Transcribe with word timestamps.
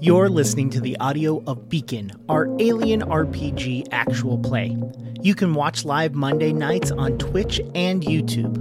You're 0.00 0.28
listening 0.28 0.70
to 0.70 0.80
the 0.80 0.96
audio 0.98 1.42
of 1.48 1.68
Beacon, 1.68 2.12
our 2.28 2.46
alien 2.60 3.00
RPG 3.00 3.88
actual 3.90 4.38
play. 4.38 4.76
You 5.22 5.34
can 5.34 5.54
watch 5.54 5.84
live 5.84 6.14
Monday 6.14 6.52
nights 6.52 6.92
on 6.92 7.18
Twitch 7.18 7.60
and 7.74 8.00
YouTube. 8.00 8.54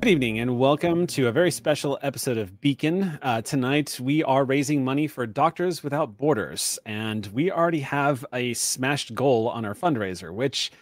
Good 0.00 0.08
evening 0.08 0.40
and 0.40 0.58
welcome 0.58 1.06
to 1.06 1.28
a 1.28 1.32
very 1.32 1.52
special 1.52 1.96
episode 2.02 2.38
of 2.38 2.60
Beacon. 2.60 3.20
Uh, 3.22 3.40
tonight 3.42 4.00
we 4.00 4.24
are 4.24 4.44
raising 4.44 4.84
money 4.84 5.06
for 5.06 5.28
Doctors 5.28 5.84
Without 5.84 6.18
Borders, 6.18 6.80
and 6.84 7.24
we 7.28 7.52
already 7.52 7.82
have 7.82 8.26
a 8.32 8.52
smashed 8.54 9.14
goal 9.14 9.48
on 9.48 9.64
our 9.64 9.76
fundraiser, 9.76 10.34
which 10.34 10.72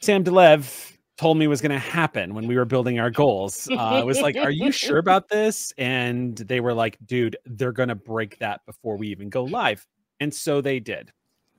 Sam 0.00 0.24
de 0.24 0.30
Leve 0.30 0.97
told 1.18 1.36
me 1.36 1.46
was 1.46 1.60
going 1.60 1.72
to 1.72 1.78
happen 1.78 2.34
when 2.34 2.46
we 2.46 2.56
were 2.56 2.64
building 2.64 2.98
our 2.98 3.10
goals. 3.10 3.68
Uh, 3.70 3.74
I 3.76 4.04
was 4.04 4.20
like, 4.20 4.36
"Are 4.36 4.50
you 4.50 4.72
sure 4.72 4.98
about 5.04 5.28
this?" 5.28 5.72
And 5.76 6.36
they 6.36 6.60
were 6.60 6.72
like, 6.72 6.96
"Dude, 7.04 7.36
they're 7.44 7.72
going 7.72 7.90
to 7.90 7.94
break 7.94 8.38
that 8.38 8.64
before 8.64 8.96
we 8.96 9.08
even 9.08 9.28
go 9.28 9.44
live," 9.44 9.86
and 10.20 10.32
so 10.32 10.60
they 10.60 10.80
did. 10.80 11.12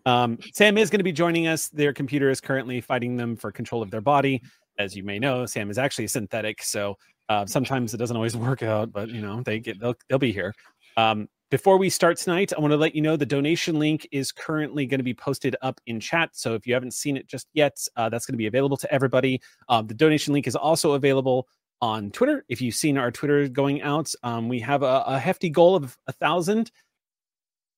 Um, 0.05 0.39
Sam 0.53 0.77
is 0.77 0.89
going 0.89 0.99
to 0.99 1.03
be 1.03 1.11
joining 1.11 1.47
us. 1.47 1.69
Their 1.69 1.93
computer 1.93 2.29
is 2.29 2.41
currently 2.41 2.81
fighting 2.81 3.17
them 3.17 3.35
for 3.35 3.51
control 3.51 3.83
of 3.83 3.91
their 3.91 4.01
body. 4.01 4.41
As 4.79 4.95
you 4.95 5.03
may 5.03 5.19
know, 5.19 5.45
Sam 5.45 5.69
is 5.69 5.77
actually 5.77 6.07
synthetic, 6.07 6.63
so 6.63 6.97
uh, 7.27 7.45
sometimes 7.45 7.93
it 7.93 7.97
doesn't 7.97 8.15
always 8.15 8.35
work 8.49 8.63
out. 8.63 8.91
But 8.91 9.09
you 9.09 9.21
know, 9.21 9.43
they 9.43 9.59
get 9.59 9.79
they'll 9.79 9.95
they'll 10.07 10.17
be 10.17 10.31
here. 10.31 10.53
Um, 10.97 11.27
before 11.49 11.77
we 11.77 11.89
start 11.89 12.17
tonight, 12.17 12.53
I 12.55 12.59
want 12.61 12.71
to 12.71 12.77
let 12.77 12.93
you 12.93 13.01
know 13.01 13.15
the 13.15 13.25
donation 13.25 13.79
link 13.79 14.07
is 14.11 14.31
currently 14.31 14.85
going 14.85 14.99
to 14.99 15.03
be 15.03 15.15
posted 15.15 15.55
up 15.61 15.81
in 15.87 15.99
chat. 15.99 16.29
So 16.33 16.53
if 16.53 16.67
you 16.67 16.75
haven't 16.75 16.93
seen 16.93 17.17
it 17.17 17.27
just 17.27 17.47
yet, 17.53 17.77
uh, 17.95 18.07
that's 18.09 18.25
going 18.25 18.33
to 18.33 18.37
be 18.37 18.45
available 18.45 18.77
to 18.77 18.93
everybody. 18.93 19.41
Um, 19.67 19.87
the 19.87 19.95
donation 19.95 20.33
link 20.33 20.45
is 20.45 20.55
also 20.55 20.93
available 20.93 21.47
on 21.81 22.11
Twitter. 22.11 22.45
If 22.49 22.61
you've 22.61 22.75
seen 22.75 22.97
our 22.97 23.09
Twitter 23.09 23.47
going 23.47 23.81
out, 23.81 24.13
um, 24.21 24.47
we 24.47 24.59
have 24.59 24.83
a, 24.83 25.03
a, 25.07 25.17
hefty 25.17 25.49
goal 25.49 25.75
of 25.75 25.97
a 26.07 26.11
thousand. 26.11 26.71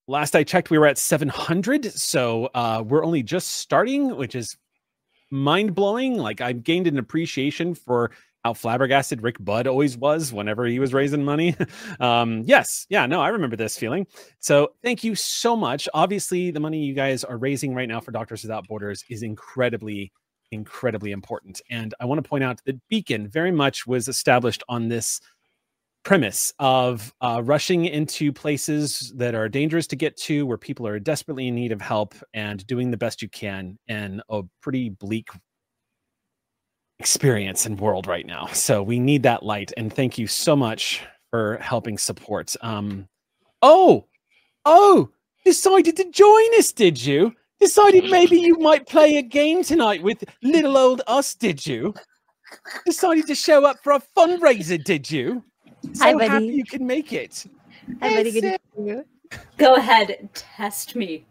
Last 0.08 0.36
I 0.36 0.44
checked, 0.44 0.70
we 0.70 0.78
were 0.78 0.88
at 0.88 0.98
700. 0.98 1.86
So 1.94 2.50
uh, 2.54 2.84
we're 2.86 3.06
only 3.06 3.24
just 3.24 3.52
starting, 3.52 4.16
which 4.18 4.36
is 4.36 4.58
mind 5.30 5.76
blowing. 5.76 6.18
Like 6.18 6.42
I've 6.42 6.64
gained 6.64 6.88
an 6.88 6.98
appreciation 6.98 7.74
for 7.74 8.12
how 8.44 8.54
flabbergasted 8.54 9.22
Rick 9.22 9.38
Budd 9.40 9.68
always 9.68 9.98
was 9.98 10.34
whenever 10.34 10.66
he 10.66 10.80
was 10.80 10.94
raising 10.94 11.24
money. 11.24 11.56
um, 12.00 12.42
yes, 12.46 12.86
yeah, 12.90 13.06
no, 13.06 13.22
I 13.22 13.30
remember 13.30 13.56
this 13.56 13.78
feeling. 13.78 14.08
So 14.40 14.74
thank 14.84 15.04
you 15.04 15.16
so 15.16 15.56
much. 15.56 15.88
Obviously, 15.94 16.52
the 16.52 16.60
money 16.60 16.84
you 16.84 16.94
guys 16.94 17.24
are 17.24 17.38
raising 17.38 17.76
right 17.76 17.88
now 17.88 18.00
for 18.00 18.12
Doctors 18.12 18.44
Without 18.44 18.68
Borders 18.68 19.04
is 19.10 19.24
incredibly, 19.24 20.12
incredibly 20.52 21.12
important. 21.12 21.62
And 21.70 21.94
I 22.00 22.06
want 22.06 22.24
to 22.24 22.28
point 22.28 22.44
out 22.44 22.60
that 22.66 22.80
Beacon 22.90 23.28
very 23.28 23.52
much 23.52 23.86
was 23.86 24.08
established 24.08 24.64
on 24.68 24.88
this 24.88 25.22
premise 26.04 26.52
of 26.58 27.14
uh, 27.22 27.42
rushing 27.44 27.86
into 27.86 28.34
places 28.34 29.14
that 29.18 29.36
are 29.36 29.48
dangerous 29.48 29.86
to 29.86 29.96
get 29.96 30.18
to, 30.18 30.48
where 30.48 30.58
people 30.58 30.88
are 30.88 31.00
desperately 31.00 31.48
in 31.48 31.54
need 31.54 31.72
of 31.72 31.80
help, 31.80 32.16
and 32.34 32.66
doing 32.66 32.90
the 32.90 32.98
best 32.98 33.22
you 33.22 33.30
can 33.30 33.78
in 33.88 34.20
a 34.30 34.42
pretty 34.62 34.90
bleak 34.90 35.28
experience 37.02 37.66
and 37.66 37.80
world 37.80 38.06
right 38.06 38.28
now. 38.28 38.46
So 38.54 38.84
we 38.84 39.00
need 39.00 39.24
that 39.24 39.42
light. 39.42 39.74
And 39.76 39.92
thank 39.92 40.20
you 40.20 40.28
so 40.28 40.56
much 40.56 41.02
for 41.32 41.58
helping 41.58 41.98
support. 41.98 42.56
Um, 42.62 43.08
oh, 43.64 44.06
oh, 44.66 45.10
decided 45.44 45.98
to 45.98 46.12
join 46.12 46.60
us, 46.60 46.72
did 46.72 47.04
you? 47.04 47.34
Decided 47.60 48.12
maybe 48.12 48.40
you 48.40 48.56
might 48.60 48.88
play 48.88 49.18
a 49.18 49.24
game 49.24 49.64
tonight 49.64 50.04
with 50.04 50.24
little 50.44 50.78
old 50.78 51.02
us, 51.08 51.34
did 51.34 51.66
you? 51.66 51.96
Decided 52.86 53.26
to 53.26 53.36
show 53.36 53.66
up 53.66 53.78
for 53.84 53.94
a 53.94 54.02
fundraiser, 54.16 54.84
did 54.84 55.10
you? 55.10 55.44
So 55.94 56.06
Hi, 56.06 56.14
buddy. 56.14 56.28
happy 56.28 56.46
you 56.46 56.66
can 56.66 56.86
make 56.86 57.14
it. 57.14 57.48
Hi, 58.00 58.16
buddy. 58.16 58.32
Good 58.32 58.42
to 58.42 58.60
see 58.76 58.84
you. 58.90 59.06
Go 59.58 59.76
ahead, 59.76 60.30
test 60.34 60.96
me 60.96 61.26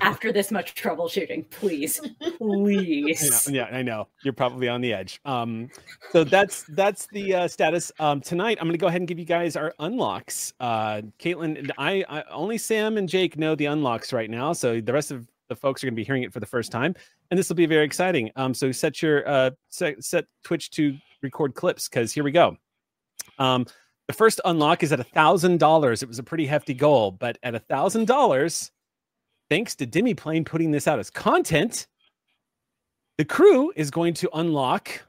after 0.00 0.32
this 0.32 0.50
much 0.50 0.74
troubleshooting, 0.74 1.48
please. 1.50 2.00
I 2.20 2.30
Please. 2.38 3.48
yeah, 3.50 3.64
I 3.64 3.82
know 3.82 4.08
you're 4.24 4.32
probably 4.32 4.68
on 4.68 4.80
the 4.80 4.92
edge. 4.92 5.20
Um, 5.24 5.70
so 6.10 6.24
that's 6.24 6.64
that's 6.70 7.06
the 7.12 7.34
uh, 7.34 7.48
status. 7.48 7.92
Um, 8.00 8.20
tonight, 8.20 8.58
I'm 8.60 8.66
going 8.66 8.72
to 8.72 8.78
go 8.78 8.88
ahead 8.88 9.00
and 9.00 9.08
give 9.08 9.18
you 9.18 9.24
guys 9.24 9.56
our 9.56 9.74
unlocks. 9.78 10.52
Uh, 10.60 11.02
Kaitlin, 11.18 11.58
and 11.58 11.72
I, 11.78 12.04
I 12.08 12.22
only 12.30 12.58
Sam 12.58 12.96
and 12.96 13.08
Jake 13.08 13.38
know 13.38 13.54
the 13.54 13.66
unlocks 13.66 14.12
right 14.12 14.30
now, 14.30 14.52
so 14.52 14.80
the 14.80 14.92
rest 14.92 15.10
of 15.10 15.28
the 15.48 15.56
folks 15.56 15.82
are 15.82 15.86
going 15.86 15.94
to 15.94 16.00
be 16.00 16.04
hearing 16.04 16.22
it 16.22 16.32
for 16.32 16.40
the 16.40 16.46
first 16.46 16.72
time, 16.72 16.94
and 17.30 17.38
this 17.38 17.48
will 17.48 17.56
be 17.56 17.66
very 17.66 17.84
exciting. 17.84 18.30
Um, 18.36 18.54
so 18.54 18.72
set 18.72 19.00
your 19.02 19.28
uh, 19.28 19.50
set, 19.68 20.02
set 20.02 20.24
Twitch 20.44 20.70
to 20.72 20.96
record 21.22 21.54
clips 21.54 21.88
because 21.88 22.12
here 22.12 22.24
we 22.24 22.32
go. 22.32 22.56
Um, 23.38 23.66
the 24.08 24.14
first 24.14 24.40
unlock 24.44 24.82
is 24.82 24.90
at 24.90 24.98
a 24.98 25.04
thousand 25.04 25.60
dollars. 25.60 26.02
It 26.02 26.08
was 26.08 26.18
a 26.18 26.22
pretty 26.22 26.46
hefty 26.46 26.74
goal, 26.74 27.12
but 27.12 27.38
at 27.42 27.54
a 27.54 27.58
thousand 27.60 28.06
dollars, 28.06 28.72
thanks 29.50 29.74
to 29.76 29.86
Demiplane 29.86 30.44
putting 30.44 30.70
this 30.72 30.88
out 30.88 30.98
as 30.98 31.10
content, 31.10 31.86
the 33.18 33.24
crew 33.24 33.72
is 33.76 33.90
going 33.90 34.14
to 34.14 34.30
unlock 34.34 35.02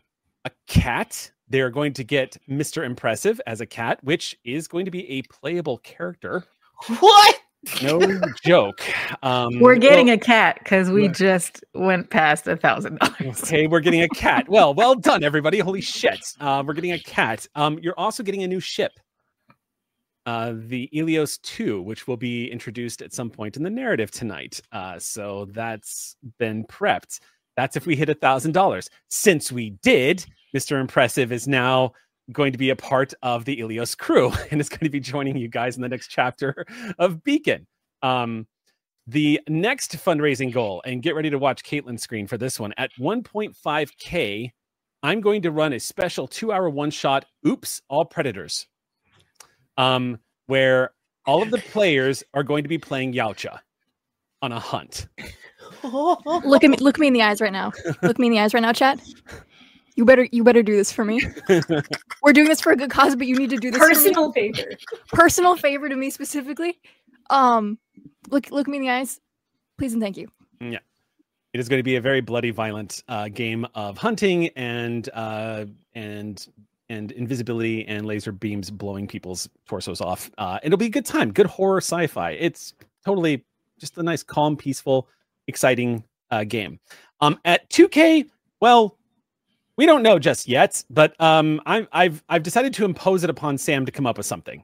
a 0.45 0.51
cat. 0.67 1.31
They're 1.47 1.69
going 1.69 1.93
to 1.93 2.03
get 2.03 2.37
Mr. 2.47 2.85
Impressive 2.85 3.41
as 3.47 3.61
a 3.61 3.65
cat, 3.65 4.03
which 4.03 4.37
is 4.43 4.67
going 4.67 4.85
to 4.85 4.91
be 4.91 5.09
a 5.09 5.21
playable 5.23 5.77
character. 5.79 6.43
What? 6.99 7.38
No 7.81 7.99
joke. 8.43 8.81
Um, 9.21 9.59
We're 9.59 9.75
getting 9.75 10.05
well, 10.07 10.15
a 10.15 10.19
cat 10.19 10.59
because 10.59 10.89
we 10.89 11.09
just 11.09 11.63
went 11.73 12.09
past 12.09 12.47
a 12.47 12.55
thousand 12.55 12.99
dollars. 12.99 13.43
Okay, 13.43 13.67
we're 13.67 13.81
getting 13.81 14.01
a 14.01 14.09
cat. 14.09 14.45
Well, 14.49 14.73
well 14.73 14.95
done, 14.95 15.23
everybody. 15.23 15.59
Holy 15.59 15.81
shit. 15.81 16.19
Uh, 16.39 16.63
we're 16.65 16.73
getting 16.73 16.93
a 16.93 16.99
cat. 16.99 17.45
Um, 17.55 17.77
you're 17.79 17.97
also 17.99 18.23
getting 18.23 18.43
a 18.43 18.47
new 18.47 18.59
ship. 18.59 18.93
Uh, 20.25 20.53
the 20.55 20.89
Elios 20.93 21.41
2, 21.41 21.81
which 21.81 22.07
will 22.07 22.17
be 22.17 22.49
introduced 22.49 23.01
at 23.01 23.13
some 23.13 23.29
point 23.29 23.57
in 23.57 23.63
the 23.63 23.69
narrative 23.69 24.11
tonight. 24.11 24.61
Uh, 24.71 24.97
so 24.97 25.45
that's 25.51 26.15
been 26.37 26.63
prepped. 26.65 27.19
That's 27.57 27.75
if 27.75 27.85
we 27.85 27.95
hit 27.95 28.09
a 28.09 28.15
thousand 28.15 28.53
dollars. 28.53 28.89
Since 29.09 29.51
we 29.51 29.71
did, 29.81 30.25
Mr. 30.55 30.79
Impressive 30.79 31.31
is 31.31 31.47
now 31.47 31.93
going 32.31 32.51
to 32.51 32.57
be 32.57 32.69
a 32.69 32.75
part 32.75 33.13
of 33.21 33.45
the 33.45 33.57
Ilios 33.57 33.97
crew 33.97 34.31
and 34.51 34.61
is 34.61 34.69
going 34.69 34.81
to 34.81 34.89
be 34.89 34.99
joining 34.99 35.37
you 35.37 35.47
guys 35.47 35.75
in 35.75 35.81
the 35.81 35.89
next 35.89 36.07
chapter 36.07 36.65
of 36.97 37.23
Beacon. 37.23 37.67
Um, 38.01 38.47
the 39.07 39.41
next 39.49 39.93
fundraising 39.93 40.53
goal, 40.53 40.83
and 40.85 41.01
get 41.01 41.15
ready 41.15 41.31
to 41.31 41.39
watch 41.39 41.63
Kaitlin's 41.63 42.03
screen 42.03 42.27
for 42.27 42.37
this 42.37 42.59
one. 42.59 42.73
At 42.77 42.91
1.5K, 42.99 44.51
I'm 45.01 45.21
going 45.21 45.41
to 45.41 45.51
run 45.51 45.73
a 45.73 45.79
special 45.79 46.27
two 46.27 46.51
hour 46.51 46.69
one 46.69 46.91
shot, 46.91 47.25
Oops, 47.47 47.81
All 47.89 48.05
Predators, 48.05 48.67
um, 49.77 50.19
where 50.45 50.91
all 51.25 51.41
of 51.41 51.49
the 51.49 51.57
players 51.57 52.23
are 52.33 52.43
going 52.43 52.63
to 52.63 52.69
be 52.69 52.77
playing 52.77 53.13
Yautja 53.13 53.59
on 54.41 54.51
a 54.51 54.59
hunt. 54.59 55.07
Look 55.83 56.63
at 56.63 56.69
me 56.69 56.77
look 56.77 56.97
me 56.97 57.07
in 57.07 57.13
the 57.13 57.21
eyes 57.21 57.41
right 57.41 57.51
now. 57.51 57.71
Look 58.01 58.17
me 58.19 58.27
in 58.27 58.33
the 58.33 58.39
eyes 58.39 58.53
right 58.53 58.61
now, 58.61 58.73
chat. 58.73 58.99
You 59.99 60.05
better 60.05 60.29
you 60.31 60.45
better 60.45 60.63
do 60.63 60.77
this 60.77 60.93
for 60.93 61.03
me. 61.03 61.21
We're 62.23 62.31
doing 62.31 62.47
this 62.47 62.61
for 62.61 62.71
a 62.71 62.77
good 62.77 62.89
cause, 62.89 63.17
but 63.17 63.27
you 63.27 63.35
need 63.35 63.49
to 63.49 63.57
do 63.57 63.69
this 63.69 63.81
for 63.81 63.89
me. 63.89 63.95
Personal 63.95 64.31
favor. 64.31 64.69
personal 65.11 65.57
favor 65.57 65.89
to 65.89 65.95
me 65.97 66.09
specifically. 66.09 66.79
Um 67.29 67.77
look 68.29 68.49
look 68.49 68.65
me 68.69 68.77
in 68.77 68.83
the 68.83 68.89
eyes. 68.91 69.19
Please 69.77 69.91
and 69.91 70.01
thank 70.01 70.15
you. 70.15 70.29
Yeah. 70.61 70.79
It 71.51 71.59
is 71.59 71.67
going 71.67 71.79
to 71.79 71.83
be 71.83 71.97
a 71.97 72.01
very 72.01 72.21
bloody, 72.21 72.51
violent 72.51 73.03
uh, 73.09 73.27
game 73.27 73.67
of 73.75 73.97
hunting 73.97 74.47
and 74.55 75.09
uh, 75.13 75.65
and 75.95 76.47
and 76.87 77.11
invisibility 77.11 77.85
and 77.85 78.05
laser 78.05 78.31
beams 78.31 78.71
blowing 78.71 79.05
people's 79.05 79.49
torsos 79.67 79.99
off. 79.99 80.31
Uh, 80.37 80.59
it'll 80.63 80.77
be 80.77 80.85
a 80.85 80.89
good 80.89 81.05
time, 81.05 81.33
good 81.33 81.47
horror 81.47 81.79
sci-fi. 81.79 82.31
It's 82.31 82.73
totally 83.03 83.43
just 83.79 83.97
a 83.97 84.03
nice, 84.03 84.23
calm, 84.23 84.55
peaceful, 84.55 85.09
exciting 85.47 86.05
uh, 86.31 86.45
game. 86.45 86.79
Um, 87.19 87.37
at 87.43 87.69
2K, 87.69 88.29
well, 88.61 88.98
we 89.79 89.85
don't 89.85 90.03
know 90.03 90.19
just 90.19 90.45
yet, 90.45 90.83
but 90.89 91.15
um, 91.21 91.61
I, 91.65 91.87
I've 91.93 92.21
I've 92.27 92.43
decided 92.43 92.73
to 92.73 92.83
impose 92.83 93.23
it 93.23 93.29
upon 93.29 93.57
Sam 93.57 93.85
to 93.85 93.93
come 93.93 94.05
up 94.05 94.17
with 94.17 94.25
something. 94.25 94.61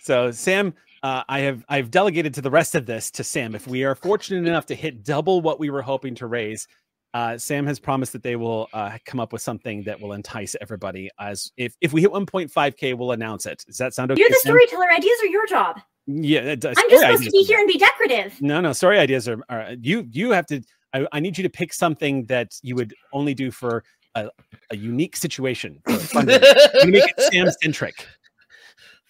So 0.00 0.32
Sam, 0.32 0.74
uh, 1.04 1.22
I 1.28 1.38
have 1.38 1.64
I've 1.68 1.88
delegated 1.88 2.34
to 2.34 2.40
the 2.40 2.50
rest 2.50 2.74
of 2.74 2.84
this 2.84 3.12
to 3.12 3.22
Sam. 3.22 3.54
If 3.54 3.68
we 3.68 3.84
are 3.84 3.94
fortunate 3.94 4.48
enough 4.48 4.66
to 4.66 4.74
hit 4.74 5.04
double 5.04 5.40
what 5.40 5.60
we 5.60 5.70
were 5.70 5.82
hoping 5.82 6.16
to 6.16 6.26
raise, 6.26 6.66
uh, 7.14 7.38
Sam 7.38 7.64
has 7.64 7.78
promised 7.78 8.12
that 8.14 8.24
they 8.24 8.34
will 8.34 8.68
uh, 8.72 8.98
come 9.04 9.20
up 9.20 9.32
with 9.32 9.40
something 9.40 9.84
that 9.84 10.00
will 10.00 10.14
entice 10.14 10.56
everybody. 10.60 11.08
As 11.20 11.52
if 11.56 11.76
if 11.80 11.92
we 11.92 12.00
hit 12.00 12.10
1.5k, 12.10 12.98
we'll 12.98 13.12
announce 13.12 13.46
it. 13.46 13.62
Does 13.68 13.76
that 13.76 13.94
sound 13.94 14.10
okay? 14.10 14.18
You're 14.20 14.30
the 14.30 14.40
Sam? 14.42 14.50
storyteller. 14.50 14.90
Ideas 14.90 15.18
are 15.22 15.26
your 15.28 15.46
job. 15.46 15.78
Yeah. 16.08 16.40
I'm 16.50 16.58
just 16.58 16.80
supposed 16.80 17.22
to 17.22 17.30
be 17.30 17.44
here 17.44 17.60
and 17.60 17.68
be 17.68 17.78
decorative. 17.78 18.42
No, 18.42 18.60
no, 18.60 18.72
story 18.72 18.98
ideas 18.98 19.28
are, 19.28 19.38
are 19.48 19.76
you. 19.80 20.08
You 20.10 20.32
have 20.32 20.46
to. 20.46 20.60
I, 20.94 21.06
I 21.12 21.20
need 21.20 21.36
you 21.38 21.42
to 21.42 21.50
pick 21.50 21.72
something 21.72 22.24
that 22.26 22.58
you 22.62 22.74
would 22.76 22.94
only 23.12 23.34
do 23.34 23.50
for 23.50 23.84
a, 24.14 24.28
a 24.70 24.76
unique 24.76 25.16
situation. 25.16 25.80
for 25.84 25.92
a 25.92 25.98
fundraiser. 25.98 26.44
I'm 26.74 26.80
gonna 26.80 26.92
make 26.92 27.10
it 27.16 27.20
Sam 27.32 27.48
centric. 27.62 28.06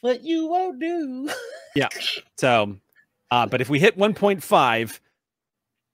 what 0.01 0.23
you 0.23 0.47
won't 0.47 0.79
do. 0.81 1.31
Yeah. 1.75 1.89
So, 2.37 2.77
uh, 3.31 3.47
but 3.47 3.61
if 3.61 3.71
we 3.71 3.79
hit 3.79 3.97
1.5, 3.97 5.01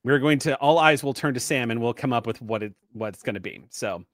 we're 0.05 0.19
going 0.19 0.39
to 0.41 0.57
all 0.57 0.79
eyes 0.79 1.03
will 1.03 1.15
turn 1.15 1.35
to 1.35 1.41
Sam 1.41 1.71
and 1.71 1.81
we'll 1.81 1.95
come 1.95 2.13
up 2.13 2.27
with 2.27 2.41
what 2.43 2.63
it 2.63 2.75
what 2.93 3.15
it's 3.15 3.23
going 3.23 3.35
to 3.35 3.41
be. 3.41 3.63
So, 3.71 4.05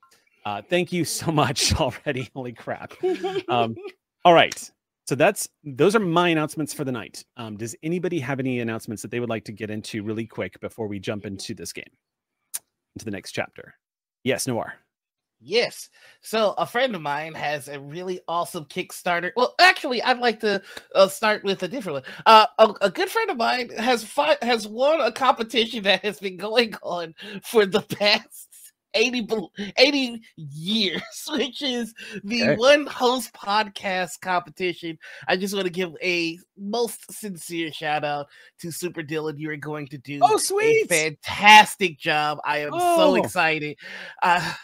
uh, 0.45 0.63
thank 0.63 0.93
you 0.93 1.05
so 1.05 1.31
much 1.33 1.75
already. 1.75 2.31
Holy 2.35 2.53
crap! 2.53 2.93
Um, 3.49 3.77
all 4.25 4.35
right, 4.35 4.71
So 5.07 5.15
that's 5.15 5.49
those 5.63 5.95
are 5.95 6.01
my 6.01 6.29
announcements 6.29 6.73
for 6.73 6.85
the 6.85 6.93
night. 6.93 7.25
Um, 7.37 7.57
does 7.57 7.77
anybody 7.83 8.19
have 8.21 8.41
any 8.41 8.61
announcements 8.61 9.03
that 9.03 9.11
they 9.11 9.21
would 9.21 9.29
like 9.29 9.45
to 9.45 9.53
get 9.53 9.71
into 9.71 10.03
really 10.03 10.27
quick 10.27 10.59
before 10.61 10.89
we 10.89 10.99
jump 10.99 11.27
into 11.27 11.55
this 11.55 11.73
game, 11.73 11.91
into 12.97 13.05
the 13.05 13.11
next 13.11 13.33
chapter? 13.33 13.75
Yes, 14.23 14.47
Noir. 14.47 14.75
Yes. 15.47 15.91
So 16.23 16.55
a 16.57 16.65
friend 16.65 16.95
of 16.95 17.03
mine 17.03 17.35
has 17.35 17.69
a 17.69 17.79
really 17.79 18.21
awesome 18.27 18.65
Kickstarter. 18.65 19.31
Well, 19.37 19.55
actually, 19.61 20.03
I'd 20.03 20.19
like 20.19 20.41
to 20.41 20.63
uh, 20.95 21.09
start 21.09 21.45
with 21.45 21.63
a 21.63 21.69
different 21.69 22.05
one. 22.05 22.15
Uh, 22.25 22.47
a, 22.59 22.75
a 22.87 22.91
good 22.91 23.11
friend 23.11 23.29
of 23.29 23.37
mine 23.37 23.69
has 23.77 24.03
fi- 24.03 24.39
has 24.41 24.67
won 24.67 25.03
a 25.03 25.13
competition 25.13 25.83
that 25.83 26.03
has 26.03 26.19
been 26.19 26.39
going 26.39 26.75
on 26.83 27.15
for 27.43 27.67
the 27.67 27.83
past 27.99 28.54
80, 28.95 29.27
80 29.77 30.21
years, 30.37 31.03
which 31.31 31.63
is 31.63 31.93
the 32.23 32.43
Okay. 32.45 32.57
One 32.57 32.87
Host 32.87 33.33
Podcast 33.33 34.21
competition. 34.21 34.99
I 35.29 35.37
just 35.37 35.55
want 35.55 35.67
to 35.67 35.73
give 35.73 35.93
a 36.03 36.39
most 36.57 37.11
sincere 37.13 37.73
shout 37.73 38.05
out 38.05 38.27
to 38.61 38.71
Super 38.71 39.03
Dylan. 39.03 39.39
You 39.39 39.51
are 39.51 39.57
going 39.57 39.89
to 39.89 39.99
do 39.99 40.21
Oh, 40.23 40.37
a 40.37 40.39
sweet. 40.39 40.89
fantastic 40.89 41.99
job. 41.99 42.39
I 42.45 42.59
am 42.59 42.73
so 42.73 42.79
Oh. 42.79 43.15
excited. 43.17 43.77
Uh, 44.23 44.55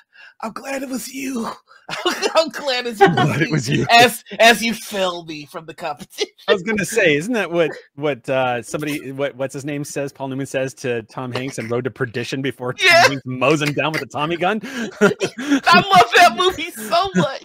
I'm 0.42 0.52
glad 0.52 0.82
it 0.82 0.88
was 0.88 1.12
you. 1.12 1.50
I'm 2.34 2.48
glad 2.50 2.86
it's 2.86 3.00
you. 3.00 3.08
glad 3.12 3.42
it 3.42 3.50
was 3.50 3.68
you. 3.68 3.84
As 3.90 4.24
as 4.38 4.62
you 4.62 4.72
fell 4.74 5.24
me 5.24 5.44
from 5.46 5.66
the 5.66 5.74
competition. 5.74 6.32
I 6.48 6.52
was 6.52 6.62
gonna 6.62 6.84
say, 6.84 7.16
isn't 7.16 7.32
that 7.34 7.50
what 7.50 7.70
what 7.96 8.28
uh 8.28 8.62
somebody 8.62 9.12
what 9.12 9.34
what's 9.36 9.54
his 9.54 9.64
name 9.64 9.84
says? 9.84 10.12
Paul 10.12 10.28
Newman 10.28 10.46
says 10.46 10.72
to 10.74 11.02
Tom 11.04 11.32
Hanks 11.32 11.58
and 11.58 11.70
Road 11.70 11.84
to 11.84 11.90
Perdition 11.90 12.42
before 12.42 12.72
Tom 12.74 12.86
Yeah. 12.86 13.08
Hanks 13.08 13.22
mows 13.26 13.60
him 13.60 13.72
down 13.74 13.92
with 13.92 14.02
a 14.02 14.06
Tommy 14.06 14.36
gun. 14.36 14.60
I 14.64 15.74
love 15.74 16.10
that 16.16 16.34
movie 16.36 16.70
so 16.70 17.10
much. 17.16 17.42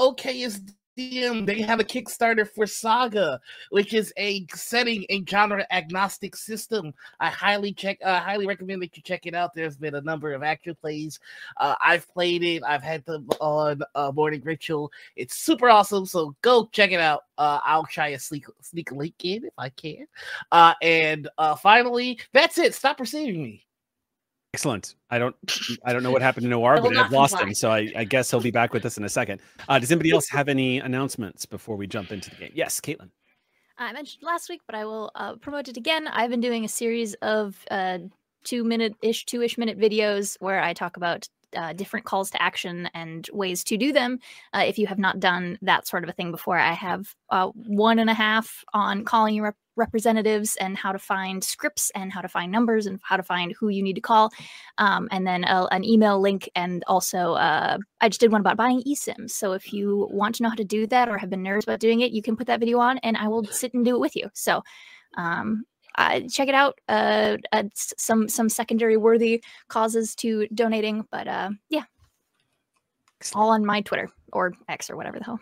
OKSDM. 0.97 1.45
They 1.45 1.61
have 1.61 1.79
a 1.79 1.83
Kickstarter 1.83 2.47
for 2.47 2.65
Saga, 2.65 3.39
which 3.69 3.93
is 3.93 4.13
a 4.17 4.45
setting 4.53 5.05
and 5.09 5.27
genre 5.29 5.65
agnostic 5.71 6.35
system. 6.35 6.93
I 7.19 7.29
highly 7.29 7.73
check, 7.73 7.99
uh, 8.03 8.19
highly 8.19 8.47
recommend 8.47 8.81
that 8.81 8.95
you 8.95 9.03
check 9.03 9.25
it 9.25 9.33
out. 9.33 9.53
There's 9.53 9.77
been 9.77 9.95
a 9.95 10.01
number 10.01 10.33
of 10.33 10.43
actual 10.43 10.75
plays. 10.75 11.19
Uh, 11.57 11.75
I've 11.81 12.07
played 12.13 12.43
it. 12.43 12.63
I've 12.63 12.83
had 12.83 13.05
them 13.05 13.27
on 13.39 13.81
uh, 13.95 14.11
Morning 14.13 14.41
Ritual. 14.43 14.91
It's 15.15 15.35
super 15.35 15.69
awesome. 15.69 16.05
So 16.05 16.35
go 16.41 16.67
check 16.71 16.91
it 16.91 16.99
out. 16.99 17.23
Uh, 17.37 17.59
I'll 17.63 17.85
try 17.85 18.11
to 18.11 18.19
sneak 18.19 18.45
sneak 18.61 18.91
a 18.91 18.95
link 18.95 19.15
in 19.23 19.45
if 19.45 19.53
I 19.57 19.69
can. 19.69 20.05
Uh, 20.51 20.73
and 20.81 21.27
uh, 21.37 21.55
finally, 21.55 22.19
that's 22.31 22.57
it. 22.57 22.75
Stop 22.75 22.99
receiving 22.99 23.41
me. 23.43 23.65
Excellent. 24.53 24.95
I 25.09 25.17
don't 25.17 25.35
I 25.83 25.93
don't 25.93 26.03
know 26.03 26.11
what 26.11 26.21
happened 26.21 26.43
to 26.43 26.49
Noir, 26.49 26.77
I 26.77 26.79
but 26.79 26.95
I've 26.95 27.11
lost 27.11 27.33
comply. 27.33 27.47
him. 27.47 27.53
So 27.55 27.71
I, 27.71 27.91
I 27.95 28.03
guess 28.03 28.29
he'll 28.29 28.39
be 28.39 28.51
back 28.51 28.71
with 28.71 28.85
us 28.85 28.97
in 28.97 29.03
a 29.03 29.09
second. 29.09 29.41
Uh, 29.67 29.79
does 29.79 29.91
anybody 29.91 30.11
else 30.11 30.29
have 30.29 30.47
any 30.47 30.79
announcements 30.79 31.45
before 31.45 31.75
we 31.75 31.87
jump 31.87 32.11
into 32.11 32.29
the 32.29 32.35
game? 32.35 32.51
Yes, 32.53 32.79
Kaitlin. 32.79 33.09
I 33.79 33.91
mentioned 33.91 34.21
last 34.21 34.49
week, 34.49 34.61
but 34.67 34.75
I 34.75 34.85
will 34.85 35.11
uh, 35.15 35.35
promote 35.37 35.67
it 35.69 35.77
again. 35.77 36.07
I've 36.07 36.29
been 36.29 36.39
doing 36.39 36.63
a 36.65 36.67
series 36.67 37.15
of 37.15 37.65
uh, 37.71 37.97
two 38.43 38.63
minute 38.63 38.95
ish, 39.01 39.25
two 39.25 39.41
ish 39.41 39.57
minute 39.57 39.79
videos 39.79 40.37
where 40.39 40.61
I 40.61 40.73
talk 40.73 40.97
about 40.97 41.27
uh, 41.55 41.73
different 41.73 42.05
calls 42.05 42.31
to 42.31 42.41
action 42.41 42.89
and 42.93 43.29
ways 43.31 43.63
to 43.65 43.77
do 43.77 43.91
them. 43.91 44.19
Uh, 44.53 44.63
if 44.65 44.77
you 44.77 44.87
have 44.87 44.99
not 44.99 45.19
done 45.19 45.57
that 45.61 45.87
sort 45.87 46.03
of 46.03 46.09
a 46.09 46.13
thing 46.13 46.31
before, 46.31 46.57
I 46.57 46.73
have 46.73 47.13
uh, 47.29 47.49
one 47.49 47.99
and 47.99 48.09
a 48.09 48.13
half 48.13 48.63
on 48.73 49.05
calling 49.05 49.35
your 49.35 49.45
rep- 49.45 49.55
representatives 49.75 50.55
and 50.57 50.77
how 50.77 50.91
to 50.91 50.99
find 50.99 51.43
scripts 51.43 51.91
and 51.95 52.11
how 52.11 52.21
to 52.21 52.27
find 52.27 52.51
numbers 52.51 52.85
and 52.85 52.99
how 53.03 53.17
to 53.17 53.23
find 53.23 53.53
who 53.53 53.69
you 53.69 53.81
need 53.81 53.95
to 53.95 54.01
call. 54.01 54.31
Um, 54.77 55.07
and 55.11 55.25
then 55.25 55.43
a, 55.45 55.67
an 55.71 55.83
email 55.83 56.19
link. 56.19 56.49
And 56.55 56.83
also, 56.87 57.33
uh, 57.33 57.77
I 57.99 58.09
just 58.09 58.21
did 58.21 58.31
one 58.31 58.41
about 58.41 58.57
buying 58.57 58.83
eSIMs. 58.83 59.31
So 59.31 59.53
if 59.53 59.73
you 59.73 60.07
want 60.11 60.35
to 60.35 60.43
know 60.43 60.49
how 60.49 60.55
to 60.55 60.63
do 60.63 60.85
that 60.87 61.09
or 61.09 61.17
have 61.17 61.29
been 61.29 61.43
nervous 61.43 61.65
about 61.65 61.79
doing 61.79 62.01
it, 62.01 62.11
you 62.11 62.21
can 62.21 62.35
put 62.35 62.47
that 62.47 62.59
video 62.59 62.79
on 62.79 62.99
and 62.99 63.17
I 63.17 63.27
will 63.27 63.45
sit 63.45 63.73
and 63.73 63.83
do 63.83 63.95
it 63.95 63.99
with 63.99 64.15
you. 64.15 64.29
So 64.33 64.63
um, 65.17 65.65
uh, 65.95 66.21
check 66.29 66.47
it 66.47 66.55
out. 66.55 66.79
Uh, 66.87 67.37
uh, 67.51 67.63
some 67.73 68.27
some 68.27 68.49
secondary 68.49 68.97
worthy 68.97 69.43
causes 69.67 70.15
to 70.15 70.47
donating, 70.53 71.05
but 71.11 71.27
uh, 71.27 71.49
yeah, 71.69 71.83
all 73.33 73.49
on 73.49 73.65
my 73.65 73.81
Twitter 73.81 74.09
or 74.31 74.53
X 74.67 74.89
or 74.89 74.95
whatever 74.95 75.19
the 75.19 75.25
hell. 75.25 75.39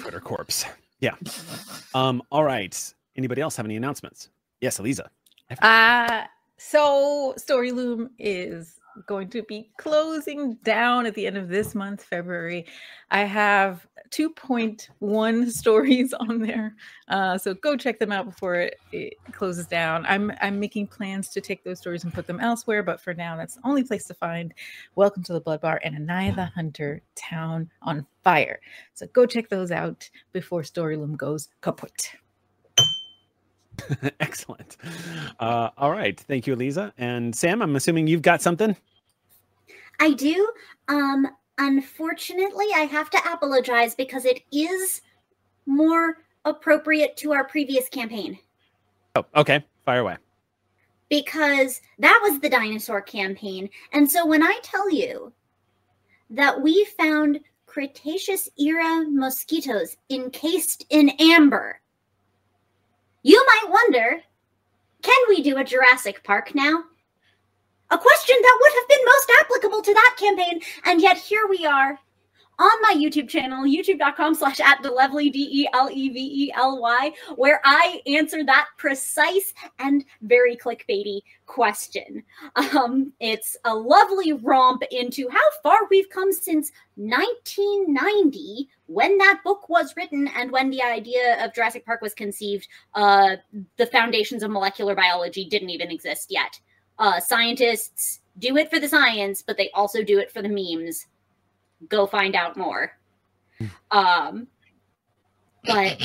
Twitter 0.00 0.20
corpse. 0.20 0.64
Yeah. 1.00 1.14
Um, 1.94 2.22
all 2.30 2.44
right. 2.44 2.94
Anybody 3.16 3.42
else 3.42 3.56
have 3.56 3.66
any 3.66 3.76
announcements? 3.76 4.30
Yes, 4.60 4.78
Aliza. 4.78 5.08
Uh 5.60 6.24
so 6.56 7.34
Storyloom 7.36 8.08
is 8.18 8.80
going 9.06 9.28
to 9.30 9.42
be 9.42 9.70
closing 9.76 10.54
down 10.64 11.06
at 11.06 11.14
the 11.14 11.26
end 11.26 11.36
of 11.36 11.48
this 11.48 11.74
month, 11.74 12.02
February. 12.02 12.66
I 13.10 13.24
have 13.24 13.86
2.1 14.10 15.50
stories 15.52 16.12
on 16.14 16.40
there. 16.40 16.74
Uh, 17.08 17.36
so 17.36 17.54
go 17.54 17.76
check 17.76 17.98
them 17.98 18.12
out 18.12 18.26
before 18.26 18.56
it, 18.56 18.78
it 18.92 19.14
closes 19.32 19.66
down. 19.66 20.06
I'm 20.06 20.32
I'm 20.40 20.60
making 20.60 20.88
plans 20.88 21.28
to 21.30 21.40
take 21.40 21.64
those 21.64 21.78
stories 21.78 22.04
and 22.04 22.12
put 22.12 22.26
them 22.26 22.40
elsewhere, 22.40 22.82
but 22.82 23.00
for 23.00 23.14
now 23.14 23.36
that's 23.36 23.56
the 23.56 23.66
only 23.66 23.84
place 23.84 24.04
to 24.06 24.14
find 24.14 24.54
Welcome 24.94 25.22
to 25.24 25.32
the 25.32 25.40
Blood 25.40 25.60
Bar 25.60 25.80
and 25.84 25.96
Anaya 25.96 26.34
the 26.34 26.44
Hunter 26.46 27.02
Town 27.14 27.70
on 27.82 28.06
Fire. 28.22 28.60
So 28.94 29.06
go 29.08 29.26
check 29.26 29.48
those 29.48 29.70
out 29.70 30.08
before 30.32 30.62
Storyloom 30.62 31.16
goes 31.16 31.48
kaput. 31.60 32.14
Excellent. 34.20 34.76
Uh, 35.40 35.70
all 35.76 35.90
right. 35.90 36.18
Thank 36.18 36.46
you, 36.46 36.56
Aliza. 36.56 36.92
And 36.98 37.34
Sam, 37.34 37.62
I'm 37.62 37.76
assuming 37.76 38.06
you've 38.06 38.22
got 38.22 38.40
something. 38.42 38.76
I 40.00 40.12
do. 40.12 40.50
Um, 40.88 41.28
unfortunately, 41.58 42.66
I 42.74 42.80
have 42.80 43.10
to 43.10 43.18
apologize 43.32 43.94
because 43.94 44.24
it 44.24 44.42
is 44.52 45.00
more 45.66 46.18
appropriate 46.44 47.16
to 47.18 47.32
our 47.32 47.44
previous 47.44 47.88
campaign. 47.88 48.38
Oh, 49.16 49.24
okay. 49.36 49.64
Fire 49.84 50.00
away. 50.00 50.16
because 51.08 51.80
that 51.98 52.18
was 52.22 52.40
the 52.40 52.48
dinosaur 52.48 53.00
campaign. 53.00 53.68
And 53.92 54.10
so 54.10 54.26
when 54.26 54.42
I 54.42 54.58
tell 54.62 54.90
you 54.90 55.32
that 56.30 56.60
we 56.60 56.84
found 56.98 57.40
Cretaceous 57.66 58.48
era 58.58 59.04
mosquitoes 59.08 59.96
encased 60.10 60.86
in 60.90 61.10
amber, 61.20 61.80
you 63.24 63.44
might 63.46 63.72
wonder 63.72 64.22
can 65.02 65.24
we 65.28 65.42
do 65.42 65.58
a 65.58 65.64
Jurassic 65.64 66.22
Park 66.22 66.54
now? 66.54 66.84
A 67.90 67.98
question 67.98 68.36
that 68.40 68.58
would 68.60 68.72
have 68.74 68.88
been 68.88 69.04
most 69.04 69.32
applicable 69.40 69.82
to 69.82 69.94
that 69.94 70.16
campaign, 70.18 70.60
and 70.84 71.02
yet 71.02 71.18
here 71.18 71.46
we 71.48 71.66
are 71.66 71.98
on 72.58 72.82
my 72.82 72.94
YouTube 72.96 73.28
channel, 73.28 73.64
youtube.com 73.64 74.34
slash 74.34 74.60
at 74.60 74.82
Delevely, 74.82 75.32
D 75.32 75.48
E 75.50 75.68
L 75.72 75.88
E 75.90 76.08
V 76.10 76.46
E 76.46 76.52
L 76.54 76.80
Y, 76.80 77.12
where 77.36 77.60
I 77.64 78.00
answer 78.06 78.44
that 78.44 78.68
precise 78.76 79.52
and 79.78 80.04
very 80.22 80.56
clickbaity 80.56 81.20
question. 81.46 82.22
Um, 82.74 83.12
it's 83.20 83.56
a 83.64 83.74
lovely 83.74 84.32
romp 84.32 84.82
into 84.90 85.28
how 85.28 85.38
far 85.62 85.78
we've 85.90 86.08
come 86.10 86.32
since 86.32 86.72
1990, 86.96 88.68
when 88.86 89.18
that 89.18 89.40
book 89.44 89.68
was 89.68 89.94
written 89.96 90.28
and 90.36 90.50
when 90.50 90.70
the 90.70 90.82
idea 90.82 91.44
of 91.44 91.54
Jurassic 91.54 91.84
Park 91.84 92.00
was 92.00 92.14
conceived. 92.14 92.68
Uh, 92.94 93.36
the 93.76 93.86
foundations 93.86 94.42
of 94.42 94.50
molecular 94.50 94.94
biology 94.94 95.44
didn't 95.44 95.70
even 95.70 95.90
exist 95.90 96.30
yet. 96.30 96.58
Uh, 96.98 97.20
scientists 97.20 98.20
do 98.38 98.56
it 98.56 98.70
for 98.70 98.78
the 98.78 98.88
science, 98.88 99.42
but 99.42 99.56
they 99.56 99.70
also 99.70 100.02
do 100.02 100.18
it 100.18 100.30
for 100.30 100.42
the 100.42 100.48
memes. 100.48 101.06
Go 101.88 102.06
find 102.06 102.34
out 102.34 102.56
more. 102.56 102.92
Um, 103.90 104.46
but 105.64 106.00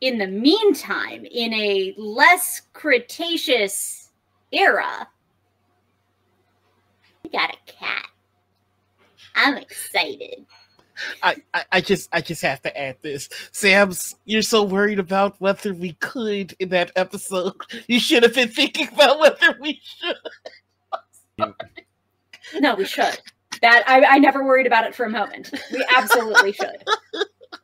in 0.00 0.18
the 0.18 0.26
meantime, 0.26 1.24
in 1.30 1.52
a 1.54 1.94
less 1.96 2.62
Cretaceous 2.72 4.10
era, 4.52 5.08
we 7.22 7.30
got 7.30 7.50
a 7.50 7.72
cat. 7.72 8.06
I'm 9.34 9.56
excited. 9.56 10.46
I, 11.22 11.36
I, 11.52 11.64
I 11.72 11.80
just 11.80 12.08
I 12.12 12.20
just 12.20 12.42
have 12.42 12.62
to 12.62 12.78
add 12.78 12.96
this. 13.02 13.28
Sam's 13.50 14.14
you're 14.26 14.42
so 14.42 14.62
worried 14.62 15.00
about 15.00 15.40
whether 15.40 15.74
we 15.74 15.94
could 15.94 16.54
in 16.60 16.68
that 16.70 16.92
episode. 16.96 17.54
You 17.88 17.98
should 17.98 18.22
have 18.22 18.34
been 18.34 18.48
thinking 18.48 18.88
about 18.88 19.18
whether 19.18 19.58
we 19.60 19.80
should. 19.82 20.16
No, 22.60 22.74
we 22.76 22.84
should. 22.84 23.18
That 23.64 23.82
I, 23.86 24.04
I 24.04 24.18
never 24.18 24.44
worried 24.44 24.66
about 24.66 24.84
it 24.84 24.94
for 24.94 25.06
a 25.06 25.10
moment. 25.10 25.50
We 25.72 25.82
absolutely 25.96 26.52
should. 26.52 26.84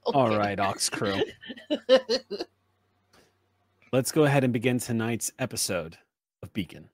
All 0.06 0.34
right, 0.34 0.58
Ox 0.58 0.88
Crew. 0.88 1.20
Let's 3.92 4.10
go 4.10 4.24
ahead 4.24 4.42
and 4.42 4.50
begin 4.50 4.78
tonight's 4.78 5.30
episode 5.38 5.98
of 6.42 6.54
Beacon. 6.54 6.88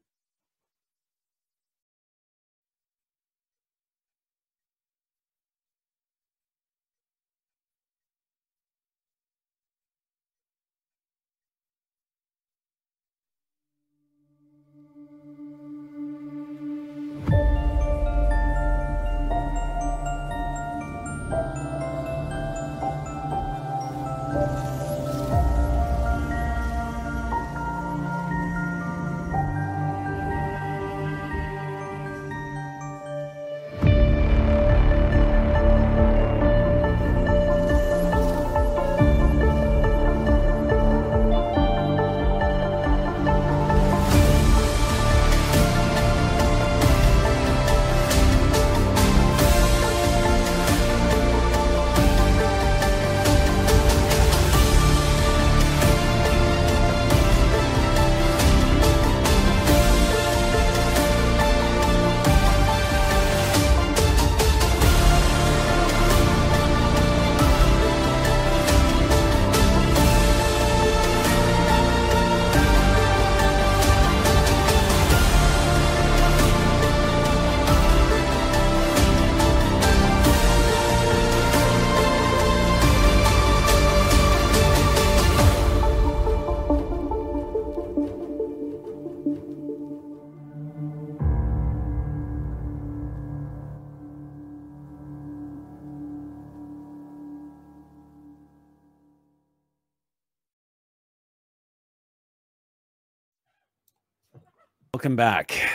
Welcome 105.07 105.15
back. 105.15 105.71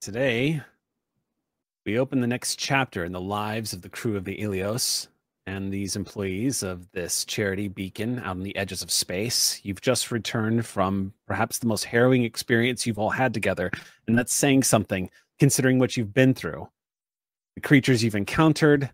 Today, 0.00 0.62
we 1.84 1.98
open 1.98 2.20
the 2.20 2.28
next 2.28 2.54
chapter 2.54 3.04
in 3.04 3.10
the 3.10 3.20
lives 3.20 3.72
of 3.72 3.82
the 3.82 3.88
crew 3.88 4.16
of 4.16 4.24
the 4.24 4.40
Ilios 4.40 5.08
and 5.44 5.72
these 5.72 5.96
employees 5.96 6.62
of 6.62 6.88
this 6.92 7.24
charity 7.24 7.66
beacon 7.66 8.20
out 8.20 8.26
on 8.26 8.44
the 8.44 8.54
edges 8.54 8.80
of 8.80 8.92
space. 8.92 9.58
You've 9.64 9.80
just 9.80 10.12
returned 10.12 10.66
from 10.66 11.12
perhaps 11.26 11.58
the 11.58 11.66
most 11.66 11.82
harrowing 11.82 12.22
experience 12.22 12.86
you've 12.86 13.00
all 13.00 13.10
had 13.10 13.34
together, 13.34 13.72
and 14.06 14.16
that's 14.16 14.32
saying 14.32 14.62
something 14.62 15.10
considering 15.40 15.80
what 15.80 15.96
you've 15.96 16.14
been 16.14 16.32
through, 16.32 16.68
the 17.56 17.62
creatures 17.62 18.04
you've 18.04 18.14
encountered. 18.14 18.88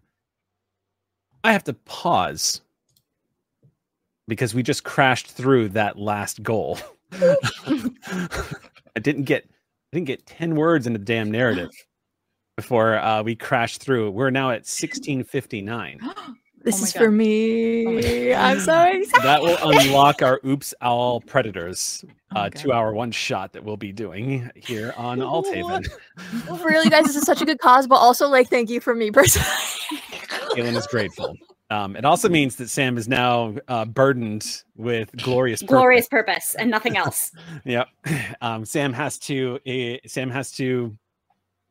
I 1.45 1.53
have 1.53 1.65
to 1.65 1.75
pause 1.75 2.63
because 4.27 4.55
we 4.55 4.63
just 4.63 4.85
crashed 4.85 5.33
through 5.33 5.69
that 5.69 5.99
last 5.99 6.43
goal. 6.43 6.79
I 8.97 9.01
didn't 9.03 9.25
get 9.25 9.47
didn't 9.97 10.07
get 10.09 10.27
10 10.27 10.57
words 10.57 10.87
in 10.87 10.93
the 10.93 10.99
damn 10.99 11.31
narrative 11.31 11.71
before 12.57 12.99
uh, 12.99 13.23
we 13.23 13.35
crashed 13.35 13.81
through. 13.81 14.11
We're 14.11 14.29
now 14.31 14.51
at 14.51 14.67
1659. 14.67 16.01
This 16.63 16.81
Oh 16.81 16.85
is 16.85 16.93
God. 16.95 16.99
for 17.05 17.11
me. 17.13 18.35
I'm 18.35 18.59
sorry. 18.59 19.05
that 19.23 19.41
will 19.41 19.57
unlock 19.63 20.21
our 20.21 20.41
Oops 20.45 20.75
All 20.81 21.21
Predators 21.21 22.05
Oh 22.35 22.41
uh, 22.41 22.43
God. 22.49 22.57
two 22.57 22.73
hour 22.73 22.93
one 22.93 23.13
shot 23.13 23.53
that 23.53 23.63
we'll 23.63 23.77
be 23.77 23.93
doing 23.93 24.51
here 24.57 24.93
on 24.97 25.23
Althaven. 25.23 25.87
For 26.49 26.57
real, 26.69 26.85
guys, 26.91 27.05
this 27.05 27.15
is 27.15 27.23
such 27.23 27.41
a 27.41 27.45
good 27.45 27.61
cause, 27.61 27.87
but 27.87 27.95
also 27.97 28.27
like 28.27 28.49
thank 28.51 28.69
you 28.69 28.81
for 28.81 28.97
me 28.97 29.13
personally. 29.13 29.47
Kaitlin 30.57 30.77
is 30.77 30.89
grateful. 30.89 31.37
Um, 31.69 31.97
it 31.97 32.05
also 32.05 32.29
means 32.29 32.57
that 32.57 32.69
Sam 32.71 32.97
is 32.97 33.09
now 33.09 33.57
uh, 33.67 33.85
burdened 33.85 34.63
with 34.77 35.11
glorious 35.17 35.63
purpose. 35.63 35.73
Glorious 35.73 36.09
purpose 36.09 36.55
and 36.57 36.71
nothing 36.71 36.97
else. 36.97 37.33
Yep. 37.65 37.89
Um, 38.41 38.65
Sam 38.65 38.93
has 38.93 39.19
to. 39.21 39.59
Uh, 39.67 40.07
Sam 40.07 40.31
has 40.31 40.53
to 40.53 40.97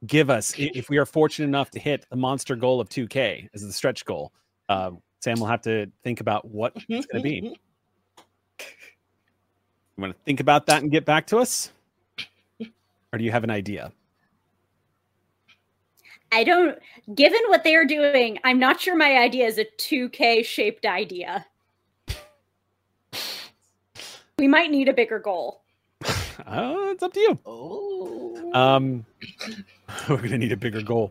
give 0.05 0.29
us 0.29 0.53
if 0.57 0.89
we 0.89 0.97
are 0.97 1.05
fortunate 1.05 1.47
enough 1.47 1.71
to 1.71 1.79
hit 1.79 2.05
the 2.09 2.17
monster 2.17 2.55
goal 2.55 2.81
of 2.81 2.89
2K 2.89 3.49
as 3.53 3.61
the 3.61 3.71
stretch 3.71 4.05
goal. 4.05 4.33
Uh, 4.67 4.91
Sam 5.21 5.39
will 5.39 5.47
have 5.47 5.61
to 5.61 5.89
think 6.03 6.19
about 6.21 6.45
what 6.45 6.73
it's 6.89 7.05
going 7.05 7.23
to 7.23 7.29
be. 7.29 7.35
You 9.97 10.01
want 10.01 10.13
to 10.13 10.19
think 10.25 10.41
about 10.41 10.65
that 10.65 10.81
and 10.81 10.91
get 10.91 11.05
back 11.05 11.27
to 11.27 11.37
us, 11.37 11.71
or 12.59 13.17
do 13.17 13.23
you 13.23 13.31
have 13.31 13.45
an 13.45 13.49
idea? 13.49 13.93
I 16.35 16.43
don't, 16.43 16.77
given 17.15 17.39
what 17.47 17.63
they're 17.63 17.85
doing, 17.85 18.39
I'm 18.43 18.59
not 18.59 18.81
sure 18.81 18.93
my 18.93 19.19
idea 19.19 19.47
is 19.47 19.57
a 19.57 19.63
2K 19.63 20.43
shaped 20.43 20.85
idea. 20.85 21.45
We 24.37 24.49
might 24.49 24.69
need 24.69 24.89
a 24.89 24.93
bigger 24.93 25.17
goal. 25.19 25.61
Uh, 26.45 26.75
it's 26.91 27.01
up 27.01 27.13
to 27.13 27.19
you. 27.19 27.39
Oh. 27.45 28.51
Um, 28.53 29.05
we're 30.09 30.17
gonna 30.17 30.37
need 30.37 30.51
a 30.51 30.57
bigger 30.57 30.81
goal. 30.81 31.09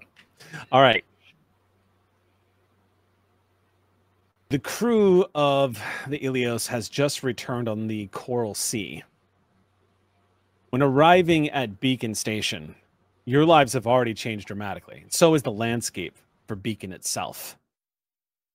All 0.70 0.82
right. 0.82 1.02
The 4.50 4.58
crew 4.58 5.24
of 5.34 5.82
the 6.06 6.18
Ilios 6.18 6.68
has 6.68 6.88
just 6.90 7.22
returned 7.22 7.68
on 7.68 7.88
the 7.88 8.06
Coral 8.08 8.54
Sea. 8.54 9.02
When 10.70 10.82
arriving 10.82 11.48
at 11.48 11.80
Beacon 11.80 12.14
Station, 12.14 12.76
your 13.26 13.44
lives 13.44 13.72
have 13.72 13.86
already 13.86 14.14
changed 14.14 14.46
dramatically. 14.46 15.04
So 15.08 15.34
is 15.34 15.42
the 15.42 15.50
landscape 15.50 16.16
for 16.46 16.56
Beacon 16.56 16.92
itself. 16.92 17.58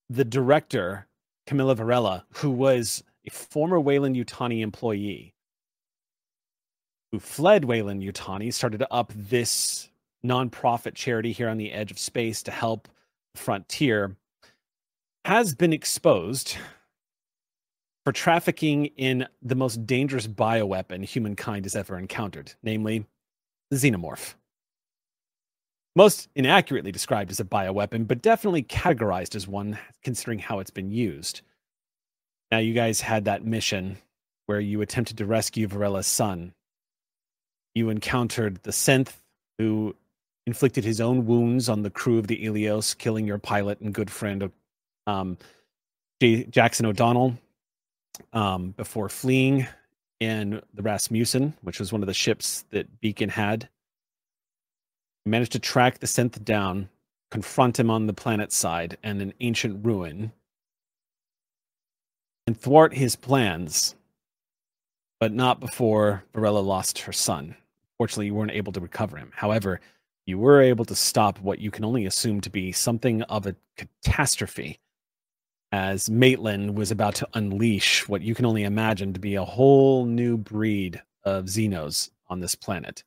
The 0.09 0.25
director, 0.25 1.07
Camilla 1.47 1.75
Varela, 1.75 2.25
who 2.35 2.51
was 2.51 3.03
a 3.25 3.31
former 3.31 3.79
Weyland-Yutani 3.79 4.61
employee, 4.61 5.33
who 7.11 7.19
fled 7.19 7.65
Weyland-Yutani, 7.65 8.53
started 8.53 8.83
up 8.91 9.11
this 9.15 9.89
nonprofit 10.23 10.93
charity 10.95 11.31
here 11.31 11.49
on 11.49 11.57
the 11.57 11.71
edge 11.71 11.91
of 11.91 11.97
space 11.97 12.43
to 12.43 12.51
help 12.51 12.87
frontier, 13.35 14.15
has 15.25 15.55
been 15.55 15.73
exposed 15.73 16.57
for 18.05 18.11
trafficking 18.11 18.85
in 18.85 19.27
the 19.41 19.55
most 19.55 19.85
dangerous 19.85 20.27
bioweapon 20.27 21.03
humankind 21.03 21.65
has 21.65 21.75
ever 21.75 21.97
encountered, 21.97 22.53
namely 22.63 23.05
the 23.69 23.77
xenomorph. 23.77 24.35
Most 25.99 26.29
inaccurately 26.33 26.93
described 26.93 27.29
as 27.29 27.41
a 27.41 27.43
bioweapon, 27.43 28.07
but 28.07 28.21
definitely 28.21 28.63
categorized 28.63 29.35
as 29.35 29.49
one 29.49 29.77
considering 30.01 30.39
how 30.39 30.59
it's 30.59 30.71
been 30.71 30.91
used. 30.91 31.41
Now, 32.49 32.59
you 32.59 32.73
guys 32.73 33.01
had 33.01 33.25
that 33.25 33.43
mission 33.43 33.97
where 34.45 34.61
you 34.61 34.79
attempted 34.79 35.17
to 35.17 35.25
rescue 35.25 35.67
Varela's 35.67 36.07
son, 36.07 36.53
you 37.75 37.89
encountered 37.89 38.63
the 38.63 38.71
synth 38.71 39.11
who 39.57 39.93
inflicted 40.47 40.85
his 40.85 41.01
own 41.01 41.25
wounds 41.25 41.67
on 41.67 41.81
the 41.81 41.89
crew 41.89 42.17
of 42.17 42.27
the 42.27 42.45
Ilios, 42.45 42.97
killing 42.97 43.27
your 43.27 43.37
pilot 43.37 43.81
and 43.81 43.93
good 43.93 44.09
friend 44.09 44.49
um, 45.05 45.37
J- 46.21 46.45
Jackson 46.45 46.85
O'Donnell 46.85 47.37
um, 48.31 48.71
before 48.71 49.09
fleeing 49.09 49.67
in 50.21 50.61
the 50.73 50.81
Rasmussen, 50.81 51.55
which 51.61 51.77
was 51.77 51.91
one 51.91 52.01
of 52.01 52.07
the 52.07 52.13
ships 52.13 52.63
that 52.69 53.01
Beacon 53.01 53.27
had. 53.27 53.67
Managed 55.25 55.51
to 55.53 55.59
track 55.59 55.99
the 55.99 56.07
synth 56.07 56.43
down, 56.43 56.89
confront 57.29 57.79
him 57.79 57.91
on 57.91 58.07
the 58.07 58.13
planet 58.13 58.51
side 58.51 58.97
and 59.03 59.21
an 59.21 59.33
ancient 59.39 59.85
ruin, 59.85 60.31
and 62.47 62.59
thwart 62.59 62.95
his 62.95 63.15
plans 63.15 63.95
but 65.19 65.33
not 65.33 65.59
before 65.59 66.23
Varela 66.33 66.59
lost 66.59 66.99
her 66.99 67.11
son. 67.11 67.55
Fortunately, 67.97 68.27
you 68.27 68.33
weren't 68.33 68.51
able 68.51 68.71
to 68.71 68.79
recover 68.79 69.17
him. 69.17 69.31
However, 69.35 69.81
you 70.25 70.37
were 70.37 70.61
able 70.61 70.85
to 70.85 70.95
stop 70.95 71.39
what 71.41 71.59
you 71.59 71.71
can 71.71 71.83
only 71.83 72.05
assume 72.05 72.39
to 72.41 72.49
be 72.49 72.71
something 72.71 73.21
of 73.23 73.45
a 73.45 73.55
catastrophe 73.75 74.79
as 75.71 76.09
Maitland 76.09 76.75
was 76.75 76.91
about 76.91 77.15
to 77.15 77.27
unleash 77.33 78.07
what 78.07 78.21
you 78.21 78.33
can 78.33 78.45
only 78.45 78.63
imagine 78.63 79.13
to 79.13 79.19
be 79.19 79.35
a 79.35 79.45
whole 79.45 80.05
new 80.05 80.37
breed 80.37 81.01
of 81.23 81.45
Xenos 81.45 82.09
on 82.27 82.39
this 82.39 82.55
planet. 82.55 83.03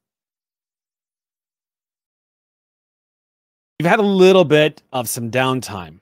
You've 3.82 3.90
had 3.90 3.98
a 3.98 4.02
little 4.02 4.44
bit 4.44 4.80
of 4.92 5.08
some 5.08 5.28
downtime 5.28 5.98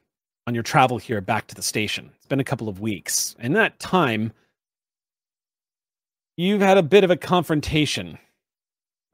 on 0.46 0.52
your 0.52 0.62
travel 0.62 0.98
here 0.98 1.22
back 1.22 1.46
to 1.46 1.54
the 1.54 1.62
station. 1.62 2.10
It's 2.14 2.26
been 2.26 2.38
a 2.38 2.44
couple 2.44 2.68
of 2.68 2.78
weeks. 2.78 3.34
In 3.38 3.54
that 3.54 3.78
time, 3.78 4.34
you've 6.36 6.60
had 6.60 6.76
a 6.76 6.82
bit 6.82 7.04
of 7.04 7.10
a 7.10 7.16
confrontation 7.16 8.18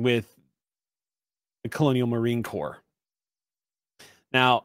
with 0.01 0.35
the 1.63 1.69
Colonial 1.69 2.09
Marine 2.09 2.43
Corps. 2.43 2.79
Now, 4.33 4.65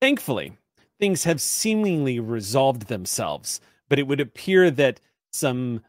thankfully, 0.00 0.56
things 0.98 1.24
have 1.24 1.38
seemingly 1.38 2.20
resolved 2.20 2.86
themselves, 2.86 3.60
but 3.90 3.98
it 3.98 4.06
would 4.06 4.20
appear 4.20 4.70
that 4.70 5.00
some 5.34 5.82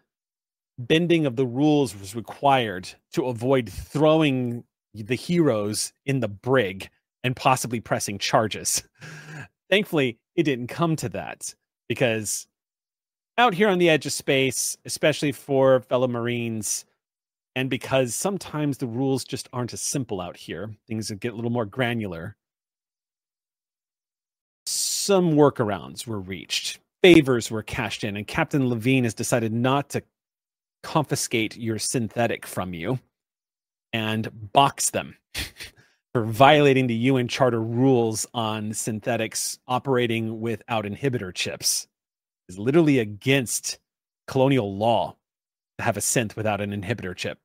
bending 0.77 1.25
of 1.25 1.37
the 1.37 1.45
rules 1.45 1.97
was 1.97 2.15
required 2.15 2.89
to 3.13 3.27
avoid 3.27 3.69
throwing 3.69 4.65
the 4.93 5.15
heroes 5.15 5.93
in 6.05 6.19
the 6.19 6.27
brig 6.27 6.89
and 7.25 7.35
possibly 7.35 7.79
pressing 7.79 8.19
charges. 8.19 8.83
Thankfully, 9.71 10.19
it 10.35 10.43
didn't 10.43 10.67
come 10.67 10.95
to 10.97 11.09
that 11.09 11.55
because 11.89 12.45
out 13.39 13.55
here 13.55 13.67
on 13.67 13.79
the 13.79 13.89
edge 13.89 14.05
of 14.05 14.13
space, 14.13 14.77
especially 14.85 15.31
for 15.31 15.79
fellow 15.81 16.07
Marines, 16.07 16.85
and 17.55 17.67
because 17.67 18.13
sometimes 18.13 18.77
the 18.77 18.85
rules 18.85 19.23
just 19.23 19.49
aren't 19.51 19.73
as 19.73 19.81
simple 19.81 20.21
out 20.21 20.37
here, 20.37 20.69
things 20.87 21.09
get 21.19 21.33
a 21.33 21.35
little 21.35 21.49
more 21.49 21.65
granular. 21.65 22.35
Some 24.67 25.31
workarounds 25.31 26.05
were 26.05 26.19
reached, 26.19 26.77
favors 27.01 27.49
were 27.49 27.63
cashed 27.63 28.03
in, 28.03 28.17
and 28.17 28.27
Captain 28.27 28.69
Levine 28.69 29.03
has 29.03 29.15
decided 29.15 29.51
not 29.51 29.89
to 29.89 30.03
confiscate 30.83 31.57
your 31.57 31.79
synthetic 31.79 32.45
from 32.45 32.75
you 32.75 32.99
and 33.93 34.29
box 34.53 34.91
them 34.91 35.17
for 36.15 36.23
violating 36.23 36.87
the 36.87 36.95
UN 36.95 37.27
Charter 37.27 37.61
rules 37.61 38.25
on 38.33 38.73
synthetics 38.73 39.59
operating 39.67 40.39
without 40.39 40.85
inhibitor 40.85 41.33
chips 41.33 41.89
is 42.47 42.57
literally 42.57 42.99
against 42.99 43.79
colonial 44.25 44.77
law 44.77 45.17
to 45.77 45.83
have 45.83 45.97
a 45.97 45.99
synth 45.99 46.37
without 46.37 46.61
an 46.61 46.71
inhibitor 46.71 47.13
chip. 47.13 47.37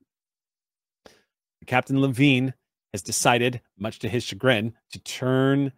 Captain 1.67 1.99
Levine 1.99 2.53
has 2.93 3.01
decided, 3.01 3.59
much 3.77 3.99
to 3.99 4.07
his 4.07 4.23
chagrin, 4.23 4.73
to 4.93 4.99
turn 4.99 5.73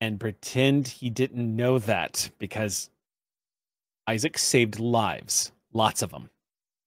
and 0.00 0.18
pretend 0.18 0.88
he 0.88 1.10
didn't 1.10 1.54
know 1.54 1.78
that 1.78 2.30
because 2.38 2.88
Isaac 4.06 4.38
saved 4.38 4.80
lives, 4.80 5.52
lots 5.74 6.00
of 6.00 6.12
them, 6.12 6.30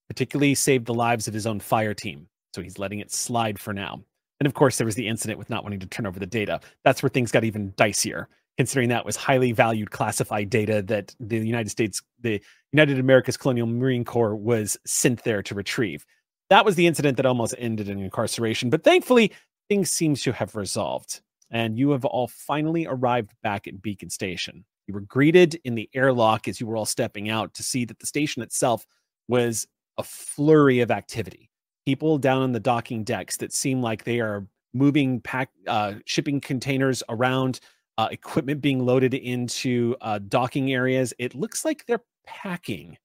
particularly 0.10 0.56
saved 0.56 0.88
the 0.88 0.94
lives 0.96 1.28
of 1.28 1.36
his 1.36 1.46
own 1.46 1.60
fire 1.60 1.94
team. 1.94 2.30
So 2.56 2.64
he's 2.64 2.80
letting 2.80 2.98
it 2.98 3.12
slide 3.12 3.60
for 3.60 3.74
now. 3.74 4.02
And 4.40 4.48
of 4.48 4.54
course, 4.54 4.78
there 4.78 4.86
was 4.86 4.96
the 4.96 5.08
incident 5.08 5.40
with 5.40 5.50
not 5.50 5.64
wanting 5.64 5.80
to 5.80 5.88
turn 5.88 6.06
over 6.06 6.20
the 6.20 6.26
data. 6.26 6.60
That's 6.84 7.02
where 7.02 7.10
things 7.10 7.32
got 7.32 7.44
even 7.44 7.72
dicier 7.74 8.28
considering 8.58 8.90
that 8.90 9.06
was 9.06 9.16
highly 9.16 9.52
valued 9.52 9.92
classified 9.92 10.50
data 10.50 10.82
that 10.82 11.16
the 11.20 11.38
United 11.38 11.70
States, 11.70 12.02
the 12.20 12.42
United 12.74 13.00
America's 13.00 13.38
Colonial 13.38 13.68
Marine 13.68 14.04
Corps 14.04 14.36
was 14.36 14.78
sent 14.86 15.24
there 15.24 15.44
to 15.44 15.56
retrieve. 15.56 16.06
that 16.50 16.66
was 16.66 16.76
the 16.76 16.88
incident 16.88 17.18
that 17.18 17.26
almost 17.26 17.54
ended 17.58 17.90
in 17.90 18.00
incarceration. 18.00 18.70
But 18.70 18.84
thankfully, 18.84 19.34
things 19.70 19.92
seem 19.92 20.16
to 20.16 20.32
have 20.32 20.56
resolved, 20.56 21.20
and 21.52 21.78
you 21.78 21.92
have 21.92 22.06
all 22.06 22.28
finally 22.28 22.88
arrived 22.88 23.34
back 23.44 23.68
at 23.68 23.82
Beacon 23.82 24.10
Station. 24.10 24.64
You 24.88 24.94
were 24.94 25.02
greeted 25.02 25.60
in 25.66 25.76
the 25.76 25.90
airlock 25.94 26.48
as 26.48 26.62
you 26.62 26.68
were 26.68 26.78
all 26.78 26.86
stepping 26.86 27.30
out 27.30 27.54
to 27.56 27.64
see 27.64 27.84
that 27.84 28.00
the 28.00 28.08
station 28.08 28.42
itself 28.42 28.88
was 29.28 29.68
a 29.98 30.04
flurry 30.04 30.80
of 30.80 30.90
activity. 30.90 31.47
People 31.88 32.18
down 32.18 32.42
on 32.42 32.52
the 32.52 32.60
docking 32.60 33.06
decks 33.06 33.38
that 33.38 33.54
seem 33.54 33.82
like 33.82 34.04
they 34.04 34.20
are 34.20 34.46
moving 34.74 35.22
pack 35.22 35.52
uh, 35.68 35.94
shipping 36.04 36.42
containers 36.42 37.02
around, 37.08 37.62
uh, 37.98 38.10
equipment 38.12 38.60
being 38.60 38.86
loaded 38.86 39.14
into 39.14 39.96
uh, 40.02 40.20
docking 40.28 40.74
areas. 40.74 41.14
It 41.18 41.34
looks 41.34 41.64
like 41.64 41.86
they're 41.86 42.04
packing. 42.26 42.98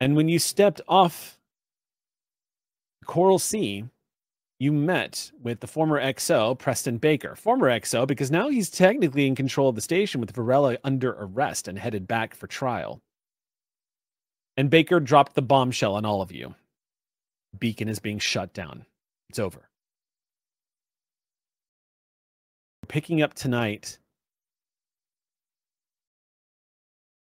And 0.00 0.16
when 0.16 0.28
you 0.28 0.40
stepped 0.40 0.80
off 0.88 1.38
Coral 3.06 3.38
Sea, 3.38 3.84
you 4.58 4.72
met 4.72 5.30
with 5.40 5.60
the 5.60 5.68
former 5.68 6.02
XO, 6.02 6.58
Preston 6.58 6.98
Baker. 6.98 7.36
Former 7.36 7.68
XO, 7.70 8.04
because 8.04 8.32
now 8.32 8.48
he's 8.48 8.68
technically 8.68 9.28
in 9.28 9.36
control 9.36 9.68
of 9.68 9.76
the 9.76 9.80
station 9.80 10.20
with 10.20 10.32
Varela 10.32 10.76
under 10.82 11.12
arrest 11.20 11.68
and 11.68 11.78
headed 11.78 12.08
back 12.08 12.34
for 12.34 12.48
trial. 12.48 13.00
And 14.56 14.70
Baker 14.70 14.98
dropped 14.98 15.36
the 15.36 15.42
bombshell 15.42 15.94
on 15.94 16.04
all 16.04 16.20
of 16.20 16.32
you. 16.32 16.56
Beacon 17.58 17.88
is 17.88 17.98
being 17.98 18.18
shut 18.18 18.52
down. 18.52 18.86
It's 19.28 19.38
over. 19.38 19.68
Picking 22.88 23.22
up 23.22 23.34
tonight 23.34 23.98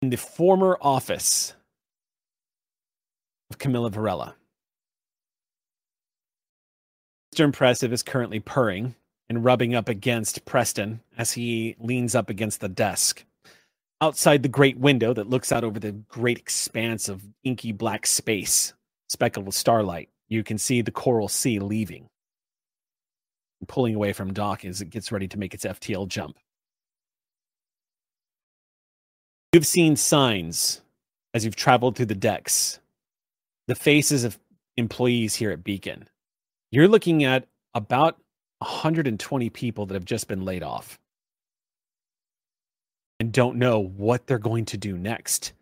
in 0.01 0.09
the 0.09 0.17
former 0.17 0.77
office 0.81 1.53
of 3.51 3.59
Camilla 3.59 3.89
Varela. 3.89 4.35
Mr. 7.33 7.45
Impressive 7.45 7.93
is 7.93 8.03
currently 8.03 8.39
purring 8.39 8.95
and 9.29 9.45
rubbing 9.45 9.75
up 9.75 9.87
against 9.87 10.43
Preston 10.45 10.99
as 11.17 11.31
he 11.31 11.75
leans 11.79 12.15
up 12.15 12.29
against 12.29 12.59
the 12.59 12.67
desk. 12.67 13.23
Outside 14.01 14.43
the 14.43 14.49
great 14.49 14.77
window 14.77 15.13
that 15.13 15.29
looks 15.29 15.51
out 15.51 15.63
over 15.63 15.79
the 15.79 15.91
great 15.91 16.39
expanse 16.39 17.07
of 17.07 17.23
inky 17.43 17.71
black 17.71 18.07
space, 18.07 18.73
speckled 19.07 19.45
with 19.45 19.55
starlight, 19.55 20.09
you 20.31 20.43
can 20.43 20.57
see 20.57 20.81
the 20.81 20.91
coral 20.91 21.27
sea 21.27 21.59
leaving 21.59 22.07
pulling 23.67 23.93
away 23.93 24.11
from 24.11 24.33
dock 24.33 24.65
as 24.65 24.81
it 24.81 24.89
gets 24.89 25.11
ready 25.11 25.27
to 25.27 25.37
make 25.37 25.53
its 25.53 25.65
FTL 25.65 26.07
jump. 26.07 26.35
You've 29.53 29.67
seen 29.67 29.95
signs 29.95 30.81
as 31.35 31.45
you've 31.45 31.55
traveled 31.55 31.95
through 31.95 32.07
the 32.07 32.15
decks, 32.15 32.79
the 33.67 33.75
faces 33.75 34.23
of 34.23 34.39
employees 34.77 35.35
here 35.35 35.51
at 35.51 35.63
Beacon 35.63 36.07
you're 36.71 36.87
looking 36.87 37.25
at 37.25 37.47
about 37.73 38.17
120 38.59 39.49
people 39.49 39.85
that 39.85 39.93
have 39.93 40.05
just 40.05 40.27
been 40.27 40.45
laid 40.45 40.63
off 40.63 40.97
and 43.19 43.31
don't 43.31 43.57
know 43.57 43.79
what 43.79 44.25
they're 44.25 44.39
going 44.39 44.65
to 44.65 44.77
do 44.77 44.97
next. 44.97 45.53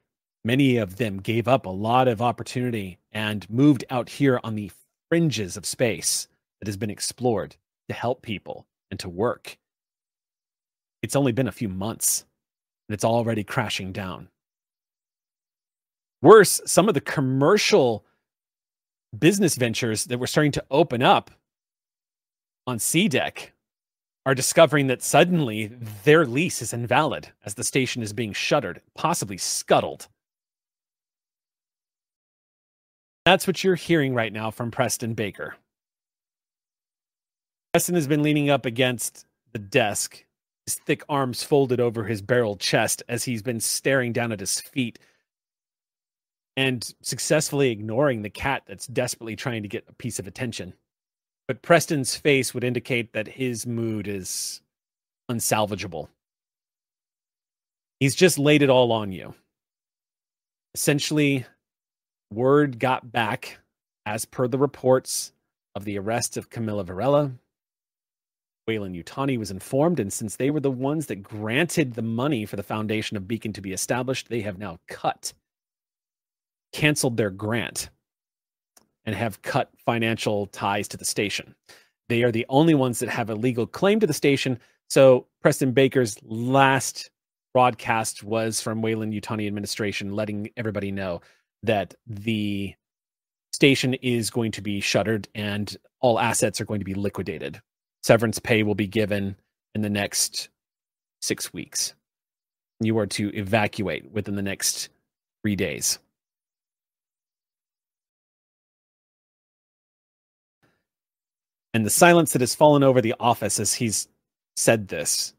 Many 0.46 0.78
of 0.78 0.96
them 0.96 1.18
gave 1.18 1.48
up 1.48 1.66
a 1.66 1.70
lot 1.70 2.08
of 2.08 2.22
opportunity 2.22 2.98
and 3.12 3.50
moved 3.50 3.84
out 3.90 4.10
here 4.10 4.40
on 4.44 4.56
the 4.56 4.72
fringes 5.10 5.58
of 5.58 5.66
space 5.66 6.28
that 6.60 6.68
has 6.68 6.78
been 6.78 6.90
explored 6.90 7.56
to 7.90 7.94
help 7.94 8.22
people 8.22 8.66
and 8.90 9.00
to 9.00 9.10
work. 9.10 9.58
It's 11.02 11.16
only 11.16 11.32
been 11.32 11.48
a 11.48 11.52
few 11.52 11.70
months 11.70 12.26
and 12.88 12.94
it's 12.94 13.04
already 13.04 13.44
crashing 13.44 13.92
down. 13.92 14.30
Worse, 16.22 16.62
some 16.66 16.88
of 16.88 16.94
the 16.94 17.02
commercial 17.02 18.06
business 19.18 19.56
ventures 19.56 20.06
that 20.06 20.20
were 20.20 20.28
starting 20.28 20.52
to 20.54 20.66
open 20.70 21.02
up 21.02 21.32
on 22.68 22.78
SeaDeck 22.78 23.52
are 24.26 24.36
discovering 24.36 24.88
that 24.88 25.02
suddenly 25.02 25.72
their 26.04 26.26
lease 26.26 26.62
is 26.62 26.74
invalid 26.74 27.30
as 27.46 27.56
the 27.56 27.64
station 27.64 28.04
is 28.04 28.14
being 28.14 28.34
shuttered, 28.34 28.82
possibly 28.96 29.38
scuttled. 29.38 30.08
That's 33.30 33.46
what 33.46 33.64
you're 33.64 33.76
hearing 33.76 34.16
right 34.16 34.34
now 34.34 34.50
from 34.50 34.72
Preston 34.72 35.14
Baker. 35.14 35.54
Preston 37.72 37.94
has 37.94 38.08
been 38.08 38.24
leaning 38.24 38.50
up 38.50 38.66
against 38.66 39.28
the 39.52 39.60
desk, 39.60 40.26
his 40.66 40.78
thick 40.78 41.04
arms 41.08 41.44
folded 41.44 41.80
over 41.80 42.06
his 42.06 42.24
barrel 42.24 42.56
chest 42.56 43.04
as 43.08 43.26
he's 43.26 43.44
been 43.44 43.60
staring 43.60 44.14
down 44.14 44.32
at 44.32 44.40
his 44.40 44.60
feet 44.60 44.98
and 46.58 46.92
successfully 47.04 47.70
ignoring 47.70 48.24
the 48.24 48.32
cat 48.32 48.64
that's 48.66 48.88
desperately 48.88 49.36
trying 49.36 49.62
to 49.62 49.70
get 49.70 49.86
a 49.88 49.94
piece 49.94 50.18
of 50.18 50.26
attention. 50.26 50.74
But 51.48 51.62
Preston's 51.62 52.16
face 52.16 52.56
would 52.56 52.64
indicate 52.64 53.14
that 53.14 53.28
his 53.28 53.68
mood 53.68 54.08
is 54.08 54.60
unsalvageable. 55.30 56.08
He's 58.00 58.16
just 58.16 58.40
laid 58.40 58.64
it 58.64 58.72
all 58.72 58.92
on 58.92 59.12
you. 59.12 59.36
Essentially, 60.74 61.46
word 62.32 62.80
got 62.80 63.12
back, 63.12 63.60
as 64.06 64.26
per 64.26 64.48
the 64.48 64.58
reports, 64.58 65.34
of 65.76 65.86
the 65.86 65.98
arrest 65.98 66.38
of 66.38 66.50
Camilla 66.50 66.84
Varela. 66.84 67.32
Weyland-Yutani 68.68 69.38
was 69.38 69.50
informed, 69.50 70.00
and 70.00 70.14
since 70.14 70.36
they 70.36 70.52
were 70.52 70.60
the 70.60 70.70
ones 70.70 71.08
that 71.08 71.24
granted 71.24 71.94
the 71.94 72.02
money 72.02 72.46
for 72.46 72.56
the 72.56 72.64
foundation 72.64 73.18
of 73.18 73.28
Beacon 73.28 73.54
to 73.54 73.62
be 73.62 73.74
established, 73.74 74.30
they 74.30 74.42
have 74.42 74.58
now 74.58 74.80
cut 74.88 75.34
canceled 76.72 77.18
their 77.18 77.32
grant 77.32 77.90
and 79.06 79.16
have 79.16 79.42
cut 79.42 79.72
financial 79.86 80.46
ties 80.48 80.88
to 80.88 80.98
the 80.98 81.06
station. 81.06 81.56
They 82.10 82.24
are 82.24 82.32
the 82.32 82.46
only 82.50 82.76
ones 82.76 83.00
that 83.00 83.10
have 83.10 83.30
a 83.30 83.36
legal 83.36 83.66
claim 83.66 84.00
to 84.02 84.08
the 84.08 84.14
station. 84.14 84.60
So 84.88 85.26
Preston 85.42 85.72
Baker's 85.72 86.18
last 86.22 87.10
broadcast 87.54 88.24
was 88.24 88.62
from 88.62 88.82
Weyland-Yutani 88.82 89.48
administration 89.48 90.16
letting 90.16 90.52
everybody 90.58 90.92
know 90.92 91.22
that 91.64 91.94
the 92.08 92.74
station 93.52 93.94
is 93.96 94.30
going 94.30 94.52
to 94.54 94.62
be 94.62 94.80
shuttered 94.80 95.28
and 95.36 95.76
all 96.00 96.20
assets 96.20 96.62
are 96.62 96.66
going 96.66 96.80
to 96.80 96.86
be 96.86 96.94
liquidated. 96.94 97.62
Severance 98.04 98.40
pay 98.40 98.64
will 98.64 98.76
be 98.76 98.88
given 98.88 99.36
in 99.76 99.82
the 99.82 99.90
next 99.90 100.50
six 101.22 101.52
weeks. 101.54 101.94
You 102.80 102.98
are 103.00 103.08
to 103.08 103.36
evacuate 103.36 104.10
within 104.12 104.36
the 104.36 104.42
next 104.42 104.90
three 105.44 105.56
days. 105.56 106.00
And 111.74 111.86
the 111.86 111.90
silence 111.90 112.34
that 112.34 112.42
has 112.42 112.56
fallen 112.56 112.84
over 112.84 113.02
the 113.02 113.16
office 113.20 113.60
as 113.60 113.74
he's 113.74 114.08
said 114.56 114.88
this 114.88 115.34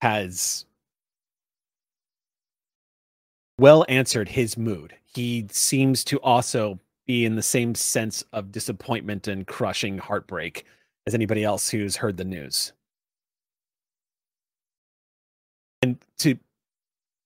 has 0.00 0.64
well 3.58 3.84
answered 3.88 4.28
his 4.28 4.56
mood. 4.56 4.94
He 5.14 5.46
seems 5.50 6.04
to 6.04 6.18
also 6.20 6.78
be 7.06 7.24
in 7.24 7.34
the 7.34 7.42
same 7.42 7.74
sense 7.74 8.24
of 8.32 8.52
disappointment 8.52 9.26
and 9.26 9.46
crushing 9.46 9.98
heartbreak 9.98 10.64
as 11.06 11.14
anybody 11.14 11.42
else 11.42 11.68
who's 11.68 11.96
heard 11.96 12.16
the 12.16 12.24
news. 12.24 12.72
And 15.82 15.98
to 16.18 16.38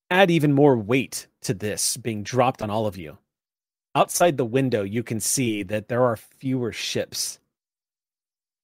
add 0.09 0.31
even 0.31 0.53
more 0.53 0.77
weight 0.77 1.27
to 1.41 1.53
this 1.53 1.97
being 1.97 2.23
dropped 2.23 2.61
on 2.61 2.69
all 2.69 2.87
of 2.87 2.97
you, 2.97 3.17
outside 3.93 4.37
the 4.37 4.45
window, 4.45 4.83
you 4.83 5.03
can 5.03 5.19
see 5.19 5.61
that 5.63 5.87
there 5.87 6.03
are 6.03 6.15
fewer 6.15 6.71
ships 6.71 7.39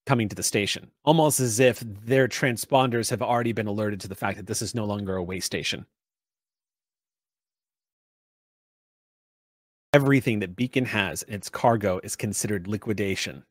coming 0.05 0.27
to 0.29 0.35
the 0.35 0.43
station, 0.43 0.89
almost 1.05 1.39
as 1.39 1.59
if 1.59 1.79
their 1.81 2.27
transponders 2.27 3.09
have 3.09 3.21
already 3.21 3.53
been 3.53 3.67
alerted 3.67 3.99
to 4.01 4.07
the 4.07 4.15
fact 4.15 4.37
that 4.37 4.47
this 4.47 4.61
is 4.61 4.73
no 4.73 4.85
longer 4.85 5.15
a 5.15 5.23
way 5.23 5.39
station. 5.39 5.85
Everything 9.93 10.39
that 10.39 10.55
Beacon 10.55 10.85
has 10.85 11.23
in 11.23 11.33
its 11.33 11.49
cargo 11.49 11.99
is 12.01 12.15
considered 12.15 12.67
liquidation. 12.67 13.43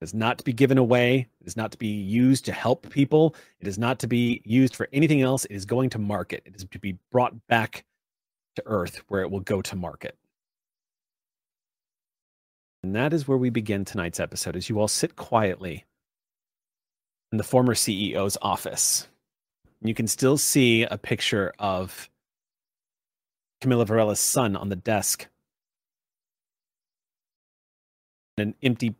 It 0.00 0.04
is 0.04 0.14
not 0.14 0.38
to 0.38 0.44
be 0.44 0.52
given 0.52 0.78
away. 0.78 1.28
It 1.40 1.46
is 1.46 1.56
not 1.56 1.72
to 1.72 1.78
be 1.78 1.88
used 1.88 2.44
to 2.44 2.52
help 2.52 2.88
people. 2.90 3.34
It 3.58 3.66
is 3.66 3.76
not 3.76 3.98
to 4.00 4.06
be 4.06 4.40
used 4.44 4.76
for 4.76 4.88
anything 4.92 5.20
else. 5.20 5.44
It 5.46 5.54
is 5.54 5.64
going 5.64 5.90
to 5.90 5.98
market. 5.98 6.42
It 6.44 6.54
is 6.54 6.64
to 6.70 6.78
be 6.78 6.98
brought 7.10 7.48
back 7.48 7.84
to 8.54 8.62
Earth 8.66 9.02
where 9.08 9.22
it 9.22 9.30
will 9.30 9.40
go 9.40 9.62
to 9.62 9.74
market. 9.74 10.16
And 12.84 12.94
that 12.94 13.12
is 13.12 13.26
where 13.26 13.38
we 13.38 13.50
begin 13.50 13.84
tonight's 13.84 14.20
episode 14.20 14.56
as 14.56 14.68
you 14.68 14.78
all 14.78 14.88
sit 14.88 15.16
quietly 15.16 15.86
in 17.32 17.38
the 17.38 17.44
former 17.44 17.74
CEO's 17.74 18.38
office. 18.42 19.08
You 19.82 19.94
can 19.94 20.06
still 20.06 20.36
see 20.36 20.84
a 20.84 20.98
picture 20.98 21.52
of 21.58 22.10
Camilla 23.60 23.86
Varela's 23.86 24.20
son 24.20 24.54
on 24.54 24.68
the 24.68 24.76
desk 24.76 25.26
an 28.38 28.54
empty 28.62 28.94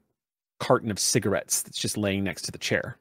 carton 0.60 0.90
of 0.90 0.98
cigarettes 0.98 1.62
that's 1.62 1.78
just 1.78 1.96
laying 1.96 2.24
next 2.24 2.42
to 2.42 2.52
the 2.52 2.58
chair. 2.58 2.98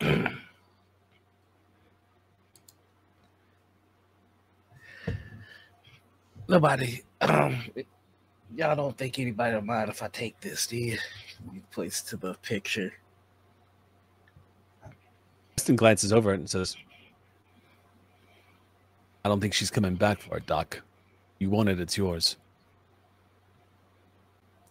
Nobody. 6.48 7.02
y'all 8.56 8.74
don't 8.74 8.96
think 8.96 9.18
anybody 9.18 9.54
will 9.54 9.62
mind 9.62 9.90
if 9.90 10.02
I 10.02 10.08
take 10.08 10.40
this, 10.40 10.66
do 10.66 10.76
you? 10.76 10.98
You 11.52 11.62
place 11.70 12.00
to 12.02 12.16
the 12.16 12.34
picture. 12.42 12.92
Kristen 15.54 15.76
glances 15.76 16.12
over 16.12 16.32
it 16.32 16.40
and 16.40 16.48
says, 16.48 16.76
I 19.24 19.28
don't 19.28 19.40
think 19.40 19.52
she's 19.52 19.70
coming 19.70 19.94
back 19.94 20.20
for 20.20 20.38
it, 20.38 20.46
Doc. 20.46 20.82
You 21.38 21.50
want 21.50 21.68
it, 21.68 21.80
it's 21.80 21.96
yours. 21.96 22.36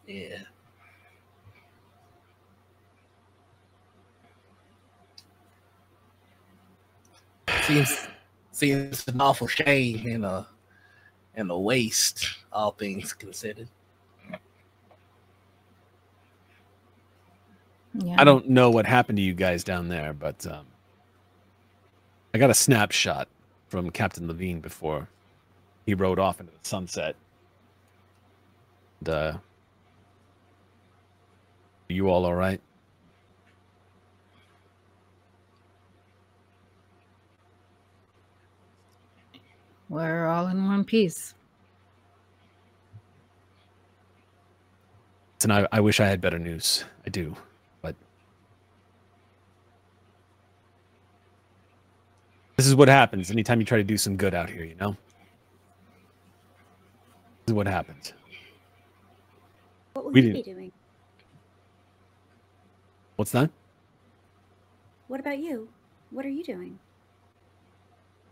Yeah. 0.07 0.37
Seems 7.63 8.07
seems 8.51 9.07
an 9.07 9.19
awful 9.19 9.47
shame 9.47 10.05
and 10.05 10.23
a 10.23 10.47
and 11.35 11.51
a 11.51 11.57
waste, 11.57 12.27
all 12.51 12.71
things 12.71 13.13
considered. 13.13 13.67
Yeah. 17.93 18.15
I 18.17 18.23
don't 18.23 18.49
know 18.49 18.69
what 18.69 18.85
happened 18.85 19.17
to 19.17 19.21
you 19.21 19.33
guys 19.33 19.63
down 19.63 19.87
there, 19.87 20.13
but 20.13 20.45
um, 20.47 20.65
I 22.33 22.37
got 22.37 22.49
a 22.49 22.53
snapshot 22.53 23.29
from 23.69 23.89
Captain 23.89 24.27
Levine 24.27 24.59
before 24.59 25.07
he 25.85 25.93
rode 25.93 26.19
off 26.19 26.39
into 26.39 26.51
the 26.51 26.57
sunset. 26.67 27.15
And, 28.99 29.09
uh, 29.09 29.37
are 31.89 31.93
you 31.93 32.09
all 32.09 32.25
all 32.25 32.35
right? 32.35 32.59
We're 39.89 40.25
all 40.27 40.47
in 40.47 40.65
one 40.65 40.83
piece. 40.83 41.33
And 45.43 45.53
I, 45.53 45.67
I 45.71 45.79
wish 45.79 45.99
I 45.99 46.07
had 46.07 46.21
better 46.21 46.39
news. 46.39 46.85
I 47.05 47.09
do, 47.09 47.35
but 47.83 47.95
this 52.55 52.65
is 52.65 52.73
what 52.73 52.87
happens 52.87 53.29
anytime 53.29 53.59
you 53.59 53.65
try 53.65 53.77
to 53.77 53.83
do 53.83 53.95
some 53.97 54.17
good 54.17 54.33
out 54.33 54.49
here. 54.49 54.63
You 54.63 54.73
know, 54.75 54.91
this 57.45 57.49
is 57.49 57.53
what 57.53 57.67
happens. 57.67 58.13
What 59.93 60.05
will 60.05 60.11
We 60.13 60.21
you 60.21 60.27
be 60.29 60.33
didn't- 60.41 60.55
doing? 60.55 60.71
What's 63.17 63.31
that? 63.31 63.51
What 65.07 65.19
about 65.19 65.37
you? 65.37 65.69
What 66.09 66.25
are 66.25 66.29
you 66.29 66.43
doing? 66.43 66.79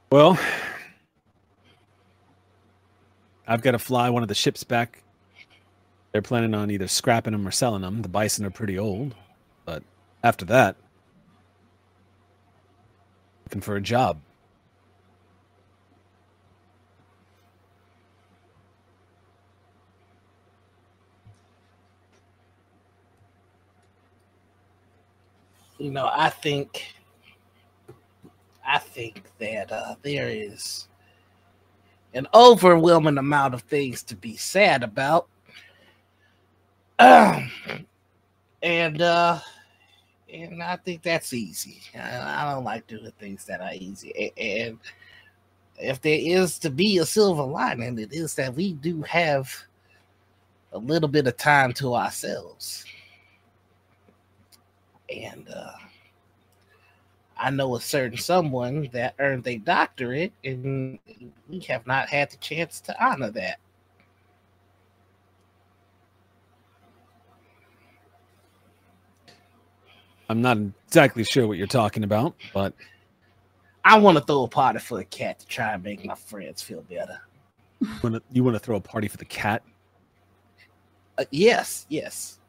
Well, 0.10 0.38
I've 3.48 3.62
got 3.62 3.72
to 3.72 3.80
fly 3.80 4.10
one 4.10 4.22
of 4.24 4.30
the 4.30 4.36
ships 4.36 4.64
back. 4.64 5.04
They're 6.12 6.22
planning 6.22 6.54
on 6.54 6.72
either 6.72 6.88
scrapping 6.88 7.34
them 7.34 7.48
or 7.48 7.52
selling 7.52 7.82
them. 7.82 8.02
The 8.02 8.08
bison 8.10 8.46
are 8.46 8.52
pretty 8.52 8.78
old, 8.78 9.16
but 9.66 9.84
after 10.24 10.46
that, 10.46 10.76
looking 13.46 13.62
for 13.62 13.76
a 13.76 13.82
job. 13.82 14.20
You 25.80 25.92
know, 25.92 26.10
I 26.14 26.30
think 26.30 26.94
I 28.66 28.78
think 28.78 29.24
that 29.40 29.72
uh, 29.72 29.96
there 30.02 30.30
is 30.30 30.88
an 32.14 32.28
overwhelming 32.34 33.18
amount 33.18 33.54
of 33.54 33.62
things 33.64 34.04
to 34.04 34.16
be 34.16 34.36
sad 34.36 34.84
about. 34.84 35.28
Um, 37.00 37.50
and 38.62 39.02
uh 39.02 39.40
and 40.32 40.64
I 40.64 40.78
think 40.78 41.04
that's 41.04 41.34
easy. 41.34 41.82
I, 41.96 42.48
I 42.48 42.54
don't 42.54 42.64
like 42.64 42.88
doing 42.88 43.12
things 43.20 43.46
that 43.46 43.62
are 43.62 43.74
easy. 43.74 44.32
And 44.38 44.80
if 45.78 46.02
there 46.02 46.20
is 46.20 46.58
to 46.60 46.70
be 46.70 46.98
a 46.98 47.06
silver 47.06 47.44
lining, 47.44 48.00
it 48.00 48.14
is 48.14 48.34
that 48.36 48.56
we 48.56 48.74
do 48.74 49.02
have 49.04 49.54
a 50.72 50.78
little 50.78 51.10
bit 51.10 51.28
of 51.28 51.38
time 51.38 51.72
to 51.74 51.94
ourselves. 51.94 52.86
And 55.10 55.48
uh 55.50 55.72
I 57.44 57.50
know 57.50 57.76
a 57.76 57.82
certain 57.82 58.18
someone 58.18 58.90
that 58.94 59.16
earned 59.20 59.46
a 59.48 59.58
doctorate, 59.58 60.32
and 60.46 60.98
we 61.50 61.60
have 61.68 61.86
not 61.86 62.08
had 62.08 62.32
the 62.32 62.38
chance 62.38 62.80
to 62.80 63.06
honor 63.06 63.32
that. 63.32 63.60
I'm 70.30 70.42
not 70.42 70.58
exactly 70.88 71.26
sure 71.26 71.46
what 71.46 71.58
you're 71.58 71.68
talking 71.68 72.06
about, 72.06 72.34
but 72.54 72.74
I 73.84 74.00
want 74.00 74.18
to 74.18 74.24
throw 74.24 74.44
a 74.44 74.48
party 74.48 74.80
for 74.80 74.96
the 74.96 75.04
cat 75.04 75.40
to 75.40 75.46
try 75.46 75.74
and 75.74 75.84
make 75.84 76.06
my 76.06 76.16
friends 76.16 76.62
feel 76.62 76.82
better. 76.84 77.20
you 77.82 77.90
wanna- 78.02 78.22
you 78.32 78.44
want 78.46 78.56
to 78.56 78.60
throw 78.60 78.78
a 78.78 78.82
party 78.82 79.10
for 79.10 79.18
the 79.18 79.26
cat? 79.26 79.64
Uh, 81.18 81.26
yes, 81.30 81.86
yes. 81.90 82.40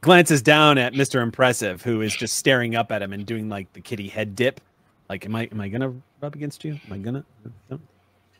Glances 0.00 0.42
down 0.42 0.78
at 0.78 0.92
Mr. 0.92 1.22
Impressive, 1.22 1.82
who 1.82 2.02
is 2.02 2.14
just 2.14 2.36
staring 2.36 2.76
up 2.76 2.92
at 2.92 3.02
him 3.02 3.12
and 3.12 3.26
doing 3.26 3.48
like 3.48 3.72
the 3.72 3.80
kitty 3.80 4.08
head 4.08 4.36
dip. 4.36 4.60
Like, 5.08 5.26
am 5.26 5.34
I 5.34 5.48
am 5.50 5.60
I 5.60 5.68
gonna 5.68 5.92
rub 6.20 6.34
against 6.34 6.64
you? 6.64 6.78
Am 6.86 6.92
I 6.92 6.98
gonna? 6.98 7.24
No. 7.70 7.80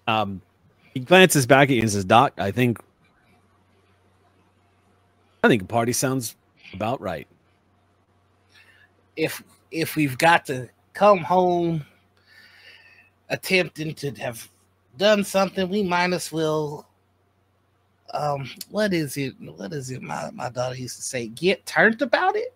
Um, 0.07 0.40
he 0.94 1.01
glances 1.01 1.47
back 1.47 1.68
at 1.71 1.75
you 1.75 1.83
and 1.83 1.90
says, 1.90 2.05
"Doc, 2.05 2.35
I 2.38 2.51
think, 2.51 2.79
I 5.42 5.49
think 5.49 5.62
a 5.62 5.66
party 5.66 5.92
sounds 5.92 6.37
about 6.73 7.01
right." 7.01 7.27
If 9.16 9.42
if 9.71 9.97
we've 9.97 10.16
got 10.16 10.47
to 10.47 10.68
come 10.92 11.18
home 11.18 11.85
attempting 13.31 13.94
to 13.94 14.11
have 14.12 14.49
done 14.97 15.25
something, 15.25 15.68
we 15.68 15.83
might 15.83 16.12
as 16.12 16.31
well. 16.33 16.88
Um, 18.14 18.49
what 18.71 18.94
is 18.94 19.16
it? 19.16 19.35
What 19.40 19.73
is 19.73 19.90
it? 19.90 20.03
My 20.03 20.31
my 20.33 20.49
daughter 20.49 20.75
used 20.77 20.97
to 20.97 21.03
say, 21.03 21.29
"Get 21.29 21.64
turned 21.66 22.01
about 22.03 22.37
it." 22.37 22.55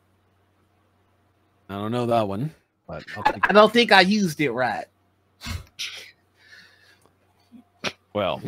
I 1.69 1.75
don't 1.75 1.93
know 1.93 2.07
that 2.07 2.27
one, 2.27 2.55
but 2.87 3.05
I'll 3.17 3.23
I, 3.27 3.33
take- 3.33 3.51
I 3.51 3.53
don't 3.53 3.73
think 3.73 3.93
I 3.93 4.01
used 4.01 4.41
it 4.41 4.51
right. 4.51 4.87
well, 8.15 8.41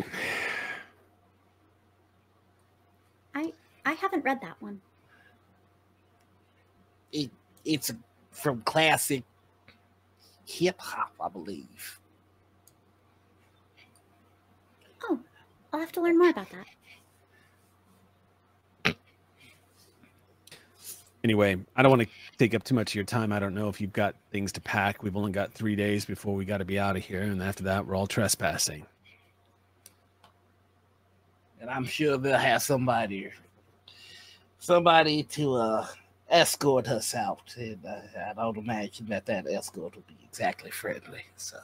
I 3.33 3.51
I 3.85 3.93
haven't 3.93 4.25
read 4.25 4.41
that 4.41 4.59
one. 4.61 4.81
It 7.11 7.29
it's 7.65 7.91
from 8.31 8.61
classic 8.61 9.23
hip 10.45 10.79
hop, 10.79 11.13
I 11.19 11.29
believe. 11.29 11.99
Oh, 15.03 15.19
I'll 15.73 15.79
have 15.79 15.91
to 15.93 16.01
learn 16.01 16.17
more 16.17 16.29
about 16.29 16.49
that. 16.51 16.65
Anyway, 21.25 21.57
I 21.75 21.81
don't 21.81 21.89
want 21.89 22.03
to 22.03 22.09
take 22.37 22.53
up 22.53 22.63
too 22.63 22.75
much 22.75 22.91
of 22.91 22.95
your 22.95 23.03
time. 23.03 23.33
I 23.33 23.39
don't 23.39 23.55
know 23.55 23.67
if 23.67 23.81
you've 23.81 23.91
got 23.93 24.15
things 24.31 24.51
to 24.53 24.61
pack. 24.61 25.01
We've 25.01 25.17
only 25.17 25.31
got 25.31 25.51
three 25.51 25.75
days 25.75 26.05
before 26.05 26.35
we 26.35 26.45
got 26.45 26.59
to 26.59 26.65
be 26.65 26.77
out 26.79 26.95
of 26.95 27.03
here, 27.03 27.21
and 27.23 27.41
after 27.41 27.63
that, 27.63 27.87
we're 27.87 27.95
all 27.95 28.07
trespassing. 28.07 28.85
and 31.59 31.69
I'm 31.69 31.85
sure 31.85 32.17
they'll 32.17 32.37
have 32.37 32.61
somebody, 32.61 33.31
somebody 34.59 35.23
to 35.23 35.55
uh, 35.55 35.87
escort 36.29 36.87
us 36.89 37.15
out. 37.15 37.55
And 37.57 37.79
uh, 37.83 38.01
I 38.29 38.33
don't 38.33 38.57
imagine 38.57 39.07
that 39.07 39.25
that 39.25 39.47
escort 39.47 39.95
will 39.95 40.03
be 40.07 40.17
exactly 40.23 40.69
friendly. 40.69 41.23
So, 41.37 41.57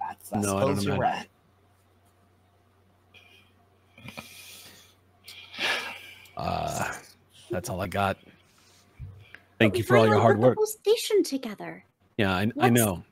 I, 0.00 0.14
I 0.32 0.38
No, 0.38 0.58
I 0.58 0.66
suppose 0.66 0.84
you're 0.84 0.94
imagine. 0.94 0.98
right. 0.98 1.26
Uh, 6.36 6.92
that's 7.50 7.68
all 7.68 7.80
I 7.80 7.86
got. 7.88 8.16
Thank 9.58 9.74
But 9.74 9.78
you 9.78 9.84
for 9.84 9.96
all 9.96 10.06
your 10.06 10.20
hard 10.20 10.36
put 10.36 10.40
the 10.42 10.46
work. 10.48 10.56
whole 10.56 10.66
station 10.66 11.22
together. 11.22 11.84
Yeah, 12.16 12.34
I, 12.34 12.50
I 12.60 12.70
know. 12.70 13.02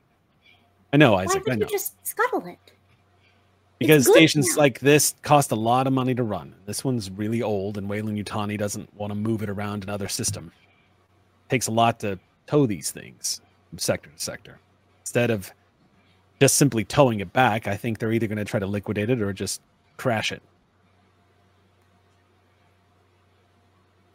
I 0.91 0.97
know, 0.97 1.13
Why 1.13 1.23
Isaac. 1.23 1.43
I 1.47 1.51
would 1.51 1.59
know. 1.59 1.65
you 1.67 1.71
just 1.71 2.05
scuttle 2.07 2.45
it? 2.47 2.57
Because 3.77 4.07
stations 4.07 4.55
now. 4.55 4.63
like 4.63 4.79
this 4.79 5.15
cost 5.21 5.51
a 5.51 5.55
lot 5.55 5.87
of 5.87 5.93
money 5.93 6.13
to 6.15 6.23
run. 6.23 6.53
This 6.65 6.83
one's 6.83 7.09
really 7.11 7.41
old, 7.41 7.77
and 7.77 7.87
Weyland-Yutani 7.87 8.57
doesn't 8.57 8.93
want 8.95 9.11
to 9.11 9.15
move 9.15 9.41
it 9.43 9.49
around 9.49 9.83
another 9.83 10.07
system. 10.07 10.51
takes 11.49 11.67
a 11.67 11.71
lot 11.71 11.99
to 12.01 12.19
tow 12.47 12.65
these 12.65 12.91
things 12.91 13.41
from 13.69 13.77
sector 13.79 14.09
to 14.09 14.19
sector. 14.21 14.59
Instead 15.01 15.31
of 15.31 15.51
just 16.39 16.57
simply 16.57 16.83
towing 16.83 17.19
it 17.21 17.31
back, 17.31 17.67
I 17.67 17.77
think 17.77 17.99
they're 17.99 18.11
either 18.11 18.27
going 18.27 18.37
to 18.37 18.45
try 18.45 18.59
to 18.59 18.67
liquidate 18.67 19.09
it 19.09 19.21
or 19.21 19.31
just 19.33 19.61
crash 19.97 20.31
it. 20.31 20.41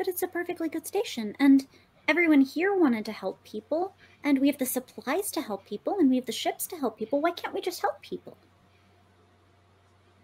But 0.05 0.13
it's 0.13 0.23
a 0.23 0.29
perfectly 0.29 0.69
good 0.69 0.87
station, 0.87 1.35
and 1.41 1.67
everyone 2.09 2.43
here 2.43 2.77
wanted 2.77 3.07
to 3.07 3.13
help 3.13 3.43
people, 3.43 3.95
and 4.23 4.39
we 4.39 4.49
have 4.49 4.59
the 4.59 4.67
supplies 4.67 5.31
to 5.31 5.41
help 5.41 5.65
people, 5.65 5.97
and 5.99 6.11
we 6.11 6.17
have 6.17 6.27
the 6.27 6.33
ships 6.33 6.67
to 6.67 6.77
help 6.77 6.99
people. 6.99 7.23
Why 7.23 7.31
can't 7.31 7.55
we 7.55 7.63
just 7.63 7.81
help 7.81 8.03
people? 8.03 8.37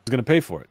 Who's 0.04 0.10
going 0.10 0.18
to 0.18 0.22
pay 0.22 0.40
for 0.40 0.60
it? 0.60 0.68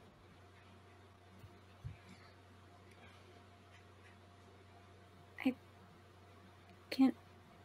I 5.43 5.55
can't 6.91 7.15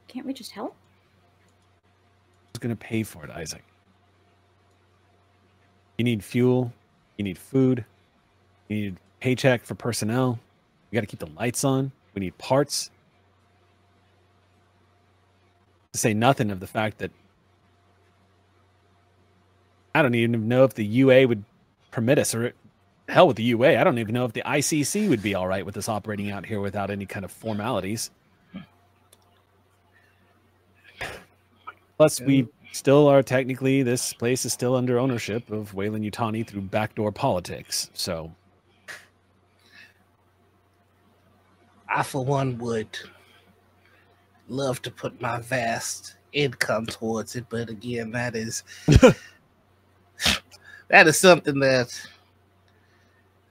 can't 0.09 0.25
we 0.25 0.33
just 0.33 0.53
help? 0.53 0.75
Who's 2.55 2.61
going 2.61 2.75
to 2.75 2.83
pay 2.83 3.03
for 3.03 3.23
it, 3.23 3.31
Isaac? 3.31 3.63
You 5.99 6.05
need 6.07 6.25
fuel. 6.25 6.73
You 7.19 7.25
need 7.25 7.37
food. 7.37 7.85
You 8.69 8.77
need 8.77 8.97
paycheck 9.21 9.63
for 9.63 9.75
personnel. 9.75 10.39
We 10.95 11.01
got 11.01 11.09
to 11.09 11.09
keep 11.09 11.19
the 11.19 11.35
lights 11.37 11.65
on. 11.65 11.91
We 12.15 12.21
need 12.21 12.39
parts. 12.39 12.89
To 15.93 15.99
say 15.99 16.15
nothing 16.15 16.53
of 16.53 16.61
the 16.61 16.69
fact 16.69 16.99
that 16.99 17.11
I 19.93 20.03
don't 20.03 20.15
even 20.15 20.47
know 20.47 20.63
if 20.63 20.75
the 20.75 20.85
UA 20.85 21.27
would 21.27 21.43
permit 21.91 22.21
us, 22.21 22.33
or 22.33 22.53
hell 23.09 23.27
with 23.27 23.39
the 23.39 23.43
UA. 23.43 23.77
I 23.77 23.83
don't 23.83 23.99
even 23.99 24.15
know 24.15 24.25
if 24.25 24.35
the 24.35 24.43
ICC 24.43 25.09
would 25.09 25.21
be 25.21 25.35
all 25.35 25.49
right 25.49 25.67
with 25.67 25.77
us 25.77 25.89
operating 25.89 26.31
out 26.31 26.47
here 26.47 26.61
without 26.61 26.93
any 26.93 27.07
kind 27.07 27.25
of 27.25 27.33
formalities. 27.33 28.13
Plus, 31.99 32.21
we 32.21 32.47
still 32.71 33.09
are 33.09 33.25
technically 33.25 33.83
this 33.83 34.13
place 34.13 34.45
is 34.45 34.53
still 34.53 34.77
under 34.77 35.01
ownership 35.01 35.51
of 35.51 35.75
Weyland-Yutani 35.75 36.47
through 36.47 36.61
backdoor 36.61 37.11
politics. 37.11 37.91
So 37.95 38.31
I, 41.89 42.03
for 42.03 42.25
one, 42.25 42.59
would 42.59 42.89
love 44.49 44.83
to 44.83 44.91
put 44.91 45.21
my 45.21 45.41
vast 45.41 46.17
income 46.33 46.87
towards 46.87 47.37
it, 47.37 47.47
but 47.49 47.69
again, 47.71 48.11
that 48.13 48.35
is 48.35 48.65
that 50.89 51.07
is 51.07 51.19
something 51.19 51.59
that 51.61 51.99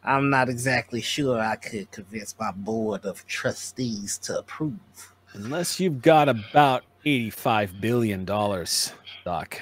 I'm 0.03 0.29
not 0.29 0.49
exactly 0.49 1.01
sure 1.01 1.39
I 1.39 1.55
could 1.55 1.89
convince 1.91 2.35
my 2.39 2.51
board 2.51 3.05
of 3.05 3.25
trustees 3.25 4.17
to 4.19 4.39
approve. 4.39 5.13
unless 5.33 5.79
you've 5.79 6.01
got 6.01 6.27
about 6.29 6.83
eighty-five 7.05 7.79
billion 7.79 8.25
dollars, 8.25 8.93
Doc. 9.25 9.61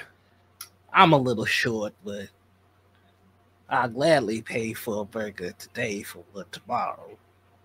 I'm 0.92 1.12
a 1.12 1.16
little 1.18 1.46
short, 1.46 1.94
but 2.04 2.28
I'll 3.70 3.88
gladly 3.88 4.42
pay 4.42 4.74
for 4.74 5.00
a 5.02 5.04
burger 5.04 5.52
today 5.52 6.02
for 6.02 6.24
one 6.32 6.44
tomorrow. 6.52 7.16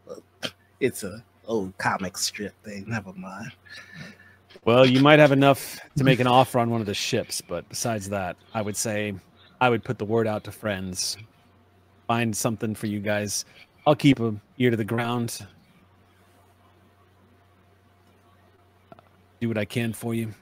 But 0.07 0.53
it's 0.79 1.03
a 1.03 1.23
old 1.45 1.77
comic 1.77 2.17
strip 2.17 2.53
thing. 2.63 2.85
Never 2.87 3.13
mind. 3.13 3.51
Well, 4.65 4.85
you 4.85 4.99
might 5.01 5.19
have 5.19 5.31
enough 5.31 5.79
to 5.97 6.03
make 6.03 6.19
an 6.19 6.27
offer 6.27 6.59
on 6.59 6.69
one 6.69 6.81
of 6.81 6.87
the 6.87 6.93
ships, 6.93 7.41
but 7.41 7.67
besides 7.69 8.09
that, 8.09 8.35
I 8.53 8.61
would 8.61 8.75
say 8.75 9.13
I 9.61 9.69
would 9.69 9.83
put 9.83 9.97
the 9.97 10.05
word 10.05 10.27
out 10.27 10.43
to 10.45 10.51
friends. 10.51 11.17
Find 12.07 12.35
something 12.35 12.75
for 12.75 12.87
you 12.87 12.99
guys. 12.99 13.45
I'll 13.85 13.95
keep 13.95 14.19
a 14.19 14.35
ear 14.57 14.71
to 14.71 14.77
the 14.77 14.83
ground. 14.83 15.45
Do 19.39 19.47
what 19.47 19.57
I 19.57 19.65
can 19.65 19.93
for 19.93 20.13
you. 20.13 20.33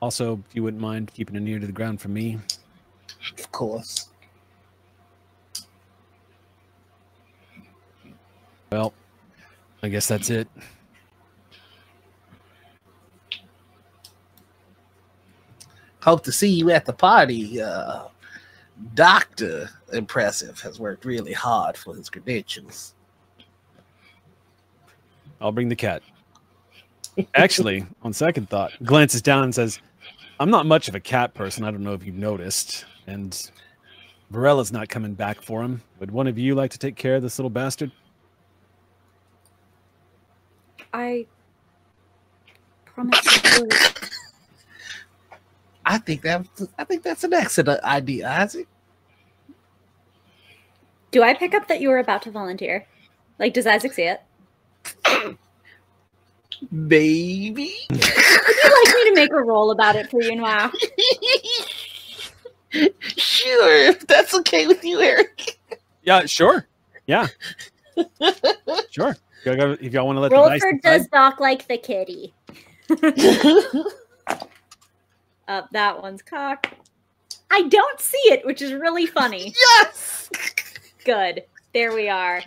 Also, 0.00 0.42
if 0.48 0.54
you 0.54 0.62
wouldn't 0.62 0.82
mind 0.82 1.12
keeping 1.14 1.36
an 1.36 1.48
ear 1.48 1.58
to 1.58 1.66
the 1.66 1.72
ground 1.72 2.00
for 2.00 2.08
me. 2.08 2.38
Of 3.38 3.50
course. 3.50 4.10
Well, 8.70 8.92
I 9.84 9.88
guess 9.90 10.08
that's 10.08 10.30
it. 10.30 10.48
Hope 16.00 16.24
to 16.24 16.32
see 16.32 16.48
you 16.48 16.70
at 16.70 16.86
the 16.86 16.94
party. 16.94 17.60
Uh, 17.60 18.04
Doctor 18.94 19.68
Impressive 19.92 20.58
has 20.60 20.80
worked 20.80 21.04
really 21.04 21.34
hard 21.34 21.76
for 21.76 21.94
his 21.94 22.08
credentials. 22.08 22.94
I'll 25.38 25.52
bring 25.52 25.68
the 25.68 25.76
cat. 25.76 26.02
Actually, 27.34 27.84
on 28.02 28.14
second 28.14 28.48
thought, 28.48 28.72
glances 28.84 29.20
down 29.20 29.44
and 29.44 29.54
says, 29.54 29.80
I'm 30.40 30.48
not 30.48 30.64
much 30.64 30.88
of 30.88 30.94
a 30.94 31.00
cat 31.00 31.34
person. 31.34 31.62
I 31.62 31.70
don't 31.70 31.84
know 31.84 31.92
if 31.92 32.06
you've 32.06 32.14
noticed. 32.14 32.86
And 33.06 33.50
Varela's 34.32 34.72
not 34.72 34.88
coming 34.88 35.12
back 35.12 35.42
for 35.42 35.62
him. 35.62 35.82
Would 36.00 36.10
one 36.10 36.26
of 36.26 36.38
you 36.38 36.54
like 36.54 36.70
to 36.70 36.78
take 36.78 36.96
care 36.96 37.16
of 37.16 37.22
this 37.22 37.38
little 37.38 37.50
bastard? 37.50 37.92
I 40.94 41.26
promise 42.86 43.20
I 43.26 43.58
will. 43.60 43.68
I 45.84 45.98
think 45.98 46.22
that 46.22 46.46
I 46.78 46.84
think 46.84 47.02
that's 47.02 47.24
an 47.24 47.34
excellent 47.34 47.82
idea, 47.82 48.28
Isaac. 48.30 48.68
Do 51.10 51.24
I 51.24 51.34
pick 51.34 51.52
up 51.52 51.66
that 51.66 51.80
you 51.80 51.88
were 51.88 51.98
about 51.98 52.22
to 52.22 52.30
volunteer? 52.30 52.86
Like, 53.40 53.54
does 53.54 53.66
Isaac 53.66 53.92
see 53.92 54.04
it? 54.04 54.22
Maybe. 56.70 57.74
Would 57.90 58.00
you 58.00 58.84
like 58.84 58.94
me 58.94 59.04
to 59.08 59.12
make 59.14 59.32
a 59.32 59.42
roll 59.42 59.72
about 59.72 59.96
it 59.96 60.08
for 60.10 60.22
you 60.22 60.36
now? 60.36 60.70
sure, 63.16 63.88
if 63.88 64.06
that's 64.06 64.32
okay 64.34 64.68
with 64.68 64.84
you, 64.84 65.00
Eric. 65.00 65.58
Yeah, 66.04 66.24
sure. 66.26 66.68
Yeah. 67.06 67.26
sure. 68.90 69.16
Y'all 69.44 69.56
got- 69.56 69.82
If 69.82 69.92
y'all 69.92 70.06
want 70.06 70.16
to 70.16 70.20
let 70.20 70.30
the 70.30 70.36
dice 70.36 70.60
decide. 70.62 70.82
does 70.82 71.06
Doc 71.08 71.40
like 71.40 71.66
the 71.68 71.78
kitty. 71.78 72.32
Up, 75.46 75.68
that 75.72 76.02
one's 76.02 76.22
cocked. 76.22 76.68
I 77.50 77.62
don't 77.68 78.00
see 78.00 78.16
it, 78.32 78.44
which 78.46 78.62
is 78.62 78.72
really 78.72 79.06
funny. 79.06 79.54
yes. 79.60 80.30
Good. 81.04 81.44
There 81.74 81.92
we 81.94 82.08
are. 82.08 82.42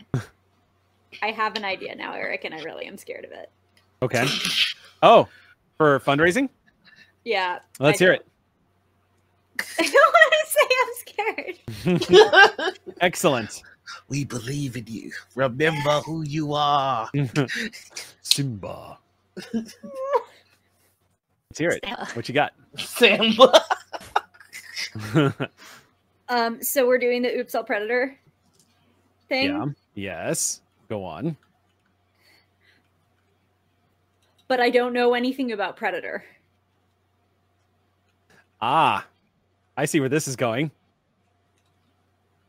I 1.22 1.32
have 1.32 1.56
an 1.56 1.64
idea 1.64 1.96
now, 1.96 2.14
Eric, 2.14 2.44
and 2.46 2.54
I 2.56 2.62
really 2.64 2.86
am 2.86 2.98
scared 2.98 3.26
of 3.26 3.32
it. 3.32 3.50
Okay. 4.02 4.26
Oh, 5.04 5.28
for 5.78 6.00
fundraising? 6.00 6.50
Yeah. 7.24 7.60
Let's 7.80 8.02
I 8.02 8.06
hear 8.06 8.14
it. 8.14 8.26
I 9.80 9.84
don't 9.84 10.14
want 10.14 10.34
to 10.42 10.50
say 10.50 10.68
I'm 11.86 12.00
scared. 12.58 12.78
Excellent. 13.02 13.62
We 14.08 14.26
believe 14.26 14.78
in 14.78 14.86
you. 14.88 15.12
Remember 15.36 16.00
who 16.02 16.23
you 16.23 16.54
are. 16.54 17.10
Simba. 18.21 18.97
Let's 19.54 19.76
hear 21.58 21.69
it. 21.69 21.86
What 22.13 22.28
you 22.28 22.34
got? 22.34 22.54
Simba. 22.78 23.63
Um, 26.30 26.62
so 26.62 26.86
we're 26.86 26.97
doing 26.97 27.21
the 27.21 27.34
Oops 27.39 27.56
All 27.56 27.63
Predator 27.63 28.17
thing, 29.30 29.50
yeah. 29.50 29.65
Yes. 29.95 30.62
Go 30.89 31.06
on. 31.06 31.38
but 34.47 34.60
I 34.60 34.69
don't 34.69 34.93
know 34.93 35.13
anything 35.13 35.52
about 35.52 35.76
Predator. 35.76 36.23
Ah, 38.62 39.06
I 39.76 39.86
see 39.86 40.00
where 40.00 40.10
this 40.10 40.28
is 40.28 40.36
going. 40.36 40.71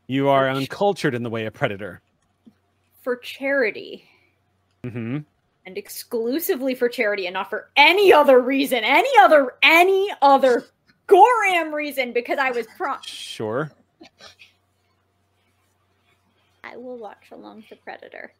You 0.09 0.27
are 0.29 0.49
uncultured 0.49 1.13
in 1.13 1.21
the 1.21 1.29
way 1.29 1.45
of 1.45 1.53
predator. 1.53 2.01
For 3.03 3.15
charity. 3.15 4.05
Mm-hmm. 4.83 5.19
and 5.65 5.77
exclusively 5.77 6.73
for 6.73 6.89
charity 6.89 7.27
and 7.27 7.33
not 7.33 7.49
for 7.49 7.69
any 7.75 8.11
other 8.11 8.39
reason, 8.39 8.83
any 8.83 9.09
other, 9.19 9.53
any 9.61 10.09
other 10.21 10.63
goram 11.05 11.75
reason, 11.75 12.11
because 12.13 12.39
I 12.39 12.49
was 12.51 12.65
pro. 12.77 12.95
Sure. 13.01 13.69
I 16.63 16.75
will 16.75 16.97
watch 16.97 17.25
along 17.31 17.63
for 17.69 17.75
Predator. 17.75 18.33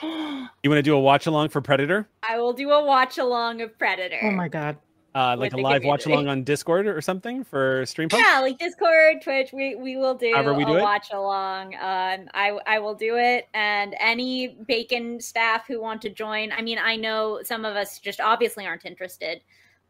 You 0.62 0.70
want 0.70 0.78
to 0.78 0.82
do 0.82 0.94
a 0.94 1.00
watch 1.00 1.26
along 1.26 1.48
for 1.48 1.60
Predator? 1.60 2.06
I 2.22 2.38
will 2.38 2.52
do 2.52 2.70
a 2.70 2.84
watch 2.84 3.18
along 3.18 3.62
of 3.62 3.76
Predator. 3.78 4.20
Oh 4.22 4.30
my 4.30 4.46
god. 4.46 4.76
Uh, 5.14 5.34
like 5.38 5.52
a 5.54 5.56
live 5.56 5.82
watch 5.84 6.04
along 6.06 6.28
on 6.28 6.44
Discord 6.44 6.86
or 6.86 7.00
something 7.00 7.42
for 7.42 7.82
Streampunk? 7.84 8.18
Yeah, 8.20 8.40
like 8.40 8.58
Discord, 8.58 9.22
Twitch, 9.22 9.52
we 9.52 9.74
we 9.74 9.96
will 9.96 10.14
do 10.14 10.30
However 10.34 10.52
we 10.54 10.64
a 10.64 10.68
it. 10.76 10.82
watch 10.82 11.08
along. 11.12 11.74
Um, 11.74 12.28
I 12.34 12.58
I 12.66 12.78
will 12.78 12.94
do 12.94 13.16
it, 13.16 13.48
and 13.54 13.96
any 13.98 14.48
Beacon 14.66 15.18
staff 15.20 15.66
who 15.66 15.80
want 15.80 16.02
to 16.02 16.10
join. 16.10 16.52
I 16.52 16.60
mean, 16.62 16.78
I 16.78 16.96
know 16.96 17.40
some 17.42 17.64
of 17.64 17.74
us 17.74 17.98
just 17.98 18.20
obviously 18.20 18.66
aren't 18.66 18.84
interested, 18.84 19.40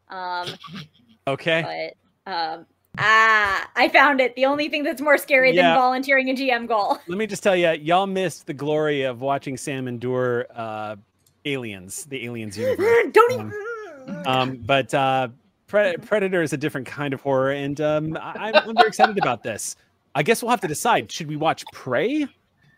um, 0.09 0.47
Okay. 1.27 1.93
but 2.25 2.31
um, 2.31 2.65
ah, 2.97 3.69
I 3.75 3.89
found 3.89 4.21
it. 4.21 4.35
The 4.35 4.45
only 4.45 4.69
thing 4.69 4.83
that's 4.83 5.01
more 5.01 5.17
scary 5.17 5.53
Yeah. 5.53 5.69
than 5.71 5.75
volunteering 5.75 6.29
a 6.29 6.33
GM 6.33 6.65
goal. 6.65 6.97
Let 7.07 7.17
me 7.17 7.27
just 7.27 7.43
tell 7.43 7.55
you, 7.57 7.71
y'all 7.73 8.07
missed 8.07 8.47
the 8.47 8.53
glory 8.53 9.03
of 9.03 9.19
watching 9.21 9.57
Sam 9.57 9.87
endure 9.87 10.47
uh, 10.55 10.95
Aliens, 11.45 12.05
the 12.05 12.25
Aliens 12.25 12.57
universe. 12.57 13.07
Don't 13.11 13.31
even. 13.33 13.53
Um, 14.25 14.57
but 14.57 14.93
uh, 14.93 15.29
Pre- 15.67 15.97
Predator 15.97 16.41
is 16.41 16.53
a 16.53 16.57
different 16.57 16.87
kind 16.87 17.13
of 17.13 17.21
horror, 17.21 17.51
and 17.51 17.79
um, 17.81 18.17
I- 18.17 18.51
I'm, 18.53 18.69
I'm 18.69 18.75
very 18.75 18.87
excited 18.87 19.17
about 19.17 19.43
this. 19.43 19.75
I 20.15 20.23
guess 20.23 20.41
we'll 20.41 20.49
have 20.51 20.61
to 20.61 20.67
decide: 20.67 21.11
should 21.11 21.27
we 21.27 21.35
watch 21.35 21.63
Prey 21.73 22.27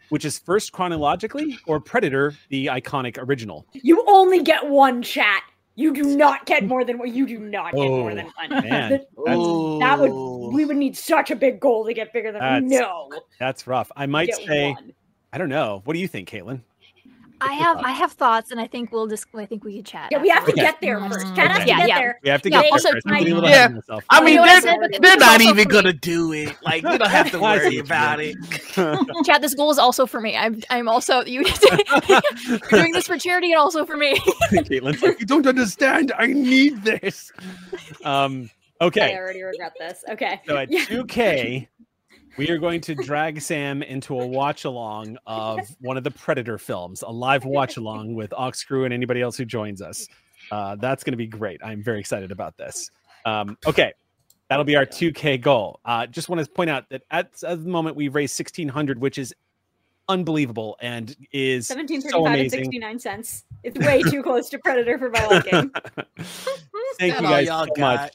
which 0.10 0.26
is 0.26 0.38
first 0.38 0.74
chronologically, 0.74 1.58
or 1.68 1.80
Predator, 1.80 2.34
the 2.50 2.66
iconic 2.66 3.18
original? 3.18 3.66
You 3.72 4.04
only 4.10 4.44
get 4.44 4.68
one 4.70 5.02
chat. 5.02 5.42
You 5.76 5.94
do 5.94 6.04
not 6.04 6.46
get 6.46 6.66
more 6.66 6.84
than 6.84 6.98
one. 6.98 7.14
You 7.14 7.26
do 7.26 7.40
not 7.40 7.72
get 7.72 7.88
more 7.88 8.14
than 8.14 8.26
one. 8.36 8.50
Man, 8.68 8.90
The- 9.16 9.78
that 9.80 9.98
would 10.00 10.54
we 10.54 10.66
would 10.66 10.76
need 10.76 10.98
such 10.98 11.32
a 11.32 11.36
big 11.36 11.62
goal 11.62 11.86
to 11.86 11.94
get 11.94 12.12
bigger 12.12 12.34
than 12.34 12.42
That's- 12.42 12.64
no. 12.66 13.10
that's 13.40 13.66
rough. 13.68 13.90
I 13.96 14.06
might 14.06 14.34
say, 14.36 14.74
one. 14.74 14.92
I 15.32 15.38
don't 15.38 15.48
know. 15.48 15.82
What 15.86 15.94
do 15.94 16.00
you 16.00 16.10
think, 16.10 16.28
Kaitlin? 16.30 16.60
I 17.42 17.54
have 17.54 17.78
I 17.78 17.92
have 17.92 18.12
thoughts, 18.14 18.52
and 18.52 18.60
I 18.62 18.68
think 18.68 18.92
we'll 18.92 19.08
just 19.08 19.26
I 19.36 19.46
think 19.46 19.64
we 19.64 19.74
can 19.76 19.84
chat. 19.84 20.10
Yeah, 20.12 20.22
we 20.22 20.30
have 20.30 20.46
to 20.46 20.52
Okay. 20.52 20.62
get 20.62 20.80
there 20.82 21.00
first. 21.10 21.36
Chat 21.36 21.52
has 21.52 21.58
Okay. 21.58 21.64
to 21.64 21.68
Yeah, 21.70 21.78
get 21.80 21.88
yeah. 21.90 22.00
there. 22.00 22.20
We 22.24 22.30
have 22.30 22.42
to 22.44 22.50
Yeah, 22.50 22.58
get 22.58 22.62
there 22.64 22.72
also- 22.74 22.92
first. 22.92 23.08
I'm 23.08 23.18
getting 23.20 23.32
a 23.34 23.36
little 23.36 23.50
Yeah. 23.50 23.56
ahead 23.56 23.70
of 23.72 23.76
myself. 23.78 24.04
I 24.10 24.24
mean, 24.24 24.36
know 24.36 24.42
what 24.44 24.64
they're, 24.64 25.00
they're 25.02 25.18
not 25.18 25.42
even 25.42 25.68
gonna 25.68 25.94
do 25.94 26.34
it. 26.34 26.56
Like, 26.64 26.84
we 26.84 26.98
don't 26.98 27.10
have 27.10 27.32
to 27.32 27.40
worry 27.40 27.78
about 27.80 28.20
it. 28.22 28.38
Chat, 29.26 29.42
this 29.42 29.56
goal 29.56 29.72
is 29.72 29.80
also 29.80 30.06
for 30.06 30.22
me. 30.22 30.38
I'm 30.38 30.62
I'm 30.70 30.88
also 30.88 31.26
you 31.26 31.44
doing 32.70 32.92
this 32.94 33.08
for 33.08 33.18
charity 33.18 33.52
and 33.52 33.60
also 33.60 33.86
for 33.86 33.98
me. 33.98 34.16
Kaitlin's 34.52 35.02
like, 35.02 35.20
you 35.20 35.26
don't 35.26 35.48
understand. 35.48 36.12
I 36.18 36.28
need 36.28 36.84
this. 36.84 37.32
Um, 38.06 38.50
Okay. 38.80 39.14
I 39.14 39.18
already 39.20 39.44
regret 39.44 39.74
this. 39.80 40.04
Okay. 40.10 40.42
So 40.48 40.58
at 40.58 40.72
Yeah. 40.72 40.80
2K, 40.86 41.68
we 42.38 42.50
are 42.50 42.58
going 42.58 42.82
to 42.82 42.96
drag 42.96 43.42
Sam 43.42 43.84
into 43.84 44.20
a 44.20 44.26
watch 44.26 44.66
along 44.66 45.18
of 45.26 45.60
one 45.80 45.98
of 45.98 46.04
the 46.04 46.12
Predator 46.12 46.58
films, 46.58 47.02
a 47.02 47.10
live 47.10 47.46
watch 47.46 47.78
along 47.78 48.16
with 48.16 48.32
Oxcrew 48.32 48.86
and 48.86 48.94
anybody 48.94 49.22
else 49.22 49.38
who 49.38 49.46
joins 49.46 49.82
us. 49.82 50.08
Uh, 50.52 50.76
that's 50.76 51.04
going 51.04 51.14
to 51.14 51.18
be 51.18 51.28
great. 51.28 51.62
I'm 51.64 51.84
very 51.84 52.00
excited 52.00 52.32
about 52.32 52.58
this. 52.58 52.90
Um, 53.26 53.58
okay. 53.66 53.94
That'll 54.50 54.66
be 54.66 54.76
our 54.76 54.86
2K 54.86 55.40
goal. 55.40 55.80
Uh, 55.86 56.08
just 56.08 56.28
want 56.28 56.44
to 56.44 56.52
point 56.52 56.70
out 56.70 56.90
that 56.90 57.04
at, 57.10 57.32
at 57.44 57.64
the 57.64 57.70
moment 57.70 57.96
we've 57.96 58.14
raised 58.14 58.38
1600, 58.38 59.00
which 59.00 59.18
is 59.18 59.34
unbelievable 60.10 60.78
and 60.82 61.16
is 61.32 61.68
so 61.68 61.76
1735 61.76 62.40
and 62.40 62.52
69 62.52 63.00
cents. 63.00 63.46
It's 63.64 63.80
way 63.80 64.04
too 64.04 64.24
close 64.24 64.50
to 64.50 64.60
Predator 64.60 64.98
for 64.98 65.10
my 65.10 65.26
liking. 65.28 65.72
Thank 67.00 67.16
you 67.16 67.22
guys 67.22 67.48
y'all 67.48 67.66
so 67.66 67.74
got. 67.76 68.02
much. 68.02 68.14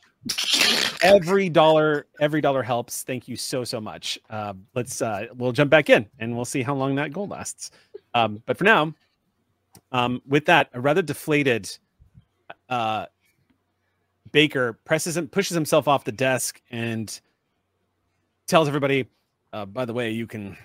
Every 1.03 1.49
dollar 1.49 2.07
every 2.21 2.41
dollar 2.41 2.63
helps. 2.63 3.03
Thank 3.03 3.29
you 3.29 3.37
so 3.37 3.65
so 3.65 3.81
much. 3.81 4.19
Uh, 4.29 4.55
let's 4.75 5.01
uh, 5.03 5.27
we'll 5.37 5.53
jump 5.53 5.71
back 5.71 5.91
in 5.91 6.07
and 6.19 6.35
we'll 6.35 6.45
see 6.45 6.63
how 6.63 6.75
long 6.75 6.95
that 6.97 7.13
goal 7.13 7.29
lasts. 7.29 7.71
Um, 8.15 8.43
but 8.47 8.57
for 8.57 8.65
now 8.65 8.95
um, 9.93 10.23
with 10.27 10.47
that 10.47 10.71
a 10.73 10.81
rather 10.81 11.03
deflated 11.03 11.71
uh, 12.69 13.07
baker 14.33 14.73
presses 14.85 15.17
him 15.17 15.29
pushes 15.29 15.55
himself 15.55 15.87
off 15.87 16.05
the 16.05 16.13
desk 16.13 16.61
and 16.71 17.21
tells 18.47 18.69
everybody 18.69 19.07
uh, 19.53 19.67
by 19.67 19.85
the 19.85 19.93
way 19.93 20.11
you 20.11 20.27
can 20.27 20.57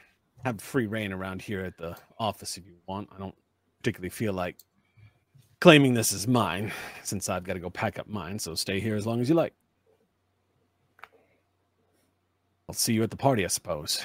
have 0.43 0.60
free 0.60 0.88
rein 0.88 1.13
around 1.13 1.41
here 1.41 1.62
at 1.62 1.78
the 1.78 1.95
office 2.17 2.58
if 2.58 2.65
you 2.65 2.74
want. 2.88 3.08
I 3.13 3.19
don't 3.19 3.36
particularly 3.80 4.10
feel 4.10 4.34
like 4.34 4.58
claiming 5.62 5.93
this 5.93 6.12
is 6.12 6.28
mine 6.28 6.74
since 7.04 7.30
I've 7.30 7.43
got 7.43 7.54
to 7.54 7.60
go 7.60 7.69
pack 7.69 7.97
up 8.00 8.10
mine. 8.10 8.38
So 8.39 8.56
stay 8.56 8.82
here 8.82 8.95
as 8.95 9.08
long 9.08 9.21
as 9.21 9.30
you 9.30 9.36
like. 9.36 9.54
I'll 12.67 12.76
see 12.76 12.93
you 12.93 13.04
at 13.04 13.12
the 13.12 13.17
party, 13.17 13.45
I 13.45 13.47
suppose. 13.47 14.04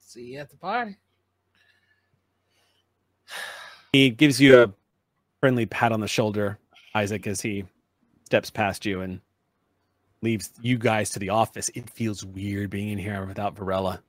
See 0.00 0.32
you 0.32 0.40
at 0.40 0.50
the 0.50 0.56
party. 0.56 0.96
He 3.92 4.10
gives 4.10 4.40
you 4.40 4.62
a 4.62 4.72
friendly 5.40 5.64
pat 5.66 5.92
on 5.92 6.00
the 6.00 6.08
shoulder, 6.08 6.58
Isaac, 6.94 7.26
as 7.26 7.40
he 7.40 7.64
steps 8.24 8.50
past 8.50 8.84
you 8.84 9.00
and 9.00 9.20
leaves 10.22 10.50
you 10.60 10.76
guys 10.76 11.10
to 11.10 11.18
the 11.18 11.30
office. 11.30 11.70
It 11.74 11.88
feels 11.90 12.24
weird 12.24 12.70
being 12.70 12.88
in 12.88 12.98
here 12.98 13.24
without 13.24 13.56
Varela. 13.56 14.02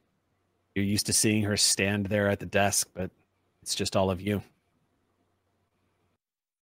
You're 0.73 0.85
used 0.85 1.05
to 1.05 1.13
seeing 1.13 1.43
her 1.43 1.57
stand 1.57 2.07
there 2.07 2.29
at 2.29 2.39
the 2.39 2.45
desk, 2.45 2.89
but 2.93 3.11
it's 3.61 3.75
just 3.75 3.95
all 3.95 4.09
of 4.09 4.19
you. 4.19 4.41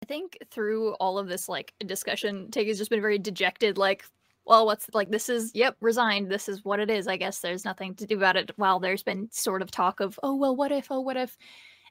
Think 0.07 0.37
through 0.51 0.93
all 0.95 1.17
of 1.17 1.27
this 1.27 1.49
like 1.49 1.73
discussion, 1.85 2.49
Tig 2.51 2.67
has 2.67 2.77
just 2.77 2.89
been 2.89 3.01
very 3.01 3.17
dejected. 3.19 3.77
Like, 3.77 4.05
well, 4.45 4.65
what's 4.65 4.89
like 4.93 5.09
this 5.11 5.27
is 5.29 5.51
yep, 5.53 5.75
resigned. 5.81 6.29
This 6.31 6.47
is 6.47 6.63
what 6.63 6.79
it 6.79 6.89
is. 6.89 7.07
I 7.07 7.17
guess 7.17 7.39
there's 7.39 7.65
nothing 7.65 7.93
to 7.95 8.05
do 8.05 8.15
about 8.17 8.37
it. 8.37 8.51
While 8.55 8.79
there's 8.79 9.03
been 9.03 9.29
sort 9.31 9.61
of 9.61 9.71
talk 9.71 9.99
of, 9.99 10.17
oh 10.23 10.35
well, 10.35 10.55
what 10.55 10.71
if? 10.71 10.87
Oh, 10.89 11.01
what 11.01 11.17
if? 11.17 11.37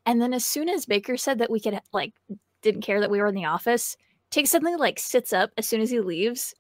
And 0.07 0.21
then 0.23 0.33
as 0.33 0.47
soon 0.47 0.69
as 0.69 0.87
Baker 0.87 1.17
said 1.17 1.39
that 1.39 1.51
we 1.51 1.61
could 1.61 1.79
like 1.93 2.15
didn't 2.63 2.83
care 2.83 3.01
that 3.01 3.11
we 3.11 3.21
were 3.21 3.27
in 3.27 3.35
the 3.35 3.45
office, 3.45 3.97
Tig 4.31 4.47
suddenly 4.47 4.77
like 4.77 4.99
sits 4.99 5.33
up 5.33 5.51
as 5.59 5.69
soon 5.69 5.81
as 5.83 5.91
he 5.91 6.01
leaves, 6.01 6.55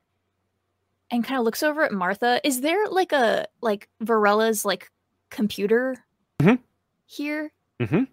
and 1.10 1.24
kind 1.24 1.38
of 1.38 1.44
looks 1.44 1.62
over 1.62 1.84
at 1.84 1.92
Martha. 1.92 2.40
Is 2.44 2.60
there 2.60 2.86
like 2.88 3.12
a 3.12 3.46
like 3.62 3.88
Varela's 4.02 4.64
like 4.64 4.90
computer 5.30 6.04
Mhm. 6.40 6.58
here? 7.06 7.52
Mhm. 7.80 8.08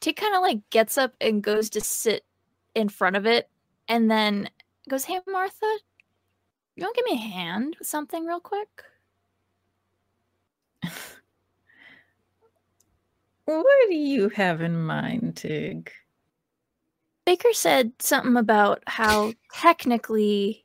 Tig 0.00 0.16
kind 0.16 0.34
of 0.36 0.42
like 0.42 0.68
gets 0.70 0.96
up 0.96 1.14
and 1.20 1.42
goes 1.42 1.68
to 1.70 1.80
sit 1.80 2.24
in 2.76 2.88
front 2.90 3.16
of 3.16 3.26
it 3.26 3.48
and 3.88 4.08
then 4.08 4.48
goes, 4.88 5.04
Hey, 5.04 5.18
Martha, 5.26 5.66
you 6.76 6.84
want 6.84 6.94
to 6.94 7.02
give 7.02 7.10
me 7.10 7.18
a 7.18 7.30
hand 7.32 7.74
with 7.78 7.88
something 7.88 8.24
real 8.24 8.38
quick? 8.38 8.68
What 13.46 13.64
do 13.88 13.94
you 13.94 14.28
have 14.30 14.60
in 14.60 14.76
mind, 14.76 15.36
Tig? 15.36 15.90
Baker 17.24 17.52
said 17.52 17.92
something 18.00 18.36
about 18.36 18.82
how 18.88 19.32
technically 19.54 20.64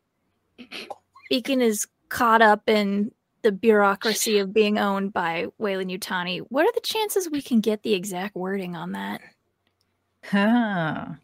Beacon 1.30 1.62
is 1.62 1.88
caught 2.10 2.42
up 2.42 2.68
in 2.68 3.12
the 3.44 3.52
bureaucracy 3.52 4.40
of 4.40 4.52
being 4.52 4.80
owned 4.80 5.14
by 5.14 5.48
Weyland-Yutani. 5.60 6.40
What 6.50 6.66
are 6.66 6.74
the 6.74 6.82
chances 6.82 7.30
we 7.30 7.42
can 7.42 7.60
get 7.62 7.84
the 7.84 7.94
exact 7.94 8.36
wording 8.36 8.76
on 8.76 8.94
that? 8.94 9.22
Ah. 10.34 11.18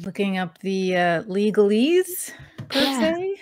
Looking 0.00 0.38
up 0.38 0.58
the 0.58 0.96
uh, 0.96 1.22
legalese, 1.24 2.32
per 2.68 2.80
Yeah. 2.80 3.14
se. 3.14 3.36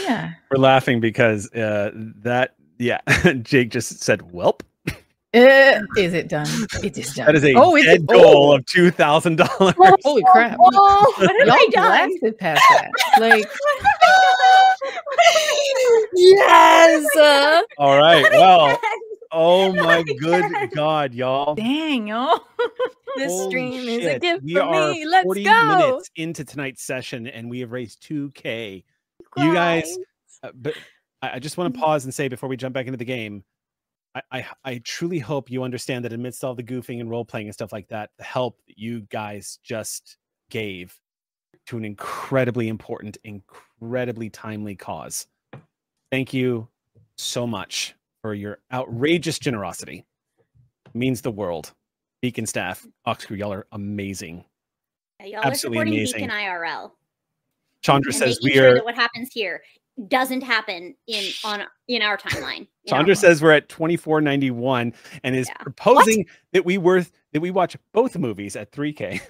Yeah. 0.00 0.32
We're 0.50 0.58
laughing 0.58 1.00
because 1.00 1.52
uh, 1.52 1.90
that, 1.94 2.54
yeah, 2.78 3.00
Jake 3.42 3.70
just 3.70 4.02
said, 4.02 4.20
Welp. 4.32 4.60
Uh, 5.34 5.80
is 5.98 6.14
it 6.14 6.28
done? 6.28 6.48
It 6.82 6.96
is 6.96 7.12
done. 7.12 7.26
That 7.26 7.34
is 7.34 7.44
a 7.44 7.52
oh, 7.56 7.76
it's 7.76 7.84
dead 7.84 8.06
goal 8.06 8.54
of 8.54 8.64
$2,000. 8.64 9.46
Holy 10.02 10.24
crap. 10.32 10.56
Oh, 10.58 11.14
what 11.18 11.36
have 11.40 11.46
Y'all 11.46 11.56
I 11.56 11.68
done? 11.72 12.08
blasted 12.08 12.38
past 12.38 12.62
that. 12.70 12.90
Like, 13.20 13.46
Yes! 16.14 17.16
Uh, 17.16 17.60
All 17.78 17.98
right. 17.98 18.22
Well, 18.32 18.80
oh 19.32 19.72
my 19.84 20.02
good 20.02 20.70
God, 20.72 21.14
y'all. 21.14 21.54
dang, 21.54 22.08
y'all. 22.08 22.40
this 23.16 23.32
Holy 23.32 23.50
stream 23.50 23.88
is 23.88 24.06
a 24.06 24.18
gift 24.18 24.44
we 24.44 24.54
for 24.54 24.70
me. 24.70 25.04
Let's 25.04 25.24
40 25.24 25.44
go. 25.44 25.78
minutes 25.78 26.10
into 26.16 26.44
tonight's 26.44 26.82
session 26.82 27.26
and 27.26 27.50
we 27.50 27.60
have 27.60 27.72
raised 27.72 28.02
2K. 28.02 28.84
You 29.38 29.52
guys, 29.52 29.98
uh, 30.42 30.50
but 30.54 30.74
I, 31.20 31.32
I 31.34 31.38
just 31.38 31.58
want 31.58 31.74
to 31.74 31.80
pause 31.80 32.04
and 32.04 32.14
say 32.14 32.28
before 32.28 32.48
we 32.48 32.56
jump 32.56 32.74
back 32.74 32.86
into 32.86 32.96
the 32.96 33.04
game, 33.04 33.44
I, 34.14 34.22
I 34.32 34.46
I 34.64 34.78
truly 34.78 35.18
hope 35.18 35.50
you 35.50 35.62
understand 35.62 36.04
that 36.06 36.12
amidst 36.12 36.42
all 36.42 36.54
the 36.54 36.62
goofing 36.62 37.00
and 37.00 37.10
role 37.10 37.24
playing 37.24 37.48
and 37.48 37.54
stuff 37.54 37.72
like 37.72 37.88
that, 37.88 38.10
the 38.16 38.24
help 38.24 38.58
that 38.66 38.78
you 38.78 39.02
guys 39.10 39.58
just 39.62 40.16
gave 40.48 40.98
to 41.66 41.76
an 41.76 41.84
incredibly 41.84 42.68
important, 42.68 43.18
incredibly 43.24 44.30
timely 44.30 44.74
cause. 44.74 45.26
Thank 46.10 46.32
you 46.32 46.68
so 47.16 47.46
much 47.46 47.94
for 48.26 48.34
your 48.34 48.58
outrageous 48.72 49.38
generosity. 49.38 50.04
It 50.86 50.94
means 50.96 51.20
the 51.20 51.30
world. 51.30 51.72
Beacon 52.22 52.44
staff, 52.44 52.84
Oxcrew, 53.06 53.38
y'all 53.38 53.52
are 53.52 53.68
amazing. 53.70 54.44
Yeah, 55.20 55.26
y'all 55.26 55.40
Absolutely 55.44 55.52
are 55.78 55.84
supporting 55.84 55.94
amazing. 55.94 56.20
Beacon 56.22 56.36
IRL. 56.36 56.90
Chandra 57.82 58.10
and 58.12 58.18
says 58.18 58.40
we 58.42 58.50
sure 58.54 58.70
are 58.70 58.74
that 58.74 58.84
what 58.84 58.96
happens 58.96 59.28
here 59.32 59.62
doesn't 60.08 60.40
happen 60.40 60.96
in 61.06 61.24
on 61.44 61.62
in 61.86 62.02
our 62.02 62.18
timeline. 62.18 62.62
in 62.62 62.66
Chandra 62.88 63.10
world. 63.10 63.18
says 63.18 63.40
we're 63.40 63.52
at 63.52 63.68
2491 63.68 64.92
and 65.22 65.36
is 65.36 65.46
Yeah. 65.46 65.54
proposing 65.58 66.26
that 66.50 66.64
we 66.64 66.78
worth 66.78 67.12
that 67.32 67.40
we 67.40 67.52
watch 67.52 67.76
both 67.92 68.18
movies 68.18 68.56
at 68.56 68.72
3K. 68.72 69.20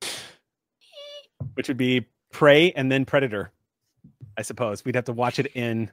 Which 1.56 1.68
would 1.68 1.76
be 1.76 2.06
Prey 2.32 2.72
and 2.72 2.90
then 2.90 3.04
Predator. 3.04 3.52
I 4.36 4.42
suppose 4.42 4.84
we'd 4.84 4.94
have 4.94 5.04
to 5.04 5.12
watch 5.12 5.38
it 5.38 5.46
in 5.54 5.90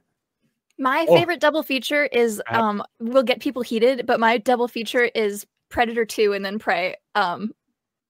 My 0.78 1.06
Oh. 1.08 1.16
favorite 1.16 1.40
double 1.40 1.64
feature 1.64 2.06
is 2.06 2.42
um 2.50 2.84
will 3.00 3.24
get 3.24 3.40
people 3.40 3.62
heated, 3.62 4.06
but 4.06 4.20
my 4.20 4.38
double 4.38 4.68
feature 4.68 5.04
is 5.16 5.46
Predator 5.70 6.06
2 6.06 6.34
and 6.34 6.44
then 6.44 6.60
Prey. 6.60 6.96
Um 7.16 7.52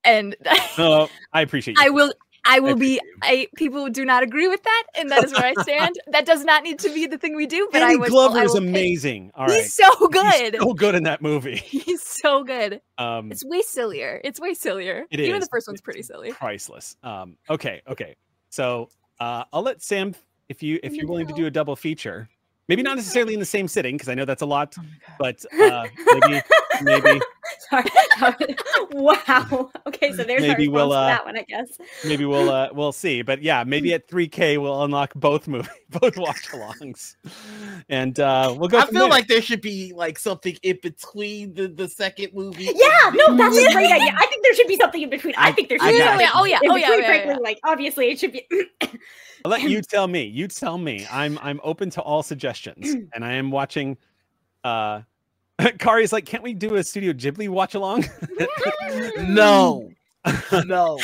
and 0.04 0.36
Oh, 0.78 1.10
I 1.34 1.42
appreciate 1.42 1.78
you. 1.78 1.84
I 1.86 1.90
will 1.90 2.14
I 2.44 2.60
will 2.60 2.76
be 2.76 2.94
you. 2.94 3.00
I 3.22 3.48
people 3.56 3.88
do 3.90 4.04
not 4.04 4.24
agree 4.24 4.48
with 4.48 4.64
that 4.64 4.84
and 4.96 5.12
that 5.12 5.24
is 5.24 5.32
where 5.34 5.46
I 5.46 5.54
stand. 5.62 5.96
that 6.08 6.26
does 6.26 6.44
not 6.44 6.64
need 6.64 6.80
to 6.80 6.90
be 6.92 7.06
the 7.06 7.18
thing 7.20 7.36
we 7.36 7.46
do, 7.46 7.68
but 7.72 7.84
I 7.84 7.88
Danny 7.90 7.98
would 7.98 8.10
Glover 8.10 8.40
I 8.40 8.46
is 8.46 8.54
pick- 8.54 8.62
amazing. 8.64 9.32
All 9.36 9.46
right. 9.46 9.58
He's 9.62 9.76
so 9.76 10.08
good. 10.08 10.54
He's 10.56 10.62
so 10.64 10.74
good 10.74 10.96
in 10.96 11.04
that 11.04 11.22
movie. 11.22 11.58
He's 11.58 12.02
so 12.02 12.44
good. 12.44 12.82
Um 12.98 13.32
It's 13.32 13.44
way 13.46 13.62
sillier. 13.62 14.20
It's 14.24 14.40
way 14.40 14.54
sillier. 14.56 15.06
It 15.12 15.20
Even 15.20 15.36
is. 15.42 15.44
the 15.48 15.50
first 15.52 15.68
one's 15.68 15.76
It's 15.80 15.82
pretty 15.86 16.02
silly. 16.04 16.32
priceless. 16.32 16.96
Um 17.04 17.38
okay, 17.50 17.82
okay. 17.88 18.16
So 18.50 18.90
uh 19.22 19.44
I'll 19.54 19.62
let 19.62 19.82
Sam 19.82 20.16
if 20.50 20.62
you 20.64 20.80
if 20.84 20.94
you're 20.94 21.08
willing 21.08 21.28
to 21.28 21.34
do 21.34 21.46
a 21.46 21.52
double 21.52 21.76
feature. 21.76 22.28
Maybe 22.68 22.84
not 22.84 22.96
necessarily 22.96 23.34
in 23.34 23.40
the 23.40 23.46
same 23.46 23.68
sitting 23.68 23.96
because 23.96 24.08
I 24.08 24.14
know 24.14 24.24
that's 24.24 24.42
a 24.42 24.46
lot, 24.46 24.76
Oh 24.80 24.84
but 25.20 25.44
uh, 25.60 25.88
maybe 26.14 26.42
maybe 26.82 27.22
Sorry. 27.70 28.56
wow. 28.92 29.72
Okay, 29.88 30.12
so 30.14 30.24
there's 30.24 30.42
Maybe 30.42 30.68
our 30.68 30.74
we'll, 30.74 30.94
uh, 30.94 31.10
to 31.10 31.16
that 31.16 31.26
one, 31.26 31.38
I 31.38 31.44
guess. 31.44 31.78
maybe 32.06 32.26
we'll 32.26 32.50
uh, 32.50 32.70
we'll 32.74 32.92
see. 32.92 33.22
But 33.22 33.42
yeah, 33.42 33.64
maybe 33.64 33.94
at 33.94 34.08
3K 34.08 34.62
we'll 34.62 34.84
unlock 34.84 35.14
both 35.16 35.48
movie 35.48 35.70
both 35.90 36.18
watch 36.18 36.50
alongs, 36.50 37.16
and 37.90 38.20
uh, 38.20 38.56
we'll 38.58 38.70
go. 38.70 38.80
I 38.80 38.86
feel 38.86 39.02
there. 39.02 39.10
like 39.10 39.28
there 39.28 39.42
should 39.42 39.62
be 39.62 39.94
like 39.96 40.18
something 40.20 40.58
in 40.64 40.80
between 40.82 41.54
the, 41.54 41.68
the 41.68 41.88
second 41.88 42.34
movie. 42.34 42.66
Yeah, 42.66 43.12
no, 43.14 43.36
that's 43.36 43.58
a 43.58 43.74
great 43.74 43.92
idea. 43.92 44.14
I 44.18 44.26
think 44.28 44.44
there 44.44 44.56
should 44.56 44.68
be 44.68 44.78
something 44.78 45.02
in 45.02 45.10
between. 45.10 45.36
I, 45.38 45.50
I- 45.50 45.52
think 45.52 45.70
there 45.70 45.78
I 45.82 45.88
should 45.88 45.94
be 45.94 46.00
got 46.00 46.10
something. 46.10 46.28
Oh 46.34 46.46
yeah, 46.46 46.60
oh 46.62 46.76
yeah, 46.76 46.78
between, 46.78 46.94
oh, 46.94 46.98
yeah, 46.98 46.98
yeah, 46.98 47.06
frankly, 47.06 47.44
like 47.44 47.60
obviously 47.64 48.10
it 48.10 48.20
should 48.20 48.32
be 48.34 48.48
I'll 49.46 49.52
let 49.52 49.62
you 49.62 49.82
tell 49.90 50.08
me. 50.08 50.24
You 50.24 50.48
tell 50.48 50.78
me. 50.78 51.08
I'm 51.12 51.38
I'm 51.42 51.60
open 51.64 51.90
to 51.92 52.02
all 52.02 52.24
suggestions, 52.24 52.96
and 53.14 53.24
I 53.26 53.34
am 53.34 53.52
watching. 53.52 53.98
Uh, 54.64 55.02
Kari's 55.80 56.14
like, 56.14 56.26
can't 56.26 56.44
we 56.44 56.54
do 56.54 56.76
a 56.76 56.84
Studio 56.84 57.14
Ghibli 57.14 57.50
watch 57.50 57.76
along? 57.76 58.06
No, 59.22 59.90
no. 60.66 61.00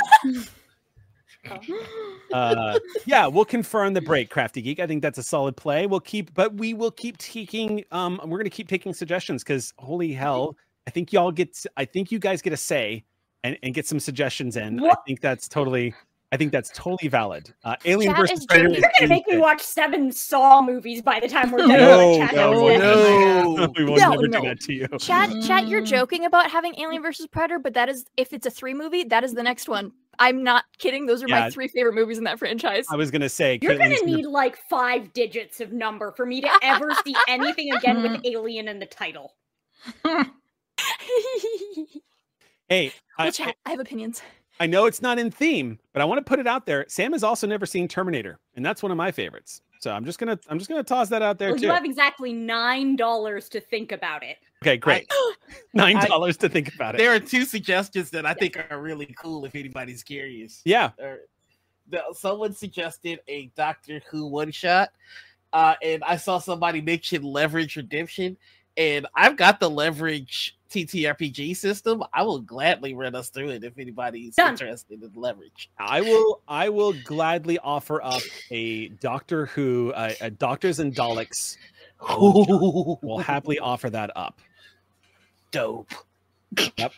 uh, 2.34 2.80
yeah, 3.06 3.28
we'll 3.28 3.46
confirm 3.46 3.94
the 3.94 4.02
break, 4.02 4.30
Crafty 4.30 4.62
Geek. 4.62 4.80
I 4.80 4.88
think 4.88 5.02
that's 5.02 5.18
a 5.18 5.24
solid 5.24 5.56
play. 5.56 5.88
We'll 5.88 6.00
keep, 6.02 6.34
but 6.34 6.54
we 6.56 6.74
will 6.74 6.92
keep 6.92 7.18
taking. 7.18 7.86
Um, 7.92 8.20
we're 8.26 8.40
gonna 8.40 8.50
keep 8.50 8.68
taking 8.68 8.94
suggestions 8.94 9.44
because 9.44 9.74
holy 9.78 10.12
hell, 10.12 10.58
I 10.88 10.92
think 10.92 11.14
y'all 11.14 11.32
get. 11.32 11.64
I 11.78 11.86
think 11.86 12.12
you 12.12 12.20
guys 12.20 12.42
get 12.42 12.52
a 12.54 12.58
say 12.58 13.06
and, 13.44 13.58
and 13.64 13.74
get 13.74 13.88
some 13.88 14.00
suggestions 14.00 14.58
in. 14.58 14.84
I 14.84 14.96
think 15.06 15.22
that's 15.22 15.48
totally. 15.48 15.94
I 16.34 16.36
think 16.38 16.52
that's 16.52 16.70
totally 16.72 17.08
valid. 17.10 17.54
Uh, 17.64 17.78
Alien 17.86 18.12
Chat 18.14 18.20
versus 18.20 18.46
Predator. 18.46 18.70
You're 18.80 18.92
gonna 19.00 19.08
make 19.08 19.26
me 19.30 19.38
watch 19.38 19.62
seven 19.62 20.12
Saw 20.12 20.62
movies 20.62 21.02
by 21.02 21.22
the 21.22 21.28
time 21.30 21.52
we're 21.52 21.60
done. 21.60 21.70
No, 21.70 22.10
with 22.10 22.18
chat 22.18 22.36
no, 22.36 22.70
house. 22.70 22.80
no, 22.80 23.56
No. 23.56 23.74
we 23.78 23.86
won't 23.86 24.02
No, 24.02 24.10
never 24.10 24.28
no. 24.28 24.42
do 24.42 24.48
that 24.50 24.60
to 24.62 24.74
you. 24.74 24.88
Chat, 25.00 25.30
chat, 25.46 25.70
you're 25.70 25.82
Mm. 25.82 25.86
joking 25.88 26.26
about 26.26 26.52
having 26.52 26.78
Alien 26.82 27.02
versus 27.02 27.28
Predator, 27.28 27.60
but 27.60 27.74
that 27.76 27.88
is 27.88 28.04
if 28.18 28.34
it's 28.34 28.46
a 28.46 28.52
three 28.52 28.74
movie, 28.74 29.06
that 29.06 29.24
is 29.24 29.34
the 29.36 29.44
next 29.44 29.70
one. 29.70 29.94
I'm 30.20 30.44
not 30.44 30.66
kidding. 30.80 31.06
Those 31.06 31.24
are 31.24 31.30
Yeah. 31.30 31.42
my 31.42 31.50
three 31.50 31.70
favorite 31.70 31.94
movies 31.96 32.18
in 32.18 32.26
that 32.26 32.40
franchise. 32.40 32.88
I 32.92 32.98
was 32.98 33.10
gonna 33.10 33.30
say, 33.30 33.58
You're 33.62 33.76
Kaitlin's 33.76 34.02
gonna 34.02 34.16
need 34.18 34.26
like 34.26 34.58
five 34.70 35.14
digits 35.14 35.62
of 35.62 35.72
number 35.72 36.12
for 36.12 36.26
me 36.26 36.42
to 36.42 36.50
ever 36.62 36.92
see 37.06 37.16
anything 37.30 37.72
again 37.74 38.02
with 38.02 38.20
alien 38.26 38.68
in 38.68 38.80
the 38.80 38.86
title. 38.86 39.36
Hey, 42.70 42.92
I, 43.18 43.24
Well, 43.24 43.32
chat, 43.32 43.56
I 43.66 43.70
have 43.70 43.80
opinions. 43.80 44.22
I 44.60 44.66
know 44.68 44.86
it's 44.86 45.02
not 45.02 45.20
in 45.20 45.30
theme, 45.32 45.80
but 45.94 46.02
I 46.02 46.06
want 46.06 46.18
to 46.20 46.28
put 46.28 46.40
it 46.40 46.48
out 46.48 46.66
there. 46.66 46.86
Sam 46.88 47.12
has 47.14 47.24
also 47.24 47.46
never 47.48 47.66
seen 47.66 47.88
Terminator, 47.88 48.40
and 48.56 48.66
that's 48.66 48.82
one 48.82 48.92
of 48.92 48.98
my 48.98 49.12
favorites. 49.12 49.62
So 49.80 49.92
I'm 49.92 50.06
just 50.06 50.18
gonna 50.18 50.40
I'm 50.50 50.58
just 50.58 50.70
gonna 50.70 50.84
toss 50.84 51.10
that 51.10 51.22
out 51.22 51.38
there 51.38 51.50
Well, 51.50 51.58
too. 51.60 51.68
you 51.68 51.72
have 51.72 51.86
exactly 51.86 52.34
nine 52.34 52.96
dollars 52.96 53.48
to 53.50 53.60
think 53.60 53.92
about 53.92 54.24
it. 54.24 54.38
Okay, 54.64 54.76
great. 54.78 55.08
Nine 55.76 56.04
dollars 56.08 56.36
to 56.38 56.50
think 56.50 56.74
about 56.74 56.96
it. 56.96 56.98
There 56.98 57.14
are 57.14 57.20
two 57.20 57.46
suggestions 57.46 58.10
that 58.10 58.26
I 58.26 58.34
think 58.34 58.58
are 58.72 58.82
really 58.82 59.14
cool 59.18 59.46
if 59.46 59.54
anybody's 59.54 60.02
curious. 60.02 60.62
yeah. 60.66 60.90
Someone 62.14 62.54
suggested 62.54 63.20
a 63.28 63.52
Doctor 63.56 64.02
Who 64.10 64.26
one 64.26 64.52
shot, 64.52 64.90
uh, 65.54 65.76
and 65.84 66.04
I 66.04 66.18
saw 66.18 66.40
somebody 66.40 66.82
mention 66.82 67.22
Leverage 67.24 67.76
Redemption, 67.78 68.36
and 68.78 69.08
I've 69.16 69.36
got 69.38 69.60
the 69.60 69.70
Leverage 69.70 70.58
TTRPG 70.70 71.56
system. 71.56 72.04
I 72.14 72.24
will 72.24 72.40
gladly 72.40 72.94
run 72.94 73.16
us 73.16 73.30
through 73.30 73.50
it 73.50 73.64
if 73.64 73.78
anybody's 73.78 74.36
Done. 74.36 74.52
interested 74.52 75.02
in 75.02 75.12
Leverage. 75.16 75.70
I 75.80 76.02
will 76.02 76.42
I 76.48 76.70
will 76.70 76.94
gladly 76.94 77.58
offer 77.60 78.02
up 78.04 78.22
a 78.52 78.90
Doctor 78.90 79.48
Who 79.48 79.92
uh, 79.94 80.14
a 80.22 80.30
Doctors 80.30 80.80
and 80.80 80.94
Daleks. 80.94 81.58
We'll, 82.20 83.00
we'll 83.02 83.18
happily 83.18 83.58
offer 83.58 83.90
that 83.90 84.12
up. 84.16 84.40
dope. 85.52 85.92
Yep. 86.78 86.94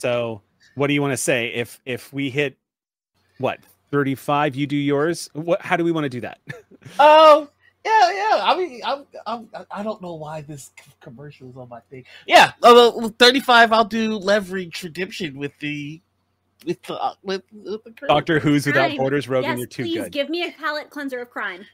So 0.00 0.42
what 0.74 0.88
do 0.88 0.92
you 0.94 1.00
want 1.00 1.12
to 1.12 1.16
say? 1.16 1.48
If 1.54 1.80
if 1.86 2.12
we 2.12 2.28
hit 2.28 2.56
what 3.38 3.60
35, 3.90 4.54
you 4.56 4.66
do 4.66 4.76
yours? 4.76 5.30
What 5.32 5.62
how 5.62 5.76
do 5.76 5.84
we 5.84 5.92
want 5.92 6.04
to 6.04 6.10
do 6.10 6.20
that? 6.20 6.38
Oh, 6.98 7.48
yeah, 7.84 8.12
yeah. 8.12 8.40
I 8.44 8.56
mean, 8.56 8.80
I'm, 8.84 9.06
I'm, 9.26 9.48
I 9.70 9.82
don't 9.82 10.02
know 10.02 10.14
why 10.14 10.42
this 10.42 10.70
commercial 11.00 11.48
is 11.50 11.56
on 11.56 11.68
my 11.68 11.80
thing. 11.90 12.04
Yeah, 12.26 12.52
uh, 12.62 13.08
35. 13.18 13.72
I'll 13.72 13.84
do 13.84 14.16
leverage 14.16 14.82
redemption 14.82 15.38
with 15.38 15.58
the, 15.60 16.00
with 16.66 16.82
the, 16.82 16.94
uh, 16.94 17.14
with, 17.22 17.42
with 17.52 17.84
the 17.84 17.90
crew. 17.92 18.08
Doctor 18.08 18.38
Who's 18.38 18.66
Without 18.66 18.88
Crime. 18.88 18.96
Borders, 18.98 19.28
Rogan, 19.28 19.50
yes, 19.50 19.58
you're 19.58 19.66
too 19.66 19.82
please 19.84 20.02
good. 20.04 20.12
give 20.12 20.28
me 20.30 20.46
a 20.46 20.52
palate 20.52 20.90
cleanser 20.90 21.20
of 21.20 21.30
crime. 21.30 21.64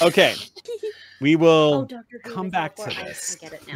Okay. 0.00 0.34
We 1.20 1.36
will 1.36 1.74
oh, 1.74 1.84
Doctor 1.84 2.18
come 2.20 2.48
back 2.48 2.74
to 2.76 2.84
for- 2.84 2.90
I- 2.98 3.04
this. 3.04 3.36
I, 3.42 3.46
get 3.46 3.52
it 3.52 3.68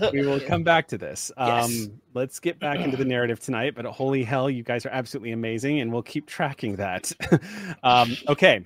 now. 0.00 0.10
we 0.12 0.24
will 0.24 0.38
come 0.38 0.62
back 0.62 0.86
to 0.88 0.98
this. 0.98 1.32
Um, 1.36 1.70
Yes. 1.70 1.88
let's 2.14 2.38
get 2.38 2.60
back 2.60 2.78
into 2.78 2.96
the 2.96 3.04
narrative 3.04 3.40
tonight. 3.40 3.74
But 3.74 3.84
holy 3.86 4.22
hell, 4.22 4.48
you 4.48 4.62
guys 4.62 4.86
are 4.86 4.90
absolutely 4.90 5.32
amazing, 5.32 5.80
and 5.80 5.92
we'll 5.92 6.02
keep 6.02 6.26
tracking 6.26 6.76
that. 6.76 7.10
um, 7.82 8.16
okay. 8.28 8.64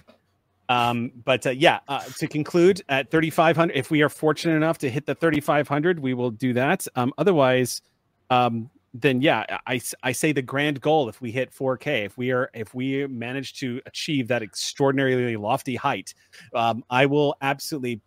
Um, 0.73 1.13
but 1.27 1.47
uh, 1.47 1.51
yeah, 1.51 1.81
uh, 1.89 2.01
to 2.19 2.27
conclude 2.27 2.81
at 2.89 3.11
3,500, 3.11 3.77
if 3.77 3.91
we 3.91 4.01
are 4.01 4.09
fortunate 4.09 4.55
enough 4.55 4.79
to 4.79 4.89
hit 4.89 5.05
the 5.05 5.15
3,500, 5.15 6.01
we 6.01 6.15
will 6.15 6.31
do 6.31 6.55
that. 6.55 6.89
Um, 6.97 7.13
otherwise, 7.19 7.83
um, 8.31 8.71
then 8.95 9.21
yeah, 9.21 9.59
I, 9.67 9.83
I 10.03 10.13
say 10.13 10.33
the 10.33 10.41
grand 10.41 10.81
goal 10.81 11.11
if 11.11 11.21
we 11.21 11.31
hit 11.31 11.53
4K, 11.53 12.07
if 12.07 12.17
we 12.17 12.31
are 12.31 12.51
if 12.55 12.75
we 12.75 13.07
manage 13.07 13.55
to 13.61 13.83
achieve 13.85 14.29
that 14.29 14.43
extraordinarily 14.43 15.37
lofty 15.37 15.77
height, 15.77 16.15
um, 16.55 16.83
I 16.89 17.05
will 17.05 17.37
absolutely 17.43 18.01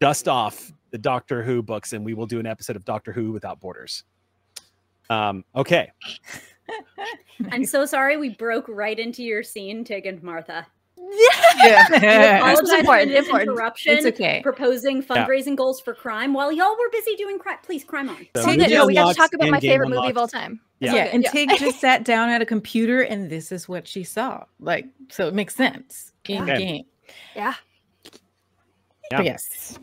dust 0.00 0.26
off 0.26 0.72
the 0.90 0.98
Doctor 0.98 1.44
Who 1.44 1.62
books 1.62 1.92
and 1.92 2.04
we 2.04 2.14
will 2.14 2.26
do 2.26 2.40
an 2.40 2.46
episode 2.46 2.74
of 2.74 2.84
Doctor 2.84 3.12
Who 3.12 3.30
without 3.30 3.60
borders. 3.60 4.02
Um, 5.10 5.44
okay. 5.54 5.92
I'm 7.52 7.64
so 7.64 7.86
sorry 7.86 8.16
we 8.16 8.30
broke 8.30 8.66
right 8.68 8.98
into 8.98 9.22
your 9.22 9.44
scene, 9.44 9.84
Tig 9.84 10.06
and 10.06 10.20
Martha. 10.24 10.66
yeah. 11.64 12.38
Apologize 12.38 12.70
for 12.70 12.76
important, 12.78 13.10
this 13.10 13.26
important. 13.26 13.50
interruption. 13.50 13.96
It's 13.98 14.06
okay. 14.06 14.40
Proposing 14.42 15.02
fundraising 15.02 15.56
goals 15.56 15.80
for 15.80 15.94
crime 15.94 16.32
while 16.32 16.52
y'all 16.52 16.76
were 16.78 16.90
busy 16.90 17.16
doing 17.16 17.38
crime. 17.38 17.58
Please, 17.62 17.84
crime 17.84 18.08
on. 18.08 18.26
So 18.36 18.42
So 18.42 18.56
good. 18.56 18.70
No, 18.70 18.86
we 18.86 18.94
got 18.94 19.08
to 19.08 19.14
talk 19.14 19.32
about 19.34 19.50
my 19.50 19.60
game 19.60 19.70
favorite 19.72 19.90
movie 19.90 20.10
of 20.10 20.16
all 20.16 20.28
time. 20.28 20.60
Yeah. 20.80 20.94
Yeah, 20.94 21.04
and 21.12 21.24
Tig 21.26 21.50
just 21.58 21.78
sat 21.80 22.04
down 22.04 22.30
at 22.30 22.40
a 22.40 22.46
computer, 22.46 23.02
and 23.02 23.28
this 23.28 23.52
is 23.52 23.68
what 23.68 23.86
she 23.86 24.02
saw. 24.02 24.44
Like, 24.60 24.86
so 25.10 25.28
it 25.28 25.34
makes 25.34 25.54
sense 25.54 26.12
in 26.26 26.42
Okay. 26.42 26.58
game. 26.58 26.84
Yeah. 27.36 27.54
Yeah. 29.10 29.22
Yes. 29.22 29.78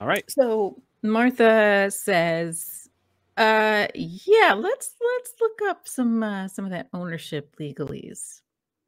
All 0.00 0.06
right. 0.06 0.24
So 0.30 0.80
Martha 1.02 1.90
says, 1.90 2.88
"Uh, 3.36 3.88
yeah, 3.94 4.54
let's 4.54 4.94
let's 5.00 5.32
look 5.40 5.58
up 5.68 5.88
some 5.88 6.22
uh, 6.22 6.46
some 6.48 6.64
of 6.64 6.70
that 6.70 6.88
ownership 6.92 7.56
legalese." 7.58 8.41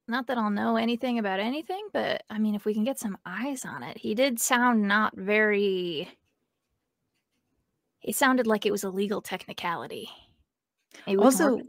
Not 0.06 0.26
that 0.26 0.36
I'll 0.36 0.50
know 0.50 0.76
anything 0.76 1.18
about 1.18 1.40
anything, 1.40 1.88
but 1.92 2.24
I 2.28 2.38
mean, 2.38 2.54
if 2.54 2.64
we 2.64 2.74
can 2.74 2.84
get 2.84 2.98
some 2.98 3.16
eyes 3.24 3.64
on 3.64 3.82
it, 3.82 3.96
he 3.96 4.14
did 4.14 4.38
sound 4.38 4.82
not 4.86 5.16
very. 5.16 6.08
It 8.02 8.14
sounded 8.14 8.46
like 8.46 8.66
it 8.66 8.72
was 8.72 8.84
a 8.84 8.90
legal 8.90 9.22
technicality. 9.22 10.10
Maybe 11.06 11.18
Also-. 11.18 11.60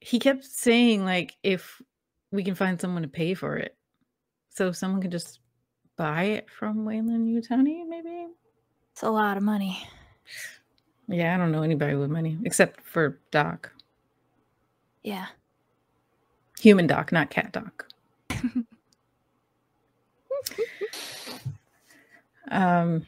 He 0.00 0.18
kept 0.18 0.44
saying 0.44 1.04
like, 1.04 1.36
if 1.42 1.82
we 2.30 2.42
can 2.42 2.54
find 2.54 2.80
someone 2.80 3.02
to 3.02 3.08
pay 3.08 3.34
for 3.34 3.56
it, 3.56 3.76
so 4.48 4.68
if 4.68 4.76
someone 4.76 5.02
could 5.02 5.10
just 5.10 5.40
buy 5.96 6.24
it 6.24 6.50
from 6.50 6.84
Weyland-Yutani, 6.84 7.86
maybe. 7.86 8.28
It's 8.92 9.02
a 9.02 9.10
lot 9.10 9.36
of 9.36 9.42
money. 9.42 9.78
Yeah, 11.08 11.34
I 11.34 11.38
don't 11.38 11.52
know 11.52 11.62
anybody 11.62 11.94
with 11.94 12.10
money 12.10 12.38
except 12.44 12.80
for 12.86 13.20
Doc, 13.30 13.70
Yeah. 15.02 15.26
Human 16.60 16.86
Doc, 16.86 17.12
not 17.12 17.30
cat 17.30 17.52
Doc. 17.52 17.86
um, 22.50 23.06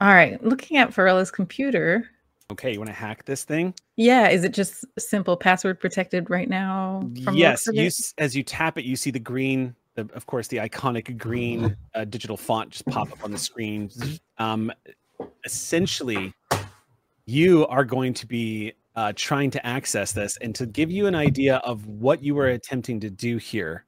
all 0.00 0.12
right. 0.12 0.42
Looking 0.44 0.78
at 0.78 0.90
Varela's 0.90 1.30
computer. 1.30 2.10
Okay. 2.50 2.72
You 2.72 2.78
want 2.78 2.88
to 2.88 2.94
hack 2.94 3.24
this 3.24 3.44
thing? 3.44 3.74
Yeah, 3.96 4.28
is 4.28 4.44
it 4.44 4.52
just 4.52 4.84
simple 4.98 5.36
password 5.36 5.80
protected 5.80 6.28
right 6.28 6.48
now? 6.48 7.08
from 7.24 7.36
yes. 7.36 7.68
You, 7.70 7.90
as 8.18 8.34
you 8.36 8.42
tap 8.42 8.78
it, 8.78 8.84
you 8.84 8.96
see 8.96 9.10
the 9.10 9.20
green, 9.20 9.74
the, 9.94 10.08
of 10.14 10.26
course, 10.26 10.48
the 10.48 10.56
iconic 10.58 11.16
green 11.18 11.76
uh, 11.94 12.04
digital 12.04 12.36
font 12.36 12.70
just 12.70 12.86
pop 12.86 13.12
up 13.12 13.22
on 13.24 13.30
the 13.30 13.38
screen. 13.38 13.90
Um, 14.38 14.72
essentially, 15.44 16.34
you 17.26 17.64
are 17.68 17.84
going 17.84 18.12
to 18.14 18.26
be 18.26 18.72
uh, 18.96 19.12
trying 19.16 19.50
to 19.50 19.66
access 19.66 20.12
this 20.12 20.36
and 20.38 20.54
to 20.54 20.66
give 20.66 20.90
you 20.90 21.06
an 21.06 21.14
idea 21.14 21.56
of 21.58 21.86
what 21.86 22.22
you 22.22 22.34
were 22.34 22.48
attempting 22.48 23.00
to 23.00 23.10
do 23.10 23.36
here. 23.38 23.84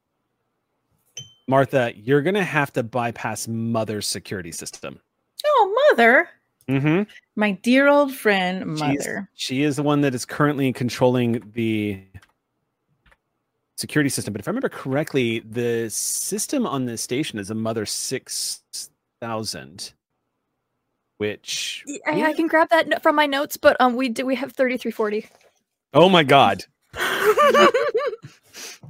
Martha, 1.46 1.92
you're 1.94 2.22
going 2.22 2.34
to 2.34 2.42
have 2.44 2.72
to 2.72 2.82
bypass 2.82 3.46
Mother's 3.46 4.06
security 4.06 4.52
system. 4.52 4.98
Oh, 5.46 5.88
mother, 5.90 6.28
Mm-hmm. 6.66 7.02
my 7.36 7.50
dear 7.52 7.88
old 7.88 8.14
friend, 8.14 8.78
She's- 8.78 8.96
mother. 9.06 9.28
She 9.34 9.62
is 9.62 9.76
the 9.76 9.82
one 9.82 10.00
that 10.00 10.14
is 10.14 10.24
currently 10.24 10.72
controlling 10.72 11.42
the 11.54 12.00
security 13.76 14.08
system. 14.08 14.32
But 14.32 14.40
if 14.40 14.48
I 14.48 14.52
remember 14.52 14.70
correctly, 14.70 15.40
the 15.40 15.90
system 15.90 16.66
on 16.66 16.86
this 16.86 17.02
station 17.02 17.38
is 17.38 17.50
a 17.50 17.54
Mother 17.54 17.84
6000. 17.84 19.92
Which 21.24 21.84
I, 22.06 22.22
I 22.22 22.32
can 22.34 22.48
grab 22.48 22.68
that 22.68 23.02
from 23.02 23.16
my 23.16 23.24
notes, 23.24 23.56
but 23.56 23.80
um, 23.80 23.96
we 23.96 24.10
do 24.10 24.26
we 24.26 24.34
have 24.34 24.52
thirty 24.52 24.76
three 24.76 24.90
forty. 24.90 25.26
oh 25.94 26.10
my 26.10 26.22
god, 26.22 26.64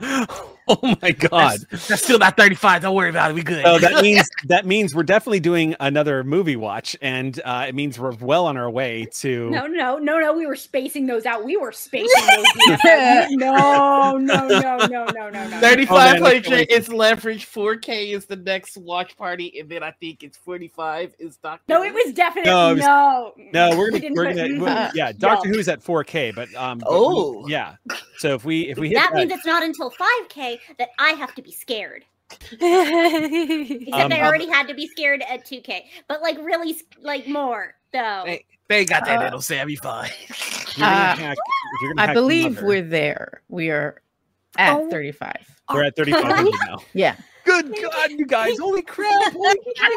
oh 0.69 0.97
my 1.03 1.11
god. 1.13 1.59
That's, 1.71 1.89
that's 1.89 2.03
still 2.03 2.19
not 2.19 2.37
35. 2.37 2.83
Don't 2.83 2.95
worry 2.95 3.11
about 3.11 3.31
it. 3.31 3.35
We 3.35 3.43
good. 3.43 3.65
So 3.65 3.79
that 3.79 4.03
means 4.03 4.29
that 4.47 4.65
means 4.67 4.95
we're 4.95 5.03
definitely 5.03 5.41
doing 5.41 5.75
another 5.81 6.25
movie 6.25 6.57
watch, 6.57 6.97
and 7.03 7.39
uh, 7.45 7.67
it 7.69 7.75
means 7.75 7.99
we're 7.99 8.13
well 8.13 8.47
on 8.47 8.57
our 8.57 8.71
way 8.71 9.07
to. 9.17 9.51
No, 9.51 9.67
no, 9.67 9.99
no, 9.99 10.19
no. 10.19 10.33
We 10.33 10.47
were 10.47 10.57
spacing 10.57 11.07
those 11.07 11.27
out. 11.27 11.45
We 11.45 11.57
were 11.57 11.73
spacing 11.73 12.09
those 12.67 12.79
out. 12.87 13.27
No, 13.31 14.17
no, 14.17 14.49
no, 14.49 14.77
no, 14.87 15.05
no, 15.07 15.31
no, 15.31 15.49
no. 15.49 15.61
35 15.61 15.91
Oh, 15.91 15.97
man, 15.97 16.23
Playtrait 16.23 16.69
that's 16.71 16.89
is 16.89 16.93
leverage. 16.93 17.47
4K 17.47 18.13
is 18.15 18.27
the 18.27 18.37
next 18.37 18.77
watch 18.79 19.17
party, 19.17 19.59
and 19.61 19.69
then 19.69 19.83
I 19.83 19.91
think 19.93 20.23
it's 20.23 20.37
45 20.39 21.15
is 21.19 21.37
Doctor. 21.37 21.65
No, 21.69 21.83
it 21.83 21.93
was 21.93 22.15
definitely 22.15 22.51
No, 22.51 22.75
no. 22.75 23.33
was- 23.37 23.47
No, 23.53 23.77
we're 23.79 23.91
going 23.91 24.03
to 24.03 24.11
we're 24.13 24.25
gonna, 24.25 24.43
mm, 24.49 24.61
we're- 24.61 24.91
yeah. 24.95 25.13
Doctor 25.13 25.49
no. 25.49 25.55
Who's 25.57 25.69
at 25.69 25.81
4K, 25.83 26.35
but 26.35 26.55
um, 26.55 26.79
but 26.79 26.91
we- 26.91 26.97
Oh. 26.97 27.47
yeah. 27.49 27.77
So 28.19 28.35
if 28.35 28.45
we 28.45 28.69
if 28.69 28.79
we 28.79 28.89
hit 28.89 28.95
that 28.97 29.11
that, 29.13 29.19
means 29.19 29.33
it's 29.33 29.45
not 29.47 29.63
until 29.63 29.91
5K 29.91 30.54
that 30.79 30.91
I 30.99 31.11
have 31.11 31.35
to 31.37 31.43
be 31.43 31.53
scared. 31.53 32.05
Except 32.31 32.63
Um, 32.63 34.13
I 34.13 34.21
uh, 34.21 34.27
already 34.27 34.49
had 34.49 34.67
to 34.69 34.75
be 34.75 34.87
scared 34.89 35.23
at 35.29 35.45
2K, 35.47 35.83
but 36.09 36.23
like 36.23 36.39
really, 36.39 36.77
like 37.01 37.27
more 37.29 37.75
though. 37.93 38.23
They, 38.25 38.45
they 38.69 38.85
got 38.85 39.05
that 39.05 39.21
Uh, 39.21 39.25
little 39.25 39.41
Sammy 39.41 39.77
fine. 39.77 40.11
you're 40.77 40.87
Uh, 40.87 41.17
hack- 41.17 41.37
you're 41.83 41.95
I 41.99 42.13
believe 42.15 42.55
mother, 42.57 42.67
we're 42.67 42.83
there. 42.83 43.43
We 43.49 43.71
are 43.71 44.01
at 44.57 44.77
Oh. 44.77 44.91
35. 44.91 45.33
we're 45.73 45.85
at 45.85 45.97
35 45.97 46.23
now. 46.67 46.79
Yeah. 46.95 47.17
Good 47.45 47.75
God, 47.83 48.11
you 48.11 48.25
guys! 48.25 48.59
Holy 48.59 48.81
crap! 48.81 49.33
Holy 49.35 49.55
crap! 49.77 49.93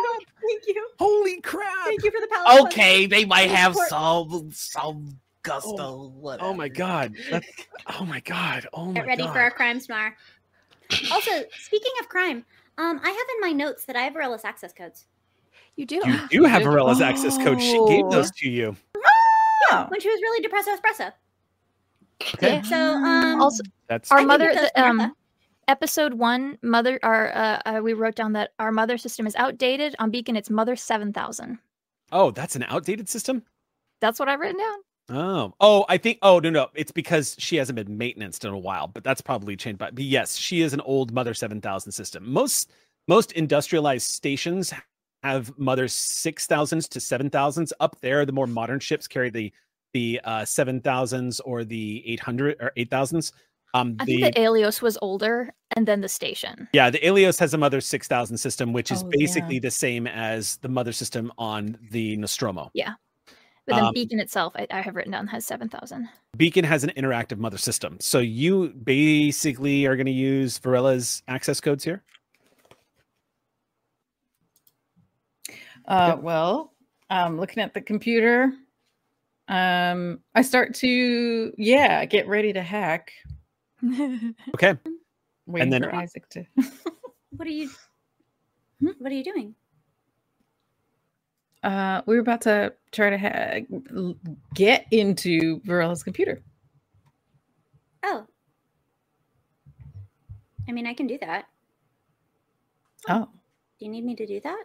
Thank 0.46 0.68
you. 0.68 0.90
Holy 1.00 1.40
crap! 1.40 1.86
Thank 1.86 2.04
you 2.04 2.12
for 2.12 2.20
the 2.20 2.28
palette. 2.28 2.66
Okay, 2.66 3.06
they 3.06 3.24
might 3.24 3.50
have 3.50 3.72
Support- 3.74 3.88
some 3.90 4.52
some 4.52 5.20
gusto. 5.44 6.10
whatever. 6.10 6.50
Oh 6.50 6.54
my 6.54 6.68
God! 6.68 7.16
That's, 7.32 7.48
oh 7.98 8.04
my 8.06 8.20
God! 8.20 8.68
Oh 8.74 8.88
my 8.88 8.96
Get 8.96 9.08
ready 9.08 9.24
God! 9.24 9.32
for 9.32 9.40
our 9.40 9.52
crimes, 9.52 9.88
smar. 9.88 10.12
Also, 11.12 11.32
speaking 11.60 11.92
of 12.00 12.10
crime, 12.10 12.46
um, 12.78 13.00
I 13.04 13.10
have 13.10 13.28
in 13.36 13.42
my 13.42 13.52
notes 13.52 13.86
that 13.86 13.96
I 13.96 14.02
have 14.02 14.14
Relis 14.14 14.46
access 14.46 14.72
codes. 14.74 15.06
you 15.76 15.86
do. 15.86 15.96
You 16.06 16.28
do 16.30 16.44
have 16.44 16.64
Arella's 16.64 17.02
access 17.02 17.38
code. 17.38 17.62
She 17.62 17.74
gave 17.88 18.06
Oh. 18.06 18.10
those 18.12 18.32
to 18.32 18.50
you. 18.50 18.76
Oh. 19.72 19.86
When 19.90 20.00
she 20.00 20.10
was 20.10 20.20
really 20.22 20.42
depressed 20.42 20.70
espresso. 20.70 21.12
Okay, 22.36 22.62
So 22.64 22.76
um 22.76 23.42
Also, 23.42 23.64
that's 23.88 24.12
our 24.12 24.24
mother, 24.24 24.54
the, 24.54 24.82
um, 24.82 25.14
episode 25.68 26.14
one, 26.16 26.58
mother. 26.64 27.00
Our 27.04 27.32
uh, 27.36 27.62
uh, 27.66 27.80
we 27.84 27.94
wrote 27.94 28.16
down 28.16 28.34
that 28.34 28.54
our 28.60 28.72
mother 28.72 28.98
system 28.98 29.28
is 29.28 29.36
outdated 29.36 29.96
on 30.00 30.10
Beacon. 30.10 30.36
It's 30.36 30.50
mother 30.50 30.76
seven 30.76 31.14
thousand. 31.14 31.60
oh, 32.12 32.32
that's 32.32 32.56
an 32.56 32.64
outdated 32.64 33.08
system. 33.10 33.44
That's 34.00 34.20
what 34.20 34.30
I've 34.30 34.40
written 34.40 34.58
down. 34.60 34.78
Oh, 35.10 35.54
oh, 35.62 35.86
I 35.88 35.98
think. 35.98 36.20
Oh 36.22 36.40
no, 36.40 36.50
no, 36.50 36.68
it's 36.74 36.92
because 36.92 37.36
she 37.40 37.56
hasn't 37.56 37.76
been 37.78 37.98
maintained 37.98 38.40
in 38.44 38.52
a 38.52 38.58
while, 38.58 38.88
but 38.88 39.04
that's 39.04 39.22
probably 39.22 39.56
changed. 39.56 39.80
But, 39.80 39.96
but 39.96 40.04
yes, 40.04 40.36
she 40.36 40.62
is 40.62 40.74
an 40.74 40.82
old 40.82 41.14
Mother 41.14 41.34
Seven 41.34 41.62
Thousand 41.62 41.92
system. 41.94 42.30
Most 42.32 42.72
most 43.08 43.32
industrialized 43.34 44.08
stations 44.08 44.74
have 45.24 45.58
Mother 45.58 45.88
Six 45.88 46.46
Thousands 46.46 46.88
to 46.90 47.00
Seven 47.00 47.30
Thousands. 47.30 47.72
Up 47.80 48.00
there, 48.02 48.26
the 48.26 48.34
more 48.34 48.48
modern 48.48 48.80
ships 48.80 49.08
carry 49.08 49.30
the 49.30 49.52
the 49.94 50.20
uh, 50.26 50.44
Seven 50.44 50.82
Thousands 50.82 51.40
or 51.42 51.64
the 51.64 52.04
Eight 52.06 52.20
Hundred 52.20 52.58
or 52.60 52.74
Eight 52.76 52.90
Thousands. 52.90 53.32
Um, 53.74 53.96
I 54.00 54.06
the 54.06 54.22
think 54.22 54.36
that 54.36 54.42
Alios 54.42 54.82
was 54.82 54.98
older, 55.02 55.54
and 55.76 55.86
then 55.88 56.02
the 56.02 56.10
station. 56.10 56.68
yeah, 56.74 56.90
the 56.90 57.00
Alios 57.00 57.40
has 57.40 57.54
a 57.54 57.58
Mother 57.58 57.80
Six 57.80 58.08
Thousand 58.08 58.38
system, 58.38 58.74
which 58.74 58.92
is 58.92 59.04
Oh, 59.04 59.06
yeah. 59.06 59.18
basically 59.20 59.60
the 59.60 59.72
same 59.72 60.06
as 60.08 60.58
the 60.58 60.70
Mother 60.70 60.92
system 60.92 61.32
on 61.38 61.78
the 61.92 62.18
Nostromo. 62.18 62.72
But 63.68 63.76
then 63.76 63.86
Um, 63.86 63.94
Beacon 63.94 64.20
itself, 64.22 64.54
I, 64.56 64.66
I 64.72 64.80
have 64.82 64.96
written 64.96 65.12
down 65.12 65.28
has 65.28 65.46
seven 65.46 65.68
thousand. 65.68 66.08
Beacon 66.38 66.64
has 66.64 66.86
an 66.86 66.92
interactive 66.96 67.38
mother 67.38 67.58
system. 67.58 67.98
So 68.00 68.20
you 68.20 68.70
basically 68.70 69.86
are 69.86 69.96
going 69.98 70.06
to 70.06 70.12
use 70.12 70.58
Varela's 70.58 71.22
access 71.28 71.60
codes 71.60 71.84
here. 71.84 72.02
Uh, 75.86 76.18
well, 76.20 76.74
um, 77.10 77.38
looking 77.40 77.62
at 77.64 77.74
the 77.74 77.82
computer, 77.82 78.52
um, 79.48 80.20
I 80.36 80.42
start 80.42 80.74
to, 80.76 81.54
yeah, 81.58 82.04
get 82.06 82.28
ready 82.28 82.54
to 82.54 82.62
hack. 82.62 83.12
Okay. 84.56 84.76
Waiting 85.46 85.70
then- 85.70 85.84
for 85.84 85.94
Isaac 85.96 86.28
to. 86.30 86.46
what 87.32 87.48
are 87.48 87.52
you 87.52 87.70
Hmm? 88.80 88.90
what 89.00 89.12
are 89.12 89.16
you 89.16 89.24
doing? 89.24 89.56
Uh, 91.68 92.02
we 92.06 92.16
were 92.16 92.22
about 92.22 92.40
to 92.42 92.74
try 92.94 93.10
to 93.10 93.18
ha- 93.18 93.60
get 94.56 94.86
into 94.92 95.60
Varela's 95.62 96.02
computer. 96.02 96.42
Oh. 98.04 98.26
I 100.68 100.72
mean 100.72 100.88
I 100.88 100.94
can 100.94 101.08
do 101.08 101.18
that. 101.20 101.46
Oh, 103.10 103.28
Do 103.80 103.86
you 103.86 103.92
need 103.92 104.06
me 104.06 104.16
to 104.16 104.26
do 104.26 104.40
that? 104.42 104.64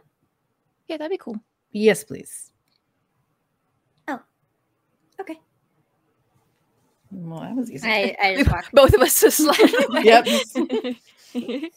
yeah, 0.86 0.96
that'd 0.96 1.10
be 1.10 1.16
cool. 1.18 1.36
yes, 1.72 2.04
please. 2.04 2.52
Oh. 4.06 4.20
Okay. 5.20 5.38
Well, 7.10 7.40
that 7.40 7.56
was 7.56 7.70
easy. 7.70 7.86
I, 7.88 8.16
I. 8.20 8.62
Both 8.72 8.94
of 8.94 9.00
us 9.00 9.20
just 9.20 9.40
like 9.90 10.04
Yep. 10.04 10.26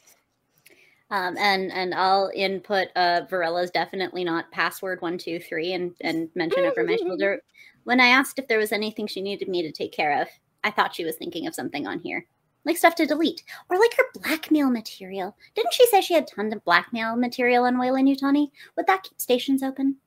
Um, 1.11 1.37
and 1.37 1.71
and 1.71 1.93
I'll 1.93 2.31
input 2.33 2.87
uh 2.95 3.21
Varela's 3.29 3.69
definitely 3.71 4.23
not 4.23 4.51
password 4.51 5.01
one 5.01 5.17
two 5.17 5.39
three 5.39 5.73
and 5.73 5.93
and 6.01 6.29
mention 6.35 6.65
over 6.65 6.83
my 6.83 6.95
shoulder. 6.95 7.41
When 7.83 7.99
I 7.99 8.07
asked 8.07 8.39
if 8.39 8.47
there 8.47 8.57
was 8.57 8.71
anything 8.71 9.05
she 9.05 9.21
needed 9.21 9.47
me 9.47 9.61
to 9.61 9.71
take 9.71 9.91
care 9.91 10.19
of, 10.21 10.27
I 10.63 10.71
thought 10.71 10.95
she 10.95 11.05
was 11.05 11.15
thinking 11.15 11.45
of 11.45 11.53
something 11.53 11.85
on 11.85 11.99
here, 11.99 12.25
like 12.65 12.77
stuff 12.77 12.95
to 12.95 13.05
delete 13.05 13.43
or 13.69 13.77
like 13.77 13.95
her 13.95 14.05
blackmail 14.21 14.71
material. 14.71 15.35
Didn't 15.53 15.73
she 15.73 15.85
say 15.87 16.01
she 16.01 16.15
had 16.15 16.27
tons 16.27 16.53
of 16.53 16.65
blackmail 16.65 17.15
material 17.15 17.65
on 17.65 17.77
Weyland-Yutani? 17.77 18.49
Would 18.75 18.87
that 18.87 19.03
keep 19.03 19.21
stations 19.21 19.61
open? 19.61 19.97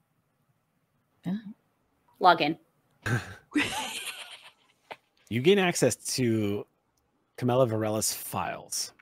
Oh. 1.27 1.39
Log 2.19 2.43
in. 2.43 2.59
You 5.31 5.43
gain 5.43 5.59
access 5.59 5.95
to 6.17 6.67
Camilla 7.37 7.67
Varela's 7.67 8.13
files. 8.13 8.93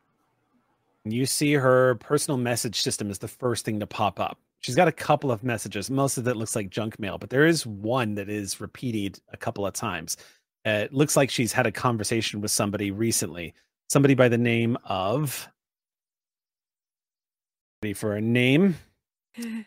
You 1.13 1.25
see 1.25 1.53
her 1.53 1.95
personal 1.97 2.37
message 2.37 2.81
system 2.81 3.11
is 3.11 3.19
the 3.19 3.29
first 3.29 3.65
thing 3.65 3.79
to 3.81 3.87
pop 3.87 4.19
up. 4.19 4.39
She's 4.61 4.75
got 4.75 4.89
a 4.89 4.93
couple 4.93 5.31
of 5.31 5.45
messages. 5.45 5.89
Most 5.91 6.19
of 6.19 6.27
it 6.27 6.37
looks 6.37 6.57
like 6.57 6.69
junk 6.69 6.99
mail, 6.99 7.19
but 7.19 7.31
there 7.31 7.47
is 7.47 7.65
one 7.65 8.17
that 8.17 8.29
is 8.29 8.61
repeated 8.61 9.21
a 9.33 9.37
couple 9.37 9.65
of 9.65 9.75
times. 9.75 10.17
Uh, 10.67 10.71
it 10.71 10.93
looks 10.93 11.17
like 11.17 11.31
she's 11.31 11.53
had 11.53 11.67
a 11.67 11.73
conversation 11.73 12.41
with 12.41 12.51
somebody 12.51 12.91
recently. 12.91 13.55
Somebody 13.89 14.15
by 14.15 14.29
the 14.29 14.39
name 14.39 14.77
of. 14.85 15.49
Ready 17.83 17.95
for 17.95 18.17
a 18.17 18.21
name? 18.21 18.77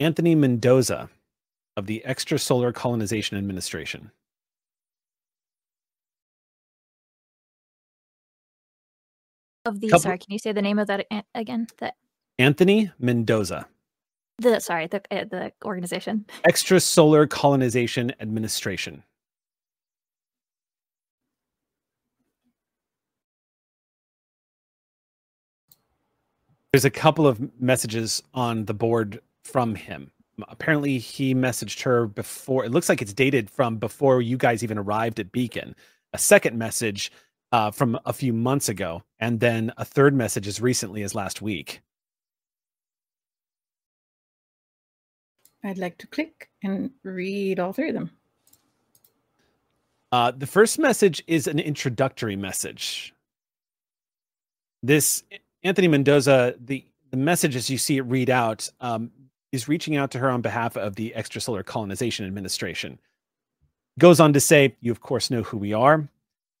Anthony 0.00 0.34
Mendoza 0.34 1.08
of 1.76 1.86
the 1.86 2.02
Extrasolar 2.04 2.74
Colonization 2.74 3.38
Administration. 3.38 4.10
Of 9.68 9.80
the 9.80 9.88
Couple- 9.88 10.00
sorry, 10.02 10.18
can 10.18 10.32
you 10.32 10.38
say 10.38 10.52
the 10.52 10.62
name 10.62 10.78
of 10.78 10.86
that 10.88 11.06
a- 11.12 11.24
again? 11.34 11.66
That 11.78 11.94
Anthony 12.38 12.90
Mendoza, 12.98 13.66
the 14.38 14.60
sorry, 14.60 14.86
the 14.86 15.02
uh, 15.10 15.24
the 15.24 15.52
organization. 15.64 16.26
Extrasolar 16.48 17.28
Colonization 17.28 18.12
Administration. 18.20 19.02
There's 26.72 26.84
a 26.84 26.90
couple 26.90 27.26
of 27.26 27.40
messages 27.60 28.22
on 28.34 28.66
the 28.66 28.74
board 28.74 29.20
from 29.44 29.74
him. 29.74 30.10
Apparently, 30.48 30.98
he 30.98 31.34
messaged 31.34 31.82
her 31.82 32.06
before. 32.06 32.64
It 32.64 32.70
looks 32.70 32.88
like 32.88 33.02
it's 33.02 33.12
dated 33.12 33.50
from 33.50 33.78
before 33.78 34.20
you 34.22 34.36
guys 34.36 34.62
even 34.62 34.78
arrived 34.78 35.18
at 35.18 35.32
Beacon. 35.32 35.74
A 36.12 36.18
second 36.18 36.56
message 36.56 37.10
uh, 37.52 37.70
from 37.70 37.98
a 38.04 38.12
few 38.12 38.32
months 38.32 38.68
ago, 38.68 39.02
and 39.18 39.40
then 39.40 39.72
a 39.76 39.84
third 39.84 40.14
message 40.14 40.46
as 40.46 40.60
recently 40.60 41.02
as 41.02 41.14
last 41.14 41.40
week. 41.42 41.80
I'd 45.64 45.78
like 45.78 45.98
to 45.98 46.06
click 46.06 46.48
and 46.62 46.90
read 47.02 47.58
all 47.58 47.72
three 47.72 47.88
of 47.88 47.94
them. 47.94 48.10
Uh, 50.10 50.30
the 50.30 50.46
first 50.46 50.78
message 50.78 51.22
is 51.26 51.46
an 51.46 51.58
introductory 51.58 52.36
message. 52.36 53.12
This 54.82 55.24
Anthony 55.62 55.88
Mendoza, 55.88 56.54
the 56.58 56.84
the 57.10 57.16
message 57.16 57.56
as 57.56 57.68
you 57.70 57.78
see 57.78 57.96
it 57.96 58.02
read 58.02 58.30
out, 58.30 58.70
um, 58.80 59.10
is 59.50 59.66
reaching 59.66 59.96
out 59.96 60.10
to 60.12 60.18
her 60.18 60.30
on 60.30 60.40
behalf 60.40 60.76
of 60.76 60.94
the 60.94 61.12
Extrasolar 61.16 61.64
Colonization 61.64 62.26
Administration. 62.26 62.98
Goes 63.98 64.20
on 64.20 64.32
to 64.34 64.40
say, 64.40 64.76
"You 64.80 64.92
of 64.92 65.00
course 65.00 65.30
know 65.30 65.42
who 65.42 65.56
we 65.58 65.72
are. 65.72 66.08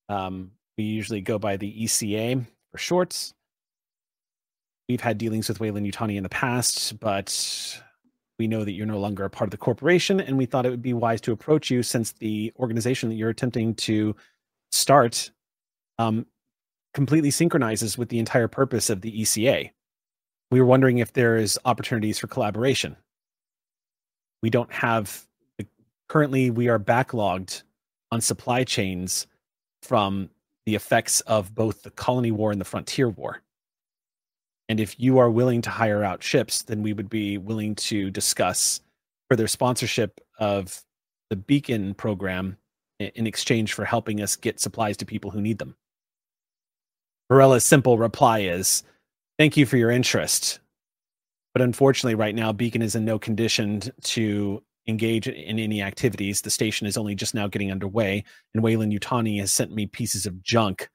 Um, 0.08 0.50
we 0.78 0.84
usually 0.84 1.20
go 1.20 1.38
by 1.38 1.56
the 1.56 1.84
ECA 1.84 2.46
for 2.70 2.78
shorts. 2.78 3.34
We've 4.88 5.00
had 5.00 5.18
dealings 5.18 5.48
with 5.48 5.60
Weyland-Yutani 5.60 6.16
in 6.16 6.22
the 6.22 6.28
past, 6.30 6.98
but 7.00 7.82
we 8.38 8.46
know 8.46 8.64
that 8.64 8.72
you're 8.72 8.86
no 8.86 9.00
longer 9.00 9.24
a 9.24 9.30
part 9.30 9.48
of 9.48 9.50
the 9.50 9.58
corporation, 9.58 10.20
and 10.20 10.38
we 10.38 10.46
thought 10.46 10.64
it 10.64 10.70
would 10.70 10.80
be 10.80 10.94
wise 10.94 11.20
to 11.22 11.32
approach 11.32 11.70
you 11.70 11.82
since 11.82 12.12
the 12.12 12.52
organization 12.58 13.08
that 13.08 13.16
you're 13.16 13.28
attempting 13.28 13.74
to 13.74 14.14
start 14.70 15.30
um, 15.98 16.24
completely 16.94 17.30
synchronizes 17.30 17.98
with 17.98 18.08
the 18.08 18.18
entire 18.18 18.48
purpose 18.48 18.88
of 18.88 19.00
the 19.00 19.20
ECA. 19.20 19.70
We 20.50 20.60
were 20.60 20.66
wondering 20.66 20.98
if 20.98 21.12
there 21.12 21.36
is 21.36 21.58
opportunities 21.64 22.18
for 22.18 22.28
collaboration. 22.28 22.96
We 24.42 24.50
don't 24.50 24.72
have 24.72 25.26
currently 26.08 26.50
we 26.50 26.68
are 26.68 26.78
backlogged 26.78 27.64
on 28.10 28.20
supply 28.20 28.64
chains 28.64 29.26
from 29.82 30.30
the 30.68 30.74
effects 30.74 31.22
of 31.22 31.54
both 31.54 31.82
the 31.82 31.90
colony 31.90 32.30
war 32.30 32.52
and 32.52 32.60
the 32.60 32.64
frontier 32.64 33.08
war. 33.08 33.40
And 34.68 34.78
if 34.78 35.00
you 35.00 35.16
are 35.16 35.30
willing 35.30 35.62
to 35.62 35.70
hire 35.70 36.04
out 36.04 36.22
ships, 36.22 36.60
then 36.60 36.82
we 36.82 36.92
would 36.92 37.08
be 37.08 37.38
willing 37.38 37.74
to 37.76 38.10
discuss 38.10 38.82
further 39.30 39.48
sponsorship 39.48 40.20
of 40.38 40.82
the 41.30 41.36
Beacon 41.36 41.94
program 41.94 42.58
in 43.00 43.26
exchange 43.26 43.72
for 43.72 43.86
helping 43.86 44.20
us 44.20 44.36
get 44.36 44.60
supplies 44.60 44.98
to 44.98 45.06
people 45.06 45.30
who 45.30 45.40
need 45.40 45.56
them. 45.56 45.74
Varela's 47.32 47.64
simple 47.64 47.96
reply 47.96 48.40
is 48.40 48.82
Thank 49.38 49.56
you 49.56 49.64
for 49.64 49.78
your 49.78 49.90
interest. 49.90 50.58
But 51.54 51.62
unfortunately, 51.62 52.14
right 52.14 52.34
now, 52.34 52.52
Beacon 52.52 52.82
is 52.82 52.94
in 52.94 53.06
no 53.06 53.18
condition 53.18 53.80
to 54.02 54.62
engage 54.88 55.28
in 55.28 55.58
any 55.58 55.82
activities. 55.82 56.40
The 56.40 56.50
station 56.50 56.86
is 56.86 56.96
only 56.96 57.14
just 57.14 57.34
now 57.34 57.46
getting 57.46 57.70
underway, 57.70 58.24
and 58.54 58.62
Weyland-Yutani 58.62 59.38
has 59.38 59.52
sent 59.52 59.72
me 59.72 59.86
pieces 59.86 60.26
of 60.26 60.42
junk 60.42 60.88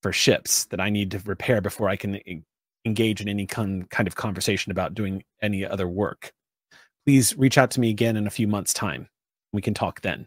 for 0.00 0.12
ships 0.12 0.64
that 0.66 0.80
I 0.80 0.88
need 0.88 1.10
to 1.10 1.18
repair 1.24 1.60
before 1.60 1.88
I 1.88 1.96
can 1.96 2.20
engage 2.84 3.20
in 3.20 3.28
any 3.28 3.46
con- 3.46 3.84
kind 3.90 4.08
of 4.08 4.14
conversation 4.14 4.72
about 4.72 4.94
doing 4.94 5.22
any 5.42 5.64
other 5.66 5.88
work. 5.88 6.32
Please 7.04 7.36
reach 7.36 7.58
out 7.58 7.70
to 7.72 7.80
me 7.80 7.90
again 7.90 8.16
in 8.16 8.26
a 8.26 8.30
few 8.30 8.46
months' 8.46 8.72
time. 8.72 9.08
We 9.52 9.62
can 9.62 9.74
talk 9.74 10.00
then. 10.00 10.26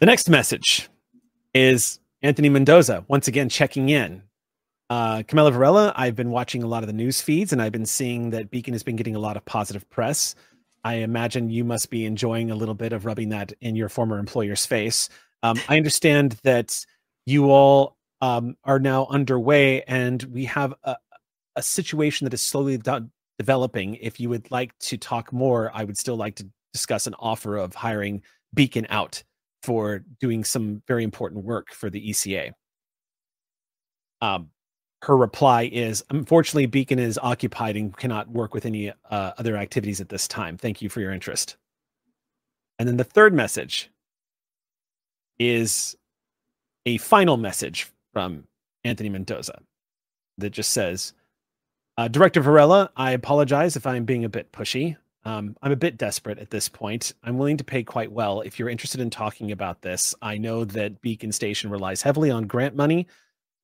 The 0.00 0.06
next 0.06 0.28
message 0.28 0.88
is 1.54 1.98
Anthony 2.22 2.48
Mendoza 2.48 3.04
once 3.08 3.28
again 3.28 3.48
checking 3.48 3.88
in. 3.88 4.22
Uh, 4.90 5.22
Camilla 5.26 5.50
Varela, 5.50 5.92
I've 5.96 6.16
been 6.16 6.30
watching 6.30 6.62
a 6.62 6.66
lot 6.66 6.82
of 6.82 6.86
the 6.86 6.92
news 6.92 7.20
feeds 7.20 7.52
and 7.52 7.60
I've 7.60 7.72
been 7.72 7.84
seeing 7.84 8.30
that 8.30 8.50
Beacon 8.50 8.74
has 8.74 8.82
been 8.82 8.96
getting 8.96 9.16
a 9.16 9.18
lot 9.18 9.36
of 9.36 9.44
positive 9.44 9.88
press. 9.90 10.34
I 10.84 10.94
imagine 10.94 11.50
you 11.50 11.64
must 11.64 11.90
be 11.90 12.04
enjoying 12.04 12.50
a 12.50 12.54
little 12.54 12.74
bit 12.74 12.92
of 12.92 13.04
rubbing 13.04 13.30
that 13.30 13.52
in 13.60 13.76
your 13.76 13.88
former 13.88 14.18
employer's 14.18 14.66
face. 14.66 15.08
Um, 15.42 15.58
I 15.68 15.76
understand 15.76 16.38
that 16.42 16.84
you 17.26 17.50
all 17.50 17.96
um, 18.20 18.56
are 18.64 18.78
now 18.78 19.06
underway, 19.06 19.82
and 19.82 20.22
we 20.24 20.44
have 20.46 20.74
a, 20.84 20.96
a 21.56 21.62
situation 21.62 22.24
that 22.24 22.34
is 22.34 22.42
slowly 22.42 22.78
de- 22.78 23.08
developing. 23.38 23.96
If 23.96 24.18
you 24.18 24.28
would 24.30 24.50
like 24.50 24.76
to 24.80 24.96
talk 24.96 25.32
more, 25.32 25.70
I 25.74 25.84
would 25.84 25.98
still 25.98 26.16
like 26.16 26.36
to 26.36 26.48
discuss 26.72 27.06
an 27.06 27.14
offer 27.18 27.56
of 27.56 27.74
hiring 27.74 28.22
Beacon 28.54 28.86
out 28.88 29.22
for 29.62 30.04
doing 30.20 30.44
some 30.44 30.82
very 30.86 31.04
important 31.04 31.44
work 31.44 31.72
for 31.72 31.90
the 31.90 32.10
ECA. 32.10 32.52
Um, 34.20 34.50
her 35.02 35.16
reply 35.16 35.70
is 35.72 36.04
unfortunately 36.10 36.66
beacon 36.66 36.98
is 36.98 37.18
occupied 37.22 37.76
and 37.76 37.96
cannot 37.96 38.28
work 38.30 38.52
with 38.52 38.66
any 38.66 38.90
uh, 39.10 39.32
other 39.38 39.56
activities 39.56 40.00
at 40.00 40.08
this 40.08 40.26
time. 40.26 40.56
Thank 40.56 40.82
you 40.82 40.88
for 40.88 41.00
your 41.00 41.12
interest. 41.12 41.56
And 42.78 42.88
then 42.88 42.96
the 42.96 43.04
third 43.04 43.32
message 43.32 43.90
is 45.38 45.96
a 46.86 46.98
final 46.98 47.36
message 47.36 47.90
from 48.12 48.44
anthony 48.84 49.08
mendoza 49.08 49.60
that 50.38 50.50
just 50.50 50.72
says 50.72 51.12
uh, 51.96 52.08
director 52.08 52.40
varela 52.40 52.90
i 52.96 53.12
apologize 53.12 53.76
if 53.76 53.86
i'm 53.86 54.04
being 54.04 54.24
a 54.24 54.28
bit 54.28 54.50
pushy. 54.52 54.96
Um, 55.24 55.56
i'm 55.62 55.72
a 55.72 55.76
bit 55.76 55.98
desperate 55.98 56.38
at 56.38 56.50
this 56.50 56.68
point. 56.68 57.12
I'm 57.22 57.38
willing 57.38 57.58
to 57.58 57.64
pay 57.64 57.82
quite 57.82 58.10
well. 58.10 58.40
If 58.40 58.58
you're 58.58 58.68
interested 58.68 59.00
in 59.00 59.10
talking 59.10 59.52
about 59.52 59.82
this 59.82 60.14
i 60.22 60.38
know 60.38 60.64
that 60.64 61.00
beacon 61.02 61.30
station 61.30 61.70
relies 61.70 62.02
heavily 62.02 62.30
on 62.30 62.46
grant 62.48 62.74
money 62.74 63.06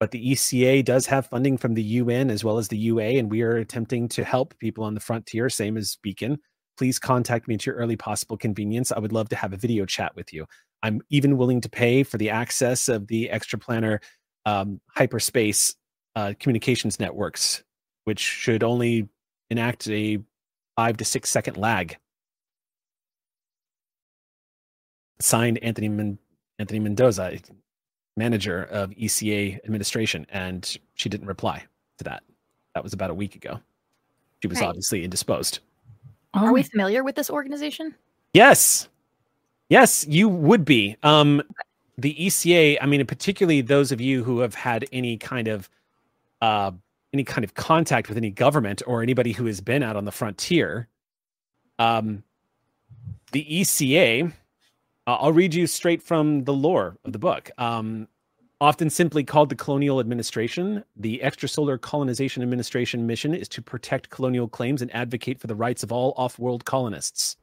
but 0.05 0.11
the 0.11 0.33
ECA 0.33 0.85
does 0.85 1.07
have 1.07 1.29
funding 1.29 1.57
from 1.57 1.73
the 1.73 1.83
UN 1.83 2.29
as 2.31 2.45
well 2.45 2.59
as 2.59 2.69
the 2.69 2.77
UA, 2.77 3.17
and 3.17 3.31
we 3.31 3.41
are 3.41 3.57
attempting 3.57 4.07
to 4.09 4.23
help 4.23 4.55
people 4.59 4.85
on 4.85 4.93
the 4.93 5.01
frontier, 5.01 5.49
same 5.49 5.79
as 5.79 5.97
Beacon. 6.03 6.39
Please 6.77 6.99
contact 6.99 7.49
me 7.49 7.55
at 7.55 7.65
your 7.65 7.75
early 7.77 7.97
possible 7.97 8.37
convenience. 8.37 8.93
I 8.93 8.99
would 8.99 9.15
love 9.15 9.31
to 9.31 9.37
have 9.37 9.55
a 9.55 9.57
video 9.57 9.87
chat 9.87 10.15
with 10.15 10.31
you. 10.31 10.45
I'm 10.83 11.01
even 11.09 11.39
willing 11.39 11.63
to 11.63 11.71
pay 11.71 12.03
for 12.03 12.19
the 12.19 12.29
access 12.29 12.91
of 12.91 13.07
the 13.07 13.31
extraplanar 13.33 14.01
um, 14.45 14.79
hyperspace 14.95 15.75
uh, 16.17 16.35
communications 16.39 17.01
networks, 17.01 17.65
which 18.05 18.21
should 18.21 18.63
only 18.63 19.09
enact 19.49 19.89
a 19.89 20.19
five 20.77 20.99
to 20.99 21.07
six 21.07 21.31
second 21.31 21.57
lag. 21.57 21.97
Signed 25.19 25.61
Anthony 25.63 25.89
Men- 25.89 26.19
Anthony 26.59 26.81
Mendoza 26.81 27.39
manager 28.17 28.65
of 28.65 28.91
ECA 28.91 29.59
administration, 29.65 30.27
and 30.31 30.77
she 30.95 31.09
didn't 31.09 31.27
reply 31.27 31.65
to 31.99 32.05
that. 32.05 32.23
That 32.75 32.83
was 32.83 32.93
about 32.93 33.11
a 33.11 33.15
week 33.15 33.35
ago. 33.35 33.61
She 34.43 34.49
was 34.49 34.61
right. 34.61 34.69
obviously 34.69 35.05
indisposed. 35.05 35.61
Are 36.35 36.53
we 36.53 36.63
familiar 36.63 37.05
with 37.05 37.15
this 37.15 37.31
organization? 37.31 37.95
Yes. 38.33 38.89
Yes, 39.69 40.07
you 40.09 40.29
would 40.29 40.65
be. 40.65 40.97
Um, 41.03 41.43
the 41.97 42.15
ECA, 42.15 42.77
I 42.81 42.87
mean, 42.87 43.07
particularly 43.07 43.61
those 43.61 43.93
of 43.93 44.01
you 44.01 44.25
who 44.25 44.41
have 44.41 44.55
had 44.55 44.85
any 44.93 45.17
kind 45.17 45.49
of 45.49 45.71
uh, 46.43 46.73
any 47.13 47.25
kind 47.25 47.45
of 47.45 47.55
contact 47.55 48.09
with 48.09 48.19
any 48.19 48.31
government 48.31 48.83
or 48.87 49.03
anybody 49.03 49.33
who 49.33 49.47
has 49.47 49.61
been 49.61 49.83
out 49.83 49.97
on 49.97 50.05
the 50.05 50.13
frontier. 50.13 50.89
Um, 51.79 52.25
the 53.33 53.45
ECA 53.45 54.33
uh, 55.07 55.17
I'll 55.21 55.33
read 55.33 55.55
you 55.55 55.67
straight 55.67 56.03
from 56.03 56.45
the 56.45 56.53
lore 56.53 56.97
of 57.05 57.13
the 57.13 57.19
book. 57.19 57.51
Um, 57.59 58.09
often 58.61 58.89
simply 58.89 59.25
called 59.25 59.51
the 59.51 59.55
Colonial 59.55 60.01
Administration, 60.01 60.85
the 60.97 61.21
Extrasolar 61.23 61.81
Colonization 61.81 62.43
Administration 62.43 63.07
mission 63.07 63.35
is 63.35 63.49
to 63.51 63.63
protect 63.63 64.11
colonial 64.11 64.49
claims 64.49 64.81
and 64.81 64.95
advocate 64.95 65.39
for 65.39 65.47
the 65.47 65.55
rights 65.55 65.83
of 65.83 65.93
all 65.93 66.15
off 66.17 66.39
world 66.39 66.65
colonists. 66.65 67.37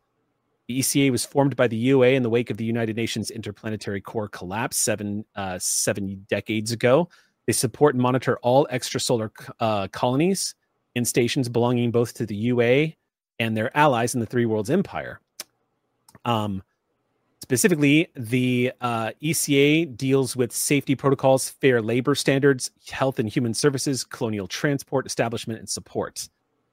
The 0.68 0.80
ECA 0.80 1.12
was 1.12 1.26
formed 1.26 1.56
by 1.56 1.68
the 1.68 1.76
UA 1.78 2.10
in 2.10 2.24
the 2.24 2.30
wake 2.30 2.50
of 2.50 2.58
the 2.58 2.64
United 2.64 2.96
Nations 2.96 3.30
Interplanetary 3.30 4.02
Core 4.02 4.30
collapse 4.30 4.78
seven, 4.78 5.26
uh, 5.36 5.60
seven 5.60 6.26
decades 6.30 6.72
ago. 6.72 7.10
They 7.46 7.54
support 7.54 7.94
and 7.94 8.02
monitor 8.02 8.38
all 8.42 8.68
extrasolar 8.72 9.32
uh, 9.60 9.90
colonies 9.90 10.56
and 10.96 11.08
stations 11.08 11.50
belonging 11.50 11.92
both 11.92 12.14
to 12.16 12.26
the 12.26 12.36
UA 12.36 12.94
and 13.40 13.58
their 13.58 13.76
allies 13.78 14.14
in 14.14 14.20
the 14.20 14.26
Three 14.26 14.46
Worlds 14.46 14.70
Empire. 14.70 15.20
Um, 16.26 16.64
Specifically, 17.52 18.08
the 18.16 18.72
uh, 18.80 19.12
ECA 19.22 19.98
deals 19.98 20.38
with 20.38 20.54
safety 20.54 20.96
protocols, 20.96 21.50
fair 21.50 21.82
labor 21.82 22.16
standards, 22.16 22.72
health 22.90 23.20
and 23.20 23.28
human 23.28 23.54
services, 23.54 24.06
colonial 24.06 24.48
transport, 24.48 25.06
establishment, 25.06 25.60
and 25.60 25.68
support. 25.70 26.30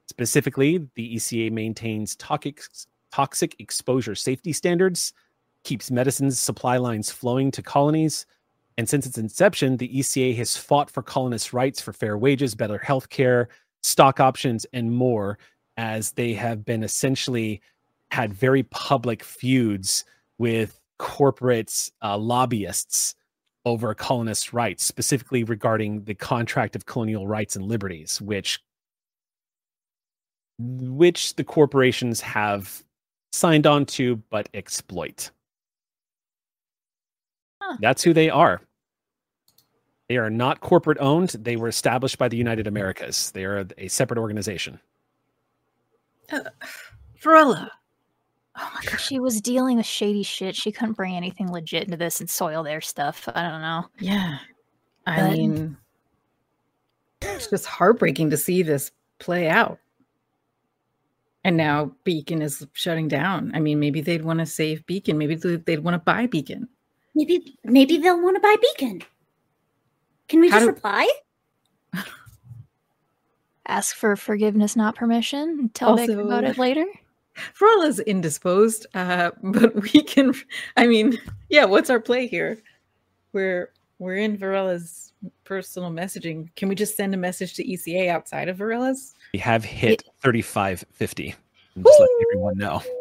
Specifically, 0.06 0.86
the 0.94 1.16
ECA 1.16 1.50
maintains 1.50 2.14
toxic, 2.14 2.62
toxic 3.10 3.56
exposure 3.58 4.14
safety 4.14 4.52
standards, 4.52 5.12
keeps 5.64 5.90
medicines 5.90 6.38
supply 6.38 6.76
lines 6.76 7.10
flowing 7.10 7.50
to 7.50 7.60
colonies, 7.60 8.24
and 8.76 8.88
since 8.88 9.04
its 9.04 9.18
inception, 9.18 9.78
the 9.78 9.88
ECA 9.88 10.36
has 10.36 10.56
fought 10.56 10.92
for 10.92 11.02
colonists' 11.02 11.52
rights 11.52 11.80
for 11.80 11.92
fair 11.92 12.16
wages, 12.16 12.54
better 12.54 12.78
health 12.78 13.08
care, 13.08 13.48
stock 13.82 14.20
options, 14.20 14.64
and 14.72 14.92
more, 14.92 15.40
as 15.76 16.12
they 16.12 16.34
have 16.34 16.64
been 16.64 16.84
essentially 16.84 17.60
had 18.12 18.32
very 18.32 18.62
public 18.62 19.24
feuds 19.24 20.04
with 20.38 20.80
corporate 20.98 21.90
uh, 22.02 22.16
lobbyists 22.16 23.14
over 23.64 23.94
colonist 23.94 24.52
rights, 24.52 24.84
specifically 24.84 25.44
regarding 25.44 26.04
the 26.04 26.14
contract 26.14 26.74
of 26.74 26.86
colonial 26.86 27.26
rights 27.26 27.56
and 27.56 27.66
liberties, 27.66 28.20
which 28.20 28.60
which 30.58 31.36
the 31.36 31.44
corporations 31.44 32.20
have 32.20 32.82
signed 33.32 33.66
on 33.66 33.86
to 33.86 34.16
but 34.30 34.48
exploit. 34.54 35.30
Huh. 37.62 37.76
That's 37.80 38.02
who 38.02 38.12
they 38.12 38.30
are. 38.30 38.60
They 40.08 40.16
are 40.16 40.30
not 40.30 40.60
corporate 40.60 40.98
owned. 41.00 41.30
They 41.30 41.56
were 41.56 41.68
established 41.68 42.18
by 42.18 42.28
the 42.28 42.36
United 42.36 42.66
Americas. 42.66 43.30
They 43.32 43.44
are 43.44 43.66
a 43.76 43.88
separate 43.88 44.18
organization. 44.18 44.80
Uh, 46.32 46.40
Varela, 47.20 47.70
Oh 48.58 48.70
my 48.74 48.80
god. 48.90 48.98
She 48.98 49.20
was 49.20 49.40
dealing 49.40 49.76
with 49.76 49.86
shady 49.86 50.22
shit. 50.22 50.56
She 50.56 50.72
couldn't 50.72 50.94
bring 50.94 51.14
anything 51.14 51.50
legit 51.50 51.84
into 51.84 51.96
this 51.96 52.20
and 52.20 52.28
soil 52.28 52.62
their 52.62 52.80
stuff. 52.80 53.28
I 53.34 53.48
don't 53.48 53.62
know. 53.62 53.86
Yeah. 54.00 54.38
I 55.06 55.20
but... 55.20 55.32
mean 55.32 55.76
it's 57.22 57.48
just 57.48 57.66
heartbreaking 57.66 58.30
to 58.30 58.36
see 58.36 58.62
this 58.62 58.90
play 59.18 59.48
out. 59.48 59.78
And 61.44 61.56
now 61.56 61.92
Beacon 62.04 62.42
is 62.42 62.66
shutting 62.72 63.08
down. 63.08 63.52
I 63.54 63.60
mean, 63.60 63.78
maybe 63.80 64.00
they'd 64.00 64.24
want 64.24 64.40
to 64.40 64.46
save 64.46 64.84
Beacon. 64.86 65.16
Maybe 65.18 65.34
they'd 65.34 65.80
want 65.80 65.94
to 65.94 65.98
buy 65.98 66.26
Beacon. 66.26 66.68
Maybe 67.14 67.56
maybe 67.64 67.96
they'll 67.96 68.22
want 68.22 68.36
to 68.36 68.40
buy 68.40 68.56
Beacon. 68.60 69.02
Can 70.28 70.40
we 70.40 70.50
How 70.50 70.56
just 70.58 70.66
do... 70.66 70.72
reply? 70.72 71.10
ask 73.66 73.94
for 73.96 74.16
forgiveness, 74.16 74.76
not 74.76 74.94
permission. 74.94 75.40
and 75.60 75.74
Tell 75.74 75.96
Baker 75.96 76.20
about 76.20 76.44
Also- 76.44 76.50
it 76.50 76.58
later. 76.58 76.86
Varela's 77.58 78.00
indisposed, 78.00 78.86
uh, 78.94 79.30
but 79.42 79.74
we 79.74 80.02
can. 80.02 80.34
I 80.76 80.86
mean, 80.86 81.18
yeah. 81.48 81.64
What's 81.64 81.90
our 81.90 82.00
play 82.00 82.26
here? 82.26 82.58
We're 83.32 83.72
we're 83.98 84.16
in 84.16 84.36
Varela's 84.38 85.12
personal 85.44 85.90
messaging. 85.90 86.54
Can 86.56 86.68
we 86.68 86.74
just 86.74 86.96
send 86.96 87.14
a 87.14 87.16
message 87.18 87.54
to 87.54 87.64
ECA 87.64 88.08
outside 88.08 88.48
of 88.48 88.58
Varela's? 88.58 89.14
We 89.32 89.38
have 89.40 89.64
hit 89.64 90.04
3550. 90.22 91.34
I'm 91.76 91.82
just 91.82 92.00
letting 92.00 92.16
everyone 92.30 92.58
know. 92.58 92.82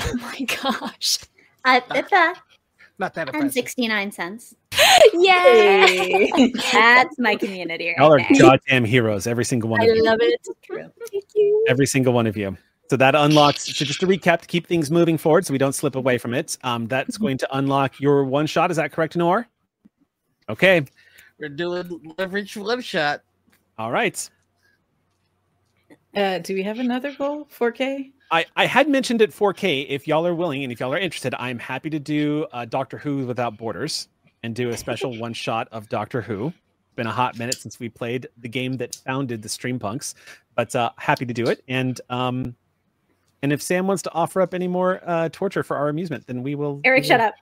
Oh 0.00 0.14
my 0.20 0.40
gosh! 0.42 1.18
I 1.64 1.80
bet 1.80 2.08
that. 2.10 2.40
Not 2.98 3.14
that 3.14 3.34
And 3.34 3.52
69 3.52 4.12
cents. 4.12 4.54
Yay! 5.14 6.52
That's 6.72 7.18
my 7.18 7.36
community 7.36 7.94
Y'all 7.96 8.12
are 8.12 8.16
right 8.16 8.38
goddamn 8.38 8.84
heroes, 8.84 9.26
every 9.26 9.44
single 9.44 9.70
one 9.70 9.80
I 9.80 9.84
of 9.86 9.96
you. 9.96 10.04
love 10.04 10.18
it. 10.20 10.40
Thank 11.10 11.24
you. 11.34 11.64
Every 11.68 11.86
single 11.86 12.12
one 12.12 12.26
of 12.26 12.36
you. 12.36 12.56
So 12.90 12.96
that 12.96 13.14
unlocks. 13.14 13.66
So 13.66 13.84
just 13.84 14.00
to 14.00 14.06
recap, 14.06 14.40
to 14.40 14.46
keep 14.46 14.66
things 14.66 14.90
moving 14.90 15.18
forward, 15.18 15.44
so 15.44 15.52
we 15.52 15.58
don't 15.58 15.74
slip 15.74 15.94
away 15.94 16.16
from 16.16 16.32
it. 16.32 16.56
Um, 16.64 16.86
that's 16.86 17.18
going 17.18 17.36
to 17.38 17.56
unlock 17.56 18.00
your 18.00 18.24
one 18.24 18.46
shot. 18.46 18.70
Is 18.70 18.78
that 18.78 18.92
correct, 18.92 19.16
Noir? 19.16 19.46
Okay. 20.48 20.84
We're 21.38 21.50
doing 21.50 22.14
leverage 22.18 22.56
one 22.56 22.80
shot. 22.80 23.20
All 23.78 23.92
right. 23.92 24.28
Uh, 26.16 26.38
do 26.38 26.54
we 26.54 26.62
have 26.62 26.78
another 26.78 27.12
goal? 27.14 27.46
4K. 27.46 28.12
I, 28.30 28.46
I 28.56 28.66
had 28.66 28.88
mentioned 28.88 29.20
it 29.20 29.30
4K. 29.30 29.86
If 29.88 30.08
y'all 30.08 30.26
are 30.26 30.34
willing 30.34 30.62
and 30.62 30.72
if 30.72 30.80
y'all 30.80 30.92
are 30.92 30.98
interested, 30.98 31.34
I'm 31.38 31.58
happy 31.58 31.90
to 31.90 31.98
do 31.98 32.46
uh, 32.52 32.64
Doctor 32.64 32.96
Who 32.96 33.26
Without 33.26 33.56
Borders 33.58 34.08
and 34.42 34.54
do 34.54 34.70
a 34.70 34.76
special 34.76 35.16
one 35.18 35.34
shot 35.34 35.68
of 35.72 35.88
Doctor 35.88 36.22
Who. 36.22 36.46
It's 36.46 36.94
been 36.96 37.06
a 37.06 37.12
hot 37.12 37.38
minute 37.38 37.56
since 37.56 37.78
we 37.78 37.88
played 37.88 38.28
the 38.38 38.48
game 38.48 38.78
that 38.78 38.94
founded 38.96 39.42
the 39.42 39.48
Streampunks, 39.48 40.14
but 40.56 40.74
uh, 40.74 40.90
happy 40.96 41.26
to 41.26 41.34
do 41.34 41.46
it. 41.46 41.62
And 41.68 42.00
um, 42.10 42.56
and 43.42 43.52
if 43.52 43.62
Sam 43.62 43.86
wants 43.86 44.02
to 44.02 44.12
offer 44.12 44.40
up 44.40 44.54
any 44.54 44.68
more 44.68 45.00
uh, 45.06 45.28
torture 45.30 45.62
for 45.62 45.76
our 45.76 45.88
amusement, 45.88 46.26
then 46.26 46.42
we 46.42 46.54
will. 46.54 46.80
Eric, 46.84 47.02
we 47.02 47.08
shut 47.08 47.20
up. 47.20 47.34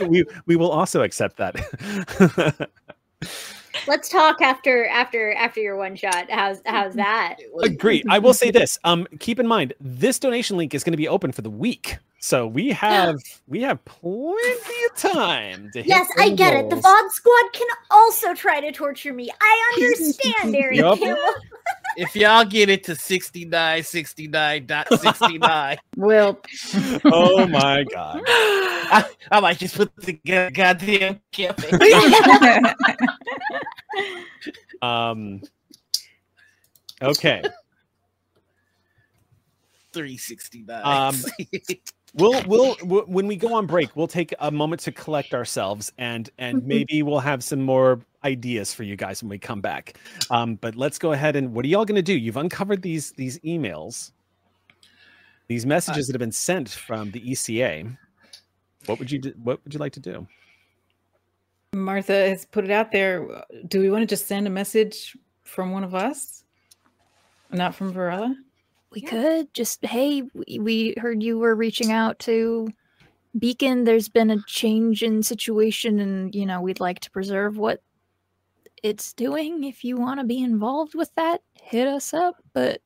we, 0.08 0.24
we 0.46 0.56
will 0.56 0.70
also 0.70 1.02
accept 1.02 1.36
that. 1.36 2.70
Let's 3.86 4.08
talk 4.08 4.42
after 4.42 4.86
after 4.88 5.32
after 5.34 5.60
your 5.60 5.76
one 5.76 5.96
shot. 5.96 6.30
How's 6.30 6.60
how's 6.66 6.94
that? 6.94 7.36
Agree. 7.62 8.04
I 8.08 8.18
will 8.18 8.34
say 8.34 8.50
this. 8.50 8.78
Um, 8.84 9.06
keep 9.20 9.38
in 9.38 9.46
mind 9.46 9.72
this 9.80 10.18
donation 10.18 10.56
link 10.56 10.74
is 10.74 10.84
going 10.84 10.92
to 10.92 10.98
be 10.98 11.08
open 11.08 11.32
for 11.32 11.42
the 11.42 11.50
week, 11.50 11.96
so 12.18 12.46
we 12.46 12.68
have 12.72 13.16
we 13.48 13.62
have 13.62 13.82
plenty 13.84 14.84
of 14.90 14.96
time 14.96 15.70
to. 15.72 15.78
Hit 15.80 15.88
Yes, 15.88 16.08
I 16.18 16.28
them 16.28 16.36
get 16.36 16.54
it. 16.54 16.70
The. 16.70 16.76
VOD 16.76 17.10
squad 17.10 17.52
can 17.52 17.66
also 17.90 18.34
try 18.34 18.60
to 18.60 18.72
torture 18.72 19.12
me. 19.12 19.30
I 19.40 19.72
understand, 19.76 20.54
Eric. 20.54 20.78
Yup. 20.78 20.98
Campbell. 21.96 22.08
If 22.08 22.16
y'all 22.16 22.44
get 22.44 22.68
it 22.68 22.84
to 22.84 22.94
69, 22.96 23.82
69.69, 23.82 25.78
Well, 25.96 26.40
Oh 27.04 27.46
my 27.46 27.84
god! 27.84 28.22
I, 28.26 29.04
I 29.30 29.40
might 29.40 29.58
just 29.58 29.76
put 29.76 29.90
together 30.02 30.50
goddamn 30.50 31.20
campaign. 31.32 31.78
Um. 34.82 35.42
Okay, 37.02 37.42
369. 39.92 40.82
Um, 40.82 41.14
we'll 42.14 42.42
we'll 42.46 42.74
w- 42.76 43.04
when 43.06 43.26
we 43.26 43.36
go 43.36 43.54
on 43.54 43.66
break, 43.66 43.94
we'll 43.96 44.06
take 44.06 44.34
a 44.40 44.50
moment 44.50 44.80
to 44.82 44.92
collect 44.92 45.34
ourselves, 45.34 45.92
and 45.98 46.30
and 46.38 46.66
maybe 46.66 47.02
we'll 47.02 47.20
have 47.20 47.42
some 47.44 47.60
more 47.60 48.00
ideas 48.24 48.74
for 48.74 48.82
you 48.82 48.96
guys 48.96 49.22
when 49.22 49.30
we 49.30 49.38
come 49.38 49.60
back. 49.60 49.98
Um, 50.30 50.56
but 50.56 50.74
let's 50.76 50.98
go 50.98 51.12
ahead 51.12 51.36
and 51.36 51.54
what 51.54 51.64
are 51.64 51.68
y'all 51.68 51.84
going 51.84 51.96
to 51.96 52.02
do? 52.02 52.14
You've 52.14 52.36
uncovered 52.36 52.82
these 52.82 53.12
these 53.12 53.38
emails, 53.40 54.12
these 55.48 55.66
messages 55.66 56.06
that 56.06 56.14
have 56.14 56.20
been 56.20 56.32
sent 56.32 56.68
from 56.68 57.10
the 57.10 57.20
ECA. 57.20 57.96
What 58.86 58.98
would 58.98 59.10
you 59.10 59.18
do, 59.18 59.34
what 59.42 59.62
would 59.64 59.74
you 59.74 59.80
like 59.80 59.92
to 59.92 60.00
do? 60.00 60.26
Martha 61.74 62.28
has 62.28 62.46
put 62.46 62.64
it 62.64 62.70
out 62.70 62.90
there. 62.90 63.44
Do 63.68 63.80
we 63.80 63.90
want 63.90 64.02
to 64.02 64.06
just 64.06 64.26
send 64.26 64.46
a 64.46 64.50
message 64.50 65.16
from 65.44 65.70
one 65.70 65.84
of 65.84 65.94
us? 65.94 66.44
Not 67.52 67.74
from 67.74 67.92
Varela? 67.92 68.34
We 68.92 69.00
could 69.00 69.52
just, 69.54 69.84
hey, 69.84 70.22
we- 70.34 70.58
we 70.58 70.94
heard 70.98 71.22
you 71.22 71.38
were 71.38 71.54
reaching 71.54 71.92
out 71.92 72.18
to 72.20 72.68
Beacon. 73.38 73.84
There's 73.84 74.08
been 74.08 74.30
a 74.30 74.42
change 74.46 75.02
in 75.02 75.22
situation, 75.22 76.00
and 76.00 76.34
you 76.34 76.44
know 76.44 76.60
we'd 76.60 76.80
like 76.80 76.98
to 77.00 77.10
preserve 77.10 77.56
what 77.56 77.82
it's 78.82 79.12
doing. 79.12 79.62
If 79.64 79.84
you 79.84 79.96
want 79.96 80.18
to 80.20 80.26
be 80.26 80.42
involved 80.42 80.94
with 80.96 81.14
that, 81.14 81.42
hit 81.62 81.86
us 81.86 82.12
up. 82.12 82.36
But 82.52 82.82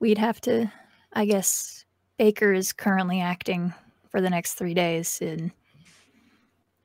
we'd 0.00 0.18
have 0.18 0.40
to, 0.42 0.70
I 1.12 1.24
guess. 1.24 1.84
Baker 2.18 2.52
is 2.52 2.72
currently 2.72 3.20
acting 3.20 3.72
for 4.10 4.20
the 4.20 4.30
next 4.30 4.54
three 4.54 4.74
days 4.74 5.20
in 5.22 5.50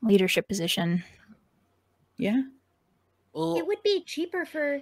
leadership 0.01 0.47
position. 0.47 1.03
Yeah. 2.17 2.41
Well, 3.33 3.57
It 3.57 3.67
would 3.67 3.83
be 3.83 4.03
cheaper 4.03 4.45
for 4.45 4.81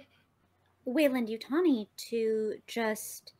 Weyland-Yutani 0.86 1.88
to 2.08 2.54
just 2.66 3.32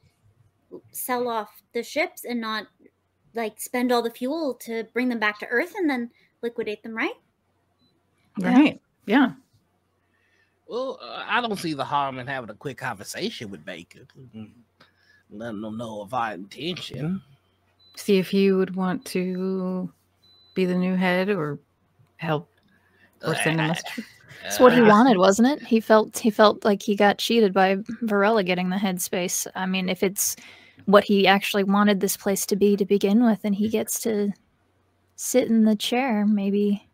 sell 0.92 1.28
off 1.28 1.50
the 1.72 1.82
ships 1.82 2.24
and 2.24 2.40
not 2.40 2.66
like 3.34 3.60
spend 3.60 3.92
all 3.92 4.02
the 4.02 4.10
fuel 4.10 4.54
to 4.54 4.84
bring 4.92 5.08
them 5.08 5.18
back 5.18 5.38
to 5.38 5.46
Earth 5.46 5.74
and 5.76 5.88
then 5.88 6.10
liquidate 6.42 6.82
them, 6.82 6.94
right? 6.94 7.14
Right. 8.40 8.80
Yeah. 9.06 9.32
well, 10.66 10.98
uh, 11.00 11.24
I 11.26 11.40
don't 11.40 11.58
see 11.58 11.74
the 11.74 11.84
harm 11.84 12.18
in 12.18 12.26
having 12.26 12.50
a 12.50 12.54
quick 12.54 12.78
conversation 12.78 13.50
with 13.50 13.64
Baker. 13.64 14.00
Mm, 14.34 14.50
Letting 15.30 15.60
them 15.60 15.78
know 15.78 16.02
of 16.02 16.12
our 16.14 16.34
intention. 16.34 17.22
See 17.96 18.18
if 18.18 18.34
you 18.34 18.56
would 18.58 18.76
want 18.76 19.04
to 19.06 19.92
be 20.54 20.64
the 20.64 20.74
new 20.74 20.94
head 20.96 21.30
or 21.30 21.58
help 22.16 22.50
or 23.24 23.34
send 23.36 23.60
a. 23.60 23.76
It's 24.44 24.60
what 24.60 24.72
he 24.72 24.80
Uh, 24.80 24.88
wanted, 24.88 25.18
wasn't 25.18 25.48
it? 25.48 25.66
He 25.66 25.80
felt 25.80 26.18
he 26.18 26.30
felt 26.30 26.64
like 26.64 26.82
he 26.82 26.94
got 26.94 27.18
cheated 27.18 27.52
by 27.52 27.78
Varela 28.02 28.44
getting 28.44 28.70
the 28.70 28.76
headspace. 28.76 29.46
I 29.54 29.66
mean, 29.66 29.88
if 29.88 30.02
it's 30.02 30.36
what 30.84 31.04
he 31.04 31.26
actually 31.26 31.64
wanted 31.64 32.00
this 32.00 32.16
place 32.16 32.46
to 32.46 32.56
be 32.56 32.76
to 32.76 32.84
begin 32.84 33.24
with, 33.24 33.40
and 33.44 33.54
he 33.54 33.68
gets 33.68 34.00
to 34.02 34.32
sit 35.16 35.48
in 35.48 35.64
the 35.64 35.74
chair, 35.74 36.26
maybe. 36.26 36.88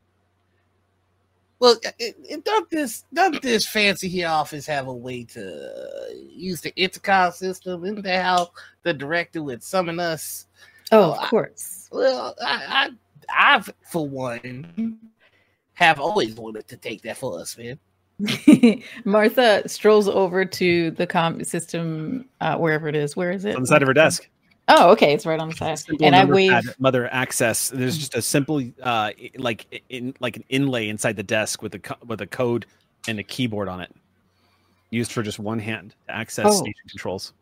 Well, 1.58 1.76
it, 1.98 2.16
it, 2.24 2.44
don't 2.44 2.68
this 2.70 3.04
don't 3.12 3.40
this 3.40 3.68
fancy 3.68 4.08
here 4.08 4.28
office 4.28 4.66
have 4.66 4.88
a 4.88 4.94
way 4.94 5.22
to 5.24 5.44
uh, 5.44 6.14
use 6.28 6.60
the 6.60 6.74
intercom 6.74 7.32
system? 7.32 7.84
Isn't 7.84 8.02
that 8.02 8.24
how 8.24 8.50
the 8.82 8.92
director 8.94 9.42
would 9.42 9.62
summon 9.62 10.00
us? 10.00 10.46
Oh, 10.90 11.12
of 11.12 11.28
course. 11.28 11.88
Well, 11.92 12.34
I, 12.44 12.90
I, 13.28 13.56
I 13.58 13.64
for 13.90 14.08
one, 14.08 14.98
have 15.74 16.00
always 16.00 16.34
wanted 16.34 16.68
to 16.68 16.76
take 16.76 17.02
that 17.02 17.16
for 17.16 17.38
us, 17.40 17.56
man. 17.58 17.78
Martha 19.04 19.68
strolls 19.68 20.06
over 20.08 20.44
to 20.44 20.90
the 20.92 21.06
com 21.06 21.42
system, 21.44 22.26
uh, 22.40 22.56
wherever 22.56 22.88
it 22.88 22.94
is. 22.94 23.16
Where 23.16 23.32
is 23.32 23.44
it? 23.44 23.56
On 23.56 23.62
the 23.62 23.66
side 23.66 23.82
of 23.82 23.88
her 23.88 23.94
desk. 23.94 24.28
Oh, 24.68 24.90
okay. 24.92 25.12
It's 25.12 25.26
right 25.26 25.40
on 25.40 25.48
the 25.48 25.54
side. 25.56 25.80
And 26.00 26.14
I 26.14 26.20
number 26.20 26.34
wave. 26.36 26.50
pad, 26.50 26.64
mother 26.78 27.12
access. 27.12 27.70
There's 27.70 27.98
just 27.98 28.14
a 28.14 28.22
simple 28.22 28.62
uh 28.82 29.10
like 29.36 29.82
in 29.88 30.14
like 30.20 30.36
an 30.36 30.44
inlay 30.50 30.88
inside 30.88 31.16
the 31.16 31.22
desk 31.24 31.62
with 31.62 31.74
a 31.74 31.78
co- 31.80 31.96
with 32.06 32.20
a 32.20 32.26
code 32.26 32.66
and 33.08 33.18
a 33.18 33.24
keyboard 33.24 33.66
on 33.68 33.80
it. 33.80 33.92
Used 34.90 35.10
for 35.10 35.22
just 35.22 35.38
one 35.40 35.58
hand 35.58 35.94
to 36.06 36.14
access 36.14 36.46
Oh. 36.46 36.52
station 36.52 36.74
controls. 36.88 37.32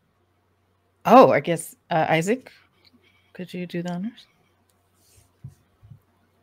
Oh, 1.04 1.30
I 1.30 1.40
guess 1.40 1.76
uh, 1.90 2.06
Isaac, 2.08 2.50
could 3.34 3.52
you 3.52 3.66
do 3.66 3.82
the 3.82 3.92
honors? 3.92 4.26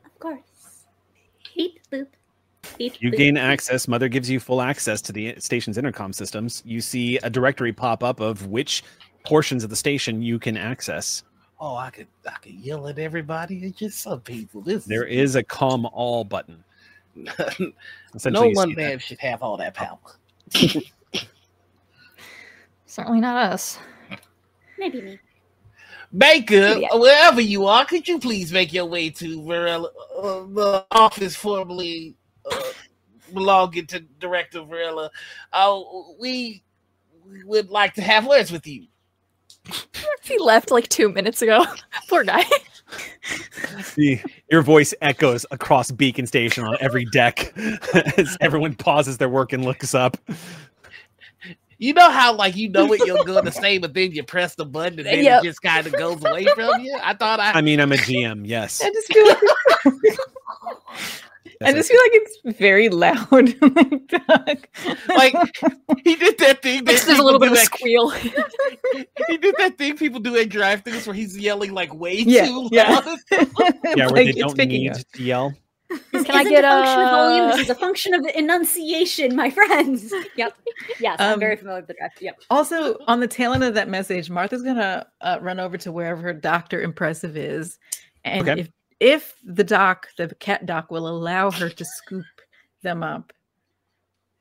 Of 0.06 0.20
course. 0.20 0.42
Beep 1.58 1.80
boop. 1.92 2.08
Beep 2.78 2.94
You 3.02 3.12
boop. 3.12 3.18
gain 3.18 3.36
access. 3.38 3.88
Mother 3.88 4.08
gives 4.08 4.30
you 4.30 4.40
full 4.40 4.62
access 4.62 5.02
to 5.02 5.12
the 5.12 5.36
station's 5.40 5.78
intercom 5.78 6.14
systems. 6.14 6.62
You 6.66 6.80
see 6.80 7.18
a 7.18 7.30
directory 7.30 7.74
pop 7.74 8.04
up 8.04 8.20
of 8.22 8.48
which 8.48 8.84
portions 9.26 9.64
of 9.64 9.70
the 9.70 9.76
station 9.76 10.22
you 10.22 10.40
can 10.40 10.56
access. 10.56 11.24
Oh, 11.60 11.76
I 11.76 11.90
could 11.90 12.08
I 12.26 12.36
could 12.42 12.54
yell 12.54 12.88
at 12.88 13.00
everybody. 13.00 13.58
It's 13.66 13.78
just 13.80 14.00
some 14.02 14.22
people. 14.22 14.62
This 14.62 14.86
There 14.86 15.06
is 15.06 15.36
a 15.36 15.44
calm 15.44 15.88
all 15.88 16.24
button. 16.24 16.64
no 17.16 17.34
one 17.34 18.70
see 18.70 18.76
that. 18.76 18.76
man 18.76 19.00
should 19.00 19.20
have 19.20 19.42
all 19.42 19.58
that 19.58 19.74
power. 19.74 19.98
Certainly 22.86 23.20
not 23.22 23.52
us. 23.52 23.80
Maybe 24.78 25.02
me. 25.02 25.20
Baker, 26.16 26.78
Yeah. 26.80 26.96
wherever 26.96 27.42
you 27.42 27.66
are, 27.66 27.86
could 27.86 28.08
you 28.08 28.20
please 28.20 28.52
make 28.52 28.72
your 28.74 28.86
way 28.86 29.10
to 29.12 29.44
Varela, 29.46 29.90
uh, 30.18 30.46
the 30.54 30.86
office 30.92 31.36
formerly 31.36 32.16
uh, 32.50 32.62
belonging 33.34 33.88
to 33.88 34.00
Director 34.20 34.62
Varela? 34.64 35.10
Uh, 35.52 35.82
we, 36.20 36.64
we 37.30 37.44
would 37.44 37.70
like 37.70 37.94
to 37.96 38.02
have 38.02 38.26
words 38.28 38.52
with 38.52 38.66
you. 38.68 38.88
He 40.24 40.38
left 40.40 40.72
like 40.72 40.90
two 40.90 41.08
minutes 41.08 41.42
ago. 41.42 41.64
Poor 42.10 42.26
guy. 42.26 42.44
The- 43.96 44.20
your 44.52 44.62
voice 44.62 44.94
echoes 45.02 45.46
across 45.52 45.90
Beacon 45.90 46.28
Station 46.28 46.66
on 46.66 46.76
every 46.82 47.06
deck 47.06 47.54
as 48.18 48.38
everyone 48.42 48.76
pauses 48.76 49.18
their 49.18 49.30
work 49.30 49.54
and 49.54 49.64
looks 49.64 49.96
up. 49.96 50.18
You 51.80 51.94
know 51.94 52.10
how 52.12 52.34
like 52.34 52.56
you 52.56 52.70
know 52.70 52.86
what 52.86 53.06
you're 53.06 53.24
going 53.24 53.46
to 53.52 53.52
say, 53.52 53.78
but 53.78 53.94
then 53.94 54.12
you 54.12 54.24
press 54.24 54.56
the 54.56 54.66
button 54.66 55.00
and 55.00 55.08
then 55.08 55.24
Yep. 55.24 55.44
it 55.44 55.48
just 55.48 55.62
kind 55.62 55.86
of 55.86 55.94
goes 55.94 56.24
away 56.26 56.46
from 56.56 56.82
you. 56.82 56.98
I 57.04 57.14
thought 57.14 57.40
I, 57.40 57.52
I 57.54 57.62
mean, 57.62 57.80
I'm 57.80 57.92
a 57.92 57.96
GM. 57.98 58.44
Yes. 58.46 58.82
I 58.84 58.90
just 58.92 59.14
feel 59.14 59.28
like 59.28 59.38
I 61.64 61.74
just 61.74 61.90
feel 61.90 62.00
like 62.00 62.12
it's 62.14 62.58
very 62.60 62.88
loud. 62.90 63.30
like, 64.38 64.70
like 65.10 65.56
he 66.04 66.16
did 66.16 66.38
that 66.38 66.62
thing. 66.62 66.84
That 66.84 67.02
There's 67.04 67.18
a 67.20 67.24
little 67.24 67.40
bit 67.40 67.50
of 67.50 67.56
do 67.56 67.60
a 67.62 67.64
squeal. 67.66 68.10
He 68.12 69.38
did 69.38 69.56
that 69.58 69.76
thing 69.78 69.98
people 69.98 70.20
do 70.20 70.36
at 70.38 70.50
drive-throughs 70.50 71.08
where 71.08 71.16
he's 71.16 71.36
yelling 71.38 71.74
like 71.74 71.94
way 71.96 72.14
Yeah, 72.20 72.46
too 72.46 72.70
yeah. 72.72 72.90
loud. 73.00 73.18
yeah, 73.32 73.46
where 73.96 74.08
Like, 74.10 74.14
they 74.14 74.26
it's 74.28 74.38
don't 74.54 74.58
need 74.68 74.92
up. 74.92 74.98
to 75.14 75.24
yell. 75.24 75.54
This 75.90 76.24
Can 76.26 76.36
I 76.36 76.42
isn't 76.42 76.52
get 76.52 76.66
a 76.66 76.68
function 76.68 77.00
of 77.00 77.10
volume. 77.12 77.48
This 77.50 77.60
is 77.62 77.70
a 77.70 77.76
function 77.76 78.14
of 78.14 78.26
enunciation, 78.36 79.36
my 79.36 79.50
friends. 79.50 80.14
Yep. 80.36 80.54
Yes, 81.00 81.16
I'm 81.20 81.34
Um, 81.36 81.40
very 81.40 81.56
familiar 81.56 81.80
with 81.80 81.88
the 81.88 81.94
draft. 81.94 82.22
Yep. 82.22 82.42
Also, 82.50 82.98
on 83.08 83.20
the 83.20 83.28
tail 83.28 83.54
end 83.54 83.64
of 83.64 83.74
that 83.76 83.88
message, 83.90 84.30
Martha's 84.30 84.62
gonna 84.64 85.08
uh, 85.22 85.38
run 85.42 85.60
over 85.60 85.78
to 85.78 85.92
wherever 85.92 86.22
her 86.22 86.34
doctor 86.34 86.82
impressive 86.82 87.38
is, 87.38 87.80
and 88.26 88.48
Okay. 88.48 88.62
if 88.62 88.70
if 89.00 89.36
the 89.44 89.64
doc, 89.64 90.08
the 90.18 90.34
cat 90.36 90.66
doc, 90.66 90.92
will 90.92 91.08
allow 91.08 91.52
her 91.52 91.70
to 91.70 91.86
scoop 91.86 92.26
them 92.82 93.04
up, 93.04 93.32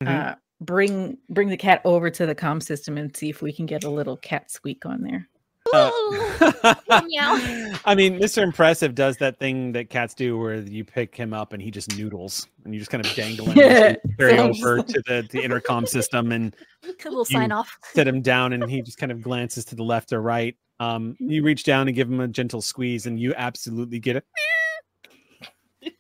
Mhm. 0.03 0.09
uh, 0.33 0.35
bring 0.63 1.19
bring 1.29 1.49
the 1.49 1.57
cat 1.57 1.81
over 1.85 2.11
to 2.11 2.27
the 2.27 2.35
comm 2.35 2.63
system 2.63 2.97
and 2.99 3.15
see 3.17 3.29
if 3.31 3.41
we 3.43 3.53
can 3.53 3.67
get 3.67 3.85
a 3.85 3.91
little 3.91 4.17
cat 4.17 4.51
squeak 4.51 4.85
on 4.87 5.03
there. 5.03 5.29
Uh, 5.77 6.75
Meow. 7.07 7.75
I 7.85 7.95
mean, 7.95 8.19
Mr. 8.19 8.43
Impressive 8.43 8.95
does 8.95 9.17
that 9.19 9.39
thing 9.39 9.73
that 9.73 9.91
cats 9.91 10.15
do 10.15 10.39
where 10.39 10.57
you 10.57 10.85
pick 10.85 11.15
him 11.15 11.33
up 11.33 11.53
and 11.53 11.63
he 11.63 11.71
just 11.71 11.97
noodles 11.97 12.47
and 12.65 12.73
you 12.75 12.81
just 12.81 12.91
kind 12.91 13.05
of 13.05 13.13
dangle 13.15 13.47
him 13.47 13.57
Yeah, 13.59 13.95
carry 14.19 14.39
over 14.39 14.83
to 14.83 15.03
the, 15.07 15.27
the 15.31 15.43
intercom 15.43 15.87
system 15.87 16.33
and 16.33 16.55
A 16.85 17.09
little 17.09 17.25
sign 17.25 17.53
off. 17.53 17.79
set 17.95 18.07
him 18.09 18.23
down 18.23 18.53
and 18.53 18.69
he 18.71 18.83
just 18.83 18.99
kind 18.99 19.13
of 19.13 19.23
glances 19.23 19.65
to 19.67 19.75
the 19.77 19.83
left 19.85 20.13
or 20.13 20.21
right. 20.21 20.57
Um, 20.81 21.17
you 21.19 21.43
reach 21.43 21.65
down 21.65 21.89
and 21.89 21.97
give 21.97 22.11
him 22.11 22.21
a 22.21 22.29
gentle 22.29 22.61
squeeze 22.63 23.07
and 23.07 23.19
you 23.19 23.35
absolutely 23.37 23.99
get 23.99 24.17
it. 25.81 25.93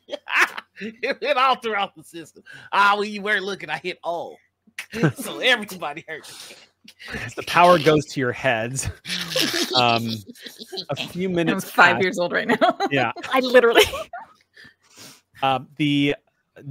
it 0.81 1.19
went 1.23 1.39
all 1.39 1.57
throughout 1.57 1.95
the 1.97 2.05
system. 2.05 2.43
Ah, 2.73 2.95
when 2.99 3.11
you 3.11 3.23
weren't 3.23 3.45
looking, 3.45 3.71
I 3.71 3.79
hit 3.79 3.99
all. 4.03 4.37
so 5.15 5.39
everybody 5.39 6.05
heard. 6.07 6.25
As 7.25 7.35
the 7.35 7.43
power 7.45 7.79
goes 7.79 8.05
to 8.07 8.21
your 8.21 8.33
heads. 8.33 8.89
Um, 9.77 10.09
a 10.89 10.97
few 10.97 11.29
I'm 11.29 11.35
minutes. 11.35 11.69
five 11.71 11.97
pass. 11.97 12.03
years 12.03 12.19
old 12.19 12.33
right 12.33 12.49
now. 12.49 12.79
Yeah. 12.91 13.13
I 13.33 13.41
literally. 13.41 13.83
Uh, 15.43 15.59
the 15.77 16.17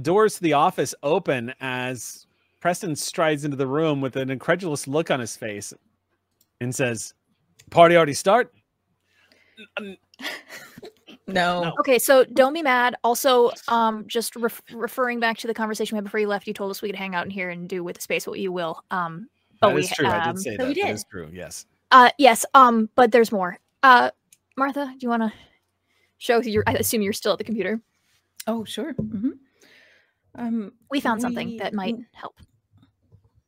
doors 0.02 0.34
to 0.34 0.42
the 0.42 0.52
office 0.54 0.92
open 1.04 1.54
as 1.60 2.26
Preston 2.58 2.96
strides 2.96 3.44
into 3.44 3.56
the 3.56 3.66
room 3.66 4.00
with 4.00 4.16
an 4.16 4.28
incredulous 4.28 4.88
look 4.88 5.08
on 5.08 5.20
his 5.20 5.36
face 5.36 5.72
and 6.60 6.74
says, 6.74 7.14
Party 7.70 7.96
already 7.96 8.12
start? 8.12 8.52
no. 11.28 11.72
Okay, 11.78 12.00
so 12.00 12.24
don't 12.24 12.52
be 12.54 12.62
mad. 12.62 12.96
Also, 13.04 13.52
um, 13.68 14.04
just 14.08 14.34
ref- 14.34 14.62
referring 14.72 15.20
back 15.20 15.38
to 15.38 15.46
the 15.46 15.54
conversation 15.54 15.94
we 15.94 15.98
had 15.98 16.04
before 16.04 16.18
you 16.18 16.26
left, 16.28 16.48
you 16.48 16.54
told 16.54 16.72
us 16.72 16.82
we 16.82 16.88
could 16.88 16.96
hang 16.98 17.14
out 17.14 17.24
in 17.24 17.30
here 17.30 17.50
and 17.50 17.68
do 17.68 17.84
with 17.84 17.94
the 17.96 18.02
space 18.02 18.26
what 18.26 18.40
you 18.40 18.50
will. 18.50 18.82
Um, 18.90 19.28
but 19.60 19.68
That 19.68 19.74
we 19.74 19.82
is 19.82 19.90
true. 19.90 20.06
I 20.06 20.24
um, 20.24 20.34
did 20.34 20.42
say 20.42 20.56
that. 20.56 20.66
we 20.68 20.74
did. 20.74 20.88
is 20.90 21.04
true. 21.10 21.28
Yes. 21.32 21.66
Uh, 21.90 22.10
yes. 22.18 22.44
Um, 22.54 22.88
but 22.94 23.12
there's 23.12 23.30
more. 23.32 23.58
Uh, 23.82 24.10
Martha, 24.56 24.86
do 24.86 24.98
you 25.00 25.08
want 25.08 25.22
to 25.22 25.32
show 26.18 26.40
your? 26.42 26.64
I 26.66 26.72
assume 26.74 27.02
you're 27.02 27.12
still 27.12 27.32
at 27.32 27.38
the 27.38 27.44
computer. 27.44 27.80
Oh, 28.46 28.64
sure. 28.64 28.92
hmm 28.92 29.30
Um, 30.34 30.72
We 30.90 31.00
found 31.00 31.20
something 31.20 31.56
that 31.58 31.74
might 31.74 31.96
help. 32.12 32.36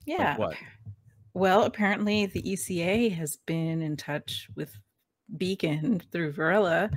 yeah. 0.06 0.30
Like 0.30 0.38
what? 0.38 0.56
Well, 1.34 1.62
apparently 1.64 2.26
the 2.26 2.42
ECA 2.42 3.12
has 3.14 3.36
been 3.46 3.80
in 3.82 3.96
touch 3.96 4.48
with 4.56 4.76
Beacon 5.36 6.00
through 6.10 6.32
Varela, 6.32 6.90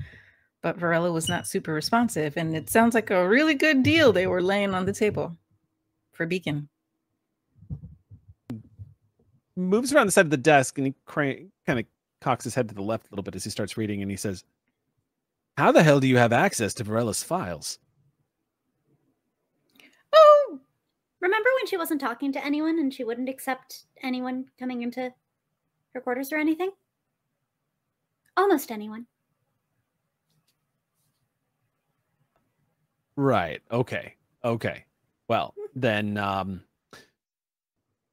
but 0.64 0.78
Varela 0.78 1.12
was 1.12 1.30
not 1.30 1.45
super 1.47 1.74
responsive, 1.74 2.38
and 2.38 2.55
it 2.55 2.70
sounds 2.70 2.95
like 2.95 3.12
a 3.12 3.28
really 3.28 3.53
good 3.53 3.84
deal 3.84 4.12
they 4.12 4.26
were 4.28 4.41
laying 4.41 4.74
on 4.74 4.86
the 4.86 4.93
table 4.93 5.38
for 6.14 6.26
Beacon. 6.26 6.70
Moves 9.56 9.93
around 9.93 10.08
the 10.08 10.12
side 10.12 10.26
of 10.26 10.32
the 10.32 10.38
desk 10.38 10.78
and 10.78 10.88
he 10.88 10.95
kind 11.66 11.80
of 11.80 11.86
cocks 12.22 12.43
his 12.43 12.56
head 12.56 12.70
to 12.70 12.76
the 12.76 12.82
left 12.82 13.08
a 13.08 13.10
little 13.12 13.24
bit 13.24 13.36
as 13.36 13.43
he 13.43 13.49
starts 13.49 13.78
reading 13.78 14.02
and 14.02 14.10
he 14.10 14.18
says, 14.18 14.43
How 15.58 15.72
the 15.72 15.84
hell 15.84 15.99
do 15.99 16.08
you 16.08 16.18
have 16.18 16.34
access 16.34 16.74
to 16.76 16.84
Varela's 16.84 17.24
files? 17.24 17.80
Oh, 20.14 20.60
Remember 21.22 21.49
when 21.60 21.68
she 21.68 21.78
wasn't 21.78 22.02
talking 22.02 22.34
to 22.34 22.43
anyone 22.43 22.80
and 22.80 22.91
she 22.91 23.04
wouldn't 23.04 23.30
accept 23.30 23.86
anyone 24.02 24.45
coming 24.60 24.82
into 24.82 25.14
her 25.93 26.02
quarters 26.02 26.34
or 26.34 26.38
anything? 26.38 26.72
Almost 28.36 28.72
anyone. 28.72 29.06
Right. 33.16 33.62
Okay. 33.72 34.16
Okay. 34.43 34.86
Well, 35.28 35.54
then 35.76 36.18
um 36.18 36.64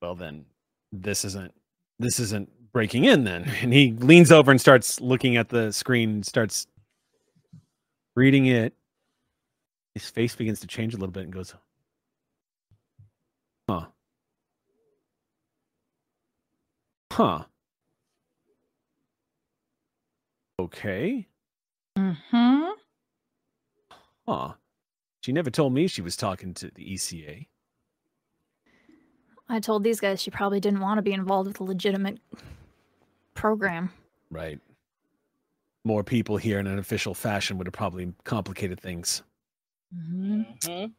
well 0.03 0.14
then 0.14 0.45
this 0.93 1.24
isn't 1.24 1.53
this 1.99 2.18
isn't 2.20 2.51
breaking 2.72 3.05
in 3.05 3.24
then. 3.24 3.51
And 3.62 3.72
he 3.72 3.93
leans 3.93 4.30
over 4.32 4.51
and 4.51 4.61
starts 4.61 5.01
looking 5.01 5.36
at 5.36 5.49
the 5.49 5.72
screen, 5.72 6.22
starts 6.22 6.66
reading 8.14 8.47
it. 8.47 8.74
His 9.95 10.09
face 10.09 10.36
begins 10.36 10.61
to 10.61 10.66
change 10.66 10.95
a 10.95 10.97
little 10.97 11.12
bit 11.12 11.24
and 11.24 11.32
goes, 11.32 11.55
Huh. 13.68 13.86
Huh. 17.12 17.45
Okay. 20.61 21.26
Mm-hmm. 21.99 22.70
Huh. 24.26 24.53
She 25.22 25.32
never 25.32 25.51
told 25.51 25.72
me 25.72 25.86
she 25.89 26.03
was 26.03 26.16
talking 26.16 26.55
to 26.55 26.70
the 26.74 26.95
ECA. 26.95 27.47
I 29.49 29.61
told 29.61 29.82
these 29.84 30.01
guys 30.01 30.20
she 30.20 30.30
probably 30.30 30.61
didn't 30.61 30.80
want 30.80 30.99
to 30.99 31.03
be 31.03 31.12
involved 31.12 31.49
with 31.49 31.61
a 31.61 31.64
legitimate 31.64 32.18
program. 33.34 33.90
Right. 34.30 34.59
More 35.84 36.05
people 36.05 36.36
here 36.36 36.59
in 36.59 36.66
an 36.66 36.78
official 36.78 37.14
fashion 37.14 37.57
would 37.59 37.66
have 37.66 37.72
probably 37.74 38.12
complicated 38.24 38.78
things. 38.80 39.22
Mm-hmm. 39.96 40.42
Mhm. 40.70 40.92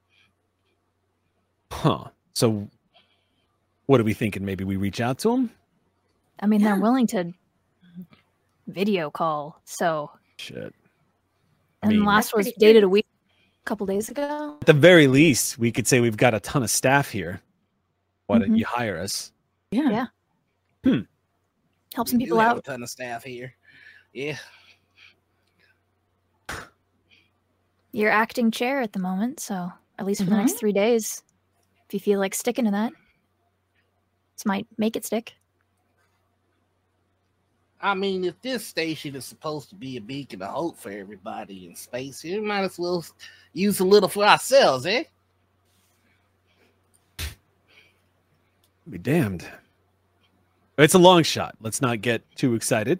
Huh. 1.71 2.05
So 2.33 2.67
what 3.85 3.99
are 3.99 4.03
we 4.03 4.13
thinking? 4.13 4.43
Maybe 4.45 4.63
we 4.63 4.77
reach 4.77 4.99
out 5.01 5.19
to 5.19 5.31
them? 5.31 5.51
I 6.39 6.47
mean, 6.47 6.61
Yeah. 6.61 6.73
they're 6.73 6.81
willing 6.81 7.07
to 7.07 7.31
video 8.67 9.11
call. 9.11 9.61
So, 9.65 10.11
Shit. 10.37 10.73
I 11.83 11.87
and 11.87 11.97
mean, 11.97 12.05
last 12.05 12.33
was 12.35 12.51
dated 12.57 12.83
a 12.83 12.89
week, 12.89 13.05
a 13.61 13.65
couple 13.65 13.85
days 13.85 14.09
ago. 14.09 14.57
at 14.61 14.67
the 14.67 14.73
very 14.73 15.07
least, 15.07 15.57
we 15.59 15.71
could 15.71 15.85
say 15.87 15.99
we've 15.99 16.17
got 16.17 16.33
a 16.33 16.39
ton 16.39 16.63
of 16.63 16.69
staff 16.69 17.09
here. 17.11 17.41
Why 18.29 18.37
don't 18.37 18.51
Mhm. 18.51 18.59
you 18.59 18.65
hire 18.67 18.99
us? 18.99 19.31
Yeah. 19.71 20.07
Yeah. 20.83 20.95
Help 21.95 22.07
some 22.07 22.19
We 22.19 22.25
do 22.25 22.25
people 22.25 22.39
have 22.39 22.51
out. 22.51 22.57
A 22.59 22.61
ton 22.61 22.83
of 22.83 22.89
staff 22.91 23.23
here. 23.23 23.55
Yeah. 24.13 24.37
You're 27.91 28.11
acting 28.11 28.51
chair 28.51 28.81
at 28.81 28.93
the 28.93 28.99
moment, 28.99 29.39
so 29.39 29.73
at 29.97 30.05
least 30.05 30.23
for 30.23 30.29
the 30.29 30.37
next 30.37 30.59
three 30.59 30.71
days, 30.73 31.23
if 31.87 31.93
you 31.95 31.99
feel 31.99 32.19
like 32.19 32.35
sticking 32.35 32.65
to 32.65 32.71
that, 32.71 32.93
this 34.35 34.45
might 34.45 34.67
make 34.77 34.95
it 34.95 35.05
stick. 35.05 35.33
I 37.81 37.95
mean, 37.95 38.25
if 38.25 38.39
this 38.41 38.63
station 38.67 39.15
is 39.15 39.25
supposed 39.25 39.69
to 39.69 39.75
be 39.75 39.97
a 39.97 40.01
beacon 40.01 40.43
of 40.43 40.49
hope 40.49 40.77
for 40.77 40.91
everybody 40.91 41.65
in 41.65 41.75
space, 41.75 42.23
we 42.23 42.39
might 42.39 42.61
as 42.61 42.77
well 42.77 43.03
use 43.53 43.79
a 43.79 43.85
little 43.85 44.07
for 44.09 44.23
ourselves, 44.23 44.85
eh? 44.85 45.05
Be 48.89 48.97
damned. 48.97 49.47
It's 50.77 50.93
a 50.93 50.99
long 50.99 51.23
shot. 51.23 51.55
Let's 51.61 51.81
not 51.81 52.01
get 52.01 52.23
too 52.35 52.55
excited. 52.55 52.99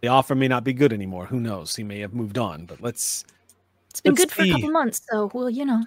The 0.00 0.08
offer 0.08 0.34
may 0.34 0.48
not 0.48 0.64
be 0.64 0.72
good 0.72 0.92
anymore. 0.92 1.26
Who 1.26 1.40
knows? 1.40 1.74
He 1.74 1.82
may 1.82 2.00
have 2.00 2.14
moved 2.14 2.38
on, 2.38 2.66
but 2.66 2.80
let's 2.80 3.24
It's 3.90 4.00
been 4.00 4.14
Let's 4.14 4.24
good 4.24 4.32
for 4.32 4.42
a 4.42 4.50
couple 4.50 4.70
months, 4.70 5.00
so 5.10 5.30
well, 5.32 5.48
you 5.50 5.64
know. 5.64 5.84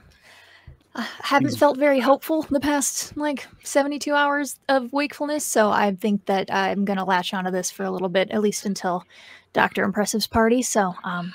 I 0.95 1.07
haven't 1.21 1.55
felt 1.55 1.77
very 1.77 2.01
hopeful 2.01 2.41
the 2.49 2.59
past 2.59 3.15
like 3.15 3.47
72 3.63 4.13
hours 4.13 4.59
of 4.67 4.91
wakefulness, 4.91 5.45
so 5.45 5.69
I 5.69 5.95
think 5.95 6.25
that 6.25 6.53
I'm 6.53 6.83
gonna 6.83 7.05
latch 7.05 7.33
onto 7.33 7.51
this 7.51 7.71
for 7.71 7.83
a 7.83 7.91
little 7.91 8.09
bit, 8.09 8.31
at 8.31 8.41
least 8.41 8.65
until 8.65 9.05
Doctor 9.53 9.83
Impressive's 9.83 10.27
party. 10.27 10.61
So, 10.61 10.93
um, 11.03 11.33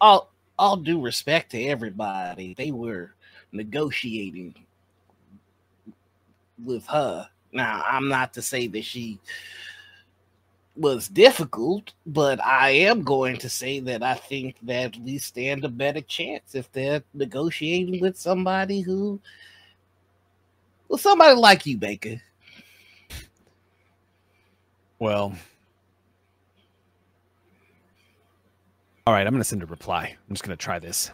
All 0.00 0.30
all 0.58 0.76
due 0.76 1.00
respect 1.00 1.52
to 1.52 1.62
everybody, 1.64 2.54
they 2.54 2.70
were 2.72 3.14
negotiating 3.52 4.54
with 6.64 6.86
her. 6.86 7.28
Now, 7.52 7.82
I'm 7.86 8.08
not 8.08 8.34
to 8.34 8.42
say 8.42 8.66
that 8.68 8.84
she 8.84 9.18
was 10.76 11.08
difficult, 11.08 11.92
but 12.04 12.44
I 12.44 12.70
am 12.70 13.02
going 13.02 13.38
to 13.38 13.48
say 13.48 13.80
that 13.80 14.02
I 14.02 14.14
think 14.14 14.56
that 14.62 14.96
we 14.98 15.18
stand 15.18 15.64
a 15.64 15.68
better 15.68 16.02
chance 16.02 16.54
if 16.54 16.70
they're 16.72 17.02
negotiating 17.14 18.00
with 18.00 18.18
somebody 18.18 18.82
who 18.82 19.20
well 20.88 20.98
somebody 20.98 21.34
like 21.34 21.66
you, 21.66 21.78
Baker. 21.78 22.20
Well. 24.98 25.34
All 29.06 29.14
right, 29.14 29.26
I'm 29.26 29.32
going 29.32 29.40
to 29.40 29.44
send 29.44 29.62
a 29.62 29.66
reply. 29.66 30.16
I'm 30.28 30.34
just 30.34 30.44
going 30.44 30.56
to 30.56 30.62
try 30.62 30.78
this. 30.78 31.10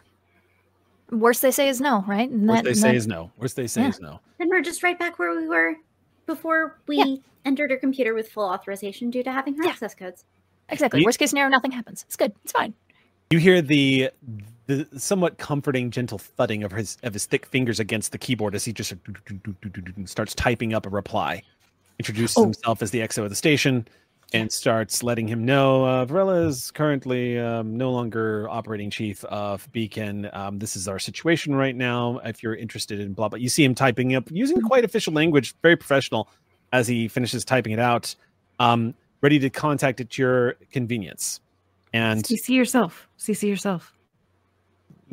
Worst 1.12 1.42
they 1.42 1.50
say 1.50 1.68
is 1.68 1.80
no, 1.80 2.02
right? 2.08 2.28
And 2.28 2.48
Worst 2.48 2.58
that- 2.58 2.64
they 2.64 2.70
and 2.70 2.78
say 2.78 2.88
that- 2.88 2.94
is 2.96 3.06
no. 3.06 3.30
Worst 3.36 3.54
they 3.56 3.66
say 3.66 3.82
Yeah. 3.82 3.88
is 3.90 4.00
no. 4.00 4.20
Then 4.38 4.48
we're 4.48 4.62
just 4.62 4.82
right 4.82 4.98
back 4.98 5.18
where 5.18 5.36
we 5.36 5.46
were 5.46 5.76
before 6.26 6.78
we 6.88 6.96
Yeah. 6.96 7.16
entered 7.44 7.70
her 7.70 7.76
computer 7.76 8.14
with 8.14 8.28
full 8.30 8.44
authorization 8.48 9.10
due 9.10 9.22
to 9.22 9.30
having 9.30 9.54
her 9.56 9.64
Yeah. 9.64 9.70
access 9.70 9.94
codes. 9.94 10.24
exactly. 10.68 11.00
You- 11.00 11.06
Worst 11.06 11.18
case 11.18 11.28
scenario, 11.30 11.50
nothing 11.50 11.70
happens. 11.72 12.02
It's 12.04 12.16
good. 12.16 12.32
It's 12.44 12.52
fine. 12.52 12.72
You 13.30 13.38
hear 13.38 13.60
the 13.62 14.10
the 14.68 14.86
somewhat 14.98 15.36
comforting, 15.38 15.90
gentle 15.90 16.18
thudding 16.18 16.62
of 16.62 16.72
his 16.72 16.96
of 17.02 17.12
his 17.12 17.26
thick 17.26 17.44
fingers 17.44 17.78
against 17.80 18.12
the 18.12 18.16
keyboard 18.18 18.54
as 18.54 18.64
he 18.64 18.72
just 18.72 18.94
starts 20.06 20.34
typing 20.34 20.72
up 20.72 20.86
a 20.86 20.88
reply. 20.88 21.42
Introduces 21.98 22.36
Oh. 22.38 22.44
himself 22.44 22.80
as 22.80 22.90
the 22.90 23.02
XO 23.02 23.24
of 23.24 23.28
the 23.30 23.36
station 23.36 23.86
and 24.33 24.51
starts 24.53 25.03
letting 25.03 25.28
him 25.28 25.45
know 25.45 25.87
uh, 25.87 26.05
Varela 26.05 26.47
is 26.47 26.70
currently 26.70 27.39
um, 27.39 27.76
no 27.76 27.91
longer 27.91 28.49
operating 28.49 28.91
chief 28.91 29.24
of 29.24 29.70
Beacon. 29.72 30.28
Um, 30.33 30.59
this 30.59 30.76
is 30.76 30.89
our 30.89 30.99
situation 30.99 31.55
right 31.55 31.74
now. 31.76 32.20
If 32.24 32.43
you're 32.43 32.55
interested 32.55 33.01
in 33.01 33.12
blah 33.12 33.28
blah, 33.28 33.39
you 33.39 33.49
see 33.49 33.64
him 33.64 33.74
typing 33.74 34.14
up 34.14 34.30
using 34.30 34.61
quite 34.61 34.85
official 34.85 35.12
language, 35.12 35.55
very 35.62 35.76
professional. 35.76 36.28
As 36.72 36.89
he 36.89 37.07
finishes 37.07 37.45
typing 37.45 37.72
it 37.72 37.78
out, 37.78 38.14
um, 38.59 38.95
ready 39.20 39.39
to 39.39 39.51
contact 39.51 40.01
at 40.01 40.16
your 40.16 40.55
convenience. 40.70 41.41
And 41.93 42.24
CC 42.24 42.51
yourself. 42.51 43.07
CC 43.18 43.47
yourself. 43.47 43.93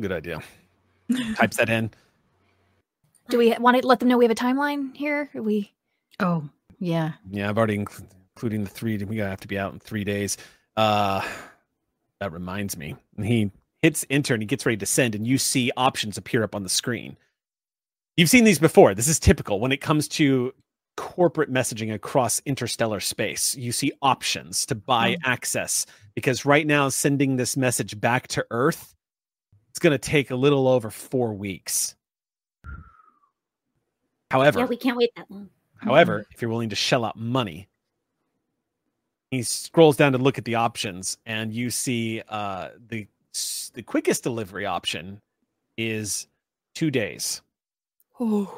Good 0.00 0.12
idea. 0.12 0.40
Types 1.36 1.58
that 1.58 1.68
in. 1.68 1.90
Do 3.28 3.36
we 3.36 3.54
want 3.58 3.78
to 3.80 3.86
let 3.86 4.00
them 4.00 4.08
know 4.08 4.16
we 4.16 4.24
have 4.24 4.32
a 4.32 4.34
timeline 4.34 4.96
here? 4.96 5.28
Are 5.34 5.42
we 5.42 5.72
Oh, 6.20 6.48
yeah. 6.78 7.12
Yeah, 7.30 7.48
I've 7.48 7.56
already 7.56 7.78
inc- 7.78 8.04
including 8.40 8.64
the 8.64 8.70
three. 8.70 8.96
We 8.96 9.16
gotta 9.16 9.28
have 9.28 9.40
to 9.40 9.48
be 9.48 9.58
out 9.58 9.74
in 9.74 9.78
three 9.78 10.02
days. 10.02 10.38
Uh, 10.74 11.20
that 12.20 12.32
reminds 12.32 12.74
me. 12.74 12.96
And 13.18 13.26
he 13.26 13.50
hits 13.82 14.06
enter 14.08 14.32
and 14.32 14.42
he 14.42 14.46
gets 14.46 14.64
ready 14.64 14.78
to 14.78 14.86
send, 14.86 15.14
and 15.14 15.26
you 15.26 15.36
see 15.36 15.70
options 15.76 16.16
appear 16.16 16.42
up 16.42 16.54
on 16.54 16.62
the 16.62 16.70
screen. 16.70 17.18
You've 18.16 18.30
seen 18.30 18.44
these 18.44 18.58
before. 18.58 18.94
This 18.94 19.08
is 19.08 19.18
typical 19.18 19.60
when 19.60 19.72
it 19.72 19.82
comes 19.82 20.08
to 20.08 20.54
corporate 20.96 21.52
messaging 21.52 21.92
across 21.92 22.40
interstellar 22.46 23.00
space. 23.00 23.54
You 23.56 23.72
see 23.72 23.92
options 24.00 24.64
to 24.66 24.74
buy 24.74 25.18
access 25.22 25.84
because 26.14 26.46
right 26.46 26.66
now 26.66 26.88
sending 26.88 27.36
this 27.36 27.58
message 27.58 28.00
back 28.00 28.26
to 28.28 28.46
Earth, 28.50 28.94
it's 29.68 29.78
going 29.78 29.92
to 29.92 29.98
take 29.98 30.30
a 30.30 30.36
little 30.36 30.66
over 30.66 30.88
four 30.88 31.34
weeks. 31.34 31.94
However, 34.30 34.60
Yeah, 34.60 34.66
we 34.66 34.76
can't 34.76 34.96
wait 34.96 35.10
that 35.16 35.30
long. 35.30 35.50
However, 35.76 36.26
if 36.30 36.40
you're 36.40 36.50
willing 36.50 36.70
to 36.70 36.76
shell 36.76 37.04
out 37.04 37.18
money, 37.18 37.69
he 39.30 39.42
scrolls 39.42 39.96
down 39.96 40.12
to 40.12 40.18
look 40.18 40.38
at 40.38 40.44
the 40.44 40.56
options, 40.56 41.18
and 41.26 41.52
you 41.52 41.70
see 41.70 42.22
uh, 42.28 42.70
the 42.88 43.06
the 43.74 43.82
quickest 43.82 44.24
delivery 44.24 44.66
option 44.66 45.20
is 45.76 46.26
two 46.74 46.90
days, 46.90 47.42
Oh, 48.18 48.52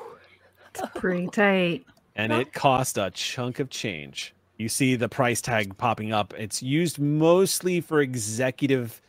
It's 0.75 0.83
pretty 0.95 1.27
tight. 1.29 1.85
and 2.17 2.33
it 2.33 2.53
cost 2.55 2.97
a 2.97 3.11
chunk 3.11 3.59
of 3.61 3.69
change. 3.69 4.35
You 4.57 4.69
see 4.71 4.97
the 4.97 5.09
price 5.09 5.41
tag 5.43 5.77
popping 5.77 6.13
up. 6.13 6.33
It's 6.39 6.63
used 6.63 6.99
mostly 6.99 7.81
for 7.83 8.01
executive 8.01 9.01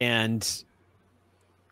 and 0.00 0.48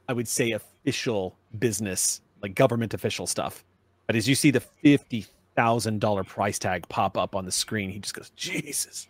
I 0.08 0.12
would 0.12 0.26
say 0.28 0.52
official 0.52 1.36
business, 1.58 2.20
like 2.42 2.54
government 2.56 2.94
official 2.94 3.26
stuff. 3.26 3.64
But 4.08 4.16
as 4.16 4.28
you 4.28 4.34
see 4.34 4.50
the 4.50 4.60
fifty 4.60 5.26
thousand 5.54 6.00
dollar 6.00 6.24
price 6.24 6.58
tag 6.58 6.88
pop 6.88 7.16
up 7.16 7.36
on 7.36 7.44
the 7.44 7.52
screen, 7.52 7.90
he 7.90 7.98
just 8.00 8.14
goes, 8.14 8.30
"Jesus." 8.36 9.06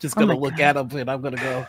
Just 0.00 0.16
Oh 0.16 0.20
gonna 0.20 0.34
my 0.34 0.34
look 0.34 0.56
God. 0.56 0.60
at 0.60 0.76
him 0.76 0.90
and 0.98 1.10
I'm 1.10 1.22
gonna 1.22 1.36
go. 1.38 1.66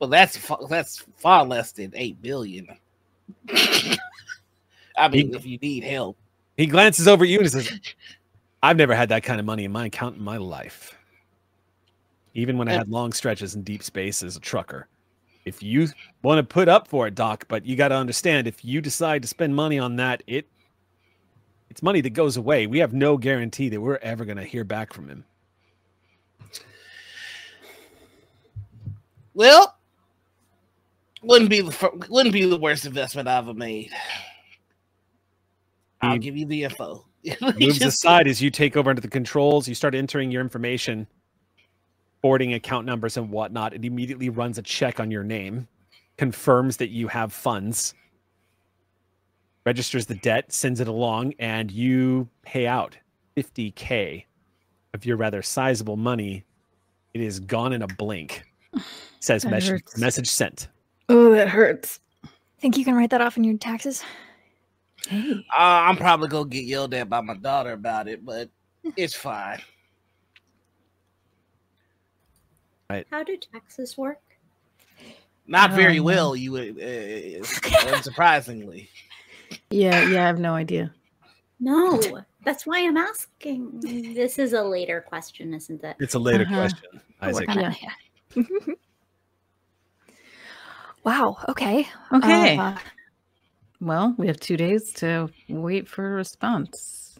Well, 0.00 0.10
that's 0.10 0.36
fa- 0.36 0.56
that's 0.68 0.98
far 1.16 1.44
less 1.44 1.72
than 1.72 1.92
eight 1.94 2.20
billion. 2.22 2.68
I 4.96 5.08
mean, 5.08 5.34
if 5.34 5.46
you 5.46 5.58
need 5.58 5.84
help, 5.84 6.18
He 6.56 6.66
glances 6.66 7.08
over 7.08 7.24
at 7.24 7.30
you 7.30 7.40
and 7.40 7.50
says, 7.50 7.70
"I've 8.62 8.76
never 8.76 8.94
had 8.94 9.10
that 9.10 9.22
kind 9.22 9.40
of 9.40 9.46
money 9.46 9.64
in 9.64 9.72
my 9.72 9.86
account 9.86 10.16
in 10.16 10.24
my 10.24 10.36
life. 10.38 10.96
Even 12.34 12.58
when 12.58 12.68
I 12.68 12.72
had 12.72 12.88
long 12.88 13.12
stretches 13.12 13.54
in 13.54 13.62
deep 13.62 13.82
space 13.82 14.22
as 14.22 14.36
a 14.36 14.40
trucker." 14.40 14.88
If 15.46 15.62
you 15.62 15.88
want 16.22 16.38
to 16.38 16.42
put 16.54 16.68
up 16.68 16.86
for 16.86 17.06
it, 17.06 17.14
Doc, 17.14 17.46
but 17.48 17.64
you 17.66 17.76
got 17.76 17.88
to 17.88 17.96
understand 17.96 18.46
if 18.46 18.64
you 18.64 18.80
decide 18.80 19.22
to 19.22 19.28
spend 19.28 19.56
money 19.56 19.78
on 19.78 19.96
that, 19.96 20.22
it 20.26 20.46
it's 21.70 21.82
money 21.82 22.00
that 22.02 22.10
goes 22.10 22.36
away. 22.36 22.66
We 22.66 22.78
have 22.80 22.92
no 22.92 23.16
guarantee 23.16 23.68
that 23.70 23.80
we're 23.80 23.96
ever 23.98 24.24
going 24.24 24.36
to 24.38 24.44
hear 24.44 24.64
back 24.64 24.92
from 24.92 25.08
him. 25.08 25.24
Well, 29.40 29.78
wouldn't 31.22 31.48
be 31.48 31.62
the 31.62 31.72
fir- 31.72 31.98
wouldn't 32.10 32.34
be 32.34 32.44
the 32.44 32.58
worst 32.58 32.84
investment 32.84 33.26
I've 33.26 33.48
ever 33.48 33.54
made. 33.54 33.90
I'll 36.02 36.18
mm. 36.18 36.20
give 36.20 36.36
you 36.36 36.44
the 36.44 36.64
info. 36.64 37.06
He 37.22 37.36
moves 37.40 37.78
just- 37.78 38.04
aside 38.04 38.28
as 38.28 38.42
you 38.42 38.50
take 38.50 38.76
over 38.76 38.90
into 38.90 39.00
the 39.00 39.08
controls. 39.08 39.66
You 39.66 39.74
start 39.74 39.94
entering 39.94 40.30
your 40.30 40.42
information, 40.42 41.06
boarding 42.20 42.52
account 42.52 42.84
numbers 42.84 43.16
and 43.16 43.30
whatnot. 43.30 43.72
It 43.72 43.82
immediately 43.82 44.28
runs 44.28 44.58
a 44.58 44.62
check 44.62 45.00
on 45.00 45.10
your 45.10 45.24
name, 45.24 45.66
confirms 46.18 46.76
that 46.76 46.90
you 46.90 47.08
have 47.08 47.32
funds, 47.32 47.94
registers 49.64 50.04
the 50.04 50.16
debt, 50.16 50.52
sends 50.52 50.80
it 50.80 50.88
along, 50.88 51.32
and 51.38 51.70
you 51.70 52.28
pay 52.42 52.66
out 52.66 52.94
50K 53.38 54.26
of 54.92 55.06
your 55.06 55.16
rather 55.16 55.40
sizable 55.40 55.96
money. 55.96 56.44
It 57.14 57.22
is 57.22 57.40
gone 57.40 57.72
in 57.72 57.80
a 57.80 57.86
blink. 57.86 58.42
Says 59.20 59.42
That 59.42 59.50
message, 59.50 59.70
hurts. 59.70 59.98
message 59.98 60.28
sent. 60.30 60.68
Oh, 61.08 61.30
that 61.32 61.48
hurts. 61.48 62.00
think 62.58 62.76
you 62.76 62.84
can 62.84 62.94
write 62.94 63.10
that 63.10 63.20
off 63.20 63.36
in 63.36 63.44
your 63.44 63.56
taxes? 63.58 64.02
Hey. 65.08 65.32
Uh, 65.56 65.58
I'm 65.60 65.96
probably 65.96 66.28
gonna 66.28 66.48
get 66.48 66.64
yelled 66.64 66.92
at 66.94 67.08
by 67.08 67.20
my 67.20 67.34
daughter 67.34 67.72
about 67.72 68.08
it, 68.08 68.24
but 68.24 68.48
it's 68.96 69.14
fine. 69.14 69.60
Right. 72.88 73.06
How 73.10 73.22
do 73.22 73.36
taxes 73.36 73.96
work? 73.96 74.20
Not 75.46 75.72
very 75.72 75.98
Oh, 75.98 76.02
well, 76.04 76.36
you 76.36 76.52
would, 76.52 76.70
uh, 76.78 77.44
unsurprisingly. 77.94 78.88
Yeah, 79.70 80.02
yeah, 80.08 80.22
I 80.22 80.26
have 80.26 80.38
no 80.38 80.54
idea. 80.54 80.92
No, 81.58 82.00
that's 82.44 82.66
why 82.66 82.80
I'm 82.86 82.96
asking. 82.96 83.80
This 84.14 84.38
is 84.38 84.52
a 84.52 84.62
later 84.62 85.00
question, 85.00 85.52
isn't 85.54 85.82
it? 85.82 85.96
It's 85.98 86.14
a 86.14 86.18
later 86.18 86.44
Uh-huh. 86.44 86.54
question, 86.54 87.00
Isaac. 87.20 87.48
work 87.48 87.56
on 87.56 87.72
it, 87.72 87.78
yeah. 87.82 88.74
wow. 91.10 91.36
Okay. 91.48 91.88
Okay. 92.12 92.56
Uh, 92.56 92.76
well, 93.80 94.14
we 94.18 94.26
have 94.28 94.38
two 94.38 94.56
days 94.56 94.92
to 94.94 95.28
wait 95.48 95.88
for 95.88 96.06
a 96.06 96.10
response. 96.14 97.18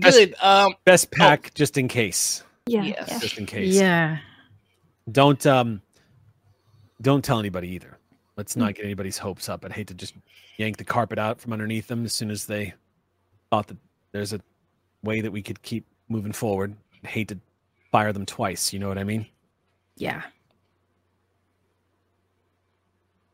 Good. 0.00 0.34
Um, 0.42 0.74
Best 0.84 1.10
pack 1.10 1.52
just 1.54 1.76
in 1.76 1.88
case. 1.88 2.42
yeah. 2.66 2.82
Yes. 2.82 3.06
yeah. 3.08 3.18
Just 3.18 3.38
in 3.38 3.46
case. 3.46 3.74
Yeah. 3.74 4.18
don't 5.12 5.44
um 5.46 5.82
don't 7.02 7.22
tell 7.22 7.38
anybody 7.38 7.68
either 7.68 7.98
let's 8.38 8.56
not 8.56 8.74
get 8.74 8.86
anybody's 8.86 9.18
hopes 9.18 9.50
up 9.50 9.62
i'd 9.66 9.72
hate 9.72 9.86
to 9.88 9.92
just 9.92 10.14
yank 10.56 10.78
the 10.78 10.84
carpet 10.84 11.18
out 11.18 11.38
from 11.38 11.52
underneath 11.52 11.86
them 11.88 12.06
as 12.06 12.14
soon 12.14 12.30
as 12.30 12.46
they 12.46 12.72
thought 13.50 13.66
that 13.66 13.76
there's 14.12 14.32
a 14.32 14.40
way 15.02 15.20
that 15.20 15.30
we 15.30 15.42
could 15.42 15.60
keep 15.60 15.84
moving 16.08 16.32
forward 16.32 16.74
I'd 17.02 17.10
hate 17.10 17.28
to 17.28 17.38
fire 17.92 18.14
them 18.14 18.24
twice 18.24 18.72
you 18.72 18.78
know 18.78 18.88
what 18.88 18.96
i 18.96 19.04
mean 19.04 19.26
Yeah. 19.96 20.22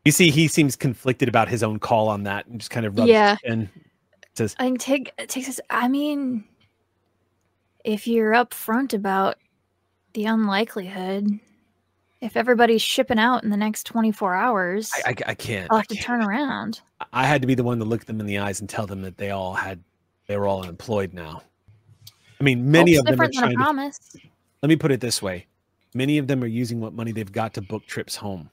You 0.05 0.11
see 0.11 0.29
he 0.31 0.47
seems 0.47 0.75
conflicted 0.75 1.27
about 1.29 1.47
his 1.49 1.63
own 1.63 1.79
call 1.79 2.09
on 2.09 2.23
that 2.23 2.47
and 2.47 2.59
just 2.59 2.71
kind 2.71 2.85
of 2.85 2.97
rubs 2.97 3.09
Yeah. 3.09 3.37
and 3.45 3.69
says 4.33 4.55
I 4.59 4.63
think 4.63 4.79
take 4.79 5.13
takes 5.27 5.49
us. 5.49 5.59
I 5.69 5.87
mean, 5.87 6.43
if 7.83 8.07
you're 8.07 8.31
upfront 8.31 8.93
about 8.93 9.37
the 10.13 10.25
unlikelihood, 10.25 11.39
if 12.21 12.37
everybody's 12.37 12.81
shipping 12.81 13.19
out 13.19 13.43
in 13.43 13.49
the 13.49 13.57
next 13.57 13.83
24 13.85 14.35
hours, 14.35 14.91
I, 15.05 15.09
I, 15.09 15.15
I 15.27 15.33
can't 15.35 15.67
I'll 15.71 15.77
I 15.77 15.79
have 15.81 15.87
to 15.87 15.95
can't. 15.95 16.05
turn 16.05 16.21
around. 16.23 16.81
I 17.13 17.25
had 17.25 17.41
to 17.41 17.47
be 17.47 17.55
the 17.55 17.63
one 17.63 17.79
to 17.79 17.85
look 17.85 18.05
them 18.05 18.19
in 18.19 18.25
the 18.25 18.37
eyes 18.37 18.59
and 18.59 18.69
tell 18.69 18.85
them 18.87 19.01
that 19.01 19.17
they 19.17 19.31
all 19.31 19.53
had 19.53 19.83
they 20.27 20.37
were 20.37 20.47
all 20.47 20.61
unemployed 20.63 21.13
now 21.13 21.41
i 22.39 22.43
mean 22.43 22.71
many 22.71 22.93
Hope's 22.93 22.99
of 22.99 23.05
them 23.05 23.21
are 23.21 23.27
different 23.27 23.33
than 23.35 23.61
a 23.61 23.63
trying 23.65 23.91
to 23.91 24.19
let 24.61 24.69
me 24.69 24.75
put 24.77 24.91
it 24.91 25.01
this 25.01 25.21
way 25.21 25.45
many 25.93 26.17
of 26.19 26.27
them 26.27 26.41
are 26.43 26.47
using 26.47 26.79
what 26.79 26.93
money 26.93 27.11
they've 27.11 27.31
got 27.31 27.53
to 27.55 27.61
book 27.61 27.85
trips 27.85 28.15
home 28.15 28.49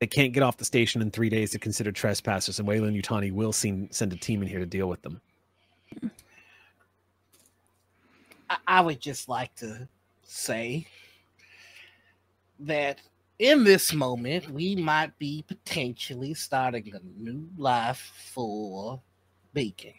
they 0.00 0.06
can't 0.06 0.32
get 0.32 0.42
off 0.42 0.56
the 0.56 0.64
station 0.64 1.02
in 1.02 1.10
three 1.10 1.28
days 1.28 1.50
to 1.50 1.58
consider 1.58 1.90
trespassers 1.90 2.58
and 2.58 2.68
Weyland-Yutani 2.68 3.32
will 3.32 3.52
send, 3.52 3.92
send 3.94 4.12
a 4.12 4.16
team 4.16 4.42
in 4.42 4.48
here 4.48 4.60
to 4.60 4.66
deal 4.66 4.88
with 4.88 5.02
them 5.02 5.20
I, 8.50 8.56
I 8.66 8.80
would 8.80 9.00
just 9.00 9.28
like 9.28 9.54
to 9.56 9.88
say 10.22 10.86
that 12.60 12.98
in 13.38 13.62
this 13.62 13.92
moment, 13.92 14.50
we 14.50 14.74
might 14.74 15.16
be 15.18 15.44
potentially 15.46 16.34
starting 16.34 16.92
a 16.94 17.00
new 17.22 17.48
life 17.56 18.12
for 18.32 19.00
Beacon. 19.54 19.94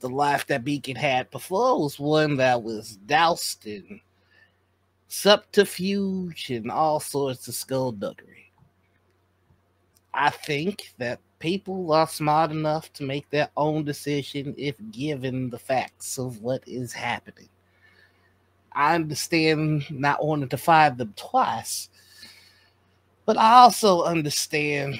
the 0.00 0.08
life 0.08 0.44
that 0.48 0.64
Beacon 0.64 0.96
had 0.96 1.30
before 1.30 1.80
was 1.80 1.98
one 1.98 2.36
that 2.36 2.60
was 2.60 2.96
doused 3.06 3.66
in 3.66 4.00
subterfuge 5.12 6.48
and 6.48 6.70
all 6.70 6.98
sorts 6.98 7.46
of 7.46 7.54
skullduggery. 7.54 8.50
I 10.14 10.30
think 10.30 10.94
that 10.96 11.20
people 11.38 11.92
are 11.92 12.08
smart 12.08 12.50
enough 12.50 12.90
to 12.94 13.02
make 13.04 13.28
their 13.28 13.50
own 13.58 13.84
decision 13.84 14.54
if 14.56 14.74
given 14.90 15.50
the 15.50 15.58
facts 15.58 16.18
of 16.18 16.40
what 16.40 16.62
is 16.66 16.94
happening. 16.94 17.50
I 18.72 18.94
understand 18.94 19.84
not 19.90 20.24
wanting 20.24 20.48
to 20.48 20.56
fire 20.56 20.90
them 20.90 21.12
twice, 21.14 21.90
but 23.26 23.36
I 23.36 23.52
also 23.52 24.04
understand 24.04 24.98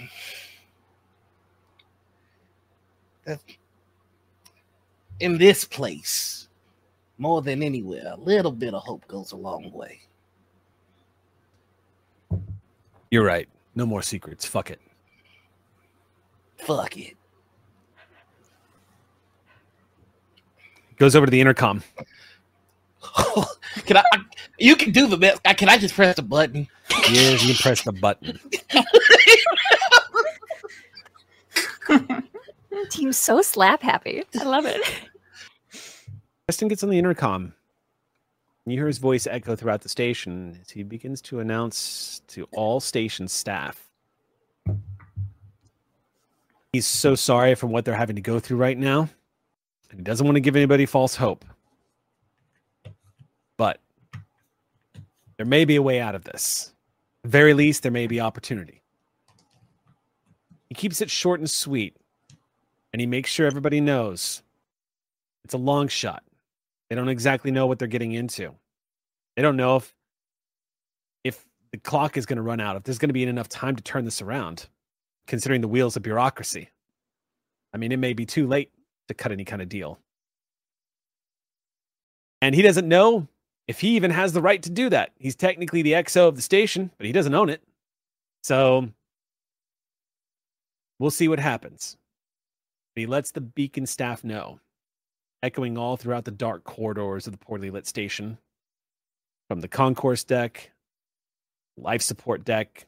that 3.24 3.40
in 5.20 5.38
this 5.38 5.64
place, 5.64 6.48
more 7.22 7.40
than 7.40 7.62
anywhere, 7.62 8.12
a 8.12 8.20
little 8.20 8.50
bit 8.50 8.74
of 8.74 8.82
hope 8.82 9.06
goes 9.06 9.30
a 9.30 9.36
long 9.36 9.70
way. 9.72 10.00
You're 13.12 13.24
right. 13.24 13.48
No 13.76 13.86
more 13.86 14.02
secrets. 14.02 14.44
Fuck 14.44 14.70
it. 14.70 14.80
Fuck 16.58 16.98
it. 16.98 17.16
Goes 20.96 21.14
over 21.14 21.26
to 21.26 21.30
the 21.30 21.40
intercom. 21.40 21.84
can 23.86 23.98
I? 23.98 24.02
You 24.58 24.74
can 24.74 24.90
do 24.90 25.06
the 25.06 25.16
best. 25.16 25.42
Can 25.44 25.68
I 25.68 25.78
just 25.78 25.94
press 25.94 26.16
the 26.16 26.22
button? 26.22 26.66
Yes, 27.08 27.42
you 27.42 27.54
can 27.54 27.62
press 27.62 27.82
the 27.82 27.92
button. 27.92 28.40
Team's 32.90 33.16
so 33.16 33.42
slap 33.42 33.80
happy. 33.80 34.24
I 34.40 34.44
love 34.44 34.66
it. 34.66 34.80
Preston 36.46 36.68
gets 36.68 36.82
on 36.82 36.90
the 36.90 36.98
intercom. 36.98 37.54
You 38.66 38.76
hear 38.76 38.86
his 38.86 38.98
voice 38.98 39.26
echo 39.26 39.56
throughout 39.56 39.82
the 39.82 39.88
station 39.88 40.58
as 40.60 40.70
he 40.70 40.82
begins 40.82 41.20
to 41.22 41.40
announce 41.40 42.20
to 42.28 42.46
all 42.52 42.80
station 42.80 43.26
staff. 43.28 43.88
He's 46.72 46.86
so 46.86 47.14
sorry 47.14 47.54
for 47.54 47.66
what 47.66 47.84
they're 47.84 47.94
having 47.94 48.16
to 48.16 48.22
go 48.22 48.38
through 48.38 48.56
right 48.56 48.78
now. 48.78 49.08
And 49.90 50.00
he 50.00 50.02
doesn't 50.02 50.24
want 50.24 50.36
to 50.36 50.40
give 50.40 50.56
anybody 50.56 50.86
false 50.86 51.16
hope. 51.16 51.44
But 53.56 53.78
there 55.36 55.46
may 55.46 55.64
be 55.64 55.76
a 55.76 55.82
way 55.82 56.00
out 56.00 56.14
of 56.14 56.24
this. 56.24 56.72
At 57.18 57.30
the 57.30 57.30
very 57.30 57.54
least, 57.54 57.82
there 57.82 57.92
may 57.92 58.06
be 58.06 58.20
opportunity. 58.20 58.82
He 60.68 60.74
keeps 60.74 61.00
it 61.00 61.10
short 61.10 61.40
and 61.40 61.50
sweet, 61.50 61.96
and 62.92 63.00
he 63.00 63.06
makes 63.06 63.30
sure 63.30 63.46
everybody 63.46 63.80
knows 63.80 64.42
it's 65.44 65.54
a 65.54 65.58
long 65.58 65.88
shot. 65.88 66.22
They 66.92 66.96
don't 66.96 67.08
exactly 67.08 67.50
know 67.50 67.66
what 67.66 67.78
they're 67.78 67.88
getting 67.88 68.12
into. 68.12 68.54
They 69.34 69.40
don't 69.40 69.56
know 69.56 69.76
if 69.76 69.94
if 71.24 71.42
the 71.70 71.78
clock 71.78 72.18
is 72.18 72.26
going 72.26 72.36
to 72.36 72.42
run 72.42 72.60
out, 72.60 72.76
if 72.76 72.82
there's 72.82 72.98
going 72.98 73.08
to 73.08 73.14
be 73.14 73.22
enough 73.22 73.48
time 73.48 73.76
to 73.76 73.82
turn 73.82 74.04
this 74.04 74.20
around, 74.20 74.68
considering 75.26 75.62
the 75.62 75.68
wheels 75.68 75.96
of 75.96 76.02
bureaucracy. 76.02 76.68
I 77.72 77.78
mean, 77.78 77.92
it 77.92 77.96
may 77.96 78.12
be 78.12 78.26
too 78.26 78.46
late 78.46 78.72
to 79.08 79.14
cut 79.14 79.32
any 79.32 79.46
kind 79.46 79.62
of 79.62 79.70
deal. 79.70 80.00
And 82.42 82.54
he 82.54 82.60
doesn't 82.60 82.86
know 82.86 83.26
if 83.66 83.80
he 83.80 83.96
even 83.96 84.10
has 84.10 84.34
the 84.34 84.42
right 84.42 84.62
to 84.62 84.68
do 84.68 84.90
that. 84.90 85.12
He's 85.18 85.34
technically 85.34 85.80
the 85.80 85.92
XO 85.92 86.28
of 86.28 86.36
the 86.36 86.42
station, 86.42 86.90
but 86.98 87.06
he 87.06 87.12
doesn't 87.12 87.32
own 87.32 87.48
it. 87.48 87.62
So 88.42 88.90
we'll 90.98 91.10
see 91.10 91.28
what 91.28 91.38
happens. 91.38 91.96
But 92.94 93.00
he 93.00 93.06
lets 93.06 93.30
the 93.30 93.40
beacon 93.40 93.86
staff 93.86 94.22
know 94.24 94.60
echoing 95.42 95.76
all 95.76 95.96
throughout 95.96 96.24
the 96.24 96.30
dark 96.30 96.64
corridors 96.64 97.26
of 97.26 97.32
the 97.32 97.38
poorly 97.38 97.70
lit 97.70 97.86
station. 97.86 98.38
From 99.48 99.60
the 99.60 99.68
concourse 99.68 100.24
deck, 100.24 100.70
life 101.76 102.02
support 102.02 102.44
deck, 102.44 102.86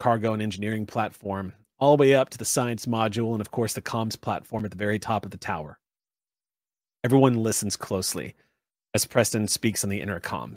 cargo 0.00 0.32
and 0.32 0.42
engineering 0.42 0.86
platform, 0.86 1.52
all 1.78 1.96
the 1.96 2.00
way 2.00 2.14
up 2.14 2.30
to 2.30 2.38
the 2.38 2.44
science 2.44 2.86
module, 2.86 3.32
and 3.32 3.40
of 3.40 3.50
course 3.50 3.74
the 3.74 3.82
comms 3.82 4.20
platform 4.20 4.64
at 4.64 4.70
the 4.70 4.76
very 4.76 4.98
top 4.98 5.24
of 5.24 5.30
the 5.30 5.36
tower. 5.36 5.78
Everyone 7.04 7.42
listens 7.42 7.76
closely 7.76 8.34
as 8.94 9.06
Preston 9.06 9.46
speaks 9.46 9.84
on 9.84 9.90
the 9.90 10.00
intercom. 10.00 10.56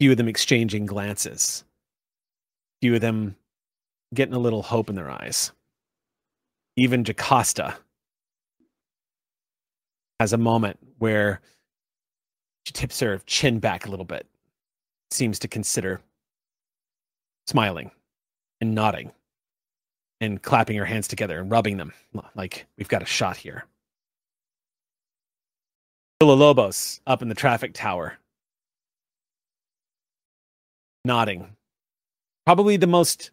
Few 0.00 0.10
of 0.10 0.16
them 0.16 0.28
exchanging 0.28 0.86
glances. 0.86 1.64
Few 2.80 2.94
of 2.94 3.00
them 3.00 3.36
getting 4.14 4.34
a 4.34 4.38
little 4.38 4.62
hope 4.62 4.88
in 4.88 4.96
their 4.96 5.10
eyes. 5.10 5.52
Even 6.76 7.04
Jocasta 7.04 7.76
has 10.18 10.32
a 10.32 10.38
moment 10.38 10.78
where 10.98 11.40
she 12.64 12.72
tips 12.72 13.00
her 13.00 13.18
chin 13.26 13.60
back 13.60 13.86
a 13.86 13.90
little 13.90 14.04
bit, 14.04 14.26
seems 15.10 15.38
to 15.38 15.48
consider 15.48 16.00
smiling 17.46 17.90
and 18.60 18.74
nodding 18.74 19.12
and 20.20 20.42
clapping 20.42 20.76
her 20.76 20.84
hands 20.84 21.08
together 21.08 21.40
and 21.40 21.50
rubbing 21.50 21.76
them 21.76 21.92
like 22.34 22.66
we've 22.76 22.88
got 22.88 23.02
a 23.02 23.06
shot 23.06 23.36
here. 23.36 23.64
Lobos 26.20 27.00
up 27.06 27.22
in 27.22 27.28
the 27.28 27.34
traffic 27.34 27.72
tower, 27.72 28.18
nodding. 31.04 31.56
Probably 32.44 32.76
the 32.76 32.88
most 32.88 33.30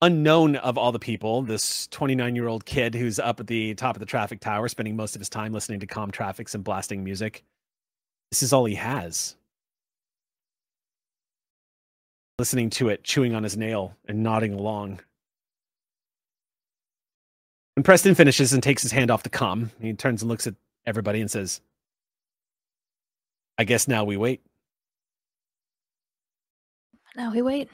unknown 0.00 0.56
of 0.56 0.78
all 0.78 0.92
the 0.92 0.98
people, 0.98 1.42
this 1.42 1.86
29 1.88 2.36
year 2.36 2.48
old 2.48 2.64
kid 2.64 2.94
who's 2.94 3.18
up 3.18 3.40
at 3.40 3.46
the 3.46 3.74
top 3.74 3.96
of 3.96 4.00
the 4.00 4.06
traffic 4.06 4.40
tower, 4.40 4.68
spending 4.68 4.96
most 4.96 5.16
of 5.16 5.20
his 5.20 5.28
time 5.28 5.52
listening 5.52 5.80
to 5.80 5.86
comm 5.86 6.12
traffics 6.12 6.54
and 6.54 6.64
blasting 6.64 7.02
music. 7.04 7.44
This 8.30 8.42
is 8.42 8.52
all 8.52 8.64
he 8.64 8.74
has. 8.74 9.36
Listening 12.38 12.70
to 12.70 12.88
it, 12.88 13.02
chewing 13.02 13.34
on 13.34 13.42
his 13.42 13.56
nail, 13.56 13.96
and 14.06 14.22
nodding 14.22 14.52
along. 14.52 15.00
When 17.74 17.82
Preston 17.82 18.14
finishes 18.14 18.52
and 18.52 18.62
takes 18.62 18.82
his 18.82 18.92
hand 18.92 19.10
off 19.10 19.22
the 19.22 19.28
com, 19.28 19.70
he 19.80 19.92
turns 19.92 20.22
and 20.22 20.28
looks 20.28 20.46
at 20.46 20.54
everybody 20.86 21.20
and 21.20 21.30
says, 21.30 21.60
I 23.56 23.64
guess 23.64 23.88
now 23.88 24.04
we 24.04 24.16
wait. 24.16 24.40
Now 27.16 27.32
we 27.32 27.42
wait. 27.42 27.68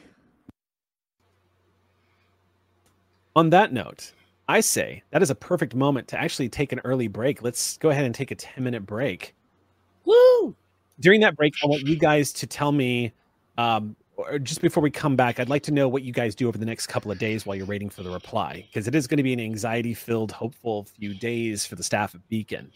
On 3.36 3.50
that 3.50 3.72
note, 3.72 4.12
I 4.48 4.60
say 4.60 5.02
that 5.10 5.22
is 5.22 5.30
a 5.30 5.34
perfect 5.34 5.74
moment 5.74 6.08
to 6.08 6.20
actually 6.20 6.48
take 6.48 6.72
an 6.72 6.80
early 6.84 7.08
break. 7.08 7.42
Let's 7.42 7.78
go 7.78 7.90
ahead 7.90 8.04
and 8.04 8.14
take 8.14 8.30
a 8.30 8.34
10 8.34 8.62
minute 8.62 8.86
break. 8.86 9.34
Woo! 10.04 10.54
During 11.00 11.20
that 11.22 11.36
break, 11.36 11.54
I 11.62 11.66
want 11.66 11.86
you 11.86 11.96
guys 11.96 12.32
to 12.34 12.46
tell 12.46 12.70
me, 12.70 13.12
um, 13.58 13.96
or 14.16 14.38
just 14.38 14.60
before 14.60 14.82
we 14.82 14.90
come 14.90 15.16
back, 15.16 15.40
I'd 15.40 15.48
like 15.48 15.64
to 15.64 15.72
know 15.72 15.88
what 15.88 16.04
you 16.04 16.12
guys 16.12 16.36
do 16.36 16.46
over 16.46 16.58
the 16.58 16.66
next 16.66 16.86
couple 16.86 17.10
of 17.10 17.18
days 17.18 17.44
while 17.44 17.56
you're 17.56 17.66
waiting 17.66 17.90
for 17.90 18.04
the 18.04 18.10
reply, 18.10 18.64
because 18.68 18.86
it 18.86 18.94
is 18.94 19.08
going 19.08 19.16
to 19.16 19.24
be 19.24 19.32
an 19.32 19.40
anxiety 19.40 19.94
filled, 19.94 20.30
hopeful 20.30 20.84
few 20.84 21.14
days 21.14 21.66
for 21.66 21.74
the 21.74 21.82
staff 21.82 22.14
of 22.14 22.28
Beacon. 22.28 22.70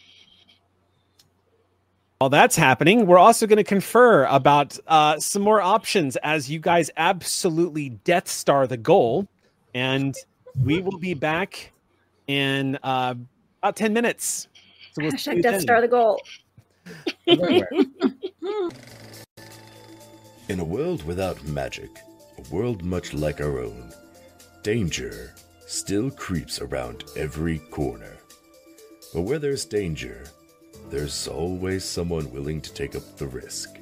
While 2.19 2.31
that's 2.31 2.57
happening, 2.57 3.07
we're 3.07 3.19
also 3.19 3.47
going 3.47 3.59
to 3.59 3.65
confer 3.65 4.25
about 4.25 4.77
uh, 4.89 5.21
some 5.21 5.43
more 5.43 5.61
options 5.61 6.17
as 6.17 6.51
you 6.51 6.59
guys 6.59 6.91
absolutely 6.97 7.91
Death 7.91 8.27
Star 8.27 8.67
the 8.67 8.77
goal. 8.77 9.29
And 9.73 10.17
we 10.63 10.81
will 10.81 10.99
be 10.99 11.15
back 11.15 11.73
in 12.27 12.79
uh, 12.83 13.15
about 13.63 13.77
10 13.77 13.93
minutes. 13.93 14.49
So 14.93 15.03
we'll 15.03 15.13
Hashtag 15.13 15.43
Death 15.43 15.61
Star 15.61 15.81
the 15.81 15.89
goal. 15.89 16.21
in 20.49 20.61
a 20.61 20.65
world 20.65 21.05
without 21.05 21.43
magic, 21.45 21.91
a 22.39 22.55
world 22.55 22.83
much 22.83 23.13
like 23.13 23.41
our 23.41 23.61
own, 23.61 23.93
danger 24.63 25.35
still 25.67 26.11
creeps 26.11 26.61
around 26.61 27.05
every 27.17 27.59
corner. 27.71 28.17
But 29.13 29.23
where 29.23 29.39
there's 29.39 29.65
danger, 29.65 30.25
there's 30.91 31.29
always 31.29 31.85
someone 31.85 32.31
willing 32.33 32.61
to 32.63 32.73
take 32.73 32.97
up 32.97 33.17
the 33.17 33.27
risk. 33.27 33.79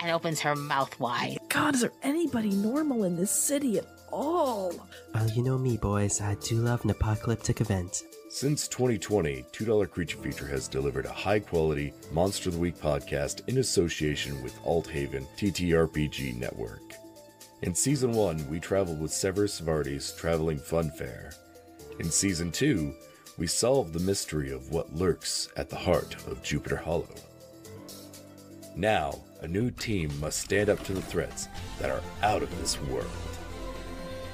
And 0.00 0.10
opens 0.10 0.40
her 0.40 0.56
mouth 0.56 0.98
wide. 0.98 1.38
God, 1.48 1.74
is 1.74 1.82
there 1.82 1.92
anybody 2.02 2.50
normal 2.50 3.04
in 3.04 3.16
this 3.16 3.30
city 3.30 3.78
at 3.78 3.99
all? 4.12 4.72
Well, 5.14 5.28
you 5.30 5.42
know 5.42 5.58
me, 5.58 5.76
boys. 5.76 6.20
I 6.20 6.36
do 6.36 6.56
love 6.56 6.84
an 6.84 6.90
apocalyptic 6.90 7.60
event. 7.60 8.02
Since 8.28 8.68
2020, 8.68 9.44
$2 9.52 9.90
Creature 9.90 10.18
Feature 10.18 10.46
has 10.46 10.68
delivered 10.68 11.06
a 11.06 11.12
high 11.12 11.40
quality 11.40 11.92
Monster 12.12 12.48
of 12.48 12.54
the 12.54 12.60
Week 12.60 12.76
podcast 12.78 13.48
in 13.48 13.58
association 13.58 14.40
with 14.42 14.58
Alt 14.64 14.86
Haven 14.86 15.26
TTRPG 15.36 16.36
Network. 16.36 16.94
In 17.62 17.74
Season 17.74 18.12
1, 18.12 18.48
we 18.48 18.60
traveled 18.60 19.00
with 19.00 19.12
Severus 19.12 19.60
Vardy's 19.60 20.12
Traveling 20.12 20.58
Fun 20.58 20.90
Fair. 20.90 21.32
In 21.98 22.10
Season 22.10 22.52
2, 22.52 22.94
we 23.36 23.46
solved 23.46 23.92
the 23.92 24.00
mystery 24.00 24.50
of 24.50 24.70
what 24.70 24.94
lurks 24.94 25.48
at 25.56 25.68
the 25.68 25.76
heart 25.76 26.14
of 26.26 26.42
Jupiter 26.42 26.76
Hollow. 26.76 27.08
Now, 28.76 29.18
a 29.40 29.48
new 29.48 29.70
team 29.70 30.10
must 30.20 30.38
stand 30.38 30.68
up 30.68 30.82
to 30.84 30.92
the 30.92 31.02
threats 31.02 31.48
that 31.80 31.90
are 31.90 32.02
out 32.22 32.42
of 32.42 32.60
this 32.60 32.80
world. 32.82 33.10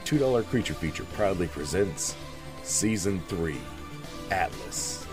$2 0.06 0.46
Creature 0.46 0.74
Feature 0.74 1.04
proudly 1.14 1.48
presents 1.48 2.14
Season 2.62 3.20
3 3.26 3.56
Atlas. 4.30 5.04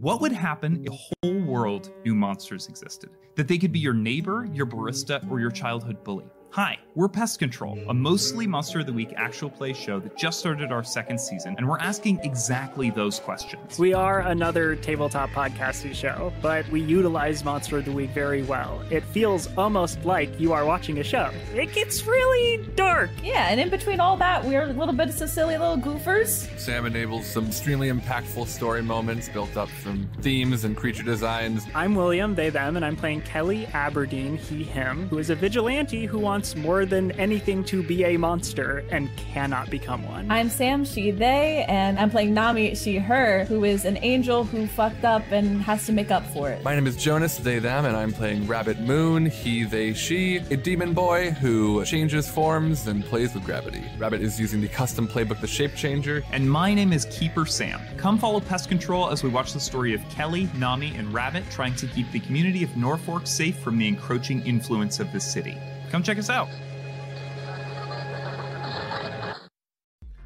What 0.00 0.20
would 0.20 0.32
happen 0.32 0.84
if 0.84 0.92
a 0.92 1.26
whole 1.26 1.40
world 1.40 1.90
knew 2.04 2.14
monsters 2.14 2.66
existed? 2.66 3.08
That 3.36 3.48
they 3.48 3.56
could 3.56 3.72
be 3.72 3.78
your 3.78 3.94
neighbor, 3.94 4.46
your 4.52 4.66
barista, 4.66 5.30
or 5.30 5.40
your 5.40 5.50
childhood 5.50 6.04
bully? 6.04 6.26
Hi, 6.52 6.78
we're 6.94 7.08
Pest 7.08 7.38
Control, 7.38 7.78
a 7.88 7.94
mostly 7.94 8.46
Monster 8.46 8.80
of 8.80 8.86
the 8.86 8.92
Week 8.92 9.14
actual 9.16 9.48
play 9.48 9.72
show 9.72 9.98
that 10.00 10.18
just 10.18 10.38
started 10.38 10.70
our 10.70 10.84
second 10.84 11.18
season, 11.18 11.54
and 11.56 11.66
we're 11.66 11.78
asking 11.78 12.20
exactly 12.24 12.90
those 12.90 13.18
questions. 13.18 13.78
We 13.78 13.94
are 13.94 14.20
another 14.20 14.76
tabletop 14.76 15.30
podcasting 15.30 15.94
show, 15.94 16.30
but 16.42 16.68
we 16.68 16.82
utilize 16.82 17.42
Monster 17.42 17.78
of 17.78 17.86
the 17.86 17.92
Week 17.92 18.10
very 18.10 18.42
well. 18.42 18.82
It 18.90 19.02
feels 19.02 19.48
almost 19.56 20.04
like 20.04 20.38
you 20.38 20.52
are 20.52 20.66
watching 20.66 20.98
a 20.98 21.02
show. 21.02 21.30
It 21.54 21.72
gets 21.72 22.06
really 22.06 22.62
dark. 22.76 23.08
Yeah, 23.22 23.48
and 23.48 23.58
in 23.58 23.70
between 23.70 23.98
all 23.98 24.18
that, 24.18 24.44
we're 24.44 24.64
a 24.64 24.74
little 24.74 24.92
bit 24.92 25.08
of 25.08 25.30
silly 25.30 25.56
little 25.56 25.78
goofers. 25.78 26.46
Sam 26.58 26.84
enables 26.84 27.24
some 27.24 27.46
extremely 27.46 27.88
impactful 27.90 28.46
story 28.46 28.82
moments 28.82 29.30
built 29.30 29.56
up 29.56 29.70
from 29.70 30.06
themes 30.20 30.64
and 30.64 30.76
creature 30.76 31.02
designs. 31.02 31.64
I'm 31.74 31.94
William, 31.94 32.34
they, 32.34 32.50
them, 32.50 32.76
and 32.76 32.84
I'm 32.84 32.96
playing 32.96 33.22
Kelly 33.22 33.64
Aberdeen, 33.68 34.36
he, 34.36 34.64
him, 34.64 35.08
who 35.08 35.16
is 35.16 35.30
a 35.30 35.34
vigilante 35.34 36.04
who 36.04 36.18
wants 36.18 36.41
more 36.56 36.84
than 36.84 37.12
anything 37.12 37.64
to 37.64 37.82
be 37.82 38.04
a 38.04 38.16
monster 38.16 38.84
and 38.90 39.08
cannot 39.16 39.70
become 39.70 40.04
one. 40.04 40.30
I'm 40.30 40.50
Sam, 40.50 40.84
she, 40.84 41.10
they, 41.10 41.64
and 41.68 41.98
I'm 41.98 42.10
playing 42.10 42.34
Nami, 42.34 42.74
she, 42.74 42.98
her, 42.98 43.44
who 43.44 43.64
is 43.64 43.84
an 43.84 43.98
angel 44.02 44.44
who 44.44 44.66
fucked 44.66 45.04
up 45.04 45.22
and 45.30 45.62
has 45.62 45.86
to 45.86 45.92
make 45.92 46.10
up 46.10 46.24
for 46.26 46.50
it. 46.50 46.62
My 46.64 46.74
name 46.74 46.86
is 46.86 46.96
Jonas, 46.96 47.36
they, 47.38 47.58
them, 47.58 47.84
and 47.84 47.96
I'm 47.96 48.12
playing 48.12 48.46
Rabbit 48.46 48.80
Moon, 48.80 49.26
he, 49.26 49.64
they, 49.64 49.94
she, 49.94 50.36
a 50.50 50.56
demon 50.56 50.92
boy 50.92 51.30
who 51.30 51.84
changes 51.84 52.28
forms 52.28 52.86
and 52.86 53.04
plays 53.04 53.34
with 53.34 53.44
gravity. 53.44 53.84
Rabbit 53.98 54.20
is 54.20 54.38
using 54.40 54.60
the 54.60 54.68
custom 54.68 55.06
playbook, 55.06 55.40
The 55.40 55.46
Shape 55.46 55.74
Changer. 55.74 56.22
And 56.32 56.50
my 56.50 56.74
name 56.74 56.92
is 56.92 57.06
Keeper 57.06 57.46
Sam. 57.46 57.80
Come 57.96 58.18
follow 58.18 58.40
Pest 58.40 58.68
Control 58.68 59.10
as 59.10 59.22
we 59.22 59.30
watch 59.30 59.52
the 59.52 59.60
story 59.60 59.94
of 59.94 60.06
Kelly, 60.08 60.48
Nami, 60.56 60.94
and 60.96 61.12
Rabbit 61.12 61.44
trying 61.50 61.74
to 61.76 61.86
keep 61.86 62.10
the 62.10 62.20
community 62.20 62.62
of 62.64 62.76
Norfolk 62.76 63.26
safe 63.26 63.58
from 63.58 63.78
the 63.78 63.86
encroaching 63.86 64.44
influence 64.46 65.00
of 65.00 65.12
the 65.12 65.20
city. 65.20 65.56
Come 65.92 66.02
check 66.02 66.16
us 66.16 66.30
out. 66.30 66.48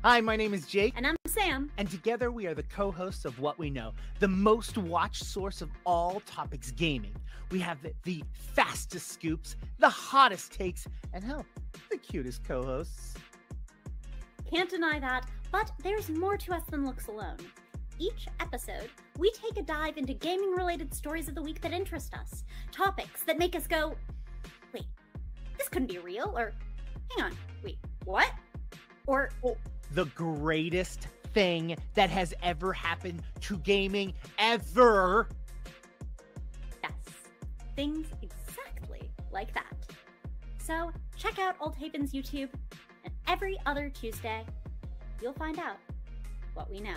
Hi, 0.04 0.20
my 0.20 0.36
name 0.36 0.54
is 0.54 0.64
Jake. 0.64 0.94
And 0.96 1.04
I'm 1.04 1.16
Sam. 1.26 1.72
And 1.76 1.90
together 1.90 2.30
we 2.30 2.46
are 2.46 2.54
the 2.54 2.62
co 2.62 2.92
hosts 2.92 3.24
of 3.24 3.40
What 3.40 3.58
We 3.58 3.68
Know, 3.68 3.92
the 4.20 4.28
most 4.28 4.78
watched 4.78 5.24
source 5.24 5.62
of 5.62 5.70
all 5.84 6.22
topics 6.24 6.70
gaming. 6.70 7.16
We 7.50 7.58
have 7.58 7.82
the, 7.82 7.92
the 8.04 8.22
fastest 8.32 9.08
scoops, 9.08 9.56
the 9.80 9.88
hottest 9.88 10.52
takes, 10.52 10.86
and 11.12 11.24
hell, 11.24 11.44
the 11.90 11.96
cutest 11.96 12.44
co 12.44 12.62
hosts. 12.62 13.14
Can't 14.48 14.70
deny 14.70 15.00
that, 15.00 15.26
but 15.50 15.72
there's 15.82 16.08
more 16.10 16.36
to 16.36 16.54
us 16.54 16.62
than 16.70 16.86
looks 16.86 17.08
alone. 17.08 17.38
Each 17.98 18.28
episode, 18.38 18.88
we 19.18 19.32
take 19.32 19.58
a 19.58 19.62
dive 19.62 19.96
into 19.96 20.14
gaming 20.14 20.52
related 20.52 20.94
stories 20.94 21.26
of 21.26 21.34
the 21.34 21.42
week 21.42 21.60
that 21.62 21.72
interest 21.72 22.14
us, 22.14 22.44
topics 22.70 23.24
that 23.24 23.36
make 23.36 23.56
us 23.56 23.66
go, 23.66 23.96
wait, 24.72 24.86
this 25.58 25.68
couldn't 25.68 25.88
be 25.88 25.98
real, 25.98 26.32
or 26.36 26.52
hang 27.10 27.26
on, 27.26 27.36
wait, 27.62 27.78
what? 28.04 28.30
Or, 29.06 29.30
oh, 29.44 29.56
the 29.92 30.06
greatest 30.06 31.08
thing 31.34 31.76
that 31.94 32.10
has 32.10 32.34
ever 32.42 32.72
happened 32.72 33.22
to 33.42 33.58
gaming 33.58 34.14
ever. 34.38 35.28
Yes, 36.82 36.92
things 37.76 38.06
exactly 38.22 39.10
like 39.30 39.52
that. 39.54 39.74
So 40.58 40.90
check 41.16 41.38
out 41.38 41.56
Alt 41.60 41.76
Haven's 41.76 42.12
YouTube, 42.12 42.48
and 43.04 43.14
every 43.28 43.58
other 43.66 43.88
Tuesday, 43.90 44.44
you'll 45.22 45.34
find 45.34 45.58
out 45.58 45.76
what 46.54 46.70
we 46.70 46.80
know. 46.80 46.94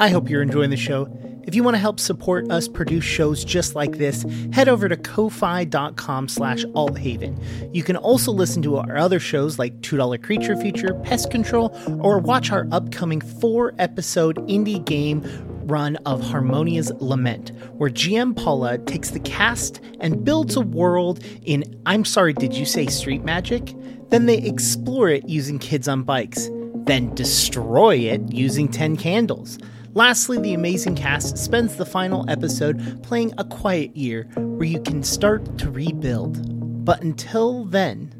I 0.00 0.10
hope 0.10 0.30
you're 0.30 0.42
enjoying 0.42 0.70
the 0.70 0.76
show. 0.76 1.08
If 1.42 1.56
you 1.56 1.64
want 1.64 1.74
to 1.74 1.80
help 1.80 1.98
support 1.98 2.48
us 2.52 2.68
produce 2.68 3.02
shows 3.02 3.44
just 3.44 3.74
like 3.74 3.98
this, 3.98 4.24
head 4.52 4.68
over 4.68 4.88
to 4.88 4.96
ko-fi.com 4.96 6.28
slash 6.28 6.64
althaven. 6.76 7.36
You 7.72 7.82
can 7.82 7.96
also 7.96 8.30
listen 8.30 8.62
to 8.62 8.76
our 8.76 8.96
other 8.96 9.18
shows 9.18 9.58
like 9.58 9.80
$2 9.80 10.22
Creature 10.22 10.56
Feature, 10.58 10.94
Pest 11.02 11.32
Control, 11.32 11.76
or 12.00 12.20
watch 12.20 12.52
our 12.52 12.68
upcoming 12.70 13.20
four-episode 13.20 14.36
indie 14.46 14.84
game 14.84 15.22
run 15.66 15.96
of 16.06 16.22
Harmonia's 16.22 16.92
Lament, 17.00 17.50
where 17.72 17.90
GM 17.90 18.36
Paula 18.36 18.78
takes 18.78 19.10
the 19.10 19.20
cast 19.20 19.80
and 19.98 20.24
builds 20.24 20.54
a 20.54 20.60
world 20.60 21.24
in, 21.42 21.64
I'm 21.86 22.04
sorry, 22.04 22.34
did 22.34 22.54
you 22.54 22.66
say 22.66 22.86
street 22.86 23.24
magic? 23.24 23.74
Then 24.10 24.26
they 24.26 24.38
explore 24.38 25.08
it 25.08 25.28
using 25.28 25.58
kids 25.58 25.88
on 25.88 26.04
bikes, 26.04 26.50
then 26.84 27.14
destroy 27.14 27.96
it 27.96 28.32
using 28.32 28.68
10 28.68 28.96
candles. 28.96 29.58
Lastly, 29.94 30.38
the 30.38 30.54
amazing 30.54 30.94
cast 30.94 31.38
spends 31.38 31.76
the 31.76 31.86
final 31.86 32.28
episode 32.28 33.02
playing 33.02 33.32
A 33.38 33.44
Quiet 33.44 33.96
Year 33.96 34.28
where 34.36 34.68
you 34.68 34.80
can 34.80 35.02
start 35.02 35.58
to 35.58 35.70
rebuild. 35.70 36.84
But 36.84 37.02
until 37.02 37.64
then, 37.64 38.12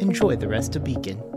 enjoy 0.00 0.36
the 0.36 0.48
rest 0.48 0.76
of 0.76 0.84
Beacon. 0.84 1.31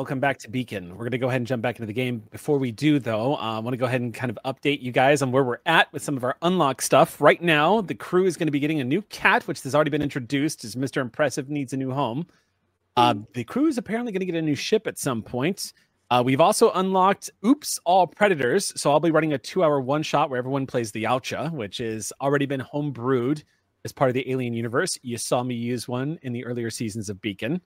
Welcome 0.00 0.18
back 0.18 0.38
to 0.38 0.48
Beacon. 0.48 0.92
We're 0.92 1.04
going 1.04 1.10
to 1.10 1.18
go 1.18 1.28
ahead 1.28 1.42
and 1.42 1.46
jump 1.46 1.60
back 1.60 1.76
into 1.76 1.84
the 1.84 1.92
game. 1.92 2.22
Before 2.30 2.56
we 2.56 2.72
do, 2.72 2.98
though, 2.98 3.34
uh, 3.34 3.56
I 3.56 3.58
want 3.58 3.74
to 3.74 3.76
go 3.76 3.84
ahead 3.84 4.00
and 4.00 4.14
kind 4.14 4.30
of 4.30 4.38
update 4.46 4.80
you 4.80 4.92
guys 4.92 5.20
on 5.20 5.30
where 5.30 5.44
we're 5.44 5.58
at 5.66 5.92
with 5.92 6.02
some 6.02 6.16
of 6.16 6.24
our 6.24 6.38
unlock 6.40 6.80
stuff. 6.80 7.20
Right 7.20 7.42
now, 7.42 7.82
the 7.82 7.94
crew 7.94 8.24
is 8.24 8.38
going 8.38 8.46
to 8.46 8.50
be 8.50 8.60
getting 8.60 8.80
a 8.80 8.84
new 8.84 9.02
cat, 9.02 9.46
which 9.46 9.60
has 9.60 9.74
already 9.74 9.90
been 9.90 10.00
introduced 10.00 10.64
as 10.64 10.74
Mr. 10.74 11.02
Impressive 11.02 11.50
needs 11.50 11.74
a 11.74 11.76
new 11.76 11.90
home. 11.92 12.26
Uh, 12.96 13.12
the 13.34 13.44
crew 13.44 13.66
is 13.66 13.76
apparently 13.76 14.10
going 14.10 14.20
to 14.20 14.24
get 14.24 14.36
a 14.36 14.40
new 14.40 14.54
ship 14.54 14.86
at 14.86 14.98
some 14.98 15.20
point. 15.22 15.74
Uh, 16.10 16.22
we've 16.24 16.40
also 16.40 16.70
unlocked 16.70 17.28
Oops 17.44 17.78
All 17.84 18.06
Predators. 18.06 18.72
So 18.80 18.90
I'll 18.90 19.00
be 19.00 19.10
running 19.10 19.34
a 19.34 19.38
two 19.38 19.62
hour 19.62 19.82
one 19.82 20.02
shot 20.02 20.30
where 20.30 20.38
everyone 20.38 20.66
plays 20.66 20.92
the 20.92 21.04
Yautja, 21.04 21.52
which 21.52 21.76
has 21.76 22.10
already 22.22 22.46
been 22.46 22.62
homebrewed 22.62 23.42
as 23.84 23.92
part 23.92 24.08
of 24.08 24.14
the 24.14 24.30
Alien 24.30 24.54
universe. 24.54 24.96
You 25.02 25.18
saw 25.18 25.42
me 25.42 25.56
use 25.56 25.86
one 25.86 26.18
in 26.22 26.32
the 26.32 26.46
earlier 26.46 26.70
seasons 26.70 27.10
of 27.10 27.20
Beacon. 27.20 27.60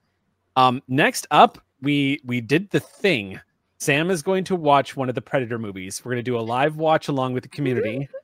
Um, 0.57 0.81
next 0.87 1.27
up, 1.31 1.59
we 1.85 2.19
we 2.25 2.41
did 2.41 2.71
the 2.71 2.81
thing. 2.81 3.39
Sam 3.77 4.09
is 4.09 4.21
going 4.21 4.43
to 4.45 4.55
watch 4.55 4.97
one 4.97 5.07
of 5.07 5.15
the 5.15 5.21
Predator 5.21 5.59
movies. 5.59 6.03
We're 6.03 6.11
going 6.11 6.23
to 6.25 6.31
do 6.31 6.37
a 6.37 6.41
live 6.41 6.75
watch 6.75 7.07
along 7.07 7.33
with 7.33 7.43
the 7.43 7.49
community. 7.49 8.09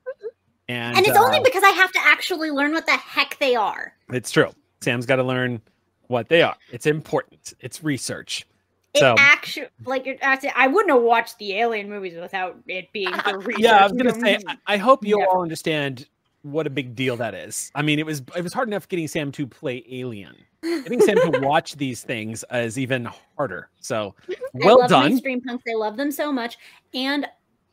And, 0.70 0.96
and 0.96 1.06
it's 1.06 1.18
uh, 1.18 1.22
only 1.22 1.42
because 1.42 1.64
I 1.64 1.72
have 1.72 1.92
to 1.92 2.00
actually 2.02 2.50
learn 2.50 2.72
what 2.72 2.86
the 2.86 2.94
heck 2.94 3.38
they 3.40 3.56
are. 3.56 3.94
It's 4.14 4.32
true. 4.32 4.52
Sam's 4.80 5.06
got 5.06 5.18
to 5.18 5.24
learn 5.24 5.60
what 6.08 6.30
they 6.30 6.42
are. 6.44 6.56
It's 6.72 6.86
important. 6.86 7.54
It's 7.60 7.84
research. 7.84 8.48
It 8.94 9.00
so 9.00 9.16
actually, 9.20 9.68
like, 9.84 10.08
I 10.24 10.68
wouldn't 10.68 10.94
have 10.94 11.02
watched 11.04 11.40
the 11.40 11.58
Alien 11.58 11.90
movies 11.90 12.18
without 12.18 12.58
it 12.68 12.90
being 12.94 13.12
the 13.26 13.40
research. 13.40 13.60
yeah, 13.60 13.80
I 13.80 13.84
was 13.84 13.92
gonna 13.92 14.14
say. 14.14 14.38
Mm. 14.38 14.44
I, 14.48 14.76
I 14.76 14.78
hope 14.78 15.04
you 15.06 15.22
all 15.22 15.42
understand 15.42 16.08
what 16.44 16.68
a 16.68 16.70
big 16.70 16.96
deal 16.96 17.16
that 17.18 17.34
is. 17.34 17.72
I 17.76 17.82
mean, 17.82 18.00
it 18.00 18.06
was 18.06 18.22
it 18.36 18.44
was 18.44 18.54
hard 18.54 18.68
enough 18.68 18.88
getting 18.88 19.08
Sam 19.08 19.32
to 19.34 19.48
play 19.48 19.84
Alien. 19.90 20.36
Getting 20.62 21.02
Sam 21.02 21.18
to 21.32 21.40
watch 21.42 21.76
these 21.76 22.04
things 22.04 22.44
is 22.52 22.78
even 22.78 23.10
harder. 23.38 23.70
So 23.80 24.16
I 24.30 24.36
well 24.54 24.80
love 24.80 24.90
done. 24.90 25.18
stream 25.18 25.42
punks. 25.42 25.64
I 25.70 25.76
love 25.76 25.98
them 25.98 26.12
so 26.12 26.32
much. 26.32 26.58
And 26.94 27.28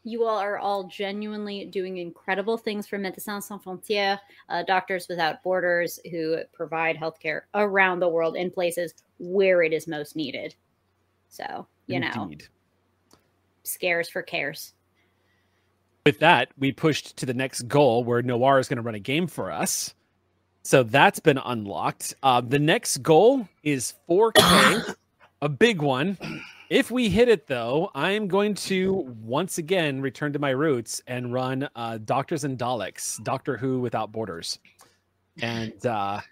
you 0.04 0.24
all 0.24 0.38
are 0.38 0.58
all 0.58 0.84
genuinely 0.84 1.66
doing 1.66 1.98
incredible 1.98 2.56
things 2.56 2.86
for 2.86 2.98
Médecins 2.98 3.42
Sans 3.42 3.62
Frontières, 3.62 4.18
uh, 4.48 4.62
Doctors 4.62 5.06
Without 5.08 5.42
Borders, 5.42 6.00
who 6.10 6.38
provide 6.52 6.96
healthcare 6.96 7.42
around 7.54 8.00
the 8.00 8.08
world 8.08 8.36
in 8.36 8.50
places 8.50 8.94
where 9.18 9.62
it 9.62 9.72
is 9.72 9.86
most 9.86 10.16
needed. 10.16 10.54
So, 11.28 11.66
you 11.86 12.00
know, 12.00 12.30
scares 13.64 14.08
for 14.08 14.22
cares. 14.22 14.72
With 16.08 16.20
that, 16.20 16.48
we 16.56 16.72
pushed 16.72 17.18
to 17.18 17.26
the 17.26 17.34
next 17.34 17.68
goal 17.68 18.02
where 18.02 18.22
Noir 18.22 18.58
is 18.58 18.66
going 18.66 18.78
to 18.78 18.82
run 18.82 18.94
a 18.94 18.98
game 18.98 19.26
for 19.26 19.52
us. 19.52 19.92
So 20.62 20.82
that's 20.82 21.20
been 21.20 21.36
unlocked. 21.36 22.14
Uh, 22.22 22.40
the 22.40 22.58
next 22.58 23.02
goal 23.02 23.46
is 23.62 23.92
4K, 24.08 24.94
a 25.42 25.50
big 25.50 25.82
one. 25.82 26.16
If 26.70 26.90
we 26.90 27.10
hit 27.10 27.28
it, 27.28 27.46
though, 27.46 27.90
I 27.94 28.12
am 28.12 28.26
going 28.26 28.54
to 28.54 28.94
once 29.22 29.58
again 29.58 30.00
return 30.00 30.32
to 30.32 30.38
my 30.38 30.48
roots 30.48 31.02
and 31.06 31.30
run 31.30 31.68
uh, 31.76 31.98
Doctors 31.98 32.42
and 32.42 32.56
Daleks, 32.56 33.22
Doctor 33.22 33.58
Who 33.58 33.78
Without 33.80 34.10
Borders. 34.10 34.58
And 35.42 35.84
uh, 35.84 36.22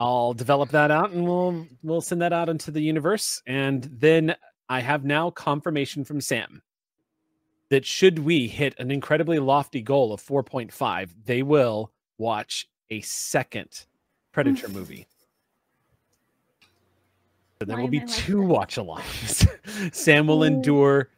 I'll 0.00 0.32
develop 0.32 0.70
that 0.70 0.90
out 0.90 1.10
and 1.10 1.26
we'll 1.26 1.66
we'll 1.82 2.00
send 2.00 2.22
that 2.22 2.32
out 2.32 2.48
into 2.48 2.70
the 2.70 2.80
universe. 2.80 3.42
And 3.46 3.84
then 3.92 4.36
I 4.70 4.80
have 4.80 5.04
now 5.04 5.28
confirmation 5.28 6.02
from 6.02 6.22
Sam 6.22 6.62
that 7.72 7.86
should 7.86 8.18
we 8.18 8.48
hit 8.48 8.74
an 8.78 8.90
incredibly 8.90 9.38
lofty 9.38 9.80
goal 9.80 10.12
of 10.12 10.20
4.5, 10.22 11.08
they 11.24 11.42
will 11.42 11.90
watch 12.18 12.68
a 12.90 13.00
second 13.00 13.86
Predator 14.30 14.68
movie. 14.68 15.06
So 17.58 17.64
there 17.64 17.78
Why 17.78 17.82
will 17.84 17.88
be 17.88 18.00
I 18.00 18.04
like 18.04 18.10
two 18.14 18.42
watch 18.42 18.76
alongs. 18.76 19.48
Sam 19.94 20.26
will 20.26 20.42
endure 20.42 21.08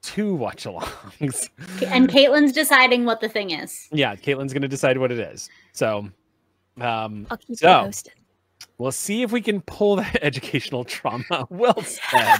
two 0.00 0.34
watch 0.34 0.64
alongs. 0.64 1.50
And 1.86 2.08
Kaitlin's 2.08 2.52
deciding 2.52 3.04
what 3.04 3.20
the 3.20 3.28
thing 3.28 3.50
is. 3.50 3.86
Yeah, 3.92 4.16
Kaitlin's 4.16 4.54
going 4.54 4.62
to 4.62 4.68
decide 4.68 4.96
what 4.96 5.12
it 5.12 5.18
is. 5.18 5.50
So, 5.72 6.08
um, 6.80 7.26
I'll 7.30 7.36
keep 7.36 7.50
you 7.50 7.56
so 7.56 7.82
posted. 7.82 8.14
we'll 8.78 8.92
see 8.92 9.20
if 9.20 9.30
we 9.30 9.42
can 9.42 9.60
pull 9.60 9.96
that 9.96 10.16
educational 10.22 10.84
trauma. 10.84 11.46
Well 11.50 11.82
said. 11.82 12.38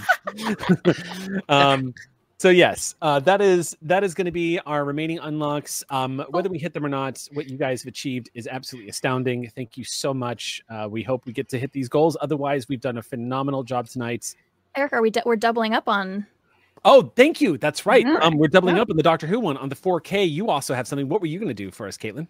um, 1.51 1.93
so 2.39 2.51
yes, 2.51 2.95
uh, 3.03 3.19
that 3.21 3.41
is 3.41 3.77
that 3.83 4.05
is 4.05 4.15
going 4.15 4.27
to 4.27 4.31
be 4.31 4.61
our 4.61 4.85
remaining 4.85 5.19
unlocks. 5.19 5.83
Um, 5.91 6.25
whether 6.31 6.49
we 6.49 6.59
hit 6.59 6.73
them 6.73 6.85
or 6.85 6.89
not, 6.89 7.27
what 7.33 7.49
you 7.49 7.59
guys 7.59 7.83
have 7.83 7.89
achieved 7.89 8.31
is 8.35 8.47
absolutely 8.47 8.89
astounding. 8.91 9.51
Thank 9.57 9.77
you 9.77 9.83
so 9.83 10.15
much. 10.15 10.63
Uh, 10.71 10.87
we 10.89 11.03
hope 11.03 11.27
we 11.27 11.33
get 11.33 11.49
to 11.49 11.59
hit 11.59 11.73
these 11.73 11.89
goals. 11.89 12.17
Otherwise, 12.21 12.69
we've 12.69 12.81
done 12.81 12.99
a 12.99 13.03
phenomenal 13.03 13.65
job 13.65 13.89
tonight. 13.89 14.35
Eric, 14.77 14.93
are 14.93 15.03
we 15.03 15.11
we're 15.27 15.35
doubling 15.35 15.75
up 15.75 15.89
on? 15.89 16.27
Oh, 16.85 17.13
thank 17.17 17.41
you. 17.41 17.59
That's 17.59 17.87
right. 17.87 18.07
Um, 18.07 18.37
we're 18.39 18.47
doubling 18.49 18.77
yeah. 18.77 18.83
up 18.83 18.91
on 18.91 18.97
the 18.97 19.03
Doctor 19.03 19.27
Who 19.27 19.41
one 19.41 19.57
on 19.57 19.69
the 19.69 19.75
4K. 19.75 20.31
You 20.31 20.49
also 20.49 20.75
have 20.75 20.87
something. 20.87 21.09
What 21.09 21.21
were 21.21 21.27
you 21.27 21.39
going 21.39 21.49
to 21.49 21.55
do 21.55 21.71
for 21.73 21.89
us, 21.89 21.99
Kaitlin? 21.99 22.29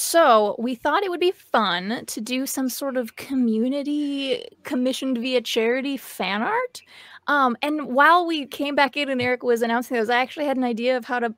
So 0.00 0.54
we 0.60 0.76
thought 0.76 1.02
it 1.02 1.10
would 1.10 1.18
be 1.18 1.32
fun 1.32 2.04
to 2.06 2.20
do 2.20 2.46
some 2.46 2.68
sort 2.68 2.96
of 2.96 3.16
community 3.16 4.44
commissioned 4.62 5.18
via 5.18 5.40
charity 5.40 5.96
fan 5.96 6.40
art. 6.40 6.82
Um, 7.26 7.56
and 7.62 7.88
while 7.88 8.24
we 8.24 8.46
came 8.46 8.76
back 8.76 8.96
in 8.96 9.08
and 9.08 9.20
Eric 9.20 9.42
was 9.42 9.60
announcing 9.60 9.96
those, 9.96 10.08
I 10.08 10.20
actually 10.20 10.46
had 10.46 10.56
an 10.56 10.62
idea 10.62 10.96
of 10.96 11.04
how 11.04 11.18
to 11.18 11.34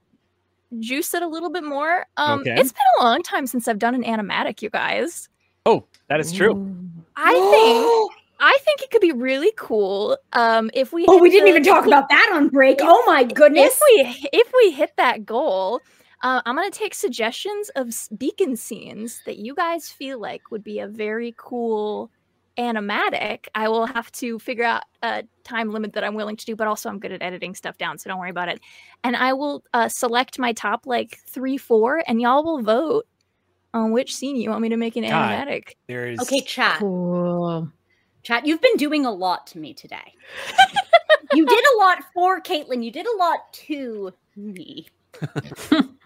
juice 0.78 1.14
it 1.14 1.22
a 1.22 1.26
little 1.26 1.48
bit 1.48 1.64
more. 1.64 2.04
Um, 2.18 2.40
Okay. 2.40 2.54
It's 2.60 2.70
been 2.72 2.82
a 3.00 3.02
long 3.04 3.22
time 3.22 3.46
since 3.46 3.66
I've 3.66 3.78
done 3.78 3.94
an 3.94 4.04
animatic, 4.04 4.60
you 4.60 4.68
guys. 4.68 5.30
Oh, 5.64 5.86
that 6.08 6.20
is 6.20 6.30
true. 6.30 6.76
I 7.16 7.32
think 7.32 8.12
I 8.42 8.58
think 8.60 8.82
it 8.82 8.90
could 8.90 9.00
be 9.00 9.12
really 9.12 9.52
cool. 9.56 10.18
Um, 10.34 10.70
if 10.74 10.92
we 10.92 11.06
Oh, 11.08 11.14
hit 11.14 11.22
we 11.22 11.30
didn't 11.30 11.44
the- 11.46 11.50
even 11.50 11.62
talk 11.64 11.86
about 11.86 12.10
that 12.10 12.30
on 12.34 12.48
break. 12.50 12.80
Oh 12.82 13.02
my 13.06 13.24
goodness. 13.24 13.72
If 13.74 14.20
we 14.22 14.28
if 14.34 14.52
we 14.62 14.70
hit 14.72 14.92
that 14.98 15.24
goal, 15.24 15.80
uh, 16.22 16.42
I'm 16.44 16.54
gonna 16.54 16.70
take 16.70 16.94
suggestions 16.94 17.70
of 17.76 17.94
beacon 18.18 18.56
scenes 18.56 19.22
that 19.26 19.38
you 19.38 19.54
guys 19.54 19.88
feel 19.88 20.20
like 20.20 20.50
would 20.50 20.64
be 20.64 20.78
a 20.80 20.86
very 20.86 21.34
cool 21.36 22.10
animatic. 22.58 23.46
I 23.54 23.68
will 23.68 23.86
have 23.86 24.12
to 24.12 24.38
figure 24.38 24.64
out 24.64 24.82
a 25.02 25.24
time 25.44 25.70
limit 25.70 25.94
that 25.94 26.04
I'm 26.04 26.14
willing 26.14 26.36
to 26.36 26.44
do, 26.44 26.54
but 26.54 26.66
also 26.66 26.88
I'm 26.88 26.98
good 26.98 27.12
at 27.12 27.22
editing 27.22 27.54
stuff 27.54 27.78
down, 27.78 27.98
so 27.98 28.10
don't 28.10 28.18
worry 28.18 28.30
about 28.30 28.48
it. 28.48 28.60
And 29.02 29.16
I 29.16 29.32
will 29.32 29.64
uh, 29.72 29.88
select 29.88 30.38
my 30.38 30.52
top 30.52 30.86
like 30.86 31.20
three, 31.26 31.56
four, 31.56 32.02
and 32.06 32.20
y'all 32.20 32.44
will 32.44 32.62
vote 32.62 33.06
on 33.72 33.92
which 33.92 34.14
scene 34.14 34.36
you 34.36 34.50
want 34.50 34.62
me 34.62 34.68
to 34.68 34.76
make 34.76 34.96
an 34.96 35.04
God, 35.04 35.30
animatic. 35.30 35.74
There 35.88 36.06
is 36.06 36.20
Okay, 36.20 36.40
chat. 36.40 36.78
Cool. 36.78 37.70
Chat, 38.22 38.46
you've 38.46 38.60
been 38.60 38.76
doing 38.76 39.06
a 39.06 39.10
lot 39.10 39.46
to 39.48 39.58
me 39.58 39.72
today. 39.72 40.14
you 41.34 41.46
did 41.46 41.64
a 41.74 41.78
lot 41.78 41.98
for 42.12 42.42
Kaitlin. 42.42 42.84
You 42.84 42.90
did 42.90 43.06
a 43.06 43.16
lot 43.16 43.52
to 43.52 44.12
me. 44.36 44.86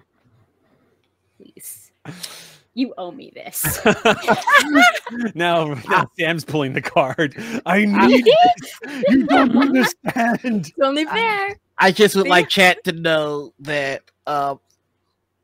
Please. 2.04 2.54
You 2.76 2.92
owe 2.98 3.12
me 3.12 3.30
this. 3.32 3.78
now, 5.34 5.74
now 5.88 6.10
Sam's 6.18 6.44
pulling 6.44 6.72
the 6.72 6.82
card. 6.82 7.36
I 7.66 7.84
need 7.84 8.24
this. 8.24 9.02
You 9.08 9.26
don't 9.26 9.56
understand. 9.56 10.40
It's 10.42 10.72
only 10.82 11.04
fair. 11.04 11.56
I 11.78 11.92
just 11.92 12.16
would 12.16 12.26
like 12.26 12.48
chat 12.48 12.82
to 12.84 12.92
know 12.92 13.54
that 13.60 14.02
uh, 14.26 14.56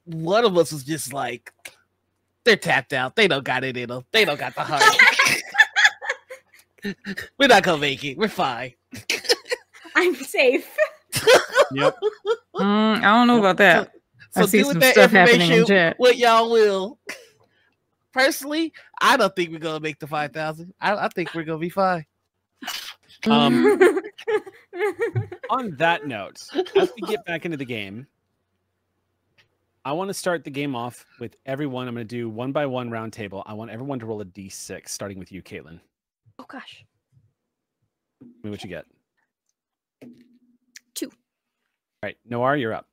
one 0.06 0.44
of 0.44 0.58
us 0.58 0.72
was 0.72 0.82
just 0.82 1.12
like, 1.12 1.52
they're 2.42 2.56
tapped 2.56 2.92
out. 2.92 3.14
They 3.14 3.28
don't 3.28 3.44
got 3.44 3.62
it 3.62 3.76
in 3.76 3.90
them. 3.90 4.04
They 4.10 4.24
don't 4.24 4.40
got 4.40 4.56
the 4.56 4.62
heart. 4.62 4.82
We're 7.38 7.48
not 7.48 7.62
gonna 7.62 7.78
make 7.78 8.04
it. 8.04 8.18
We're 8.18 8.28
fine. 8.28 8.74
I'm 9.94 10.14
safe. 10.16 10.68
Yep. 11.72 11.96
Mm, 12.56 12.98
I 12.98 13.02
don't 13.02 13.28
know 13.28 13.38
about 13.38 13.58
that. 13.58 13.92
I 14.36 14.40
So 14.42 14.46
see 14.46 14.58
do 14.58 14.66
with 14.66 14.74
some 14.74 14.80
that 14.80 14.92
stuff 14.92 15.12
in 15.12 15.20
information 15.20 15.66
chat. 15.66 15.94
what 15.98 16.16
y'all 16.16 16.50
will. 16.50 16.98
Personally, 18.12 18.72
I 19.00 19.16
don't 19.16 19.34
think 19.34 19.50
we're 19.50 19.58
gonna 19.58 19.80
make 19.80 19.98
the 19.98 20.06
five 20.06 20.32
thousand. 20.32 20.74
I, 20.80 20.94
I 21.06 21.08
think 21.08 21.34
we're 21.34 21.44
gonna 21.44 21.58
be 21.58 21.68
fine. 21.70 22.06
Um, 23.26 23.78
on 25.50 25.76
that 25.76 26.06
note, 26.06 26.42
as 26.76 26.90
we 26.96 27.02
get 27.06 27.24
back 27.24 27.44
into 27.44 27.56
the 27.56 27.64
game, 27.64 28.06
I 29.84 29.92
want 29.92 30.08
to 30.08 30.14
start 30.14 30.44
the 30.44 30.50
game 30.50 30.74
off 30.74 31.06
with 31.18 31.36
everyone. 31.46 31.88
I'm 31.88 31.94
going 31.94 32.06
to 32.06 32.16
do 32.16 32.28
one 32.28 32.52
by 32.52 32.66
one 32.66 32.90
round 32.90 33.12
table. 33.12 33.42
I 33.46 33.54
want 33.54 33.70
everyone 33.70 33.98
to 34.00 34.06
roll 34.06 34.20
a 34.20 34.24
d6, 34.24 34.88
starting 34.88 35.18
with 35.18 35.32
you, 35.32 35.42
Kaitlin. 35.42 35.80
Oh 36.38 36.44
gosh. 36.46 36.84
Tell 38.20 38.28
me 38.44 38.50
what 38.50 38.62
you 38.62 38.68
get. 38.68 38.84
Two. 40.94 41.06
All 41.06 41.12
right, 42.04 42.16
Noir, 42.28 42.56
you're 42.56 42.74
up. 42.74 42.86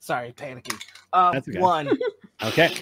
Sorry, 0.00 0.32
panicking. 0.32 0.80
Um, 1.12 1.32
That's 1.34 1.48
okay. 1.48 1.58
one. 1.60 1.90
Okay, 2.42 2.72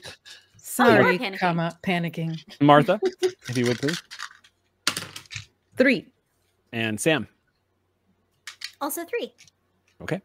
Sorry, 0.56 1.18
panicking. 1.18 1.36
comma, 1.36 1.76
panicking. 1.82 2.38
Martha, 2.60 3.00
if 3.48 3.58
you 3.58 3.66
would 3.66 3.76
please, 3.80 4.00
Three. 5.76 6.06
and 6.72 7.00
Sam. 7.00 7.26
also 8.80 9.04
three. 9.04 9.34
Okay. 10.00 10.20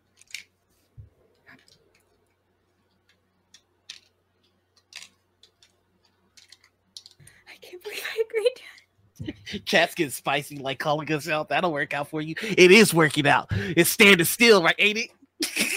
I 7.48 7.56
can't 7.62 7.82
believe 7.84 8.04
I 8.16 8.24
agreed. 8.30 9.66
Chat's 9.66 9.96
getting 9.96 10.12
spicy, 10.12 10.58
like 10.58 10.78
calling 10.80 11.12
us 11.12 11.28
out. 11.28 11.50
That'll 11.50 11.72
work 11.74 11.94
out 11.96 12.10
for 12.10 12.22
you. 12.22 12.36
It 12.42 12.70
is 12.72 12.94
working 12.94 13.28
out. 13.28 13.48
It's 13.52 13.90
standing 13.90 14.26
still, 14.26 14.62
right? 14.62 14.76
Ain't 14.78 15.00
it? 15.00 15.10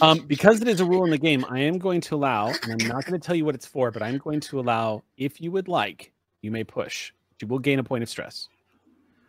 Um, 0.00 0.20
because 0.20 0.60
it 0.60 0.68
is 0.68 0.80
a 0.80 0.84
rule 0.84 1.04
in 1.04 1.10
the 1.10 1.18
game, 1.18 1.44
I 1.48 1.60
am 1.60 1.78
going 1.78 2.00
to 2.02 2.14
allow, 2.14 2.48
and 2.48 2.80
I'm 2.82 2.88
not 2.88 3.04
going 3.04 3.18
to 3.18 3.26
tell 3.26 3.34
you 3.34 3.44
what 3.44 3.54
it's 3.54 3.66
for, 3.66 3.90
but 3.90 4.02
I'm 4.02 4.18
going 4.18 4.40
to 4.40 4.60
allow, 4.60 5.02
if 5.16 5.40
you 5.40 5.50
would 5.50 5.66
like, 5.66 6.12
you 6.40 6.50
may 6.52 6.62
push. 6.62 7.12
You 7.40 7.48
will 7.48 7.58
gain 7.58 7.78
a 7.78 7.84
point 7.84 8.02
of 8.02 8.08
stress. 8.08 8.48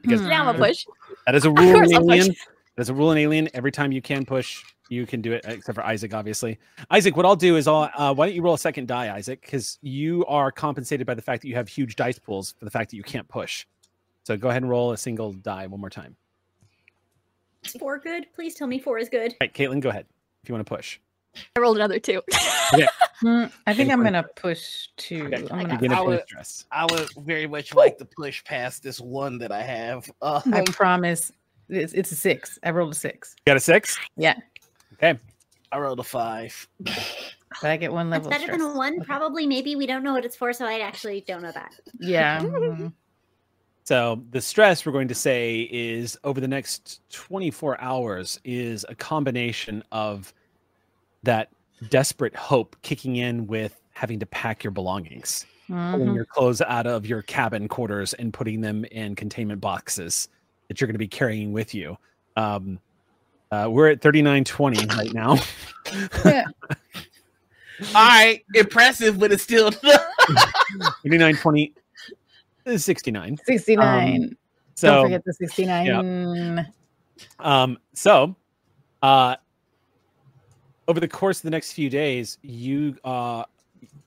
Because 0.01 0.21
Yeah, 0.21 0.41
I'm 0.41 0.55
a 0.55 0.57
push. 0.57 0.85
that 1.25 1.35
is 1.35 1.45
a 1.45 1.49
Of 1.49 1.57
rule 1.57 1.73
course 1.73 1.89
in 1.89 1.95
I'll 1.95 2.01
push. 2.05 2.19
Alien. 2.19 2.35
That's 2.75 2.89
a 2.89 2.93
rule 2.93 3.11
in 3.11 3.17
Alien. 3.17 3.49
Every 3.53 3.71
time 3.71 3.91
you 3.91 4.01
can 4.01 4.25
push, 4.25 4.63
you 4.89 5.05
can 5.05 5.21
do 5.21 5.33
it, 5.33 5.43
except 5.47 5.75
for 5.75 5.83
Isaac, 5.83 6.13
obviously. 6.13 6.59
Isaac, 6.91 7.17
what 7.17 7.25
I'll 7.25 7.35
do 7.35 7.55
is 7.57 7.67
I'll 7.67 7.89
uh, 7.95 8.13
why 8.13 8.27
don't 8.27 8.35
you 8.35 8.41
roll 8.41 8.53
a 8.53 8.59
second 8.59 8.87
die, 8.87 9.13
Isaac? 9.13 9.41
Because 9.41 9.79
you 9.81 10.23
are 10.27 10.51
compensated 10.51 11.05
by 11.05 11.15
the 11.15 11.21
fact 11.21 11.41
that 11.41 11.47
you 11.47 11.55
have 11.55 11.67
huge 11.67 11.95
dice 11.95 12.19
pools 12.19 12.53
for 12.57 12.65
the 12.65 12.71
fact 12.71 12.91
that 12.91 12.95
you 12.97 13.03
can't 13.03 13.27
push. 13.27 13.65
So 14.23 14.37
go 14.37 14.49
ahead 14.49 14.61
and 14.61 14.69
roll 14.69 14.91
a 14.91 14.97
single 14.97 15.33
die 15.33 15.65
one 15.67 15.79
more 15.81 15.89
time. 15.89 16.15
Is 17.65 17.73
four 17.73 17.97
good? 17.99 18.27
Please 18.33 18.55
tell 18.55 18.67
me 18.67 18.79
four 18.79 18.99
is 18.99 19.09
good. 19.09 19.31
All 19.31 19.37
right, 19.41 19.53
Kaitlin, 19.53 19.81
go 19.81 19.89
ahead 19.89 20.05
if 20.43 20.49
you 20.49 20.53
want 20.55 20.65
to 20.65 20.75
push. 20.75 20.99
I 21.55 21.59
rolled 21.59 21.77
another 21.77 21.99
two. 21.99 22.21
Okay. 22.71 22.85
Mm, 23.23 23.51
I 23.65 23.73
think 23.73 23.89
Any 23.89 23.93
I'm 23.93 24.03
gonna 24.03 24.23
push 24.35 24.89
two. 24.95 25.25
Okay. 25.25 25.37
I'm 25.49 25.61
You 25.61 25.67
gonna. 25.67 25.77
gain 25.79 25.91
a 25.91 25.95
I 25.95 25.97
point 25.97 26.07
would- 26.09 26.39
of. 26.39 26.63
I 26.71 26.85
would 26.85 27.09
very 27.25 27.47
much 27.47 27.73
like 27.73 27.97
to 27.97 28.05
push 28.05 28.43
past 28.43 28.83
this 28.83 28.99
one 29.01 29.39
that 29.39 29.51
I 29.51 29.63
have. 29.63 30.07
Uh, 30.21 30.39
I 30.53 30.61
promise. 30.65 31.31
It's, 31.67 31.93
it's 31.93 32.11
a 32.11 32.15
six. 32.15 32.59
I 32.63 32.69
rolled 32.69 32.91
a 32.91 32.95
six. 32.95 33.33
You 33.39 33.41
Got 33.51 33.57
a 33.57 33.59
six? 33.59 33.97
Yeah, 34.17 34.35
Okay. 34.93 35.17
I 35.71 35.79
rolled 35.79 35.99
a 35.99 36.03
five. 36.03 36.67
but 36.79 37.63
I 37.63 37.75
get 37.77 37.91
one 37.91 38.11
That's 38.11 38.25
level. 38.27 38.27
of 38.27 38.39
better 38.39 38.51
than 38.51 38.61
stress. 38.61 38.75
a 38.75 38.77
one. 38.77 39.01
Probably, 39.01 39.47
maybe 39.47 39.75
we 39.75 39.87
don't 39.87 40.03
know 40.03 40.13
what 40.13 40.25
it's 40.25 40.35
for, 40.35 40.53
so 40.53 40.65
I 40.65 40.79
actually 40.81 41.21
don't 41.21 41.41
know 41.41 41.51
that. 41.51 41.73
Yeah. 41.99 42.43
So 43.89 44.21
the 44.29 44.39
stress 44.39 44.85
we're 44.85 44.91
going 44.91 45.07
to 45.07 45.15
say 45.15 45.67
is 45.71 46.15
over 46.23 46.39
the 46.39 46.47
next 46.47 47.01
24 47.09 47.81
hours 47.81 48.39
is 48.43 48.85
a 48.87 48.93
combination 48.93 49.83
of 49.91 50.31
that 51.23 51.49
desperate 51.89 52.35
hope 52.35 52.75
kicking 52.83 53.15
in 53.15 53.47
with 53.47 53.81
having 53.93 54.19
to 54.19 54.27
pack 54.27 54.63
your 54.63 54.69
belongings, 54.69 55.47
pulling 55.67 56.09
Mhm. 56.09 56.13
your 56.13 56.25
clothes 56.25 56.61
out 56.61 56.85
of 56.85 57.07
your 57.07 57.23
cabin 57.23 57.67
quarters 57.67 58.13
and 58.13 58.31
putting 58.31 58.61
them 58.61 58.85
in 58.91 59.15
containment 59.15 59.59
boxes 59.59 60.29
that 60.67 60.79
you're 60.79 60.85
going 60.85 60.93
to 60.93 60.99
be 60.99 61.07
carrying 61.07 61.51
with 61.51 61.73
you. 61.73 61.97
Um, 62.35 62.77
uh, 63.51 63.69
we're 63.71 63.89
at 63.89 64.03
3920 64.03 64.85
right 64.97 65.11
now. 65.15 65.35
Yeah. 66.23 66.45
All 67.95 68.07
right, 68.07 68.45
impressive, 68.53 69.17
but 69.19 69.31
it's 69.31 69.41
still 69.41 69.71
3920 69.71 71.63
is 71.63 71.73
69. 72.77 73.37
69. 73.45 74.23
Um, 74.23 74.37
so 74.75 74.87
Don't 74.87 75.05
forget 75.05 75.23
the 75.25 75.33
69. 75.33 76.65
Um, 77.39 77.77
so, 77.93 78.35
uh, 79.01 79.35
over 80.87 80.99
the 80.99 81.07
course 81.07 81.39
of 81.39 81.43
the 81.43 81.49
next 81.49 81.73
few 81.73 81.89
days, 81.89 82.37
you 82.41 82.95
uh, 83.03 83.43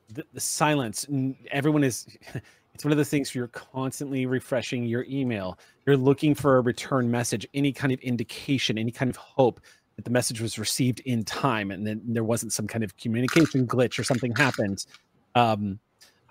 the, 0.09 0.25
the 0.33 0.41
silence. 0.41 1.07
Everyone 1.51 1.85
is. 1.85 2.07
It's 2.75 2.85
one 2.85 2.93
of 2.93 2.97
those 2.97 3.11
things 3.11 3.35
where 3.35 3.43
you're 3.43 3.49
constantly 3.49 4.25
refreshing 4.25 4.87
your 4.87 5.05
email. 5.07 5.59
You're 5.85 5.97
looking 5.97 6.35
for 6.35 6.57
a 6.57 6.63
return 6.63 7.11
message, 7.11 7.47
any 7.53 7.71
kind 7.71 7.93
of 7.93 8.01
indication, 8.01 8.79
any 8.79 8.91
kind 8.91 9.11
of 9.11 9.17
hope 9.17 9.61
that 9.97 10.07
the 10.07 10.11
message 10.11 10.41
was 10.41 10.59
received 10.59 11.01
in 11.01 11.23
time, 11.23 11.71
and 11.71 11.87
then 11.87 12.01
there 12.07 12.25
wasn't 12.25 12.55
some 12.55 12.67
kind 12.67 12.83
of 12.83 12.97
communication 12.97 13.67
glitch 13.67 13.99
or 13.99 14.05
something 14.05 14.35
happened. 14.35 14.87
Um, 15.35 15.79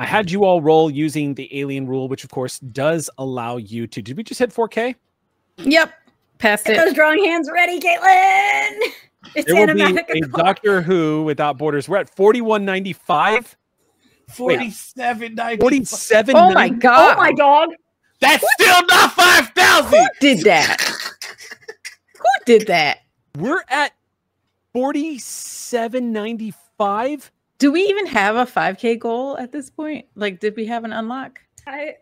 I 0.01 0.05
had 0.05 0.31
you 0.31 0.43
all 0.45 0.63
roll 0.63 0.89
using 0.89 1.35
the 1.35 1.47
alien 1.59 1.85
rule, 1.85 2.07
which 2.07 2.23
of 2.23 2.31
course 2.31 2.57
does 2.57 3.07
allow 3.19 3.57
you 3.57 3.85
to. 3.85 4.01
Did 4.01 4.17
we 4.17 4.23
just 4.23 4.39
hit 4.39 4.49
4K? 4.49 4.95
Yep. 5.57 5.93
Passed 6.39 6.65
Get 6.65 6.75
it. 6.75 6.79
those 6.85 6.95
drawing 6.95 7.23
hands 7.23 7.47
ready, 7.53 7.79
Kaitlin. 7.79 8.79
It's 9.35 9.45
There 9.45 9.67
will 9.67 9.75
be 9.75 9.83
a 9.83 10.01
Doctor 10.29 10.81
Who 10.81 11.21
without 11.21 11.59
borders. 11.59 11.87
We're 11.87 11.97
at 11.97 12.09
4195. 12.09 13.55
Forty-seven 14.29 15.35
ninety. 15.35 15.61
47. 15.61 16.35
Oh 16.35 16.51
my 16.51 16.69
god. 16.69 17.15
Oh 17.15 17.21
my 17.21 17.31
dog. 17.31 17.69
That's 18.19 18.43
still 18.53 18.83
not 18.87 19.11
five 19.11 19.49
thousand. 19.49 19.99
Who 19.99 20.07
did 20.19 20.39
that? 20.45 20.81
Who 22.17 22.25
did 22.47 22.65
that? 22.65 23.01
We're 23.37 23.63
at 23.69 23.93
4795. 24.73 27.31
Do 27.61 27.71
we 27.71 27.81
even 27.83 28.07
have 28.07 28.37
a 28.37 28.45
5K 28.45 28.97
goal 28.97 29.37
at 29.37 29.51
this 29.51 29.69
point? 29.69 30.07
Like, 30.15 30.39
did 30.39 30.55
we 30.55 30.65
have 30.65 30.83
an 30.83 30.91
unlock? 30.91 31.39
I, 31.67 31.97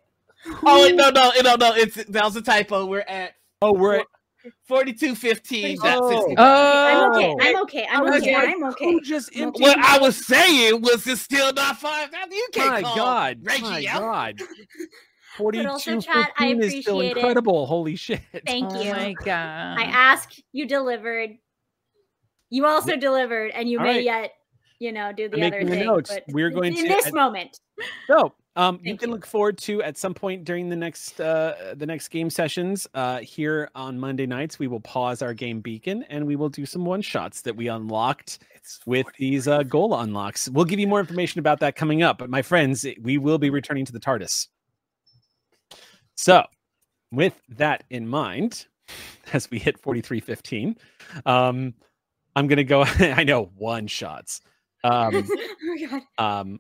Oh 0.64 0.84
wait, 0.84 0.96
no, 0.96 1.10
no, 1.10 1.34
no, 1.44 1.56
no. 1.56 1.74
It's 1.76 1.96
that 2.06 2.24
was 2.24 2.38
a 2.38 2.42
typo. 2.42 2.86
We're 2.86 3.02
at 3.02 3.34
Oh, 3.62 3.74
we're 3.74 3.96
at 3.96 4.06
forty-two 4.70 5.16
fifteen. 5.16 5.78
Oh. 5.84 6.34
I'm 6.38 7.12
okay. 7.12 7.34
Oh. 7.34 7.38
I'm 7.42 7.58
okay. 7.64 7.88
I'm 7.92 8.04
was 8.04 8.22
okay. 8.22 8.34
like, 8.34 8.48
I'm 8.48 8.64
okay. 8.64 8.86
Who 8.86 9.02
just 9.02 9.36
emptied 9.36 9.62
What 9.62 9.78
I 9.80 10.00
was 10.00 10.26
saying 10.26 10.82
was 10.82 11.06
it's 11.06 11.20
still 11.20 11.52
not 11.52 11.78
five. 11.78 12.08
You 12.32 12.48
can't 12.54 12.76
My 12.76 12.82
call 12.82 12.96
God. 12.96 13.40
Reggie 13.44 13.62
My 13.64 13.86
out. 13.90 14.00
God. 14.00 14.42
But 15.38 15.66
also, 15.68 15.92
42 15.92 16.02
chat, 16.02 16.32
I 16.38 16.48
is 16.48 16.82
still 16.84 17.00
appreciate 17.00 17.12
it. 17.12 17.18
incredible. 17.18 17.66
Holy 17.66 17.96
shit. 17.98 18.22
Thank 18.46 18.74
Oh 18.74 18.84
you. 18.84 18.92
my 18.92 19.14
god. 19.14 19.80
I 19.80 19.84
asked, 19.84 20.42
you 20.52 20.68
delivered. 20.68 21.32
You 22.50 22.66
also 22.66 22.96
delivered, 22.98 23.52
and 23.52 23.70
you 23.70 23.78
All 23.78 23.86
may 23.86 23.96
right. 23.96 24.04
yet, 24.04 24.32
you 24.80 24.92
know, 24.92 25.12
do 25.12 25.28
the 25.30 25.38
I'm 25.38 25.44
other 25.44 25.52
making 25.58 25.70
the 25.70 25.76
thing. 25.78 25.86
notes. 25.88 26.10
But 26.14 26.24
We're 26.30 26.50
going 26.50 26.76
in 26.78 26.84
to- 26.86 26.90
this 26.90 27.08
at- 27.08 27.14
moment. 27.14 27.60
So, 28.08 28.34
um, 28.56 28.80
you 28.84 28.98
can 28.98 29.10
you. 29.10 29.16
look 29.16 29.26
forward 29.26 29.58
to 29.60 29.82
at 29.84 29.98
some 29.98 30.14
point 30.14 30.44
during 30.44 30.68
the 30.68 30.76
next 30.76 31.22
uh, 31.22 31.76
the 31.78 31.86
next 31.86 32.10
game 32.10 32.30
sessions 32.30 32.88
uh, 32.94 33.20
here 33.20 33.70
on 33.76 33.98
Monday 34.00 34.26
nights. 34.26 34.60
We 34.60 34.68
will 34.68 34.82
pause 34.82 35.22
our 35.22 35.34
game 35.34 35.62
beacon 35.62 36.04
and 36.10 36.26
we 36.28 36.36
will 36.36 36.50
do 36.50 36.66
some 36.66 36.84
one 36.84 37.02
shots 37.02 37.42
that 37.44 37.56
we 37.56 37.68
unlocked 37.70 38.40
with 38.86 39.06
these 39.18 39.48
uh, 39.48 39.64
goal 39.64 39.98
unlocks. 39.98 40.50
We'll 40.50 40.66
give 40.66 40.80
you 40.80 40.88
more 40.88 41.00
information 41.00 41.40
about 41.40 41.60
that 41.62 41.76
coming 41.78 42.04
up. 42.04 42.18
But 42.18 42.30
my 42.30 42.42
friends, 42.42 42.86
we 43.02 43.18
will 43.18 43.38
be 43.38 43.50
returning 43.50 43.86
to 43.86 43.94
the 43.94 44.00
TARDIS. 44.00 44.48
So, 46.16 46.44
with 47.12 47.40
that 47.50 47.86
in 47.90 48.08
mind, 48.08 48.66
as 49.34 49.50
we 49.50 49.60
hit 49.60 49.80
forty 49.80 50.02
three 50.02 50.20
fifteen, 50.20 50.76
um, 51.26 51.74
I'm 52.36 52.48
gonna 52.48 52.64
go. 52.66 52.82
I 53.00 53.24
know 53.24 53.52
one 53.58 53.88
shots. 53.88 54.42
Um, 54.84 55.16
oh 55.30 55.56
my 55.64 55.86
god, 55.88 56.02
um, 56.18 56.60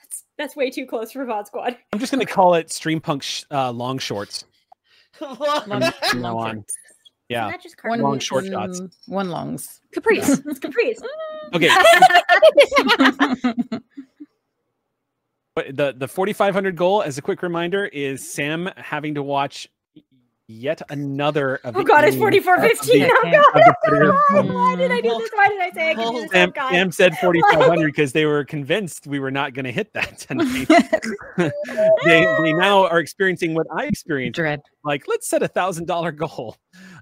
that's, 0.00 0.24
that's 0.38 0.56
way 0.56 0.70
too 0.70 0.86
close 0.86 1.12
for 1.12 1.24
VOD 1.24 1.46
Squad. 1.46 1.76
I'm 1.92 1.98
just 1.98 2.12
going 2.12 2.24
to 2.24 2.32
call 2.32 2.54
it 2.54 2.68
Streampunk 2.68 3.22
sh- 3.22 3.44
uh, 3.50 3.70
long 3.70 3.98
shorts. 3.98 4.44
from 5.18 5.80
now 6.20 6.38
on. 6.38 6.64
Yeah. 7.28 7.50
That 7.50 7.62
just 7.62 7.76
One 7.82 8.00
long 8.00 8.18
short 8.20 8.46
shots. 8.46 8.80
mm, 8.80 8.90
One 9.06 9.30
longs. 9.30 9.80
Caprice. 9.92 10.38
It's 10.46 10.60
Caprice. 10.60 11.00
Okay. 11.54 11.68
But 15.54 15.74
the 15.74 15.94
the 15.96 16.06
4500 16.06 16.76
goal, 16.76 17.02
as 17.02 17.16
a 17.16 17.22
quick 17.22 17.42
reminder, 17.42 17.86
is 17.86 18.30
Sam 18.30 18.68
having 18.76 19.14
to 19.14 19.22
watch 19.22 19.66
yet 20.48 20.80
another 20.90 21.56
of 21.64 21.76
Oh 21.76 21.80
the 21.80 21.84
god, 21.84 22.04
it's 22.04 22.16
aliens- 22.16 22.20
forty-four 22.20 22.54
of 22.56 22.62
the- 22.62 22.68
fifteen. 22.68 23.08
Oh 23.10 23.30
god. 23.30 23.44
Why? 24.30 24.40
Why 24.42 24.76
did 24.76 24.90
I 24.92 25.00
do 25.00 25.08
this? 25.18 25.30
Why 25.34 25.48
did 25.48 25.60
I 25.60 25.70
say 25.72 25.90
I 25.90 25.94
could 25.94 26.12
do 26.12 26.20
this? 26.22 26.30
Sam, 26.30 26.52
oh. 26.58 26.70
Sam 26.70 26.92
said 26.92 27.18
4500 27.20 27.86
because 27.86 28.12
they 28.12 28.26
were 28.26 28.44
convinced 28.44 29.06
we 29.06 29.18
were 29.18 29.30
not 29.30 29.54
going 29.54 29.64
to 29.64 29.72
hit 29.72 29.92
that 29.94 30.18
tonight. 30.18 30.68
they 32.04 32.26
they 32.42 32.52
now 32.52 32.86
are 32.86 32.98
experiencing 33.00 33.54
what 33.54 33.66
I 33.74 33.86
experienced. 33.86 34.36
Dread. 34.36 34.60
Like, 34.84 35.04
let's 35.08 35.28
set 35.28 35.42
a 35.42 35.48
thousand 35.48 35.86
dollar 35.86 36.12
goal. 36.12 36.56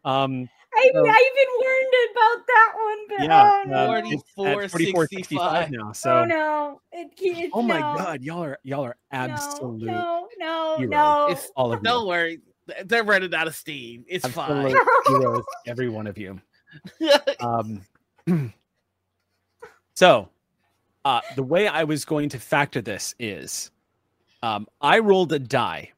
Um, 0.05 0.49
I, 0.77 0.91
so- 0.93 1.07
I 1.07 1.31
even 1.31 1.49
warned 1.61 1.95
about 2.11 2.47
that 2.47 2.73
one, 2.75 2.99
but 3.09 3.25
yeah, 3.27 3.51
oh 3.51 3.63
no. 3.69 3.95
um, 3.95 4.05
it's 4.07 4.75
at 4.77 4.93
44.65 4.93 5.71
now. 5.71 5.93
So, 5.93 6.17
oh 6.19 6.25
no. 6.25 6.81
It, 6.93 7.11
it, 7.19 7.51
oh 7.55 7.63
my 7.63 7.75
no. 7.79 7.97
god, 7.97 8.23
y'all 8.23 8.43
are 8.43 8.59
y'all 8.65 8.83
are 8.85 8.97
absolute 9.13 9.83
No, 9.83 10.29
no, 10.39 10.77
heroes. 10.79 10.91
no. 10.91 11.27
It's 11.31 11.51
all 11.57 11.73
of 11.73 11.79
you. 11.81 11.85
Don't 11.85 12.07
worry, 12.09 12.41
they're 12.85 13.05
running 13.05 13.35
out 13.35 13.47
of 13.47 13.55
steam. 13.55 14.05
It's 14.09 14.27
fine. 14.27 14.75
Heroes, 15.07 15.45
every 15.67 15.89
one 15.89 16.07
of 16.07 16.19
you. 16.19 16.41
Um, 17.41 17.83
so, 19.95 20.29
uh, 21.05 21.21
the 21.37 21.43
way 21.43 21.69
I 21.69 21.85
was 21.85 22.05
going 22.05 22.29
to 22.31 22.39
factor 22.41 22.81
this 22.81 23.15
is, 23.21 23.71
um, 24.43 24.67
I 24.81 24.99
rolled 24.99 25.33
a 25.33 25.39
die 25.39 25.93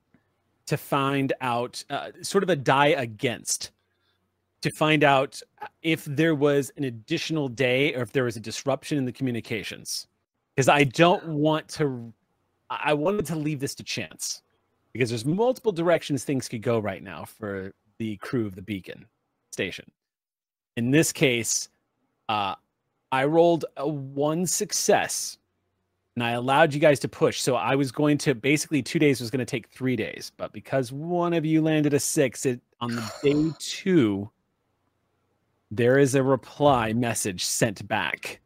to 0.67 0.77
find 0.77 1.33
out, 1.41 1.83
uh, 1.89 2.11
sort 2.21 2.45
of 2.45 2.51
a 2.51 2.57
die 2.57 2.89
against, 2.89 3.71
to 4.61 4.71
find 4.71 5.03
out 5.03 5.41
if 5.83 6.05
there 6.05 6.35
was 6.35 6.71
an 6.77 6.85
additional 6.85 7.49
day 7.49 7.95
or 7.95 8.03
if 8.03 8.13
there 8.13 8.25
was 8.25 8.37
a 8.37 8.41
disruption 8.41 8.99
in 8.99 9.07
the 9.07 9.13
communications, 9.13 10.09
because 10.55 10.69
I 10.69 10.85
don't 10.85 11.27
want 11.29 11.69
to. 11.71 12.13
I 12.69 12.93
wanted 12.95 13.25
to 13.27 13.37
leave 13.37 13.61
this 13.61 13.77
to 13.77 13.85
chance 13.85 14.43
because 14.97 15.11
there's 15.11 15.27
multiple 15.27 15.73
directions 15.73 16.25
things 16.25 16.49
could 16.49 16.63
go 16.63 16.79
right 16.79 17.03
now 17.03 17.25
for 17.25 17.75
the 17.99 18.17
crew 18.17 18.47
of 18.47 18.55
the 18.55 18.63
beacon 18.63 19.07
station. 19.53 19.91
In 20.77 20.91
this 20.91 21.13
case, 21.13 21.69
uh, 22.29 22.55
I 23.13 23.25
rolled 23.25 23.67
a 23.77 23.87
one 23.87 24.47
success 24.47 25.39
and 26.15 26.25
I 26.25 26.31
allowed 26.31 26.73
you 26.73 26.81
guys 26.81 26.99
to 27.01 27.09
push. 27.09 27.41
So 27.41 27.57
I 27.57 27.75
was 27.75 27.93
going 27.93 28.17
to 28.19 28.35
basically 28.35 28.83
two 28.83 28.99
days 28.99 29.21
was 29.21 29.31
going 29.31 29.41
to 29.41 29.45
take 29.45 29.69
three 29.69 29.97
days, 29.97 30.33
but 30.37 30.53
because 30.53 30.93
one 30.93 31.35
of 31.35 31.45
you 31.45 31.61
landed 31.61 31.93
a 31.93 32.01
six, 32.01 32.47
it 32.47 32.61
on 32.81 32.97
the 32.97 33.13
day 33.23 33.53
two, 33.59 34.31
there 35.71 35.99
is 35.99 36.15
a 36.15 36.23
reply 36.23 36.93
message 36.95 37.45
sent 37.45 37.87
back. 37.87 38.41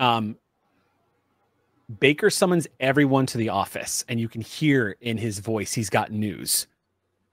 Um, 0.00 0.36
Baker 2.00 2.30
summons 2.30 2.66
everyone 2.80 3.26
to 3.26 3.38
the 3.38 3.48
office, 3.48 4.04
and 4.08 4.20
you 4.20 4.28
can 4.28 4.40
hear 4.40 4.96
in 5.00 5.16
his 5.16 5.38
voice 5.38 5.72
he's 5.72 5.90
got 5.90 6.12
news. 6.12 6.66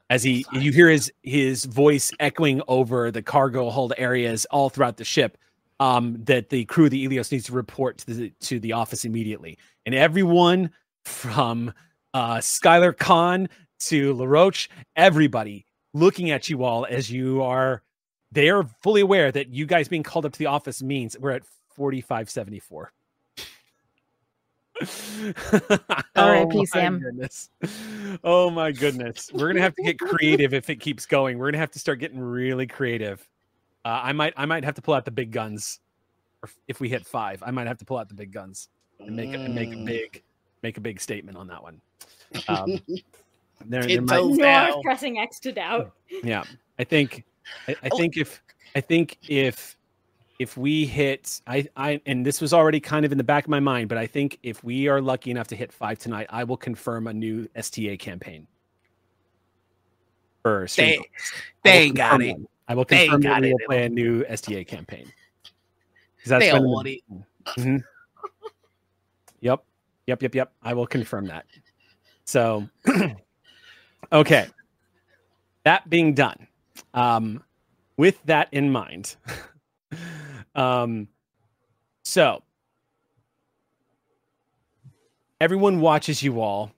As 0.10 0.24
he, 0.24 0.46
you 0.54 0.72
hear 0.72 0.90
his 0.90 1.12
his 1.24 1.66
voice 1.66 2.12
echoing 2.20 2.62
over 2.68 3.12
the 3.12 3.22
cargo 3.22 3.70
hold 3.70 3.94
areas 3.98 4.46
all 4.46 4.70
throughout 4.70 4.98
the 4.98 5.04
ship. 5.04 5.38
Um, 5.78 6.24
that 6.24 6.52
the 6.52 6.64
crew 6.66 6.86
of 6.86 6.92
the 6.92 7.06
Elios 7.06 7.34
needs 7.34 7.48
to 7.48 7.52
report 7.52 7.98
to 7.98 8.06
the 8.06 8.30
to 8.42 8.62
the 8.62 8.72
office 8.72 9.04
immediately, 9.04 9.58
and 9.86 9.94
everyone 9.94 10.72
from 11.04 11.74
uh, 12.14 12.38
Skylar 12.38 12.98
Khan 12.98 13.50
to 13.80 14.14
LaRoche, 14.14 14.70
everybody 14.96 15.66
looking 15.94 16.32
at 16.32 16.50
you 16.50 16.64
all 16.64 16.88
as 16.90 17.12
you 17.12 17.42
are. 17.44 17.82
They 18.32 18.50
are 18.50 18.64
fully 18.84 19.02
aware 19.02 19.34
that 19.34 19.50
you 19.50 19.66
guys 19.66 19.90
being 19.90 20.04
called 20.04 20.26
up 20.26 20.32
to 20.32 20.40
the 20.40 20.46
office 20.46 20.82
means 20.82 21.18
we're 21.20 21.32
at 21.32 21.44
forty 21.74 22.00
five 22.00 22.30
seventy 22.30 22.60
four. 22.60 22.94
R.I.P. 26.16 26.58
my 26.58 26.64
Sam. 26.66 27.00
Goodness. 27.00 27.50
Oh 28.24 28.50
my 28.50 28.72
goodness. 28.72 29.32
We're 29.34 29.48
gonna 29.48 29.62
have 29.62 29.76
to 29.76 29.84
get 29.84 29.98
creative 30.00 30.54
if 30.54 30.70
it 30.70 30.78
keeps 30.78 31.06
going. 31.06 31.38
We're 31.38 31.48
gonna 31.48 31.60
have 31.60 31.72
to 31.72 31.80
start 31.80 32.00
getting 32.00 32.20
really 32.20 32.68
creative. 32.68 33.28
Uh, 33.84 34.00
I 34.04 34.12
might 34.12 34.34
I 34.38 34.46
might 34.46 34.64
have 34.64 34.76
to 34.76 34.82
pull 34.82 34.94
out 34.94 35.06
the 35.06 35.12
big 35.12 35.32
guns. 35.32 35.80
Or 36.44 36.48
if- 36.50 36.58
if 36.68 36.80
we 36.80 36.90
hit 36.90 37.06
five, 37.06 37.42
I 37.46 37.52
might 37.52 37.68
have 37.68 37.78
to 37.80 37.86
pull 37.86 37.98
out 37.98 38.10
the 38.10 38.16
big 38.16 38.32
guns 38.32 38.70
and 39.00 39.16
make 39.16 39.34
a, 39.34 39.40
and 39.40 39.56
make 39.56 39.70
a 39.72 39.76
Mm. 39.78 39.86
big 39.86 40.24
make 40.64 40.78
a 40.78 40.82
big 40.82 41.00
statement 41.00 41.38
on 41.38 41.48
that 41.48 41.62
one. 41.64 41.80
Um, 42.48 42.80
there, 43.66 43.84
there 43.84 44.02
might- 44.02 44.18
toes 44.18 44.38
No, 44.38 44.46
I 44.48 44.70
was 44.72 44.82
pressing 44.84 45.20
X 45.20 45.40
to 45.42 45.52
doubt. 45.52 45.92
yeah 46.24 46.44
i 46.78 46.84
think 46.84 47.24
i, 47.68 47.76
I 47.84 47.90
think 47.90 48.18
if 48.18 48.42
i 48.76 48.82
think 48.82 49.18
if 49.30 49.78
if 50.40 50.58
we 50.58 50.86
hit 50.86 51.40
i 51.48 51.66
i 51.78 52.02
and 52.06 52.26
this 52.26 52.42
was 52.42 52.54
already 52.54 52.80
kind 52.80 53.06
of 53.06 53.12
in 53.12 53.18
the 53.18 53.24
back 53.24 53.46
of 53.46 53.50
my 53.50 53.60
mind 53.60 53.88
but 53.90 53.98
i 53.98 54.06
think 54.06 54.38
if 54.44 54.64
we 54.64 54.88
are 54.88 55.00
lucky 55.02 55.32
enough 55.32 55.48
to 55.48 55.56
hit 55.56 55.72
five 55.72 55.98
tonight 55.98 56.28
i 56.30 56.44
will 56.44 56.58
confirm 56.58 57.08
a 57.08 57.14
new 57.14 57.48
sta 57.62 57.96
campaign 57.98 58.46
for 60.42 60.68
They- 60.76 61.00
they 61.64 61.72
I 61.72 61.74
will 61.76 61.82
ain't 61.82 61.96
got 61.96 62.10
confirm 62.12 62.22
it. 62.22 62.32
one. 62.34 62.48
i 62.68 62.76
will 62.76 62.86
confirm 62.86 63.22
that 63.22 63.30
got 63.30 63.42
we 63.42 63.52
will 63.52 63.60
play 63.66 63.86
a 63.86 63.90
new 63.90 64.26
sta 64.36 64.64
campaign 64.66 65.12
They 66.26 66.50
don't 66.52 66.66
want 66.68 66.88
it. 66.88 67.02
Mhm. 67.58 67.84
Yep. 69.42 69.64
Yep. 70.08 70.22
Yep. 70.24 70.36
Yep. 70.36 70.52
I 70.64 70.74
will 70.74 70.88
confirm 70.88 71.28
that. 71.28 71.46
So, 72.26 72.68
okay. 74.12 74.48
That 75.64 75.88
being 75.90 76.14
done, 76.16 76.48
um, 76.94 77.44
with 77.98 78.22
that 78.26 78.50
in 78.52 78.72
mind, 78.72 79.16
um, 80.56 81.08
so 82.04 82.42
Everyone 85.42 85.82
watches 85.82 86.24
you 86.24 86.40
all 86.40 86.72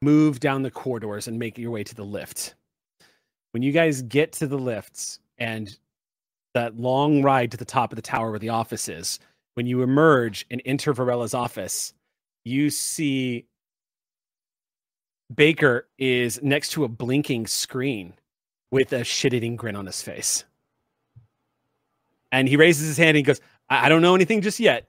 move 0.00 0.40
down 0.40 0.62
the 0.62 0.70
corridors 0.70 1.28
and 1.28 1.38
make 1.38 1.58
your 1.58 1.70
way 1.70 1.84
to 1.84 1.94
the 1.94 2.04
lift. 2.04 2.54
When 3.50 3.62
you 3.62 3.72
guys 3.72 4.02
get 4.02 4.32
to 4.32 4.46
the 4.46 4.58
lifts 4.58 5.20
and 5.38 5.76
that 6.54 6.78
long 6.78 7.22
ride 7.22 7.50
to 7.50 7.56
the 7.58 7.66
top 7.66 7.92
of 7.92 7.96
the 7.96 8.02
tower 8.02 8.30
where 8.30 8.38
the 8.38 8.48
office 8.48 8.88
is, 8.88 9.18
when 9.54 9.66
you 9.66 9.82
emerge 9.82 10.46
and 10.50 10.62
enter 10.64 10.94
Varela's 10.94 11.34
office, 11.34 11.92
you 12.44 12.70
see 12.70 13.46
Baker 15.34 15.88
is 15.98 16.40
next 16.42 16.70
to 16.70 16.84
a 16.84 16.88
blinking 16.88 17.46
screen 17.46 18.14
with 18.70 18.92
a 18.94 19.04
shit 19.04 19.34
eating 19.34 19.56
grin 19.56 19.76
on 19.76 19.86
his 19.86 20.00
face. 20.00 20.44
And 22.32 22.48
he 22.48 22.56
raises 22.56 22.86
his 22.86 22.96
hand 22.96 23.10
and 23.10 23.18
he 23.18 23.22
goes, 23.22 23.40
I, 23.68 23.86
I 23.86 23.88
don't 23.88 24.02
know 24.02 24.14
anything 24.14 24.40
just 24.40 24.60
yet, 24.60 24.88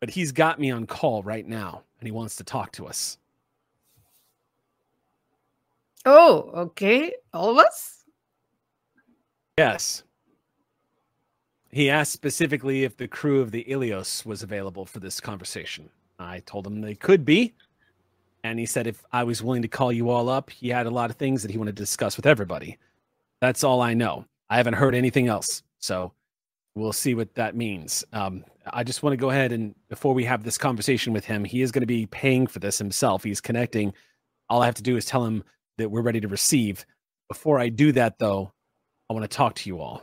but 0.00 0.10
he's 0.10 0.32
got 0.32 0.60
me 0.60 0.70
on 0.70 0.86
call 0.86 1.22
right 1.22 1.46
now 1.46 1.82
and 2.00 2.06
he 2.06 2.12
wants 2.12 2.36
to 2.36 2.44
talk 2.44 2.72
to 2.72 2.86
us. 2.86 3.18
Oh, 6.04 6.50
okay. 6.54 7.14
All 7.34 7.50
of 7.50 7.58
us? 7.58 8.04
Yes. 9.58 10.04
He 11.70 11.90
asked 11.90 12.12
specifically 12.12 12.84
if 12.84 12.96
the 12.96 13.08
crew 13.08 13.40
of 13.40 13.50
the 13.50 13.64
Ilios 13.64 14.24
was 14.24 14.42
available 14.42 14.86
for 14.86 15.00
this 15.00 15.20
conversation. 15.20 15.90
I 16.18 16.40
told 16.40 16.66
him 16.66 16.80
they 16.80 16.94
could 16.94 17.24
be. 17.24 17.54
And 18.44 18.58
he 18.58 18.66
said 18.66 18.86
if 18.86 19.04
I 19.12 19.24
was 19.24 19.42
willing 19.42 19.62
to 19.62 19.68
call 19.68 19.92
you 19.92 20.08
all 20.08 20.28
up, 20.28 20.50
he 20.50 20.68
had 20.68 20.86
a 20.86 20.90
lot 20.90 21.10
of 21.10 21.16
things 21.16 21.42
that 21.42 21.50
he 21.50 21.58
wanted 21.58 21.76
to 21.76 21.82
discuss 21.82 22.16
with 22.16 22.26
everybody. 22.26 22.78
That's 23.40 23.64
all 23.64 23.80
I 23.80 23.92
know. 23.92 24.24
I 24.48 24.56
haven't 24.56 24.74
heard 24.74 24.94
anything 24.94 25.26
else. 25.26 25.62
So 25.86 26.12
we'll 26.74 26.92
see 26.92 27.14
what 27.14 27.34
that 27.36 27.54
means. 27.54 28.04
Um, 28.12 28.44
I 28.66 28.82
just 28.82 29.02
want 29.04 29.12
to 29.12 29.16
go 29.16 29.30
ahead 29.30 29.52
and 29.52 29.74
before 29.88 30.14
we 30.14 30.24
have 30.24 30.42
this 30.42 30.58
conversation 30.58 31.12
with 31.12 31.24
him, 31.24 31.44
he 31.44 31.62
is 31.62 31.70
going 31.70 31.82
to 31.82 31.86
be 31.86 32.06
paying 32.06 32.48
for 32.48 32.58
this 32.58 32.78
himself. 32.78 33.22
He's 33.22 33.40
connecting. 33.40 33.94
All 34.48 34.62
I 34.62 34.66
have 34.66 34.74
to 34.74 34.82
do 34.82 34.96
is 34.96 35.04
tell 35.04 35.24
him 35.24 35.44
that 35.78 35.90
we're 35.90 36.02
ready 36.02 36.20
to 36.20 36.28
receive. 36.28 36.84
Before 37.28 37.60
I 37.60 37.68
do 37.68 37.92
that, 37.92 38.18
though, 38.18 38.52
I 39.08 39.14
want 39.14 39.30
to 39.30 39.36
talk 39.36 39.54
to 39.54 39.68
you 39.68 39.80
all. 39.80 40.02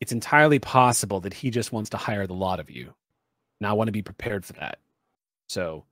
It's 0.00 0.12
entirely 0.12 0.60
possible 0.60 1.20
that 1.20 1.34
he 1.34 1.50
just 1.50 1.72
wants 1.72 1.90
to 1.90 1.96
hire 1.96 2.28
the 2.28 2.34
lot 2.34 2.60
of 2.60 2.70
you. 2.70 2.94
And 3.60 3.66
I 3.66 3.72
want 3.72 3.88
to 3.88 3.92
be 3.92 4.02
prepared 4.02 4.44
for 4.44 4.52
that. 4.54 4.78
So 5.48 5.84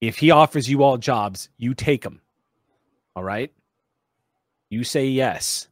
if 0.00 0.18
he 0.18 0.30
offers 0.30 0.70
you 0.70 0.84
all 0.84 0.96
jobs, 0.96 1.48
you 1.56 1.74
take 1.74 2.02
them. 2.02 2.20
All 3.16 3.24
right? 3.24 3.52
You 4.70 4.84
say 4.84 5.06
yes 5.06 5.66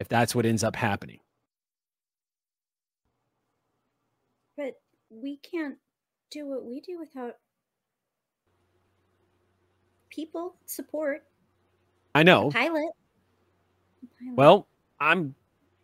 if 0.00 0.08
that's 0.08 0.34
what 0.34 0.46
ends 0.46 0.64
up 0.64 0.76
happening. 0.76 1.20
But 4.56 4.74
we 5.10 5.36
can't 5.38 5.76
do 6.30 6.46
what 6.46 6.64
we 6.64 6.80
do 6.80 6.98
without 6.98 7.34
people 10.10 10.54
support. 10.66 11.22
I 12.14 12.22
know. 12.22 12.50
Pilot. 12.50 12.90
Well, 14.34 14.66
I'm 15.00 15.34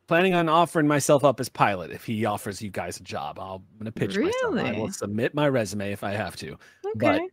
planning 0.07 0.35
on 0.35 0.49
offering 0.49 0.87
myself 0.87 1.25
up 1.25 1.41
as 1.41 1.49
pilot 1.49 1.91
if 1.91 2.05
he 2.05 2.25
offers 2.25 2.61
you 2.61 2.71
guys 2.71 2.99
a 2.99 3.03
job. 3.03 3.39
I'll, 3.39 3.63
I'm 3.73 3.79
going 3.79 3.87
to 3.87 3.93
pitch 3.93 4.19
myself. 4.19 4.57
I 4.59 4.73
will 4.73 4.91
submit 4.91 5.35
my 5.35 5.49
resume 5.49 5.93
if 5.93 6.05
I 6.05 6.13
have 6.13 6.37
to. 6.37 6.57
But 6.97 7.17
Okay. 7.17 7.29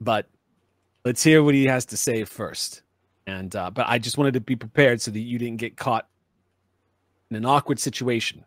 but 0.00 0.28
let's 1.04 1.22
hear 1.22 1.42
what 1.42 1.54
he 1.54 1.66
has 1.66 1.86
to 1.86 1.96
say 1.96 2.24
first. 2.24 2.82
And 3.26 3.54
uh, 3.54 3.70
but 3.70 3.86
I 3.88 3.98
just 3.98 4.18
wanted 4.18 4.34
to 4.34 4.40
be 4.40 4.56
prepared 4.56 5.00
so 5.00 5.10
that 5.10 5.20
you 5.20 5.38
didn't 5.38 5.58
get 5.58 5.76
caught 5.76 6.08
in 7.30 7.36
an 7.36 7.44
awkward 7.44 7.78
situation 7.78 8.44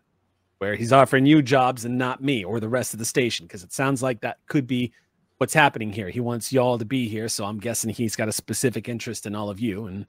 where 0.58 0.74
he's 0.74 0.92
offering 0.92 1.26
you 1.26 1.42
jobs 1.42 1.84
and 1.84 1.96
not 1.96 2.22
me 2.22 2.44
or 2.44 2.60
the 2.60 2.68
rest 2.68 2.92
of 2.92 2.98
the 2.98 3.04
station 3.04 3.46
because 3.46 3.62
it 3.62 3.72
sounds 3.72 4.02
like 4.02 4.20
that 4.20 4.38
could 4.46 4.66
be 4.66 4.92
what's 5.38 5.54
happening 5.54 5.92
here. 5.92 6.10
He 6.10 6.20
wants 6.20 6.52
y'all 6.52 6.78
to 6.78 6.84
be 6.84 7.08
here, 7.08 7.28
so 7.28 7.44
I'm 7.44 7.58
guessing 7.58 7.90
he's 7.90 8.16
got 8.16 8.28
a 8.28 8.32
specific 8.32 8.88
interest 8.88 9.26
in 9.26 9.34
all 9.34 9.48
of 9.48 9.58
you 9.58 9.86
and 9.86 10.06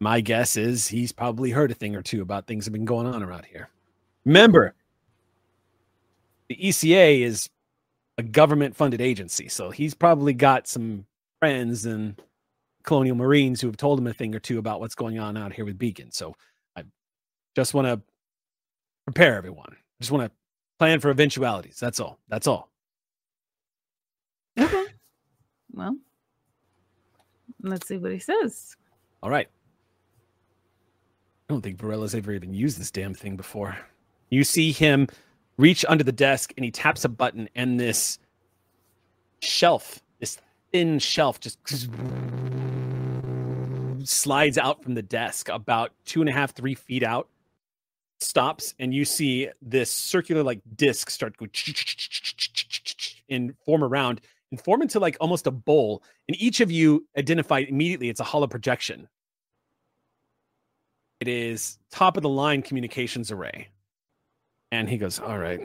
my 0.00 0.20
guess 0.20 0.56
is 0.56 0.86
he's 0.86 1.12
probably 1.12 1.50
heard 1.50 1.70
a 1.70 1.74
thing 1.74 1.96
or 1.96 2.02
two 2.02 2.22
about 2.22 2.46
things 2.46 2.64
that 2.64 2.68
have 2.70 2.74
been 2.74 2.84
going 2.84 3.06
on 3.06 3.22
around 3.22 3.44
here. 3.44 3.68
Remember, 4.24 4.74
the 6.48 6.56
ECA 6.56 7.22
is 7.22 7.48
a 8.16 8.22
government 8.22 8.76
funded 8.76 9.00
agency, 9.00 9.48
so 9.48 9.70
he's 9.70 9.94
probably 9.94 10.32
got 10.32 10.66
some 10.68 11.04
friends 11.40 11.84
and 11.84 12.20
colonial 12.84 13.16
marines 13.16 13.60
who 13.60 13.66
have 13.66 13.76
told 13.76 13.98
him 13.98 14.06
a 14.06 14.12
thing 14.12 14.34
or 14.34 14.40
two 14.40 14.58
about 14.58 14.80
what's 14.80 14.94
going 14.94 15.18
on 15.18 15.36
out 15.36 15.52
here 15.52 15.64
with 15.64 15.78
Beacon. 15.78 16.10
So 16.10 16.34
just 17.54 17.74
want 17.74 17.86
to 17.86 18.00
prepare 19.04 19.36
everyone. 19.36 19.76
Just 20.00 20.12
want 20.12 20.24
to 20.24 20.30
plan 20.78 21.00
for 21.00 21.10
eventualities. 21.10 21.78
That's 21.80 22.00
all. 22.00 22.18
That's 22.28 22.46
all. 22.46 22.70
Okay. 24.58 24.84
Well, 25.72 25.96
let's 27.62 27.86
see 27.88 27.98
what 27.98 28.12
he 28.12 28.18
says. 28.18 28.76
All 29.22 29.30
right. 29.30 29.48
I 31.48 31.54
don't 31.54 31.62
think 31.62 31.78
Varela's 31.78 32.14
ever 32.14 32.32
even 32.32 32.52
used 32.52 32.78
this 32.78 32.90
damn 32.90 33.14
thing 33.14 33.36
before. 33.36 33.76
You 34.30 34.44
see 34.44 34.72
him 34.72 35.08
reach 35.56 35.84
under 35.88 36.04
the 36.04 36.12
desk 36.12 36.52
and 36.56 36.64
he 36.64 36.70
taps 36.70 37.04
a 37.04 37.08
button, 37.08 37.48
and 37.54 37.80
this 37.80 38.18
shelf, 39.40 40.02
this 40.20 40.38
thin 40.72 40.98
shelf, 40.98 41.40
just 41.40 41.58
slides 44.04 44.58
out 44.58 44.82
from 44.82 44.94
the 44.94 45.02
desk 45.02 45.48
about 45.48 45.92
two 46.04 46.20
and 46.20 46.28
a 46.28 46.32
half, 46.32 46.54
three 46.54 46.74
feet 46.74 47.02
out, 47.02 47.28
stops, 48.20 48.74
and 48.78 48.94
you 48.94 49.04
see 49.04 49.48
this 49.62 49.90
circular 49.90 50.42
like 50.42 50.60
disc 50.76 51.10
start 51.10 51.36
go 51.36 51.46
and 53.30 53.54
form 53.64 53.84
around 53.84 54.20
and 54.50 54.60
form 54.60 54.82
into 54.82 54.98
like 54.98 55.16
almost 55.20 55.46
a 55.46 55.50
bowl. 55.50 56.02
And 56.28 56.40
each 56.40 56.60
of 56.60 56.70
you 56.70 57.06
identify 57.16 57.60
immediately 57.60 58.08
it's 58.08 58.20
a 58.20 58.24
hollow 58.24 58.46
projection. 58.46 59.08
It 61.20 61.28
is 61.28 61.78
top 61.90 62.16
of 62.16 62.22
the 62.22 62.28
line 62.28 62.62
communications 62.62 63.30
array. 63.30 63.68
And 64.70 64.88
he 64.88 64.98
goes, 64.98 65.18
All 65.18 65.38
right. 65.38 65.60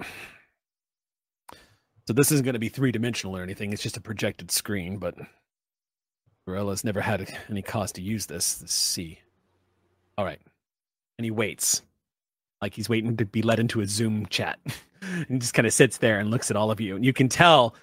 So 2.08 2.14
this 2.14 2.32
isn't 2.34 2.44
going 2.44 2.54
to 2.54 2.60
be 2.60 2.70
three 2.70 2.92
dimensional 2.92 3.38
or 3.38 3.44
anything. 3.44 3.72
It's 3.72 3.82
just 3.82 3.96
a 3.96 4.02
projected 4.02 4.52
screen, 4.52 4.98
but 4.98 5.16
Varela's 6.48 6.84
never 6.84 7.00
had 7.00 7.34
any 7.50 7.62
cause 7.62 7.94
to 7.94 8.02
use 8.02 8.26
this. 8.26 8.62
Let's 8.62 8.74
see. 8.74 9.20
All 10.18 10.26
right. 10.26 10.42
And 11.18 11.24
he 11.24 11.32
waits. 11.32 11.82
Like 12.64 12.74
he's 12.74 12.90
waiting 12.90 13.16
to 13.18 13.26
be 13.26 13.44
let 13.44 13.60
into 13.60 13.82
a 13.82 13.86
Zoom 13.86 14.26
chat. 14.28 14.60
and 15.30 15.42
just 15.42 15.54
kind 15.54 15.68
of 15.68 15.74
sits 15.74 15.98
there 15.98 16.20
and 16.20 16.32
looks 16.32 16.50
at 16.50 16.58
all 16.58 16.72
of 16.72 16.82
you. 16.82 16.96
And 16.96 17.06
you 17.06 17.14
can 17.14 17.30
tell 17.30 17.76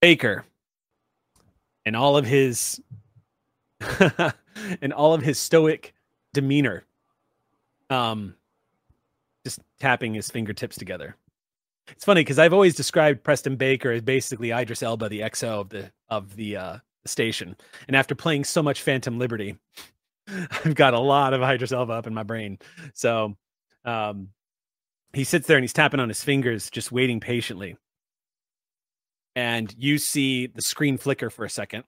Baker 0.00 0.44
and 1.84 1.96
all 1.96 2.16
of 2.16 2.24
his 2.24 2.80
and 4.80 4.92
all 4.92 5.14
of 5.14 5.22
his 5.22 5.38
stoic 5.38 5.94
demeanor 6.32 6.84
um 7.88 8.34
just 9.44 9.60
tapping 9.78 10.14
his 10.14 10.30
fingertips 10.30 10.76
together 10.76 11.16
it's 11.88 12.04
funny 12.04 12.20
because 12.20 12.38
i've 12.38 12.52
always 12.52 12.74
described 12.74 13.24
preston 13.24 13.56
baker 13.56 13.90
as 13.90 14.02
basically 14.02 14.52
idris 14.52 14.82
elba 14.82 15.08
the 15.08 15.20
xo 15.20 15.60
of 15.60 15.68
the 15.70 15.90
of 16.08 16.36
the 16.36 16.56
uh 16.56 16.78
station 17.06 17.56
and 17.88 17.96
after 17.96 18.14
playing 18.14 18.44
so 18.44 18.62
much 18.62 18.82
phantom 18.82 19.18
liberty 19.18 19.56
i've 20.28 20.74
got 20.74 20.94
a 20.94 21.00
lot 21.00 21.32
of 21.32 21.42
idris 21.42 21.72
elba 21.72 21.94
up 21.94 22.06
in 22.06 22.14
my 22.14 22.22
brain 22.22 22.58
so 22.92 23.34
um 23.84 24.28
he 25.12 25.24
sits 25.24 25.46
there 25.46 25.56
and 25.56 25.64
he's 25.64 25.72
tapping 25.72 26.00
on 26.00 26.08
his 26.08 26.22
fingers 26.22 26.70
just 26.70 26.92
waiting 26.92 27.18
patiently. 27.18 27.76
And 29.34 29.74
you 29.76 29.98
see 29.98 30.46
the 30.46 30.62
screen 30.62 30.98
flicker 30.98 31.30
for 31.30 31.44
a 31.44 31.50
second. 31.50 31.84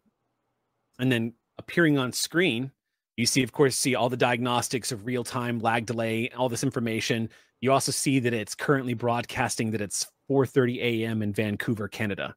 And 0.99 1.11
then 1.11 1.35
appearing 1.59 1.99
on 1.99 2.13
screen 2.13 2.73
you 3.17 3.27
see 3.27 3.43
of 3.43 3.53
course 3.53 3.77
see 3.77 3.95
all 3.95 4.09
the 4.09 4.17
diagnostics 4.17 4.91
of 4.91 5.07
real 5.07 5.25
time 5.25 5.59
lag 5.59 5.87
delay 5.87 6.31
all 6.31 6.49
this 6.49 6.65
information. 6.65 7.29
You 7.61 7.73
also 7.73 7.93
see 7.93 8.19
that 8.21 8.35
it's 8.35 8.55
currently 8.55 8.95
broadcasting 8.95 9.71
that 9.73 9.81
it's 9.81 10.07
4:30 10.31 10.79
a.m. 10.81 11.23
in 11.23 11.33
Vancouver 11.33 11.89
Canada 11.89 12.35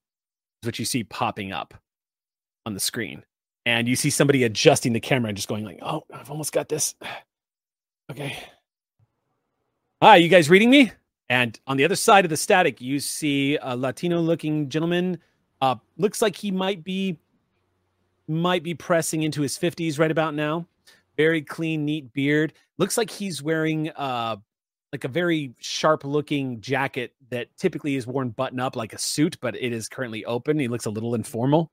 is 0.62 0.68
what 0.68 0.80
you 0.80 0.86
see 0.86 1.04
popping 1.04 1.52
up 1.52 1.74
on 2.66 2.74
the 2.74 2.80
screen. 2.80 3.24
And 3.66 3.88
you 3.88 3.96
see 3.96 4.10
somebody 4.10 4.44
adjusting 4.44 4.94
the 4.94 5.00
camera 5.00 5.30
and 5.30 5.38
just 5.38 5.48
going 5.48 5.64
like 5.64 5.80
oh 5.82 6.04
I've 6.14 6.30
almost 6.30 6.52
got 6.52 6.70
this. 6.70 6.96
Okay 8.12 8.38
hi 10.02 10.18
you 10.18 10.28
guys 10.28 10.50
reading 10.50 10.70
me 10.70 10.92
and 11.30 11.60
on 11.68 11.78
the 11.78 11.86
other 11.86 11.96
side 11.96 12.26
of 12.26 12.30
the 12.30 12.38
static 12.38 12.82
you 12.82 13.00
see 13.00 13.58
a 13.62 13.76
Latino 13.76 14.20
looking 14.20 14.68
gentleman 14.70 15.18
uh 15.62 15.76
looks 15.98 16.22
like 16.22 16.36
he 16.36 16.52
might 16.52 16.84
be 16.84 17.18
might 18.28 18.64
be 18.64 18.74
pressing 18.74 19.24
into 19.24 19.42
his 19.42 19.58
50s 19.58 20.00
right 20.00 20.12
about 20.12 20.34
now. 20.34 20.66
Very 21.18 21.42
clean, 21.42 21.86
neat 21.86 22.12
beard. 22.14 22.54
Looks 22.78 22.98
like 22.98 23.10
he's 23.10 23.42
wearing 23.42 23.90
uh 23.92 24.38
like 24.92 25.04
a 25.04 25.10
very 25.10 25.54
sharp 25.60 26.04
looking 26.04 26.62
jacket 26.62 27.14
that 27.30 27.48
typically 27.58 27.96
is 27.96 28.08
worn 28.08 28.30
button 28.30 28.60
up 28.60 28.76
like 28.76 28.94
a 28.94 28.98
suit, 28.98 29.38
but 29.42 29.56
it 29.56 29.74
is 29.74 29.90
currently 29.90 30.24
open. 30.26 30.60
He 30.60 30.68
looks 30.68 30.86
a 30.86 30.90
little 30.90 31.16
informal. 31.16 31.72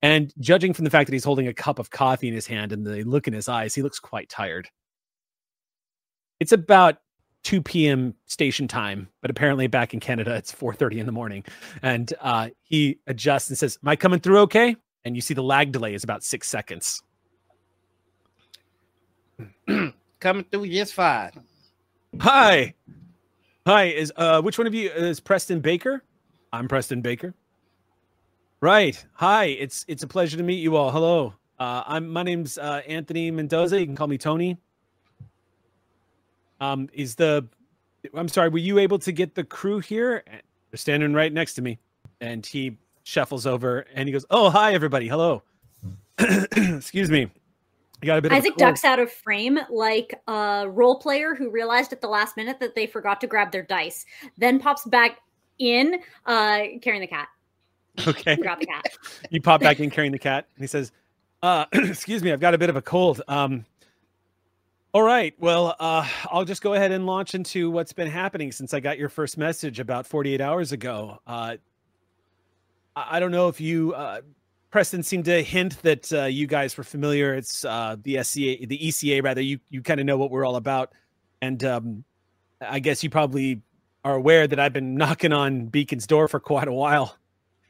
And 0.00 0.32
judging 0.40 0.72
from 0.72 0.84
the 0.84 0.90
fact 0.90 1.06
that 1.06 1.12
he's 1.12 1.24
holding 1.24 1.48
a 1.48 1.54
cup 1.54 1.78
of 1.78 1.90
coffee 1.90 2.28
in 2.28 2.34
his 2.34 2.46
hand 2.46 2.72
and 2.72 2.84
the 2.84 3.04
look 3.04 3.28
in 3.28 3.34
his 3.34 3.48
eyes, 3.48 3.74
he 3.74 3.82
looks 3.82 4.00
quite 4.00 4.28
tired. 4.28 4.68
It's 6.40 6.52
about 6.52 6.96
2 7.42 7.62
p.m. 7.62 8.14
station 8.26 8.68
time, 8.68 9.08
but 9.20 9.30
apparently 9.30 9.66
back 9.66 9.94
in 9.94 10.00
Canada 10.00 10.34
it's 10.34 10.52
4:30 10.52 10.98
in 10.98 11.06
the 11.06 11.12
morning. 11.12 11.44
And 11.82 12.12
uh, 12.20 12.50
he 12.62 12.98
adjusts 13.06 13.48
and 13.48 13.58
says, 13.58 13.78
"Am 13.82 13.88
I 13.88 13.96
coming 13.96 14.20
through 14.20 14.38
okay?" 14.40 14.76
And 15.04 15.16
you 15.16 15.20
see 15.22 15.34
the 15.34 15.42
lag 15.42 15.72
delay 15.72 15.94
is 15.94 16.04
about 16.04 16.22
six 16.22 16.48
seconds. 16.48 17.02
Coming 20.20 20.44
through 20.44 20.68
just 20.68 20.94
fine. 20.94 21.32
Hi, 22.20 22.74
hi. 23.66 23.84
Is 23.86 24.12
uh, 24.16 24.40
which 24.40 24.58
one 24.58 24.66
of 24.66 24.74
you 24.74 24.90
is 24.90 25.18
Preston 25.18 25.60
Baker? 25.60 26.04
I'm 26.52 26.68
Preston 26.68 27.00
Baker. 27.00 27.34
Right. 28.60 29.04
Hi. 29.14 29.46
It's 29.46 29.84
it's 29.88 30.04
a 30.04 30.06
pleasure 30.06 30.36
to 30.36 30.42
meet 30.42 30.60
you 30.60 30.76
all. 30.76 30.92
Hello. 30.92 31.34
Uh, 31.58 31.82
I'm 31.86 32.08
my 32.08 32.22
name's 32.22 32.58
uh, 32.58 32.82
Anthony 32.86 33.30
Mendoza. 33.30 33.80
You 33.80 33.86
can 33.86 33.96
call 33.96 34.06
me 34.06 34.18
Tony. 34.18 34.58
Um, 36.62 36.88
is 36.92 37.16
the 37.16 37.44
I'm 38.14 38.28
sorry. 38.28 38.48
Were 38.48 38.58
you 38.58 38.78
able 38.78 38.98
to 39.00 39.10
get 39.10 39.34
the 39.34 39.42
crew 39.42 39.80
here? 39.80 40.22
They're 40.26 40.76
standing 40.76 41.12
right 41.12 41.32
next 41.32 41.54
to 41.54 41.62
me, 41.62 41.80
and 42.20 42.46
he 42.46 42.78
shuffles 43.02 43.46
over 43.46 43.84
and 43.94 44.08
he 44.08 44.12
goes, 44.12 44.24
"Oh, 44.30 44.48
hi 44.48 44.72
everybody. 44.72 45.08
Hello. 45.08 45.42
Excuse 46.18 47.10
me. 47.10 47.28
I 48.00 48.06
got 48.06 48.18
a 48.18 48.22
bit 48.22 48.30
of 48.30 48.36
a 48.36 48.38
Isaac 48.38 48.56
ducks 48.56 48.84
out 48.84 49.00
of 49.00 49.10
frame 49.10 49.58
like 49.70 50.20
a 50.28 50.66
role 50.68 50.98
player 51.00 51.34
who 51.34 51.50
realized 51.50 51.92
at 51.92 52.00
the 52.00 52.08
last 52.08 52.36
minute 52.36 52.60
that 52.60 52.76
they 52.76 52.86
forgot 52.86 53.20
to 53.22 53.26
grab 53.26 53.50
their 53.50 53.62
dice, 53.62 54.06
then 54.38 54.60
pops 54.60 54.84
back 54.84 55.18
in 55.58 55.96
uh, 56.26 56.62
carrying 56.80 57.00
the 57.00 57.06
cat. 57.08 57.28
Okay. 58.06 58.36
Grab 58.36 58.58
the 58.58 58.66
cat. 58.66 58.86
you 59.30 59.42
pop 59.42 59.60
back 59.60 59.78
in 59.78 59.90
carrying 59.90 60.12
the 60.12 60.18
cat 60.18 60.46
and 60.56 60.62
he 60.62 60.66
says 60.66 60.92
uh 61.42 61.66
excuse 61.72 62.22
me 62.22 62.32
i've 62.32 62.40
got 62.40 62.54
a 62.54 62.58
bit 62.58 62.70
of 62.70 62.76
a 62.76 62.80
cold 62.80 63.20
um 63.28 63.66
all 64.94 65.02
right. 65.02 65.34
Well 65.38 65.74
uh 65.80 66.06
i'll 66.30 66.44
just 66.44 66.62
go 66.62 66.74
ahead 66.74 66.92
and 66.92 67.06
launch 67.06 67.34
into 67.34 67.70
what's 67.70 67.92
been 67.92 68.08
happening 68.08 68.52
since 68.52 68.74
i 68.74 68.80
got 68.80 68.98
your 68.98 69.08
first 69.08 69.38
message 69.38 69.80
about 69.80 70.06
48 70.06 70.40
hours 70.40 70.72
ago. 70.72 71.18
Uh 71.26 71.56
i, 72.94 73.18
don't 73.18 73.30
know 73.30 73.48
if 73.48 73.58
you 73.58 73.94
uh 73.94 74.20
preston 74.70 75.02
seemed 75.02 75.24
to 75.24 75.42
hint 75.42 75.80
that 75.82 76.12
uh, 76.12 76.24
you 76.24 76.46
guys 76.46 76.76
were 76.76 76.84
familiar. 76.84 77.34
It's 77.34 77.64
uh 77.64 77.96
the 78.02 78.22
sca 78.22 78.66
the 78.66 78.86
eca 78.86 79.22
rather. 79.22 79.40
You 79.40 79.58
you 79.70 79.80
kind 79.82 79.98
of 79.98 80.04
know 80.04 80.18
what 80.18 80.30
we're 80.30 80.44
all 80.44 80.56
about. 80.56 80.92
And 81.40 81.64
um 81.64 82.04
i 82.60 82.78
guess 82.78 83.02
you 83.02 83.08
probably 83.08 83.62
are 84.04 84.14
aware 84.14 84.46
that 84.46 84.60
i've 84.60 84.72
been 84.72 84.94
knocking 85.02 85.32
on 85.32 85.66
beacon's 85.66 86.06
door 86.06 86.28
for 86.28 86.38
quite 86.38 86.68
a 86.68 86.72
while. 86.72 87.16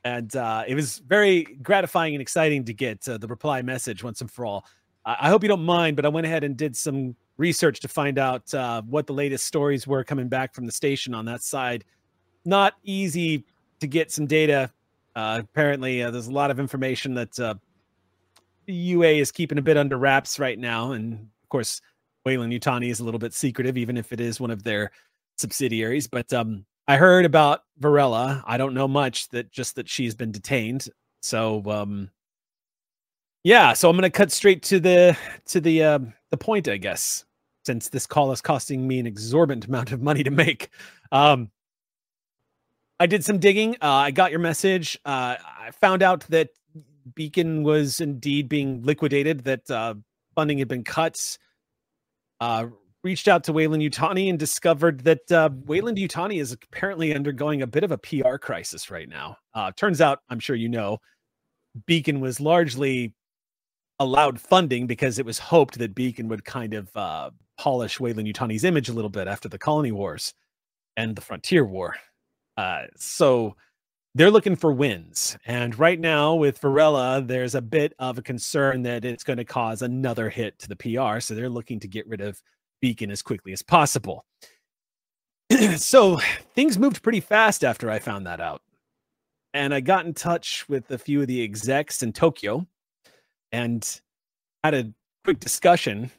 And 0.05 0.35
uh, 0.35 0.65
it 0.67 0.75
was 0.75 0.99
very 0.99 1.45
gratifying 1.63 2.17
and 2.17 2.21
exciting 2.21 2.65
to 2.65 2.75
get 2.75 3.03
the 3.03 3.25
reply 3.29 3.63
message 3.63 4.03
once 4.03 4.21
and 4.21 4.29
for 4.29 4.45
all. 4.45 4.67
I 5.05 5.29
hope 5.29 5.43
you 5.43 5.49
don't 5.49 5.65
mind, 5.65 5.97
but 5.97 6.07
I 6.07 6.09
went 6.09 6.27
ahead 6.27 6.45
and 6.45 6.57
did 6.57 6.77
some 6.77 7.17
research 7.37 7.81
to 7.81 7.89
find 7.89 8.19
out 8.19 8.53
uh, 8.55 8.83
what 8.83 9.07
the 9.07 9.13
latest 9.13 9.47
stories 9.47 9.87
were 9.87 10.05
coming 10.05 10.29
back 10.29 10.55
from 10.55 10.65
the 10.65 10.73
station 10.73 11.15
on 11.15 11.25
that 11.25 11.43
side. 11.43 11.85
Not 12.45 12.75
easy 12.85 13.45
to 13.81 13.87
get 13.87 14.13
some 14.13 14.27
data. 14.27 14.71
Uh, 15.17 15.41
apparently, 15.43 16.03
uh, 16.03 16.11
there's 16.11 16.29
a 16.29 16.33
lot 16.33 16.51
of 16.51 16.61
information 16.61 17.15
that 17.15 17.39
uh, 17.41 17.55
UA 18.67 19.09
is 19.09 19.33
keeping 19.33 19.59
a 19.59 19.63
bit 19.63 19.77
under 19.77 19.99
wraps 19.99 20.39
right 20.39 20.59
now, 20.59 20.93
and 20.93 21.15
of 21.15 21.49
course, 21.49 21.81
Weyland-Yutani 22.25 22.91
is 22.91 23.01
a 23.01 23.05
little 23.05 23.19
bit 23.19 23.35
secretive, 23.35 23.77
even 23.77 23.97
if 23.97 24.13
it 24.13 24.21
is 24.21 24.41
one 24.41 24.53
of 24.53 24.63
their 24.63 24.93
subsidiaries. 25.37 26.07
But 26.07 26.33
um, 26.33 26.65
I 26.87 26.97
heard 26.97 27.25
about 27.25 27.65
Varela. 27.79 28.43
I 28.47 28.57
don't 28.57 28.75
know 28.75 28.89
much 28.89 29.29
that 29.31 29.51
just 29.51 29.77
that 29.77 29.89
she's 29.89 30.15
been 30.15 30.33
detained. 30.33 30.89
So 31.21 31.63
um 31.67 32.11
yeah, 33.45 33.73
so 33.73 33.89
I'm 33.89 33.97
going 33.97 34.03
to 34.03 34.11
cut 34.11 34.33
straight 34.33 34.63
to 34.65 34.81
the 34.81 35.17
to 35.47 35.61
the 35.61 35.83
uh, 35.83 35.99
the 36.31 36.37
point, 36.37 36.69
I 36.69 36.77
guess, 36.77 37.25
since 37.65 37.89
this 37.89 38.07
call 38.07 38.33
is 38.33 38.41
costing 38.41 38.87
me 38.87 38.99
an 38.99 39.07
exorbitant 39.07 39.67
amount 39.67 39.93
of 39.93 40.03
money 40.03 40.23
to 40.23 40.31
make. 40.31 40.71
Um 41.11 41.51
I 43.03 43.07
did 43.07 43.25
some 43.25 43.39
digging. 43.39 43.75
Uh, 43.83 43.91
I 43.91 44.13
got 44.13 44.31
your 44.31 44.39
message. 44.39 44.97
Uh, 45.05 45.35
I 45.45 45.73
found 45.81 46.05
out 46.05 46.21
that 46.29 46.51
Beacon 47.17 47.65
was 47.65 48.01
indeed 48.01 48.49
being 48.49 48.81
liquidated, 48.85 49.43
that 49.43 49.69
uh, 49.69 49.95
funding 50.37 50.59
had 50.59 50.69
been 50.69 50.85
cut. 50.85 51.37
Uh, 52.41 52.67
reached 53.03 53.27
out 53.27 53.43
to 53.45 53.53
Weyland-Yutani 53.53 54.31
and 54.31 54.39
discovered 54.39 55.01
that 55.01 55.33
uh, 55.33 55.51
Weyland-Yutani 55.65 56.41
is 56.41 56.53
apparently 56.53 57.13
undergoing 57.13 57.63
a 57.63 57.67
bit 57.67 57.83
of 57.83 57.91
a 57.91 57.99
PR 57.99 58.37
crisis 58.37 58.89
right 58.89 59.09
now. 59.09 59.37
Uh, 59.53 59.73
turns 59.73 60.01
out, 60.01 60.21
I'm 60.31 60.39
sure 60.39 60.55
you 60.55 60.69
know, 60.69 60.99
Beacon 61.87 62.21
was 62.21 62.39
largely 62.39 63.15
allowed 64.03 64.41
funding 64.41 64.87
because 64.87 65.19
it 65.19 65.27
was 65.27 65.39
hoped 65.39 65.79
that 65.79 65.95
Beacon 65.95 66.29
would 66.29 66.45
kind 66.45 66.75
of 66.75 66.95
uh, 66.97 67.31
polish 67.59 68.01
Weyland-Yutani's 68.01 68.65
image 68.65 68.89
a 68.89 68.93
little 68.93 69.11
bit 69.11 69.29
after 69.29 69.49
the 69.49 69.59
Colony 69.59 69.93
Wars 69.93 70.35
and 70.97 71.17
the 71.17 71.23
Frontier 71.23 71.65
War. 71.65 71.97
Uh, 72.57 72.83
so 72.97 73.57
they're 74.15 74.31
looking 74.31 74.57
for 74.57 74.73
wins. 74.73 75.37
And 75.47 75.79
right 75.79 75.99
now 75.99 76.35
with 76.35 76.59
Varela, 76.59 77.23
there's 77.23 77.55
a 77.55 77.63
bit 77.63 77.95
of 77.99 78.19
a 78.19 78.23
concern 78.23 78.83
that 78.83 79.05
it's 79.05 79.25
going 79.25 79.39
to 79.39 79.45
cause 79.45 79.83
another 79.83 80.29
hit 80.29 80.59
to 80.61 80.69
the 80.69 80.77
PR. 80.77 81.21
So 81.21 81.35
they're 81.35 81.49
looking 81.49 81.81
to 81.81 81.89
get 81.89 82.07
rid 82.07 82.21
of 82.21 82.43
Beacon 82.81 83.11
as 83.11 83.23
quickly 83.23 83.53
as 83.53 83.63
possible. 83.63 84.27
so 85.77 86.19
things 86.55 86.79
moved 86.79 87.03
pretty 87.03 87.21
fast 87.21 87.65
after 87.65 87.91
I 87.91 87.99
found 87.99 88.27
that 88.27 88.41
out. 88.41 88.63
And 89.55 89.75
I 89.75 89.81
got 89.81 90.07
in 90.07 90.15
touch 90.15 90.69
with 90.69 90.91
a 90.91 90.99
few 90.99 91.21
of 91.21 91.27
the 91.27 91.43
execs 91.43 92.03
in 92.03 92.13
Tokyo 92.13 92.67
and 93.53 94.01
had 94.65 94.75
a 94.75 94.93
quick 95.25 95.41
discussion. 95.41 96.11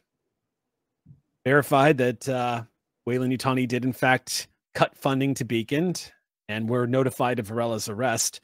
Verified 1.45 1.97
that 1.97 2.29
uh, 2.29 2.63
Weyland-Yutani 3.05 3.67
did, 3.67 3.83
in 3.83 3.91
fact, 3.91 4.47
cut 4.73 4.95
funding 4.95 5.33
to 5.35 5.43
Beacon 5.43 5.93
and 6.47 6.69
were 6.69 6.87
notified 6.87 7.39
of 7.39 7.47
Varela's 7.47 7.89
arrest. 7.89 8.39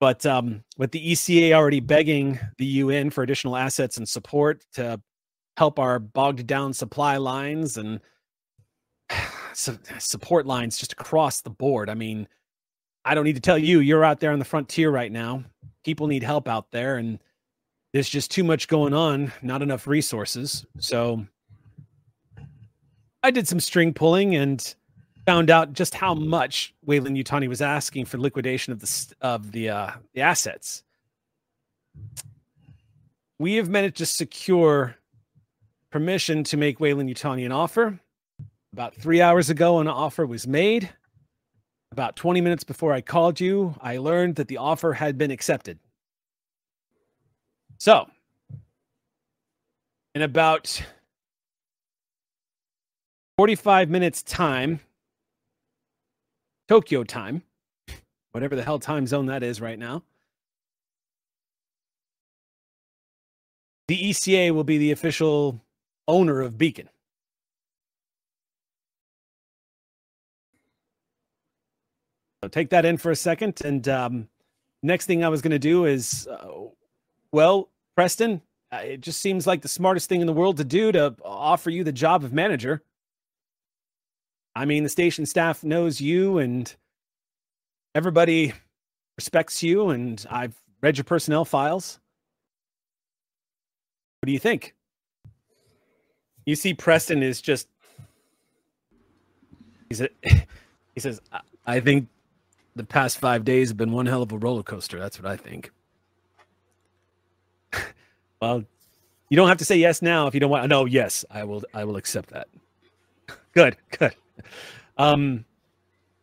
But 0.00 0.24
um, 0.24 0.64
with 0.78 0.92
the 0.92 1.12
ECA 1.12 1.52
already 1.52 1.80
begging 1.80 2.38
the 2.56 2.64
UN 2.64 3.10
for 3.10 3.22
additional 3.22 3.56
assets 3.56 3.98
and 3.98 4.08
support 4.08 4.64
to 4.74 5.00
help 5.58 5.78
our 5.78 5.98
bogged 5.98 6.46
down 6.46 6.72
supply 6.72 7.18
lines 7.18 7.76
and 7.76 8.00
su- 9.52 9.78
support 9.98 10.46
lines 10.46 10.78
just 10.78 10.92
across 10.92 11.42
the 11.42 11.50
board. 11.50 11.90
I 11.90 11.94
mean, 11.94 12.26
I 13.04 13.14
don't 13.14 13.24
need 13.24 13.34
to 13.34 13.40
tell 13.40 13.58
you, 13.58 13.80
you're 13.80 14.04
out 14.04 14.20
there 14.20 14.32
on 14.32 14.38
the 14.38 14.44
frontier 14.44 14.90
right 14.90 15.12
now. 15.12 15.44
People 15.84 16.06
need 16.06 16.22
help 16.22 16.48
out 16.48 16.70
there, 16.70 16.96
and 16.96 17.18
there's 17.92 18.08
just 18.08 18.30
too 18.30 18.44
much 18.44 18.68
going 18.68 18.94
on, 18.94 19.32
not 19.42 19.62
enough 19.62 19.86
resources. 19.86 20.64
So 20.78 21.26
I 23.22 23.30
did 23.30 23.48
some 23.48 23.60
string 23.60 23.92
pulling 23.92 24.34
and 24.34 24.74
found 25.26 25.50
out 25.50 25.72
just 25.72 25.94
how 25.94 26.14
much 26.14 26.74
Weyland-Yutani 26.84 27.48
was 27.48 27.60
asking 27.60 28.06
for 28.06 28.18
liquidation 28.18 28.72
of 28.72 28.80
the 28.80 29.14
of 29.20 29.52
the 29.52 29.70
uh, 29.70 29.90
the 30.14 30.22
assets. 30.22 30.82
We 33.38 33.54
have 33.54 33.68
managed 33.68 33.98
to 33.98 34.06
secure 34.06 34.96
permission 35.90 36.44
to 36.44 36.56
make 36.56 36.78
Weyland-Yutani 36.78 37.44
an 37.44 37.52
offer. 37.52 37.98
About 38.72 38.94
three 38.94 39.20
hours 39.20 39.50
ago, 39.50 39.80
an 39.80 39.88
offer 39.88 40.24
was 40.24 40.46
made. 40.46 40.90
About 41.90 42.14
20 42.14 42.40
minutes 42.40 42.62
before 42.62 42.92
I 42.92 43.00
called 43.00 43.40
you, 43.40 43.74
I 43.80 43.96
learned 43.96 44.36
that 44.36 44.46
the 44.46 44.58
offer 44.58 44.92
had 44.92 45.18
been 45.18 45.32
accepted. 45.32 45.78
So, 47.80 48.10
in 50.14 50.20
about 50.20 50.82
45 53.38 53.88
minutes' 53.88 54.22
time, 54.22 54.80
Tokyo 56.68 57.04
time, 57.04 57.42
whatever 58.32 58.54
the 58.54 58.62
hell 58.62 58.78
time 58.78 59.06
zone 59.06 59.24
that 59.26 59.42
is 59.42 59.62
right 59.62 59.78
now, 59.78 60.02
the 63.88 63.96
ECA 63.96 64.50
will 64.50 64.62
be 64.62 64.76
the 64.76 64.90
official 64.90 65.64
owner 66.06 66.42
of 66.42 66.58
Beacon. 66.58 66.90
So 72.44 72.48
take 72.50 72.68
that 72.70 72.84
in 72.84 72.98
for 72.98 73.10
a 73.10 73.16
second. 73.16 73.62
And 73.64 73.88
um, 73.88 74.28
next 74.82 75.06
thing 75.06 75.24
I 75.24 75.30
was 75.30 75.40
going 75.40 75.52
to 75.52 75.58
do 75.58 75.86
is, 75.86 76.28
uh, 76.30 76.68
well, 77.32 77.68
Preston, 77.96 78.42
uh, 78.72 78.78
it 78.78 79.00
just 79.00 79.20
seems 79.20 79.46
like 79.46 79.62
the 79.62 79.68
smartest 79.68 80.08
thing 80.08 80.20
in 80.20 80.26
the 80.26 80.32
world 80.32 80.56
to 80.58 80.64
do 80.64 80.92
to 80.92 81.14
offer 81.24 81.70
you 81.70 81.84
the 81.84 81.92
job 81.92 82.24
of 82.24 82.32
manager. 82.32 82.82
I 84.54 84.64
mean, 84.64 84.82
the 84.82 84.88
station 84.88 85.26
staff 85.26 85.62
knows 85.64 86.00
you 86.00 86.38
and 86.38 86.74
everybody 87.94 88.52
respects 89.16 89.62
you, 89.62 89.90
and 89.90 90.24
I've 90.30 90.54
read 90.82 90.96
your 90.96 91.04
personnel 91.04 91.44
files. 91.44 92.00
What 94.20 94.26
do 94.26 94.32
you 94.32 94.38
think? 94.38 94.74
You 96.46 96.56
see, 96.56 96.74
Preston 96.74 97.22
is 97.22 97.40
just. 97.40 97.68
He's 99.88 100.00
a, 100.00 100.08
he 100.22 101.00
says, 101.00 101.20
"I- 101.32 101.40
I 101.66 101.80
think 101.80 102.08
the 102.74 102.84
past 102.84 103.18
five 103.18 103.44
days 103.44 103.68
have 103.68 103.76
been 103.76 103.92
one 103.92 104.06
hell 104.06 104.22
of 104.22 104.32
a 104.32 104.38
roller 104.38 104.62
coaster. 104.62 104.98
That's 104.98 105.20
what 105.20 105.30
I 105.30 105.36
think. 105.36 105.70
well, 108.42 108.64
you 109.28 109.36
don't 109.36 109.48
have 109.48 109.58
to 109.58 109.64
say 109.64 109.76
yes 109.76 110.02
now 110.02 110.26
if 110.26 110.34
you 110.34 110.40
don't 110.40 110.50
want. 110.50 110.68
No, 110.68 110.84
yes, 110.84 111.24
I 111.30 111.44
will. 111.44 111.62
I 111.74 111.84
will 111.84 111.96
accept 111.96 112.30
that. 112.30 112.48
good, 113.54 113.76
good. 113.98 114.14
Um, 114.98 115.44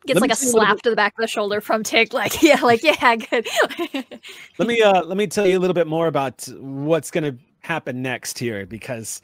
Gets 0.07 0.21
like 0.21 0.31
a 0.31 0.35
see 0.35 0.47
a 0.47 0.51
slap 0.51 0.81
to 0.83 0.89
the 0.89 0.95
back 0.95 1.13
of 1.17 1.21
the 1.21 1.27
shoulder 1.27 1.59
from 1.59 1.83
Tig. 1.83 2.13
like, 2.13 2.41
yeah, 2.41 2.61
like, 2.61 2.81
yeah, 2.81 3.15
good. 3.15 3.47
let 4.57 4.67
me 4.67 4.81
uh 4.81 5.03
let 5.03 5.17
me 5.17 5.27
tell 5.27 5.45
you 5.45 5.57
a 5.57 5.61
little 5.61 5.73
bit 5.73 5.87
more 5.87 6.07
about 6.07 6.47
what's 6.59 7.11
going 7.11 7.23
to 7.23 7.37
happen 7.59 8.01
next 8.01 8.39
here 8.39 8.65
because 8.65 9.21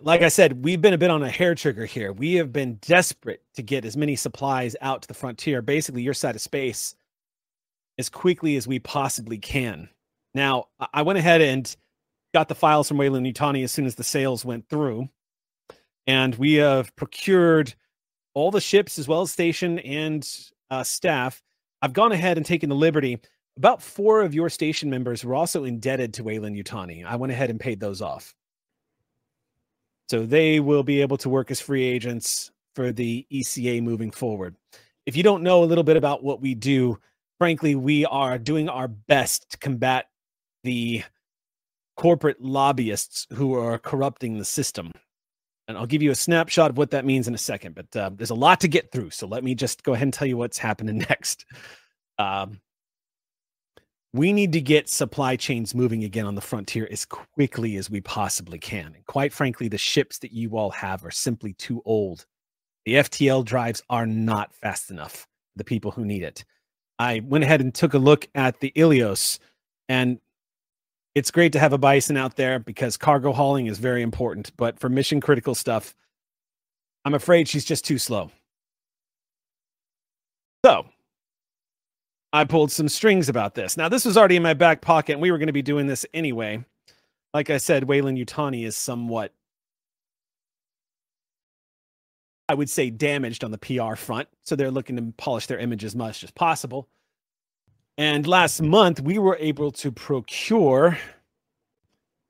like 0.00 0.22
i 0.22 0.28
said 0.28 0.64
we've 0.64 0.80
been 0.80 0.94
a 0.94 0.98
bit 0.98 1.10
on 1.10 1.22
a 1.22 1.28
hair 1.28 1.54
trigger 1.54 1.84
here 1.84 2.10
we 2.10 2.32
have 2.32 2.54
been 2.54 2.76
desperate 2.76 3.42
to 3.52 3.62
get 3.62 3.84
as 3.84 3.98
many 3.98 4.16
supplies 4.16 4.74
out 4.80 5.02
to 5.02 5.08
the 5.08 5.12
frontier 5.12 5.60
basically 5.60 6.00
your 6.00 6.14
side 6.14 6.34
of 6.34 6.40
space 6.40 6.94
as 7.98 8.08
quickly 8.08 8.56
as 8.56 8.66
we 8.66 8.78
possibly 8.78 9.36
can 9.36 9.90
now 10.34 10.66
I- 10.92 11.02
went 11.02 11.18
ahead 11.18 11.40
and 11.40 11.74
got 12.32 12.48
the 12.48 12.54
files 12.54 12.88
from 12.88 12.98
Weyland-Yutani 12.98 13.64
as 13.64 13.72
soon 13.72 13.86
as 13.86 13.94
the 13.94 14.04
sales 14.04 14.44
went 14.44 14.68
through 14.68 15.08
and 16.06 16.34
we 16.36 16.54
have 16.54 16.94
procured 16.96 17.74
all 18.34 18.50
the 18.50 18.60
ships 18.60 18.98
as 18.98 19.08
well 19.08 19.22
as 19.22 19.32
station 19.32 19.78
and 19.80 20.28
uh, 20.70 20.84
staff 20.84 21.42
I've 21.82 21.92
gone 21.92 22.12
ahead 22.12 22.36
and 22.36 22.44
taken 22.44 22.68
the 22.68 22.74
liberty. 22.74 23.18
About 23.56 23.82
four 23.82 24.20
of 24.20 24.34
your 24.34 24.48
station 24.48 24.90
members 24.90 25.24
were 25.24 25.34
also 25.34 25.64
indebted 25.64 26.14
to 26.14 26.24
Weyland-Yutani. 26.24 27.04
I 27.04 27.16
went 27.16 27.32
ahead 27.32 27.50
and 27.50 27.58
paid 27.58 27.80
those 27.80 28.02
off. 28.02 28.34
So 30.08 30.26
they 30.26 30.60
will 30.60 30.82
be 30.82 31.00
able 31.00 31.16
to 31.18 31.28
work 31.28 31.50
as 31.50 31.60
free 31.60 31.84
agents 31.84 32.50
for 32.74 32.92
the 32.92 33.26
ECA 33.32 33.82
moving 33.82 34.10
forward. 34.10 34.56
If 35.06 35.16
you 35.16 35.22
don't 35.22 35.42
know 35.42 35.62
a 35.62 35.66
little 35.66 35.84
bit 35.84 35.96
about 35.96 36.22
what 36.22 36.40
we 36.40 36.54
do, 36.54 36.98
frankly, 37.38 37.74
we 37.74 38.04
are 38.06 38.38
doing 38.38 38.68
our 38.68 38.88
best 38.88 39.50
to 39.50 39.58
combat 39.58 40.06
the 40.64 41.02
corporate 41.96 42.40
lobbyists 42.40 43.26
who 43.34 43.54
are 43.54 43.78
corrupting 43.78 44.38
the 44.38 44.44
system. 44.44 44.90
And 45.68 45.76
I'll 45.76 45.86
give 45.86 46.02
you 46.02 46.10
a 46.10 46.16
snapshot 46.16 46.70
of 46.70 46.78
what 46.78 46.90
that 46.90 47.04
means 47.04 47.28
in 47.28 47.34
a 47.34 47.38
second, 47.38 47.74
but 47.74 47.94
uh, 47.96 48.10
there's 48.14 48.30
a 48.30 48.34
lot 48.34 48.60
to 48.60 48.68
get 48.68 48.90
through. 48.90 49.10
So 49.10 49.26
let 49.26 49.44
me 49.44 49.54
just 49.54 49.82
go 49.82 49.92
ahead 49.92 50.04
and 50.06 50.14
tell 50.14 50.26
you 50.26 50.36
what's 50.36 50.58
happening 50.58 50.98
next. 51.08 51.44
Um, 52.18 52.60
we 54.12 54.32
need 54.32 54.52
to 54.52 54.60
get 54.60 54.88
supply 54.88 55.36
chains 55.36 55.74
moving 55.74 56.02
again 56.02 56.26
on 56.26 56.34
the 56.34 56.40
frontier 56.40 56.88
as 56.90 57.04
quickly 57.04 57.76
as 57.76 57.88
we 57.88 58.00
possibly 58.00 58.58
can. 58.58 58.94
And 58.94 59.06
quite 59.06 59.32
frankly, 59.32 59.68
the 59.68 59.78
ships 59.78 60.18
that 60.18 60.32
you 60.32 60.56
all 60.56 60.70
have 60.70 61.04
are 61.04 61.12
simply 61.12 61.52
too 61.52 61.80
old. 61.84 62.26
The 62.86 62.94
FTL 62.94 63.44
drives 63.44 63.82
are 63.88 64.06
not 64.06 64.54
fast 64.54 64.90
enough 64.90 65.12
for 65.12 65.58
the 65.58 65.64
people 65.64 65.92
who 65.92 66.04
need 66.04 66.22
it. 66.22 66.44
I 66.98 67.20
went 67.20 67.44
ahead 67.44 67.60
and 67.60 67.74
took 67.74 67.94
a 67.94 67.98
look 67.98 68.28
at 68.34 68.58
the 68.60 68.72
Ilios, 68.74 69.38
and 69.88 70.18
it's 71.14 71.30
great 71.30 71.52
to 71.52 71.58
have 71.58 71.72
a 71.72 71.78
bison 71.78 72.16
out 72.16 72.36
there 72.36 72.58
because 72.58 72.96
cargo 72.96 73.32
hauling 73.32 73.66
is 73.66 73.78
very 73.78 74.02
important. 74.02 74.52
But 74.56 74.78
for 74.78 74.88
mission 74.88 75.20
critical 75.20 75.54
stuff, 75.54 75.94
I'm 77.04 77.14
afraid 77.14 77.48
she's 77.48 77.64
just 77.64 77.84
too 77.84 77.98
slow. 77.98 78.30
So 80.64 80.86
I 82.32 82.44
pulled 82.44 82.70
some 82.70 82.88
strings 82.88 83.28
about 83.28 83.54
this. 83.54 83.76
Now, 83.76 83.88
this 83.88 84.04
was 84.04 84.16
already 84.16 84.36
in 84.36 84.42
my 84.42 84.54
back 84.54 84.82
pocket, 84.82 85.14
and 85.14 85.22
we 85.22 85.30
were 85.30 85.38
going 85.38 85.48
to 85.48 85.52
be 85.52 85.62
doing 85.62 85.86
this 85.86 86.06
anyway. 86.14 86.64
Like 87.34 87.50
I 87.50 87.56
said, 87.56 87.84
Weyland-Yutani 87.84 88.64
is 88.64 88.76
somewhat, 88.76 89.32
I 92.48 92.54
would 92.54 92.70
say, 92.70 92.90
damaged 92.90 93.42
on 93.42 93.50
the 93.50 93.58
PR 93.58 93.94
front. 93.94 94.28
So 94.42 94.54
they're 94.54 94.70
looking 94.70 94.96
to 94.96 95.14
polish 95.16 95.46
their 95.46 95.58
image 95.58 95.84
as 95.84 95.96
much 95.96 96.22
as 96.22 96.30
possible. 96.30 96.88
And 97.98 98.26
last 98.26 98.62
month, 98.62 99.00
we 99.00 99.18
were 99.18 99.36
able 99.38 99.70
to 99.72 99.92
procure 99.92 100.98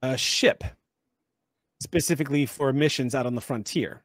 a 0.02 0.16
ship 0.16 0.64
specifically 1.80 2.46
for 2.46 2.72
missions 2.72 3.14
out 3.14 3.26
on 3.26 3.34
the 3.34 3.40
frontier. 3.40 4.02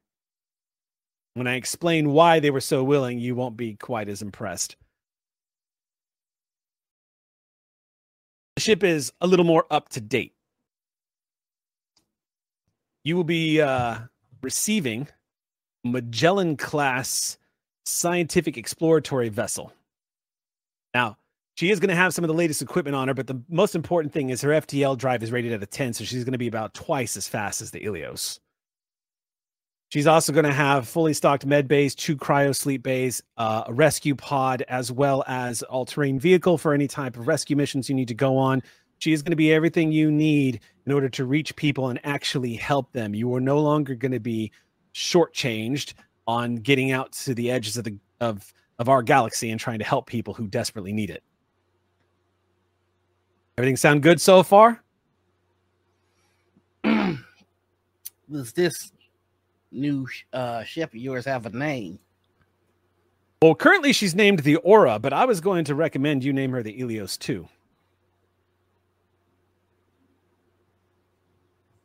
When 1.34 1.48
I 1.48 1.56
explain 1.56 2.12
why 2.12 2.40
they 2.40 2.50
were 2.50 2.62
so 2.62 2.84
willing, 2.84 3.20
you 3.20 3.36
won't 3.36 3.58
be 3.58 3.76
quite 3.76 4.08
as 4.08 4.22
impressed. 4.22 4.78
The 8.56 8.62
ship 8.62 8.84
is 8.84 9.12
a 9.20 9.28
little 9.28 9.46
more 9.46 9.66
up 9.70 9.90
to 9.90 10.02
date. 10.02 10.34
You 13.04 13.18
will 13.18 13.26
be 13.26 13.60
uh, 13.60 14.00
receiving 14.42 15.10
Magellan 15.84 16.56
class 16.56 17.38
scientific 17.86 18.58
exploratory 18.58 19.30
vessel. 19.30 19.74
Now, 20.94 21.18
she 21.56 21.72
is 21.72 21.80
going 21.80 21.90
to 21.90 21.96
have 21.96 22.14
some 22.14 22.24
of 22.24 22.28
the 22.28 22.34
latest 22.34 22.62
equipment 22.62 22.96
on 22.96 23.08
her, 23.08 23.14
but 23.14 23.28
the 23.28 23.42
most 23.50 23.76
important 23.76 24.14
thing 24.14 24.30
is 24.30 24.42
her 24.42 24.50
FTL 24.50 24.98
drive 24.98 25.24
is 25.24 25.32
rated 25.32 25.54
at 25.54 25.64
a 25.64 25.66
10, 25.66 25.94
so 25.94 26.04
she's 26.04 26.26
going 26.26 26.34
to 26.34 26.38
be 26.38 26.48
about 26.48 26.74
twice 26.74 27.16
as 27.16 27.28
fast 27.28 27.62
as 27.62 27.72
the 27.72 27.80
Ilios. 27.80 28.40
She's 29.90 30.08
also 30.08 30.34
going 30.34 30.46
to 30.46 30.52
have 30.52 30.88
fully 30.88 31.14
stocked 31.14 31.46
med 31.46 31.70
bays, 31.70 31.96
two 31.96 32.18
cryo 32.18 32.54
sleep 32.54 32.84
bays, 32.84 33.22
uh, 33.38 33.64
a 33.68 33.74
rescue 33.74 34.16
pod, 34.16 34.64
as 34.68 34.92
well 34.92 35.24
as 35.28 35.64
all-terrain 35.64 36.20
vehicle 36.20 36.58
for 36.58 36.74
any 36.74 36.88
type 36.88 37.16
of 37.16 37.28
rescue 37.28 37.56
missions 37.56 37.88
you 37.88 37.96
need 37.96 38.10
to 38.10 38.14
go 38.14 38.38
on. 38.38 38.62
She 38.98 39.14
is 39.14 39.22
going 39.22 39.32
to 39.32 39.38
be 39.38 39.54
everything 39.54 39.94
you 39.94 40.12
need 40.12 40.60
in 40.86 40.92
order 40.92 41.08
to 41.10 41.24
reach 41.24 41.56
people 41.56 41.88
and 41.88 42.00
actually 42.04 42.56
help 42.56 42.92
them. 42.92 43.14
You 43.14 43.34
are 43.36 43.42
no 43.42 43.60
longer 43.60 43.96
going 43.96 44.12
to 44.12 44.20
be 44.20 44.52
shortchanged 44.94 45.94
on 46.28 46.56
getting 46.56 46.92
out 46.92 47.14
to 47.14 47.34
the 47.34 47.52
edges 47.52 47.78
of 47.78 47.86
the 47.86 47.98
of 48.20 48.54
of 48.80 48.90
our 48.90 49.04
galaxy 49.04 49.52
and 49.52 49.60
trying 49.60 49.80
to 49.80 49.86
help 49.86 50.08
people 50.08 50.34
who 50.34 50.48
desperately 50.48 50.92
need 50.92 51.10
it. 51.10 51.24
Everything 53.58 53.78
sound 53.78 54.04
good 54.04 54.20
so 54.20 54.44
far? 54.44 54.84
Does 56.84 58.52
this 58.54 58.92
new 59.72 60.06
uh, 60.34 60.64
ship 60.64 60.90
of 60.90 60.96
yours 60.96 61.24
have 61.24 61.46
a 61.46 61.50
name? 61.50 61.98
Well, 63.42 63.56
currently 63.56 63.94
she's 63.94 64.14
named 64.14 64.40
the 64.40 64.58
Aura, 64.58 65.00
but 65.00 65.14
I 65.14 65.24
was 65.26 65.40
going 65.40 65.64
to 65.66 65.76
recommend 65.76 66.24
you 66.24 66.34
name 66.34 66.52
her 66.52 66.64
the 66.64 66.78
Ilios 66.78 67.18
too. 67.18 67.48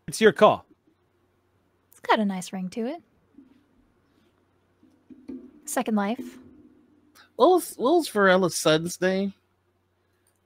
It's 0.08 0.20
your 0.20 0.32
call. 0.32 0.64
It's 1.92 2.00
got 2.00 2.18
a 2.18 2.24
nice 2.24 2.52
ring 2.52 2.68
to 2.70 2.86
it. 2.86 3.02
Second 5.66 5.94
Life. 5.94 6.38
What 7.36 7.50
was 7.50 7.74
what 7.76 7.92
was 7.92 8.08
Varela's 8.08 8.56
son's 8.56 9.00
name? 9.00 9.34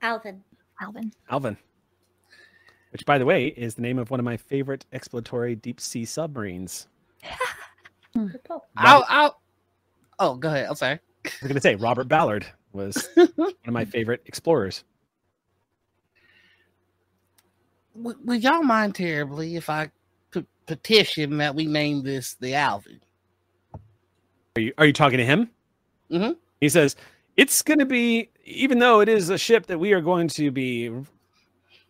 Alvin. 0.02 0.42
Alvin. 0.80 1.12
Alvin. 1.30 1.56
Which, 2.90 3.04
by 3.06 3.18
the 3.18 3.24
way, 3.24 3.48
is 3.48 3.74
the 3.74 3.82
name 3.82 3.98
of 3.98 4.10
one 4.10 4.20
of 4.20 4.24
my 4.24 4.36
favorite 4.36 4.86
exploratory 4.92 5.56
deep 5.56 5.80
sea 5.80 6.04
submarines. 6.04 6.86
I'll, 8.76 9.04
I'll, 9.08 9.40
oh, 10.18 10.36
go 10.36 10.48
ahead. 10.48 10.68
I'm 10.68 10.76
sorry. 10.76 11.00
I 11.24 11.30
was 11.40 11.48
going 11.48 11.54
to 11.54 11.60
say 11.60 11.74
Robert 11.74 12.06
Ballard 12.06 12.46
was 12.72 13.08
one 13.14 13.52
of 13.66 13.72
my 13.72 13.84
favorite 13.84 14.22
explorers. 14.26 14.84
Would, 17.96 18.16
would 18.24 18.42
y'all 18.42 18.62
mind 18.62 18.94
terribly 18.94 19.56
if 19.56 19.68
I 19.68 19.90
p- 20.30 20.46
petition 20.66 21.38
that 21.38 21.54
we 21.54 21.66
name 21.66 22.02
this 22.02 22.34
the 22.34 22.54
Alvin? 22.54 23.00
Are 24.56 24.60
you 24.60 24.72
are 24.78 24.86
you 24.86 24.92
talking 24.92 25.18
to 25.18 25.24
him? 25.24 25.50
Mm-hmm. 26.10 26.32
He 26.60 26.68
says 26.68 26.94
it's 27.36 27.62
going 27.62 27.80
to 27.80 27.86
be, 27.86 28.30
even 28.44 28.78
though 28.78 29.00
it 29.00 29.08
is 29.08 29.30
a 29.30 29.38
ship 29.38 29.66
that 29.66 29.78
we 29.78 29.92
are 29.92 30.00
going 30.00 30.28
to 30.28 30.50
be 30.50 30.90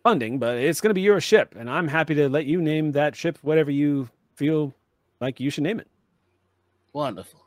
funding, 0.03 0.39
but 0.39 0.57
it's 0.57 0.81
going 0.81 0.89
to 0.89 0.95
be 0.95 1.01
your 1.01 1.19
ship, 1.19 1.55
and 1.57 1.69
I'm 1.69 1.87
happy 1.87 2.15
to 2.15 2.29
let 2.29 2.45
you 2.45 2.61
name 2.61 2.91
that 2.93 3.15
ship 3.15 3.37
whatever 3.41 3.71
you 3.71 4.09
feel 4.35 4.73
like 5.19 5.39
you 5.39 5.49
should 5.49 5.63
name 5.63 5.79
it. 5.79 5.87
Wonderful. 6.93 7.41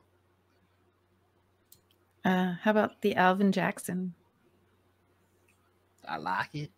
Uh, 2.24 2.55
how 2.62 2.70
about 2.70 3.01
the 3.01 3.14
Alvin 3.14 3.52
Jackson? 3.52 4.14
I 6.06 6.16
like 6.16 6.55
it. 6.55 6.70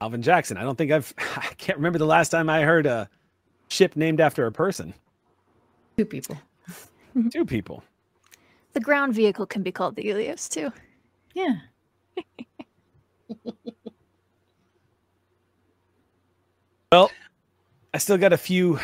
Alvin 0.00 0.22
Jackson. 0.22 0.56
I 0.56 0.62
don't 0.62 0.76
think 0.76 0.90
I've. 0.90 1.12
I 1.36 1.48
can't 1.58 1.78
remember 1.78 1.98
the 1.98 2.06
last 2.06 2.30
time 2.30 2.48
I 2.48 2.62
heard 2.62 2.86
a 2.86 3.08
ship 3.68 3.96
named 3.96 4.20
after 4.20 4.46
a 4.46 4.52
person. 4.52 4.94
Two 5.96 6.04
people. 6.04 6.38
Two 7.30 7.44
people. 7.44 7.84
The 8.72 8.80
ground 8.80 9.14
vehicle 9.14 9.46
can 9.46 9.62
be 9.62 9.72
called 9.72 9.96
the 9.96 10.04
Ilios 10.04 10.48
too. 10.48 10.72
Yeah. 11.34 11.56
Well, 16.92 17.10
I 17.94 17.98
still 17.98 18.18
got 18.18 18.34
a 18.34 18.36
few 18.36 18.78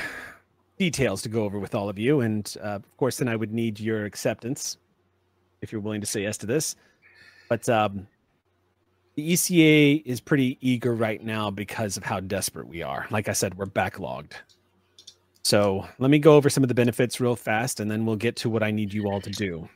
details 0.78 1.20
to 1.22 1.28
go 1.28 1.44
over 1.44 1.58
with 1.58 1.74
all 1.74 1.90
of 1.90 1.98
you, 1.98 2.22
and 2.22 2.56
uh, 2.62 2.76
of 2.76 2.96
course, 2.96 3.18
then 3.18 3.28
I 3.28 3.36
would 3.36 3.52
need 3.52 3.78
your 3.78 4.06
acceptance 4.06 4.78
if 5.60 5.70
you're 5.70 5.82
willing 5.82 6.00
to 6.00 6.06
say 6.06 6.22
yes 6.22 6.38
to 6.38 6.46
this. 6.46 6.74
But 7.50 7.68
um, 7.68 8.06
the 9.14 9.34
ECA 9.34 10.02
is 10.06 10.22
pretty 10.22 10.56
eager 10.62 10.94
right 10.94 11.22
now 11.22 11.50
because 11.50 11.98
of 11.98 12.02
how 12.02 12.20
desperate 12.20 12.66
we 12.66 12.80
are. 12.80 13.06
Like 13.10 13.28
I 13.28 13.32
said, 13.32 13.58
we're 13.58 13.66
backlogged. 13.66 14.32
So 15.42 15.86
let 15.98 16.10
me 16.10 16.18
go 16.18 16.34
over 16.34 16.48
some 16.48 16.64
of 16.64 16.68
the 16.68 16.74
benefits 16.74 17.20
real 17.20 17.36
fast, 17.36 17.78
and 17.78 17.90
then 17.90 18.06
we'll 18.06 18.16
get 18.16 18.36
to 18.36 18.48
what 18.48 18.62
I 18.62 18.70
need 18.70 18.94
you 18.94 19.10
all 19.10 19.20
to 19.20 19.30
do. 19.30 19.68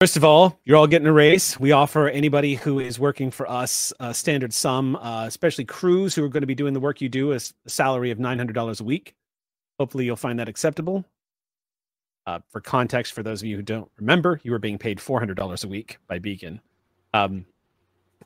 First 0.00 0.16
of 0.16 0.24
all, 0.24 0.58
you're 0.64 0.76
all 0.76 0.88
getting 0.88 1.06
a 1.06 1.12
raise. 1.12 1.58
We 1.60 1.70
offer 1.70 2.08
anybody 2.08 2.56
who 2.56 2.80
is 2.80 2.98
working 2.98 3.30
for 3.30 3.48
us 3.48 3.92
a 4.00 4.12
standard 4.12 4.52
sum, 4.52 4.96
uh, 4.96 5.24
especially 5.26 5.64
crews 5.64 6.14
who 6.14 6.24
are 6.24 6.28
going 6.28 6.42
to 6.42 6.48
be 6.48 6.54
doing 6.54 6.74
the 6.74 6.80
work 6.80 7.00
you 7.00 7.08
do, 7.08 7.32
a 7.32 7.38
salary 7.68 8.10
of 8.10 8.18
$900 8.18 8.80
a 8.80 8.84
week. 8.84 9.14
Hopefully, 9.78 10.04
you'll 10.04 10.16
find 10.16 10.38
that 10.40 10.48
acceptable. 10.48 11.04
Uh, 12.26 12.40
for 12.50 12.60
context, 12.60 13.12
for 13.12 13.22
those 13.22 13.40
of 13.40 13.46
you 13.46 13.56
who 13.56 13.62
don't 13.62 13.88
remember, 13.98 14.40
you 14.42 14.50
were 14.50 14.58
being 14.58 14.78
paid 14.78 15.00
four 15.00 15.20
hundred 15.20 15.36
dollars 15.36 15.62
a 15.62 15.68
week 15.68 15.98
by 16.08 16.18
Beacon. 16.18 16.60
Um, 17.12 17.44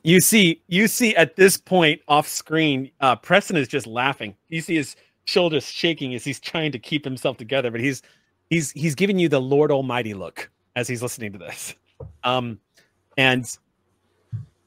you 0.03 0.21
see, 0.21 0.63
you 0.67 0.87
see 0.87 1.15
at 1.17 1.35
this 1.35 1.57
point 1.57 2.01
off 2.07 2.27
screen, 2.27 2.91
uh, 3.01 3.17
Preston 3.17 3.57
is 3.57 3.67
just 3.67 3.85
laughing. 3.85 4.35
You 4.47 4.61
see 4.61 4.75
his 4.75 4.95
shoulders 5.25 5.65
shaking 5.65 6.15
as 6.15 6.23
he's 6.23 6.39
trying 6.39 6.71
to 6.71 6.79
keep 6.79 7.03
himself 7.03 7.37
together, 7.37 7.71
but 7.71 7.81
he's 7.81 8.01
he's 8.49 8.71
he's 8.71 8.95
giving 8.95 9.19
you 9.19 9.27
the 9.27 9.41
Lord 9.41 9.69
Almighty 9.69 10.13
look 10.13 10.49
as 10.79 10.87
he's 10.87 11.01
listening 11.01 11.33
to 11.33 11.37
this. 11.37 11.75
Um, 12.23 12.59
and 13.17 13.45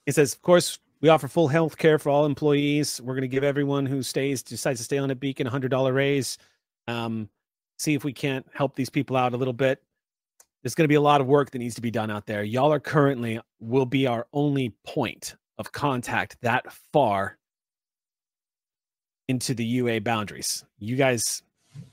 he 0.04 0.12
says, 0.12 0.34
of 0.34 0.42
course, 0.42 0.78
we 1.00 1.08
offer 1.08 1.26
full 1.26 1.48
health 1.48 1.78
care 1.78 1.98
for 1.98 2.10
all 2.10 2.26
employees. 2.26 3.00
We're 3.02 3.14
going 3.14 3.22
to 3.22 3.28
give 3.28 3.42
everyone 3.42 3.86
who 3.86 4.02
stays 4.02 4.42
decides 4.42 4.80
to 4.80 4.84
stay 4.84 4.98
on 4.98 5.10
a 5.10 5.14
Beacon 5.14 5.46
a 5.46 5.50
hundred 5.50 5.70
dollar 5.70 5.92
raise. 5.92 6.36
Um, 6.86 7.28
see 7.78 7.94
if 7.94 8.04
we 8.04 8.12
can't 8.12 8.46
help 8.54 8.76
these 8.76 8.90
people 8.90 9.16
out 9.16 9.32
a 9.32 9.36
little 9.36 9.54
bit. 9.54 9.82
There's 10.62 10.74
going 10.74 10.84
to 10.84 10.88
be 10.88 10.94
a 10.94 11.00
lot 11.00 11.20
of 11.20 11.26
work 11.26 11.50
that 11.50 11.58
needs 11.58 11.74
to 11.76 11.80
be 11.80 11.90
done 11.90 12.10
out 12.10 12.26
there. 12.26 12.44
Y'all 12.44 12.72
are 12.72 12.78
currently 12.78 13.40
will 13.58 13.86
be 13.86 14.06
our 14.06 14.26
only 14.32 14.74
point 14.86 15.34
of 15.58 15.72
contact 15.72 16.36
that 16.42 16.70
far 16.92 17.38
into 19.28 19.54
the 19.54 19.64
UA 19.64 20.02
boundaries. 20.02 20.64
You 20.78 20.96
guys 20.96 21.42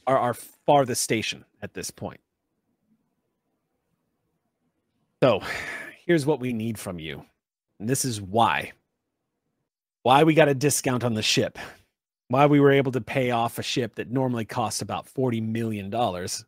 are 0.06 0.18
our 0.18 0.34
farthest 0.34 1.02
station 1.02 1.46
at 1.62 1.74
this 1.74 1.90
point. 1.90 2.20
So, 5.22 5.42
here's 6.06 6.26
what 6.26 6.40
we 6.40 6.54
need 6.54 6.78
from 6.78 7.00
you. 7.00 7.26
And 7.80 7.90
this 7.90 8.06
is 8.06 8.22
why. 8.22 8.72
Why 10.04 10.24
we 10.24 10.34
got 10.34 10.50
a 10.50 10.54
discount 10.54 11.04
on 11.04 11.14
the 11.14 11.22
ship. 11.22 11.58
Why 12.30 12.46
we 12.46 12.60
were 12.60 12.72
able 12.72 12.92
to 12.92 13.02
pay 13.02 13.32
off 13.32 13.58
a 13.58 13.64
ship 13.64 13.96
that 13.96 14.12
normally 14.12 14.46
costs 14.46 14.82
about 14.82 15.08
$40 15.08 15.42
million. 15.42 15.90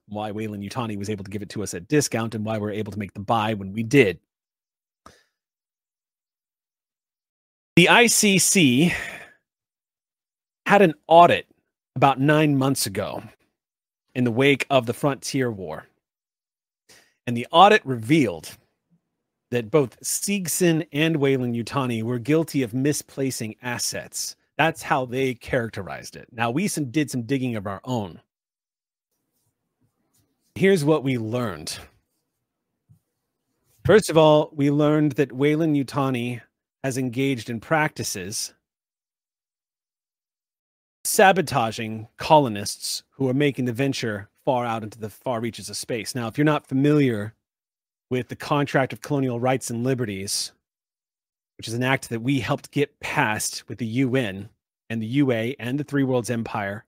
Why 0.08 0.32
Weyland-Yutani 0.32 0.98
was 0.98 1.10
able 1.10 1.24
to 1.24 1.32
give 1.32 1.42
it 1.42 1.50
to 1.50 1.64
us 1.64 1.74
at 1.74 1.88
discount 1.88 2.36
and 2.36 2.46
why 2.46 2.60
we 2.60 2.68
are 2.68 2.72
able 2.72 2.92
to 2.92 3.00
make 3.00 3.14
the 3.14 3.20
buy 3.20 3.56
when 3.56 3.74
we 3.74 3.82
did. 3.82 4.20
The 7.76 7.88
ICC 7.88 8.94
had 10.68 10.82
an 10.82 10.94
audit 11.08 11.48
about 11.96 12.20
nine 12.20 12.58
months 12.58 12.86
ago 12.86 13.24
in 14.14 14.24
the 14.24 14.32
wake 14.32 14.68
of 14.70 14.86
the 14.86 14.94
Frontier 14.94 15.52
War. 15.52 15.88
And 17.26 17.36
the 17.36 17.48
audit 17.52 17.84
revealed 17.86 18.56
that 19.52 19.70
both 19.70 20.00
Seegson 20.00 20.88
and 20.92 21.18
Weyland-Yutani 21.18 22.04
were 22.04 22.20
guilty 22.20 22.64
of 22.64 22.74
misplacing 22.74 23.56
assets. 23.62 24.36
That's 24.58 24.82
how 24.82 25.06
they 25.06 25.34
characterized 25.34 26.16
it. 26.16 26.28
Now, 26.32 26.50
we 26.52 26.68
some, 26.68 26.86
did 26.86 27.12
some 27.12 27.24
digging 27.24 27.56
of 27.56 27.68
our 27.68 27.82
own. 27.84 28.22
Here's 30.56 30.84
what 30.84 31.04
we 31.04 31.18
learned. 31.18 31.78
First 33.86 34.10
of 34.10 34.18
all, 34.18 34.52
we 34.54 34.72
learned 34.72 35.14
that 35.14 35.32
Weyland-Yutani 35.32 36.42
has 36.84 36.98
engaged 36.98 37.50
in 37.50 37.60
practices 37.60 38.54
sabotaging 41.04 42.08
colonists 42.18 43.04
who 43.12 43.28
are 43.28 43.34
making 43.34 43.66
the 43.66 43.74
venture 43.74 44.30
far 44.46 44.66
out 44.66 44.84
into 44.84 45.00
the 45.00 45.10
far 45.10 45.40
reaches 45.40 45.70
of 45.70 45.76
space. 45.76 46.14
Now, 46.14 46.28
if 46.28 46.38
you're 46.38 46.46
not 46.46 46.68
familiar 46.68 47.34
with 48.12 48.28
the 48.28 48.36
Contract 48.36 48.92
of 48.92 49.00
Colonial 49.00 49.40
Rights 49.40 49.70
and 49.70 49.86
Liberties, 49.86 50.52
which 51.58 51.70
is 51.70 51.74
an 51.74 51.82
act 51.82 52.10
that 52.10 52.22
we 52.22 52.42
helped 52.42 52.70
get 52.72 53.00
passed 53.00 53.68
with 53.70 53.78
the 53.78 53.86
UN 53.86 54.50
and 54.90 55.02
the 55.02 55.08
UA 55.08 55.56
and 55.58 55.80
the 55.80 55.86
Three 55.86 56.04
Worlds 56.04 56.30
Empire, 56.30 56.86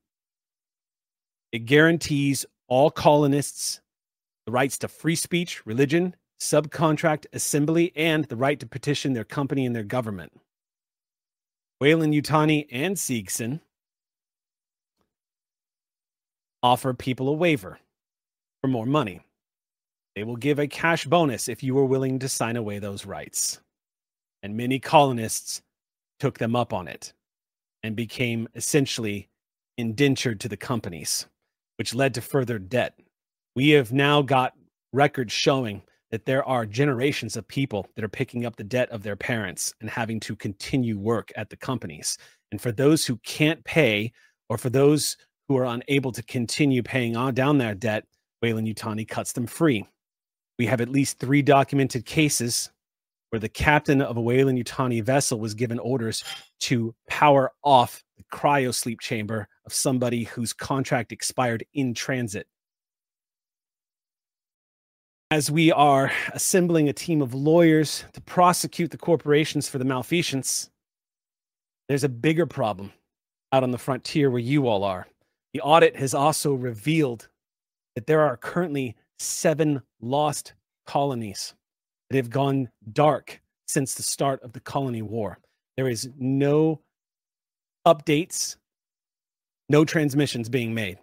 it 1.54 1.60
guarantees 1.60 2.45
all 2.68 2.91
colonists 2.91 3.80
the 4.45 4.52
rights 4.52 4.78
to 4.80 4.90
free 4.90 5.16
speech, 5.16 5.66
religion, 5.66 6.14
subcontract, 6.41 7.26
assembly, 7.32 7.94
and 7.95 8.26
the 8.26 8.36
right 8.36 8.60
to 8.60 8.66
petition 8.66 9.14
their 9.14 9.24
company 9.24 9.66
and 9.66 9.74
their 9.74 9.84
government. 9.84 10.34
Weyland-Yutani 11.80 12.68
and 12.70 12.98
Seegson 12.98 13.62
offer 16.62 16.94
people 16.94 17.30
a 17.30 17.34
waiver 17.34 17.80
for 18.60 18.68
more 18.68 18.86
money. 18.86 19.22
They 20.15 20.23
will 20.23 20.35
give 20.35 20.60
a 20.60 20.68
cash 20.68 21.06
bonus 21.06 21.49
if 21.49 21.64
you 21.64 21.77
are 21.80 21.85
willing 21.85 22.19
to 22.19 22.30
sign 22.30 22.56
away 22.56 22.80
those 22.80 23.06
rights. 23.06 23.60
And 24.44 24.56
many 24.56 24.80
colonists 24.80 25.61
took 26.19 26.38
them 26.38 26.56
up 26.56 26.73
on 26.73 26.88
it 26.88 27.14
and 27.81 27.95
became 27.95 28.48
essentially 28.56 29.30
indentured 29.77 30.40
to 30.41 30.49
the 30.49 30.57
companies, 30.57 31.26
which 31.77 31.95
led 31.95 32.14
to 32.14 32.22
further 32.22 32.60
debt. 32.60 32.99
We 33.56 33.69
have 33.69 33.91
now 33.91 34.22
got 34.22 34.53
records 34.91 35.34
showing 35.34 35.81
that 36.11 36.26
there 36.26 36.44
are 36.48 36.68
generations 36.68 37.35
of 37.35 37.48
people 37.48 37.88
that 37.95 38.06
are 38.06 38.10
picking 38.10 38.45
up 38.45 38.56
the 38.56 38.64
debt 38.64 38.90
of 38.91 39.02
their 39.02 39.15
parents 39.15 39.73
and 39.81 39.90
having 39.90 40.19
to 40.19 40.35
continue 40.35 40.99
work 40.99 41.31
at 41.35 41.49
the 41.49 41.57
companies. 41.57 42.19
And 42.52 42.61
for 42.61 42.72
those 42.72 43.03
who 43.03 43.18
can't 43.23 43.64
pay, 43.64 44.11
or 44.48 44.60
for 44.60 44.69
those 44.69 45.18
who 45.48 45.57
are 45.57 45.65
unable 45.65 46.11
to 46.11 46.22
continue 46.22 46.84
paying 46.84 47.18
on 47.18 47.34
down 47.34 47.57
their 47.57 47.73
debt, 47.73 48.06
Weyland-Yutani 48.44 49.07
cuts 49.07 49.34
them 49.34 49.48
free. 49.48 49.88
We 50.59 50.65
have 50.67 50.81
at 50.81 50.89
least 50.89 51.19
three 51.19 51.41
documented 51.41 52.05
cases 52.05 52.71
where 53.30 53.39
the 53.39 53.49
captain 53.49 54.01
of 54.01 54.17
a 54.17 54.21
Weyland-Yutani 54.21 55.03
vessel 55.03 55.39
was 55.39 55.53
given 55.53 55.80
orders 55.80 56.23
to 56.61 56.93
power 57.07 57.51
off 57.63 58.03
the 58.17 58.23
cryo 58.31 58.73
sleep 58.73 58.99
chamber 58.99 59.47
of 59.65 59.73
somebody 59.73 60.25
whose 60.25 60.53
contract 60.53 61.11
expired 61.11 61.65
in 61.73 61.93
transit 61.93 62.47
as 65.34 65.49
we 65.49 65.71
are 65.71 66.11
assembling 66.34 66.88
a 66.88 66.93
team 66.93 67.19
of 67.19 67.34
lawyers 67.34 68.05
to 68.13 68.21
prosecute 68.21 68.91
the 68.91 68.99
corporations 68.99 69.67
for 69.67 69.80
the 69.80 69.84
malfeasance, 69.84 70.69
there's 71.89 72.03
a 72.03 72.09
bigger 72.09 72.45
problem 72.45 72.93
out 73.51 73.63
on 73.63 73.71
the 73.71 73.80
frontier 73.80 74.30
where 74.30 74.39
you 74.39 74.67
all 74.67 74.84
are. 74.84 75.07
The 75.55 75.61
audit 75.61 75.95
has 75.95 76.13
also 76.13 76.53
revealed 76.53 77.30
that 77.95 78.05
there 78.05 78.21
are 78.21 78.38
currently 78.38 78.95
seven 79.24 79.82
lost 80.02 80.54
colonies 80.86 81.54
that 82.10 82.18
have 82.18 82.30
gone 82.30 82.70
dark 82.91 83.41
since 83.68 83.95
the 83.95 84.04
start 84.04 84.44
of 84.44 84.54
the 84.54 84.60
colony 84.60 85.02
war. 85.02 85.40
There 85.78 85.88
is 85.88 86.10
no 86.18 86.82
updates, 87.88 88.58
no 89.70 89.86
transmissions 89.86 90.50
being 90.50 90.74
made. 90.74 91.00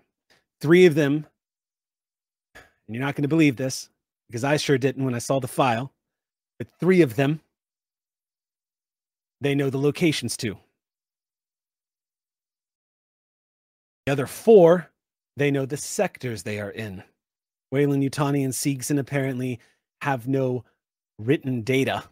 Three 0.61 0.87
of 0.87 0.95
them, 0.95 1.27
and 2.55 2.95
you're 2.95 3.05
not 3.05 3.15
going 3.15 3.23
to 3.23 3.29
believe 3.29 3.57
this, 3.57 3.89
because 4.29 4.45
I 4.45 4.57
sure 4.57 4.79
didn't 4.79 5.05
when 5.05 5.15
I 5.15 5.19
saw 5.19 5.41
the 5.41 5.49
file. 5.49 5.93
But 6.59 6.69
three 6.79 7.03
of 7.03 7.17
them, 7.17 7.41
they 9.41 9.55
know 9.55 9.71
the 9.71 9.79
locations 9.79 10.37
to. 10.39 10.57
The 14.07 14.13
other 14.13 14.27
four, 14.27 14.91
they 15.37 15.51
know 15.51 15.67
the 15.67 15.77
sectors 15.77 16.43
they 16.43 16.61
are 16.61 16.71
in. 16.71 17.03
Weyland-Yutani 17.71 18.45
and 18.45 18.53
Seegson 18.53 18.99
apparently 18.99 19.61
have 20.03 20.27
no 20.27 20.65
written 21.19 21.63
data 21.63 22.05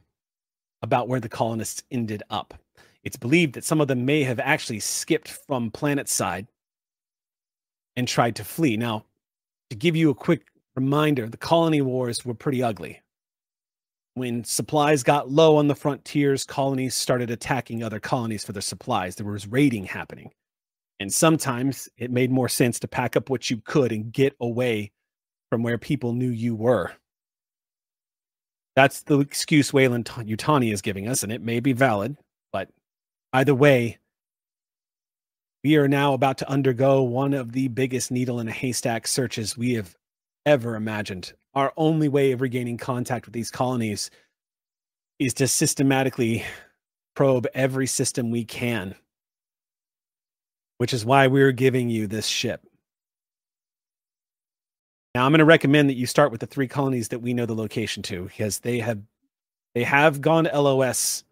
about 0.82 1.08
where 1.08 1.20
the 1.20 1.28
colonists 1.28 1.82
ended 1.90 2.22
up. 2.30 2.54
It's 3.02 3.16
believed 3.16 3.54
that 3.54 3.64
some 3.64 3.80
of 3.80 3.88
them 3.88 4.04
may 4.04 4.22
have 4.22 4.38
actually 4.38 4.80
skipped 4.80 5.28
from 5.28 5.70
planet 5.70 6.08
side 6.08 6.46
and 7.96 8.06
tried 8.06 8.36
to 8.36 8.44
flee. 8.44 8.76
Now, 8.76 9.04
to 9.70 9.76
give 9.76 9.96
you 9.96 10.10
a 10.10 10.14
quick 10.14 10.46
Reminder 10.78 11.28
the 11.28 11.36
colony 11.36 11.80
wars 11.80 12.24
were 12.24 12.34
pretty 12.34 12.62
ugly. 12.62 13.02
When 14.14 14.44
supplies 14.44 15.02
got 15.02 15.28
low 15.28 15.56
on 15.56 15.66
the 15.66 15.74
frontiers, 15.74 16.44
colonies 16.44 16.94
started 16.94 17.32
attacking 17.32 17.82
other 17.82 17.98
colonies 17.98 18.44
for 18.44 18.52
their 18.52 18.62
supplies. 18.62 19.16
There 19.16 19.26
was 19.26 19.48
raiding 19.48 19.86
happening. 19.86 20.30
And 21.00 21.12
sometimes 21.12 21.88
it 21.96 22.12
made 22.12 22.30
more 22.30 22.48
sense 22.48 22.78
to 22.78 22.86
pack 22.86 23.16
up 23.16 23.28
what 23.28 23.50
you 23.50 23.56
could 23.56 23.90
and 23.90 24.12
get 24.12 24.36
away 24.40 24.92
from 25.50 25.62
where 25.62 25.78
people 25.78 26.12
knew 26.12 26.30
you 26.30 26.54
were. 26.54 26.92
That's 28.76 29.00
the 29.02 29.18
excuse 29.20 29.72
Weyland-Yutani 29.72 30.72
is 30.72 30.82
giving 30.82 31.08
us, 31.08 31.22
and 31.22 31.32
it 31.32 31.42
may 31.42 31.60
be 31.60 31.72
valid, 31.72 32.16
but 32.52 32.68
either 33.32 33.54
way, 33.54 33.98
we 35.64 35.76
are 35.76 35.88
now 35.88 36.14
about 36.14 36.38
to 36.38 36.48
undergo 36.48 37.02
one 37.02 37.34
of 37.34 37.50
the 37.52 37.68
biggest 37.68 38.12
needle 38.12 38.38
in 38.38 38.46
a 38.46 38.52
haystack 38.52 39.08
searches 39.08 39.56
we 39.58 39.72
have 39.72 39.96
ever 40.46 40.76
imagined. 40.76 41.32
Our 41.54 41.72
only 41.76 42.08
way 42.08 42.30
of 42.30 42.40
regaining 42.40 42.76
contact 42.76 43.26
with 43.26 43.34
these 43.34 43.50
colonies 43.50 44.10
is 45.18 45.34
to 45.34 45.48
systematically 45.48 46.44
probe 47.16 47.48
every 47.54 47.88
system 47.88 48.30
we 48.30 48.44
can, 48.44 48.94
which 50.76 50.94
is 50.94 51.04
why 51.04 51.26
we're 51.26 51.50
giving 51.50 51.90
you 51.90 52.06
this 52.06 52.28
ship. 52.28 52.64
Now, 55.18 55.26
I'm 55.26 55.32
going 55.32 55.40
to 55.40 55.44
recommend 55.44 55.90
that 55.90 55.96
you 55.96 56.06
start 56.06 56.30
with 56.30 56.40
the 56.40 56.46
three 56.46 56.68
colonies 56.68 57.08
that 57.08 57.18
we 57.18 57.34
know 57.34 57.44
the 57.44 57.52
location 57.52 58.04
to, 58.04 58.26
because 58.26 58.60
they 58.60 58.78
have 58.78 59.00
they 59.74 59.82
have 59.82 60.20
gone 60.20 60.44
LOS 60.44 61.24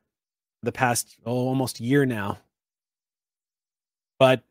the 0.64 0.72
past 0.72 1.16
oh, 1.24 1.30
almost 1.30 1.78
year 1.78 2.04
now. 2.04 2.38
But 4.18 4.42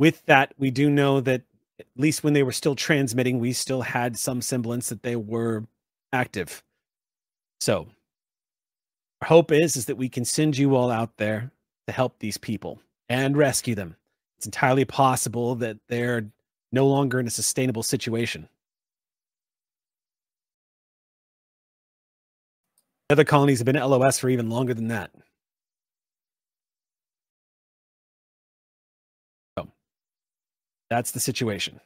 with 0.00 0.26
that, 0.26 0.52
we 0.58 0.72
do 0.72 0.90
know 0.90 1.20
that 1.20 1.42
at 1.78 1.86
least 1.96 2.24
when 2.24 2.32
they 2.32 2.42
were 2.42 2.50
still 2.50 2.74
transmitting, 2.74 3.38
we 3.38 3.52
still 3.52 3.82
had 3.82 4.18
some 4.18 4.42
semblance 4.42 4.88
that 4.88 5.04
they 5.04 5.14
were 5.14 5.62
active. 6.12 6.60
So 7.60 7.86
our 9.22 9.28
hope 9.28 9.52
is 9.52 9.76
is 9.76 9.86
that 9.86 9.96
we 9.96 10.08
can 10.08 10.24
send 10.24 10.58
you 10.58 10.74
all 10.74 10.90
out 10.90 11.18
there 11.18 11.52
to 11.86 11.92
help 11.92 12.18
these 12.18 12.36
people 12.36 12.80
and 13.08 13.36
rescue 13.36 13.76
them. 13.76 13.94
It's 14.38 14.46
entirely 14.46 14.84
possible 14.84 15.54
that 15.54 15.78
they're 15.86 16.32
no 16.74 16.86
longer 16.86 17.20
in 17.20 17.26
a 17.26 17.30
sustainable 17.30 17.82
situation. 17.82 18.48
Other 23.08 23.24
colonies 23.24 23.58
have 23.58 23.66
been 23.66 23.76
at 23.76 23.88
LOS 23.88 24.18
for 24.18 24.28
even 24.28 24.50
longer 24.50 24.74
than 24.74 24.88
that. 24.88 25.10
So 29.56 29.68
that's 30.90 31.12
the 31.12 31.20
situation. 31.20 31.80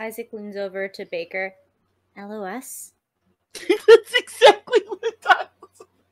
Isaac 0.00 0.30
leans 0.32 0.56
over 0.56 0.88
to 0.88 1.04
Baker. 1.04 1.54
LOS? 2.16 2.92
That's 3.54 4.14
exactly 4.16 4.80
what 4.88 5.14
I 5.26 5.46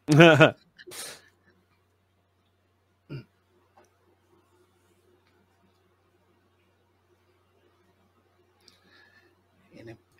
was. 0.08 0.54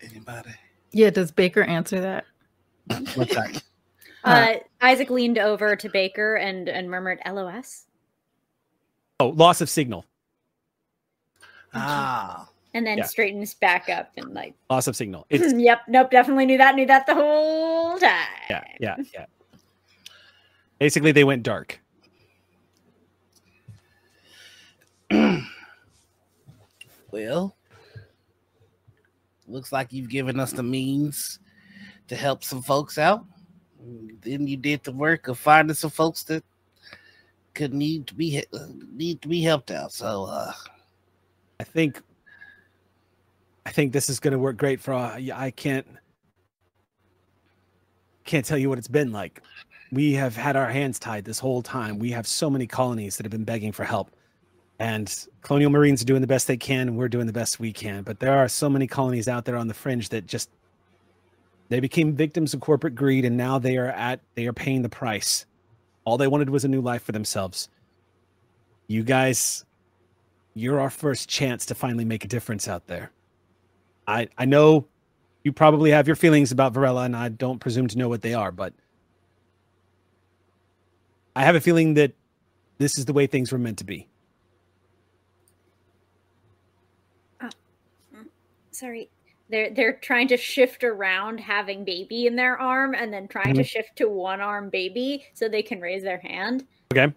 Any- 0.02 0.19
Anybody? 0.30 0.54
Yeah, 0.92 1.10
does 1.10 1.30
Baker 1.30 1.62
answer 1.62 2.00
that? 2.00 2.24
What's 3.14 3.34
that? 3.34 3.62
Uh, 4.22 4.56
Isaac 4.82 5.08
leaned 5.08 5.38
over 5.38 5.74
to 5.74 5.88
Baker 5.88 6.34
and, 6.34 6.68
and 6.68 6.90
murmured, 6.90 7.20
LOS? 7.26 7.86
Oh, 9.18 9.28
loss 9.28 9.62
of 9.62 9.70
signal. 9.70 10.04
Ah. 11.72 12.46
And 12.74 12.86
then 12.86 12.98
Yeah. 12.98 13.04
straightens 13.06 13.54
back 13.54 13.88
up 13.88 14.10
and 14.18 14.34
like, 14.34 14.52
Loss 14.68 14.88
of 14.88 14.96
signal. 14.96 15.24
It's 15.30 15.54
yep, 15.54 15.80
nope, 15.88 16.10
definitely 16.10 16.44
knew 16.44 16.58
that, 16.58 16.74
knew 16.74 16.84
that 16.84 17.06
the 17.06 17.14
whole 17.14 17.98
time. 17.98 18.10
yeah, 18.50 18.62
yeah, 18.78 18.96
yeah. 19.14 19.24
Basically, 20.78 21.12
they 21.12 21.24
went 21.24 21.42
dark. 21.44 21.80
Well, 27.10 27.56
looks 29.50 29.72
like 29.72 29.92
you've 29.92 30.08
given 30.08 30.38
us 30.40 30.52
the 30.52 30.62
means 30.62 31.38
to 32.08 32.16
help 32.16 32.44
some 32.44 32.62
folks 32.62 32.98
out. 32.98 33.24
Then 34.22 34.46
you 34.46 34.56
did 34.56 34.82
the 34.84 34.92
work 34.92 35.28
of 35.28 35.38
finding 35.38 35.74
some 35.74 35.90
folks 35.90 36.22
that 36.24 36.44
could 37.54 37.72
need 37.72 38.06
to 38.06 38.14
be 38.14 38.42
need 38.92 39.22
to 39.22 39.28
be 39.28 39.42
helped 39.42 39.70
out. 39.70 39.92
So, 39.92 40.24
uh, 40.24 40.52
I 41.58 41.64
think 41.64 42.02
I 43.66 43.70
think 43.70 43.92
this 43.92 44.08
is 44.08 44.20
going 44.20 44.32
to 44.32 44.38
work 44.38 44.56
great 44.56 44.80
for 44.80 44.94
uh, 44.94 45.20
I 45.34 45.50
can't 45.50 45.86
can't 48.24 48.44
tell 48.44 48.58
you 48.58 48.68
what 48.68 48.78
it's 48.78 48.88
been 48.88 49.12
like. 49.12 49.42
We 49.92 50.12
have 50.14 50.36
had 50.36 50.56
our 50.56 50.68
hands 50.70 50.98
tied 50.98 51.24
this 51.24 51.38
whole 51.38 51.62
time. 51.62 51.98
We 51.98 52.10
have 52.12 52.26
so 52.26 52.48
many 52.48 52.66
colonies 52.66 53.16
that 53.16 53.24
have 53.24 53.32
been 53.32 53.44
begging 53.44 53.72
for 53.72 53.84
help. 53.84 54.10
And 54.80 55.14
Colonial 55.42 55.70
Marines 55.70 56.00
are 56.00 56.06
doing 56.06 56.22
the 56.22 56.26
best 56.26 56.46
they 56.46 56.56
can, 56.56 56.88
and 56.88 56.96
we're 56.96 57.10
doing 57.10 57.26
the 57.26 57.34
best 57.34 57.60
we 57.60 57.70
can. 57.70 58.02
But 58.02 58.18
there 58.18 58.38
are 58.38 58.48
so 58.48 58.70
many 58.70 58.86
colonies 58.86 59.28
out 59.28 59.44
there 59.44 59.58
on 59.58 59.68
the 59.68 59.74
fringe 59.74 60.08
that 60.08 60.26
just 60.26 60.48
they 61.68 61.80
became 61.80 62.14
victims 62.14 62.54
of 62.54 62.60
corporate 62.60 62.94
greed 62.94 63.26
and 63.26 63.36
now 63.36 63.58
they 63.58 63.76
are 63.76 63.86
at 63.86 64.20
they 64.34 64.46
are 64.46 64.54
paying 64.54 64.82
the 64.82 64.88
price. 64.88 65.46
All 66.04 66.16
they 66.16 66.26
wanted 66.26 66.48
was 66.50 66.64
a 66.64 66.68
new 66.68 66.80
life 66.80 67.02
for 67.02 67.12
themselves. 67.12 67.68
You 68.88 69.04
guys 69.04 69.64
you're 70.54 70.80
our 70.80 70.90
first 70.90 71.28
chance 71.28 71.66
to 71.66 71.74
finally 71.74 72.04
make 72.04 72.24
a 72.24 72.28
difference 72.28 72.66
out 72.66 72.86
there. 72.86 73.12
I 74.08 74.28
I 74.36 74.46
know 74.46 74.86
you 75.44 75.52
probably 75.52 75.90
have 75.90 76.06
your 76.06 76.16
feelings 76.16 76.52
about 76.52 76.72
Varela, 76.72 77.04
and 77.04 77.14
I 77.14 77.28
don't 77.28 77.60
presume 77.60 77.86
to 77.88 77.98
know 77.98 78.08
what 78.08 78.22
they 78.22 78.34
are, 78.34 78.50
but 78.50 78.72
I 81.36 81.44
have 81.44 81.54
a 81.54 81.60
feeling 81.60 81.94
that 81.94 82.12
this 82.78 82.98
is 82.98 83.04
the 83.04 83.12
way 83.12 83.26
things 83.26 83.52
were 83.52 83.58
meant 83.58 83.78
to 83.78 83.84
be. 83.84 84.09
Sorry. 88.80 89.10
They're 89.50 89.70
they're 89.74 89.92
trying 89.98 90.28
to 90.28 90.36
shift 90.38 90.84
around 90.84 91.38
having 91.38 91.84
baby 91.84 92.26
in 92.26 92.34
their 92.36 92.58
arm 92.58 92.94
and 92.94 93.12
then 93.12 93.28
trying 93.28 93.54
to 93.54 93.62
Mhm. 93.62 93.66
shift 93.66 93.96
to 93.96 94.08
one 94.08 94.40
arm 94.40 94.70
baby 94.70 95.26
so 95.34 95.48
they 95.48 95.62
can 95.62 95.80
raise 95.80 96.02
their 96.02 96.18
hand. 96.18 96.66
Okay. 96.94 97.12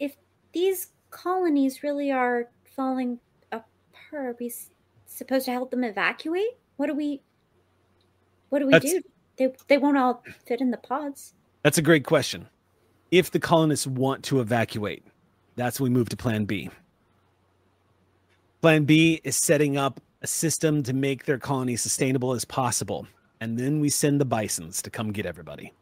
If 0.00 0.16
these 0.52 0.92
colonies 1.10 1.82
really 1.82 2.10
are 2.10 2.50
falling 2.64 3.20
apart, 3.52 3.66
are 4.12 4.36
we 4.40 4.46
s- 4.46 4.70
supposed 5.04 5.44
to 5.44 5.52
help 5.52 5.70
them 5.70 5.84
evacuate? 5.84 6.56
What 6.78 6.86
do 6.86 6.94
we 6.94 7.22
what 8.48 8.58
do 8.60 8.66
we 8.66 8.72
That's- 8.72 8.92
do? 8.92 9.02
They 9.36 9.52
they 9.68 9.78
won't 9.78 9.98
all 9.98 10.24
fit 10.46 10.60
in 10.60 10.70
the 10.70 10.78
pods. 10.78 11.34
That's 11.62 11.78
a 11.78 11.82
great 11.82 12.04
question. 12.04 12.48
If 13.10 13.30
the 13.30 13.38
colonists 13.38 13.86
want 13.86 14.24
to 14.24 14.40
evacuate, 14.40 15.04
that's 15.54 15.78
when 15.78 15.92
we 15.92 15.98
move 15.98 16.08
to 16.08 16.16
plan 16.16 16.44
B. 16.46 16.70
Plan 18.62 18.84
B 18.84 19.20
is 19.22 19.36
setting 19.36 19.76
up 19.76 20.00
a 20.22 20.26
system 20.26 20.82
to 20.84 20.92
make 20.92 21.24
their 21.24 21.38
colony 21.38 21.76
sustainable 21.76 22.32
as 22.32 22.44
possible. 22.44 23.06
And 23.40 23.58
then 23.58 23.80
we 23.80 23.88
send 23.88 24.20
the 24.20 24.24
bisons 24.24 24.80
to 24.82 24.90
come 24.90 25.12
get 25.12 25.26
everybody. 25.26 25.72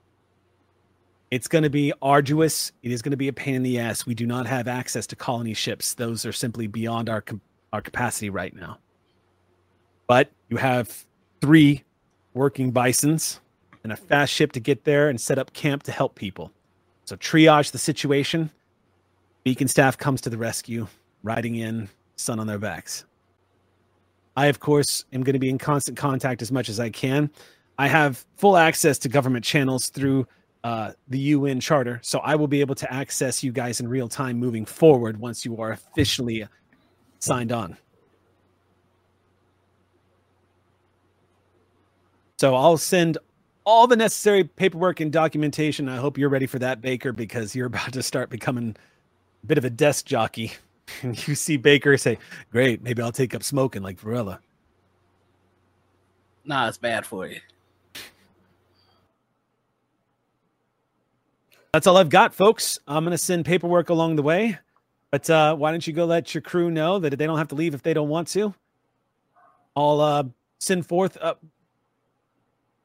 It's 1.30 1.48
going 1.48 1.64
to 1.64 1.70
be 1.70 1.92
arduous. 2.02 2.72
It 2.82 2.92
is 2.92 3.02
going 3.02 3.12
to 3.12 3.16
be 3.16 3.28
a 3.28 3.32
pain 3.32 3.54
in 3.54 3.62
the 3.62 3.78
ass. 3.78 4.06
We 4.06 4.14
do 4.14 4.26
not 4.26 4.46
have 4.46 4.68
access 4.68 5.06
to 5.08 5.16
colony 5.16 5.54
ships. 5.54 5.94
Those 5.94 6.26
are 6.26 6.32
simply 6.32 6.66
beyond 6.66 7.08
our 7.08 7.24
our 7.72 7.82
capacity 7.82 8.30
right 8.30 8.54
now. 8.54 8.78
But 10.06 10.30
you 10.48 10.58
have 10.58 11.04
three 11.40 11.82
working 12.32 12.70
bisons 12.70 13.40
and 13.82 13.92
a 13.92 13.96
fast 13.96 14.32
ship 14.32 14.52
to 14.52 14.60
get 14.60 14.84
there 14.84 15.08
and 15.08 15.20
set 15.20 15.38
up 15.38 15.52
camp 15.52 15.82
to 15.84 15.92
help 15.92 16.14
people. 16.14 16.52
So 17.04 17.16
triage 17.16 17.72
the 17.72 17.78
situation. 17.78 18.50
Beacon 19.42 19.68
staff 19.68 19.98
comes 19.98 20.20
to 20.22 20.30
the 20.30 20.38
rescue, 20.38 20.86
riding 21.22 21.56
in, 21.56 21.88
sun 22.16 22.38
on 22.38 22.46
their 22.46 22.58
backs. 22.58 23.04
I, 24.36 24.46
of 24.46 24.60
course, 24.60 25.04
am 25.12 25.22
going 25.22 25.34
to 25.34 25.38
be 25.38 25.48
in 25.48 25.58
constant 25.58 25.96
contact 25.96 26.42
as 26.42 26.50
much 26.50 26.68
as 26.68 26.80
I 26.80 26.90
can. 26.90 27.30
I 27.78 27.88
have 27.88 28.24
full 28.36 28.56
access 28.56 28.98
to 29.00 29.08
government 29.08 29.44
channels 29.44 29.88
through 29.88 30.26
uh, 30.62 30.92
the 31.08 31.18
UN 31.18 31.60
charter, 31.60 32.00
so 32.02 32.20
I 32.20 32.36
will 32.36 32.48
be 32.48 32.60
able 32.60 32.74
to 32.76 32.92
access 32.92 33.42
you 33.42 33.52
guys 33.52 33.80
in 33.80 33.88
real 33.88 34.08
time 34.08 34.38
moving 34.38 34.64
forward 34.64 35.18
once 35.18 35.44
you 35.44 35.60
are 35.60 35.72
officially 35.72 36.46
signed 37.18 37.52
on. 37.52 37.76
So 42.38 42.54
I'll 42.54 42.78
send 42.78 43.18
all 43.64 43.86
the 43.86 43.96
necessary 43.96 44.44
paperwork 44.44 45.00
and 45.00 45.12
documentation. 45.12 45.88
I 45.88 45.96
hope 45.96 46.18
you're 46.18 46.28
ready 46.28 46.46
for 46.46 46.58
that, 46.58 46.80
Baker, 46.80 47.12
because 47.12 47.54
you're 47.54 47.66
about 47.66 47.92
to 47.92 48.02
start 48.02 48.30
becoming 48.30 48.76
a 49.42 49.46
bit 49.46 49.58
of 49.58 49.64
a 49.64 49.70
desk 49.70 50.06
jockey. 50.06 50.52
And 51.02 51.28
you 51.28 51.34
see 51.34 51.56
Baker 51.56 51.96
say, 51.96 52.18
Great, 52.52 52.82
maybe 52.82 53.02
I'll 53.02 53.12
take 53.12 53.34
up 53.34 53.42
smoking 53.42 53.82
like 53.82 53.98
Varela. 53.98 54.40
nah, 56.44 56.68
it's 56.68 56.78
bad 56.78 57.06
for 57.06 57.26
you. 57.26 57.40
That's 61.72 61.88
all 61.88 61.96
I've 61.96 62.10
got, 62.10 62.34
folks. 62.34 62.78
I'm 62.86 63.02
going 63.02 63.10
to 63.10 63.18
send 63.18 63.44
paperwork 63.44 63.88
along 63.88 64.14
the 64.16 64.22
way. 64.22 64.58
But 65.10 65.28
uh, 65.28 65.56
why 65.56 65.70
don't 65.70 65.86
you 65.86 65.92
go 65.92 66.04
let 66.04 66.34
your 66.34 66.42
crew 66.42 66.70
know 66.70 66.98
that 66.98 67.16
they 67.18 67.26
don't 67.26 67.38
have 67.38 67.48
to 67.48 67.54
leave 67.54 67.74
if 67.74 67.82
they 67.82 67.94
don't 67.94 68.08
want 68.08 68.28
to? 68.28 68.54
I'll 69.76 70.00
uh, 70.00 70.24
send 70.58 70.86
forth. 70.86 71.16
Uh, 71.20 71.34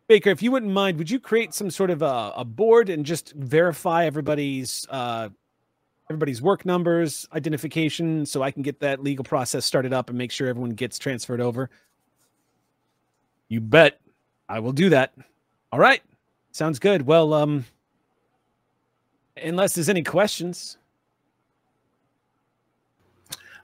Baker, 0.07 0.31
if 0.31 0.41
you 0.41 0.51
wouldn't 0.51 0.71
mind, 0.71 0.97
would 0.97 1.11
you 1.11 1.19
create 1.19 1.53
some 1.53 1.69
sort 1.69 1.91
of 1.91 2.01
a, 2.01 2.33
a 2.35 2.43
board 2.43 2.89
and 2.89 3.05
just 3.05 3.33
verify 3.33 4.05
everybody's 4.05 4.87
uh, 4.89 5.29
everybody's 6.09 6.41
work 6.41 6.65
numbers, 6.65 7.27
identification, 7.33 8.25
so 8.25 8.41
I 8.41 8.49
can 8.49 8.63
get 8.63 8.79
that 8.79 9.03
legal 9.03 9.23
process 9.23 9.63
started 9.63 9.93
up 9.93 10.09
and 10.09 10.17
make 10.17 10.31
sure 10.31 10.47
everyone 10.47 10.71
gets 10.71 10.97
transferred 10.97 11.39
over? 11.39 11.69
You 13.47 13.61
bet. 13.61 13.99
I 14.47 14.59
will 14.59 14.71
do 14.71 14.89
that. 14.89 15.13
All 15.71 15.77
right. 15.77 16.01
Sounds 16.51 16.79
good. 16.79 17.05
Well, 17.05 17.33
um, 17.35 17.63
unless 19.37 19.75
there's 19.75 19.89
any 19.89 20.01
questions. 20.01 20.77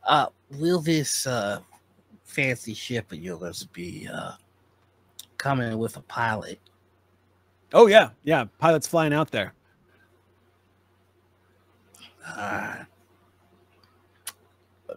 Uh, 0.08 0.28
will 0.60 0.80
this 0.80 1.26
uh 1.26 1.60
fancy 2.24 2.76
ship 2.76 3.12
of 3.12 3.18
yours 3.18 3.68
be 3.74 4.08
uh 4.14 4.34
coming 5.38 5.76
with 5.80 5.98
a 5.98 6.02
pilot? 6.02 6.60
Oh 7.74 7.88
yeah, 7.88 8.10
yeah. 8.24 8.46
Pilots 8.60 8.86
flying 8.86 9.14
out 9.14 9.32
there. 9.32 9.56
Uh, 12.26 12.84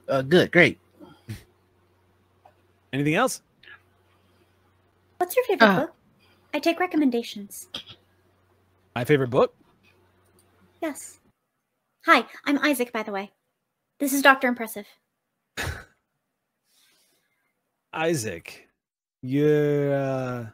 uh 0.08 0.22
good, 0.22 0.50
great. 0.50 0.78
Anything 2.92 3.14
else? 3.14 3.42
What's 5.18 5.36
your 5.36 5.44
favorite 5.44 5.68
Uh. 5.68 5.80
book? 5.80 5.94
I 6.54 6.58
take 6.60 6.80
recommendations. 6.80 7.68
My 8.94 9.04
favorite 9.04 9.30
book. 9.30 9.54
Yes. 10.80 11.20
Hi, 12.06 12.24
I'm 12.46 12.58
Isaac, 12.64 12.92
by 12.92 13.02
the 13.02 13.12
way. 13.12 13.32
This 13.98 14.12
is 14.12 14.22
Dr. 14.22 14.48
Impressive. 14.48 14.86
Isaac, 17.92 18.68
you're 19.22 19.94
uh... 19.94 20.46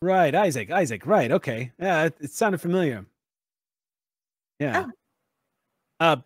right. 0.00 0.34
Isaac, 0.34 0.70
Isaac, 0.70 1.06
right? 1.06 1.30
Okay, 1.32 1.72
yeah, 1.78 2.04
it, 2.04 2.16
it 2.20 2.30
sounded 2.30 2.60
familiar. 2.60 3.04
Yeah. 4.58 4.86
Uh, 6.00 6.16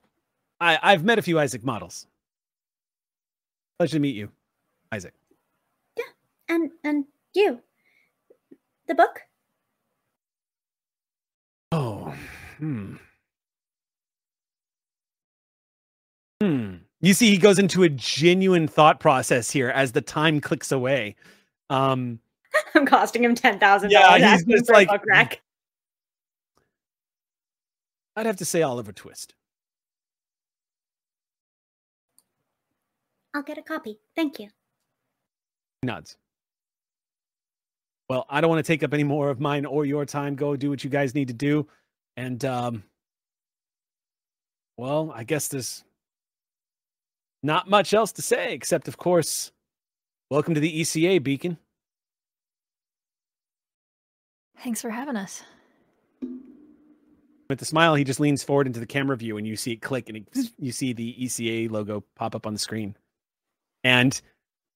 I 0.61 0.79
I've 0.83 1.05
met 1.05 1.19
a 1.19 1.23
few 1.23 1.39
Isaac 1.39 1.65
models. 1.65 2.07
Pleasure 3.79 3.97
to 3.97 4.01
meet 4.01 4.15
you, 4.15 4.31
Isaac. 4.93 5.15
Yeah, 5.97 6.05
and 6.49 6.71
and 6.85 7.05
you. 7.35 7.61
The 8.89 8.95
book? 8.95 9.21
Oh, 11.71 12.15
hmm. 12.59 12.97
Hmm. 16.41 16.75
You 17.01 17.15
see, 17.15 17.31
he 17.31 17.39
goes 17.39 17.59
into 17.59 17.83
a 17.83 17.89
genuine 17.89 18.69
thought 18.69 19.01
process 19.01 19.51
here 19.51 19.71
as 19.71 19.93
the 19.93 20.01
time 20.01 20.41
clicks 20.41 20.71
away. 20.71 21.17
Um, 21.71 22.21
I'm 22.75 22.87
costing 22.87 23.25
him 23.25 23.35
ten 23.35 23.59
thousand 23.59 23.91
Yeah, 23.91 24.19
he's 24.19 24.45
just 24.45 24.71
like-. 24.71 24.89
I'd 28.17 28.27
have 28.27 28.37
to 28.37 28.45
say 28.45 28.63
Oliver 28.63 28.93
Twist. 28.93 29.35
I'll 33.35 33.43
get 33.43 33.59
a 33.59 33.63
copy. 33.63 33.99
Thank 34.15 34.39
you. 34.39 34.49
Nods. 35.83 36.17
Well, 38.11 38.27
I 38.29 38.41
don't 38.43 38.51
want 38.51 38.65
to 38.65 38.71
take 38.71 38.83
up 38.83 38.93
any 38.93 39.05
more 39.05 39.31
of 39.31 39.41
mine 39.41 39.65
or 39.65 39.87
your 39.87 40.05
time. 40.05 40.35
Go 40.37 40.55
do 40.55 40.69
what 40.69 40.85
you 40.85 40.91
guys 40.91 41.15
need 41.15 41.29
to 41.29 41.35
do. 41.35 41.67
And 42.17 42.45
um 42.45 42.85
well, 44.77 45.13
I 45.15 45.25
guess 45.25 45.49
there's 45.49 45.85
not 47.43 47.69
much 47.71 47.95
else 47.95 48.13
to 48.13 48.23
say 48.23 48.53
except 48.53 48.87
of 48.87 48.99
course, 48.99 49.51
welcome 50.31 50.55
to 50.55 50.61
the 50.61 50.81
ECA 50.81 51.23
Beacon. 51.23 51.57
Thanks 54.63 54.83
for 54.83 54.91
having 54.91 55.17
us. 55.17 55.43
With 57.53 57.61
a 57.61 57.67
smile, 57.67 57.95
he 57.95 58.03
just 58.03 58.19
leans 58.19 58.43
forward 58.43 58.67
into 58.67 58.81
the 58.81 58.87
camera 58.87 59.15
view 59.15 59.37
and 59.37 59.47
you 59.47 59.57
see 59.57 59.73
it 59.73 59.83
click 59.83 60.09
and 60.09 60.17
it, 60.17 60.51
you 60.59 60.73
see 60.73 60.95
the 60.95 61.15
ECA 61.21 61.71
logo 61.71 62.03
pop 62.17 62.35
up 62.35 62.47
on 62.47 62.55
the 62.55 62.59
screen. 62.59 62.97
And 63.85 64.19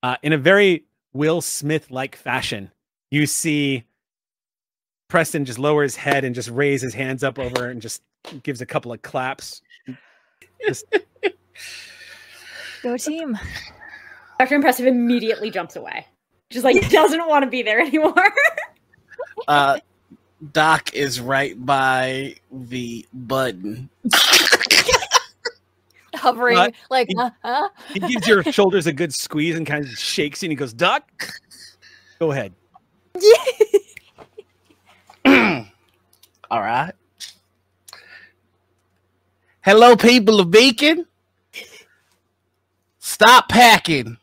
uh, 0.02 0.16
in 0.22 0.34
a 0.34 0.36
very 0.36 0.84
Will 1.14 1.40
Smith 1.40 1.90
like 1.90 2.16
fashion, 2.16 2.70
you 3.10 3.24
see 3.24 3.84
Preston 5.08 5.46
just 5.46 5.58
lower 5.58 5.84
his 5.84 5.96
head 5.96 6.22
and 6.22 6.34
just 6.34 6.50
raise 6.50 6.82
his 6.82 6.92
hands 6.92 7.24
up 7.24 7.38
over 7.38 7.70
and 7.70 7.80
just 7.80 8.02
gives 8.42 8.60
a 8.60 8.66
couple 8.66 8.92
of 8.92 9.00
claps. 9.00 9.62
Just, 10.66 10.84
Go 12.82 12.98
team. 12.98 13.38
Dr. 14.38 14.54
Impressive 14.54 14.86
immediately 14.86 15.50
jumps 15.50 15.76
away. 15.76 16.06
Just 16.50 16.66
like 16.66 16.90
doesn't 16.90 17.26
want 17.26 17.42
to 17.42 17.50
be 17.50 17.62
there 17.62 17.80
anymore. 17.80 18.34
Uh, 19.48 19.78
Doc 20.52 20.92
is 20.94 21.20
right 21.20 21.54
by 21.64 22.36
the 22.50 23.06
button. 23.12 23.88
Hovering, 26.14 26.56
Uh, 26.58 26.70
like, 26.90 27.08
he- 27.08 27.16
uh, 27.16 27.30
uh. 27.44 27.68
he 27.92 28.00
gives 28.00 28.26
your 28.26 28.42
shoulders 28.52 28.86
a 28.86 28.92
good 28.92 29.14
squeeze 29.14 29.56
and 29.56 29.66
kind 29.66 29.84
of 29.84 29.90
shakes 29.98 30.42
you 30.42 30.46
and 30.46 30.52
he 30.52 30.56
goes, 30.56 30.72
Doc, 30.72 31.04
go 32.18 32.32
ahead. 32.32 32.52
All 36.50 36.60
right. 36.60 36.92
Hello, 39.62 39.96
people 39.96 40.40
of 40.40 40.50
Beacon. 40.50 41.06
Stop 42.98 43.48
packing. 43.48 44.16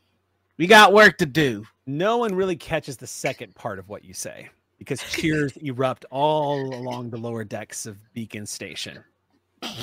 We 0.58 0.68
got 0.68 0.94
work 0.94 1.18
to 1.18 1.26
do. 1.26 1.66
No 1.86 2.18
one 2.18 2.34
really 2.36 2.56
catches 2.56 2.98
the 2.98 3.08
second 3.08 3.54
part 3.56 3.80
of 3.80 3.90
what 3.90 4.04
you 4.06 4.14
say 4.14 4.50
because 4.84 5.02
cheers 5.10 5.56
erupt 5.58 6.06
all 6.12 6.74
along 6.76 7.10
the 7.10 7.18
lower 7.18 7.44
decks 7.44 7.86
of 7.86 7.98
Beacon 8.14 8.46
Station. 8.46 9.04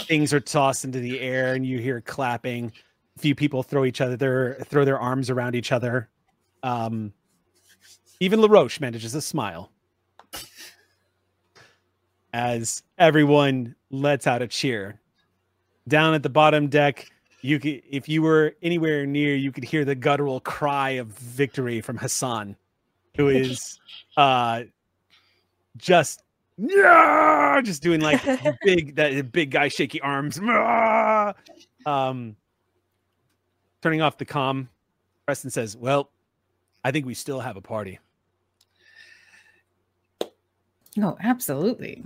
Things 0.07 0.33
are 0.33 0.41
tossed 0.41 0.85
into 0.85 1.01
the 1.01 1.21
air 1.21 1.55
and 1.55 1.65
you 1.65 1.79
hear 1.79 2.01
clapping. 2.01 2.73
A 3.17 3.21
few 3.21 3.35
people 3.35 3.63
throw 3.63 3.85
each 3.85 4.01
other 4.01 4.17
their 4.17 4.55
throw 4.67 4.85
their 4.85 4.99
arms 4.99 5.31
around 5.31 5.55
each 5.55 5.73
other. 5.73 6.09
Um, 6.63 7.13
even 8.21 8.41
LaRoche 8.41 8.81
manages 8.81 9.15
a 9.15 9.23
smile 9.23 9.71
as 12.33 12.83
everyone 12.99 13.75
lets 13.91 14.27
out 14.27 14.43
a 14.43 14.47
cheer. 14.47 15.01
Down 15.89 16.15
at 16.15 16.23
the 16.23 16.29
bottom 16.29 16.69
deck, 16.69 17.11
you 17.41 17.59
could, 17.59 17.83
if 17.89 18.09
you 18.09 18.23
were 18.23 18.55
anywhere 18.63 19.07
near, 19.07 19.35
you 19.35 19.51
could 19.51 19.65
hear 19.65 19.85
the 19.85 19.95
guttural 19.95 20.41
cry 20.41 20.91
of 20.91 21.09
victory 21.09 21.81
from 21.81 21.97
Hassan, 21.97 22.57
who 23.17 23.29
is 23.29 23.79
uh 24.17 24.65
just 25.77 26.23
yeah, 26.57 27.61
just 27.65 27.83
doing 27.83 28.01
like 28.01 28.23
big 28.65 28.97
that 28.97 29.33
big 29.33 29.51
guy 29.51 29.69
shaky 29.69 30.01
arms. 30.01 30.39
Um, 31.87 32.37
turning 33.81 34.03
off 34.03 34.19
the 34.19 34.27
comm, 34.27 34.69
Preston 35.27 35.51
says, 35.51 35.77
"Well, 35.77 36.11
I 36.85 36.91
think 36.91 37.07
we 37.07 37.15
still 37.15 37.41
have 37.41 37.57
a 37.57 37.63
party." 37.63 37.99
No, 40.97 41.17
absolutely. 41.21 42.05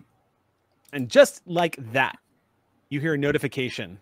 And 0.93 1.09
just 1.09 1.43
like 1.47 1.77
that, 1.93 2.19
you 2.89 3.01
hear 3.01 3.15
a 3.15 3.19
notification 3.19 3.99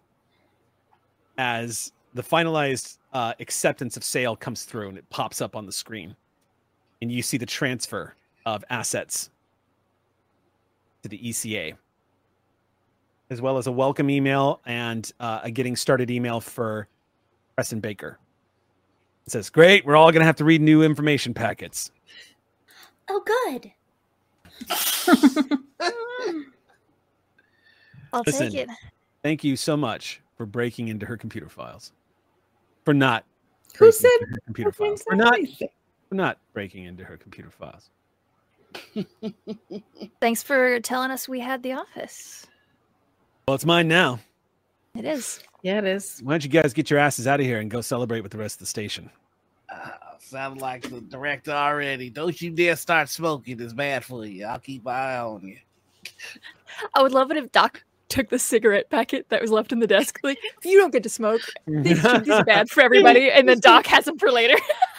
as 1.39 1.93
the 2.15 2.23
finalized 2.23 2.99
uh, 3.13 3.33
acceptance 3.41 3.97
of 3.97 4.05
sale 4.05 4.37
comes 4.37 4.65
through 4.65 4.91
and 4.91 4.99
it 4.99 5.09
pops 5.09 5.41
up 5.41 5.57
on 5.57 5.65
the 5.65 5.73
screen. 5.73 6.15
And 7.01 7.11
you 7.11 7.23
see 7.23 7.39
the 7.39 7.47
transfer 7.47 8.15
of 8.45 8.65
assets 8.71 9.31
to 11.03 11.09
the 11.09 11.19
ECA, 11.19 11.75
as 13.31 13.41
well 13.41 13.59
as 13.59 13.67
a 13.67 13.73
welcome 13.73 14.09
email 14.09 14.61
and 14.67 15.13
uh, 15.21 15.41
a 15.43 15.51
getting 15.51 15.75
started 15.77 16.11
email 16.11 16.41
for 16.41 16.89
Preston 17.57 17.81
Baker. 17.81 18.19
It 19.27 19.33
says, 19.33 19.51
Great, 19.51 19.85
we're 19.85 19.97
all 19.97 20.11
going 20.13 20.21
to 20.21 20.27
have 20.27 20.37
to 20.37 20.45
read 20.45 20.61
new 20.61 20.83
information 20.83 21.35
packets. 21.35 21.91
Oh, 23.09 23.23
good. 23.25 23.73
I'll 28.13 28.23
Listen, 28.27 28.53
take 28.53 28.69
it. 28.69 28.69
Thank 29.23 29.43
you 29.43 29.57
so 29.57 29.77
much 29.77 30.21
for 30.37 30.47
breaking 30.47 30.89
into 30.89 31.07
her 31.07 31.17
computer 31.17 31.49
files. 31.49 31.93
For 32.85 32.95
not 32.95 33.25
Who 33.79 33.91
said 33.91 34.09
her 34.21 34.39
computer 34.45 34.73
files. 34.73 35.03
For 35.03 35.15
say 35.15 35.17
not 35.17 35.35
anything? 35.39 35.69
for 36.09 36.15
not 36.15 36.39
breaking 36.53 36.85
into 36.85 37.05
her 37.05 37.17
computer 37.17 37.51
files. 37.51 37.91
Thanks 40.21 40.43
for 40.43 40.81
telling 40.81 41.11
us 41.11 41.29
we 41.29 41.41
had 41.41 41.63
the 41.63 41.73
office. 41.73 42.47
Well, 43.47 43.55
it's 43.55 43.67
mine 43.67 43.89
now. 43.89 44.21
It 44.97 45.05
is. 45.05 45.41
Yeah, 45.63 45.79
it 45.79 45.85
is. 45.85 46.21
Why 46.23 46.35
don't 46.35 46.45
you 46.45 46.51
guys 46.51 46.73
get 46.73 46.91
your 46.91 46.99
asses 46.99 47.27
out 47.27 47.41
of 47.41 47.47
here 47.47 47.61
and 47.61 47.71
go 47.71 47.81
celebrate 47.81 48.21
with 48.21 48.33
the 48.33 48.39
rest 48.39 48.57
of 48.57 48.61
the 48.61 48.67
station? 48.67 49.11
Uh, 49.69 49.91
sound 50.19 50.61
like 50.61 50.83
the 50.83 51.01
director 51.01 51.53
already. 51.53 52.11
Don't 52.11 52.41
you 52.41 52.51
dare 52.51 52.77
start 52.77 53.09
smoking. 53.09 53.61
It's 53.61 53.73
bad 53.73 54.05
for 54.05 54.25
you. 54.25 54.45
I'll 54.45 54.59
keep 54.59 54.87
an 54.87 54.93
eye 54.93 55.19
on 55.19 55.47
you. 55.47 55.57
I 56.95 57.03
would 57.03 57.13
love 57.13 57.31
it 57.31 57.37
if 57.37 57.53
Doc 57.53 57.83
took 58.09 58.29
the 58.29 58.39
cigarette 58.39 58.91
packet 58.91 59.27
that 59.31 59.41
was 59.41 59.51
left 59.51 59.73
in 59.73 59.79
the 59.79 59.87
desk. 59.87 60.21
Like, 60.23 60.39
you 60.65 60.79
don't 60.79 60.93
get 60.93 61.03
to 61.05 61.09
smoke. 61.09 61.41
These, 61.67 62.03
these 62.25 62.29
are 62.29 62.45
bad 62.45 62.69
for 62.69 62.83
everybody. 62.83 63.31
And 63.31 63.49
then 63.49 63.61
Doc 63.61 63.87
has 63.87 64.05
them 64.05 64.19
for 64.19 64.31
later. 64.31 64.57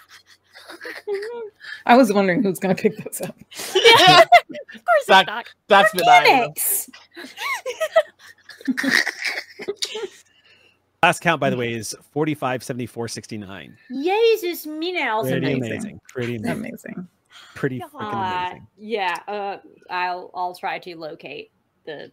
I 1.85 1.95
was 1.95 2.11
wondering 2.14 2.43
who's 2.43 2.60
going 2.60 2.76
to 2.76 2.81
pick 2.81 2.97
those 3.03 3.22
up. 3.22 3.35
yeah, 3.76 4.22
of 4.22 4.27
course, 4.85 5.05
Doc- 5.07 5.22
it's 5.22 5.27
Doc. 5.27 5.47
That's 5.68 5.91
been 5.93 6.05
Organics. 6.05 6.89
Last 11.03 11.19
count, 11.19 11.41
by 11.41 11.49
the 11.49 11.57
way, 11.57 11.73
is 11.73 11.93
45, 12.11 12.64
74, 12.64 13.07
69. 13.10 13.77
Jesus, 13.91 14.65
me 14.65 14.93
now. 14.93 15.22
Pretty 15.22 15.38
amazing. 15.38 15.64
amazing. 15.72 16.01
Pretty 16.07 16.35
amazing. 16.38 16.57
Amazing. 16.65 17.07
Pretty 17.55 17.80
freaking 17.80 18.14
Uh, 18.14 18.45
amazing. 18.45 18.68
yeah, 18.77 19.18
uh, 19.27 19.57
I'll 19.89 20.31
I'll 20.34 20.55
try 20.55 20.80
to 20.80 20.95
locate 20.95 21.51
the 21.85 22.10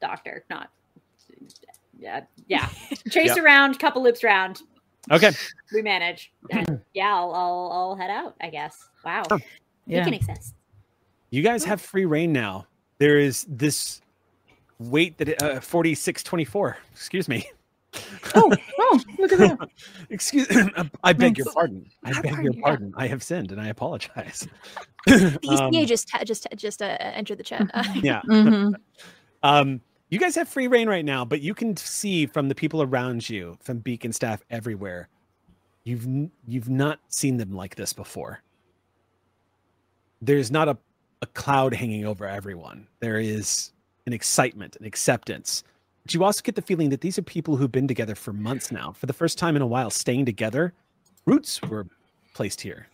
doctor. 0.00 0.44
Not, 0.50 0.70
yeah, 1.98 2.24
yeah. 2.48 2.68
Chase 3.10 3.28
Yep. 3.36 3.38
around, 3.38 3.78
couple 3.78 4.02
loops 4.02 4.22
around. 4.22 4.60
Okay. 5.10 5.30
We 5.72 5.82
manage. 5.82 6.32
And 6.50 6.80
yeah, 6.94 7.14
I'll, 7.14 7.32
I'll 7.34 7.70
I'll 7.72 7.96
head 7.96 8.10
out. 8.10 8.34
I 8.40 8.50
guess. 8.50 8.88
Wow. 9.04 9.22
Yeah. 9.86 10.04
Beacon 10.04 10.14
exists. 10.14 10.54
You 11.30 11.42
guys 11.42 11.64
have 11.64 11.80
free 11.80 12.04
rein 12.04 12.32
now. 12.32 12.66
There 12.98 13.18
is 13.18 13.46
this 13.48 14.00
weight 14.78 15.18
that 15.18 15.28
it- 15.28 15.42
uh, 15.42 15.60
4624. 15.60 16.78
Excuse 16.92 17.28
me. 17.28 17.48
Oh, 18.34 18.52
oh, 18.78 19.00
look 19.18 19.32
at 19.32 19.38
that. 19.38 19.68
Excuse 20.10 20.46
I 21.02 21.12
beg 21.14 21.38
your 21.38 21.46
pardon. 21.52 21.86
I 22.04 22.10
I 22.10 22.20
beg 22.20 22.42
your 22.44 22.52
pardon. 22.62 22.92
I 22.96 23.06
have 23.06 23.22
sinned 23.22 23.50
and 23.50 23.60
I 23.60 23.68
apologize. 23.68 24.46
The 25.06 25.38
ECA 25.42 25.58
Um, 25.80 25.86
just 25.86 26.08
just 26.26 26.46
just 26.56 26.82
uh, 26.82 26.96
entered 27.00 27.38
the 27.38 27.44
chat. 27.44 27.62
Yeah. 28.02 28.20
Mhm. 28.26 28.74
Um, 29.44 29.80
you 30.10 30.18
guys 30.18 30.34
have 30.36 30.48
free 30.48 30.68
rein 30.68 30.88
right 30.88 31.04
now, 31.04 31.24
but 31.24 31.40
you 31.40 31.54
can 31.54 31.76
see 31.76 32.26
from 32.26 32.48
the 32.48 32.54
people 32.54 32.82
around 32.82 33.28
you, 33.28 33.58
from 33.62 33.78
beacon 33.78 34.12
staff 34.12 34.42
everywhere, 34.50 35.08
you've 35.84 36.06
you've 36.46 36.68
not 36.68 36.98
seen 37.08 37.36
them 37.36 37.52
like 37.52 37.76
this 37.76 37.92
before. 37.92 38.42
There's 40.20 40.50
not 40.50 40.68
a, 40.68 40.76
a 41.22 41.26
cloud 41.26 41.74
hanging 41.74 42.06
over 42.06 42.26
everyone. 42.26 42.86
There 43.00 43.18
is 43.18 43.72
an 44.06 44.12
excitement, 44.12 44.76
an 44.76 44.86
acceptance. 44.86 45.62
But 46.02 46.14
you 46.14 46.24
also 46.24 46.40
get 46.42 46.54
the 46.54 46.62
feeling 46.62 46.88
that 46.88 47.02
these 47.02 47.18
are 47.18 47.22
people 47.22 47.56
who've 47.56 47.70
been 47.70 47.86
together 47.86 48.14
for 48.14 48.32
months 48.32 48.72
now. 48.72 48.92
For 48.92 49.06
the 49.06 49.12
first 49.12 49.38
time 49.38 49.56
in 49.56 49.62
a 49.62 49.66
while, 49.66 49.90
staying 49.90 50.24
together, 50.24 50.72
roots 51.26 51.60
were 51.62 51.86
placed 52.34 52.60
here. 52.62 52.88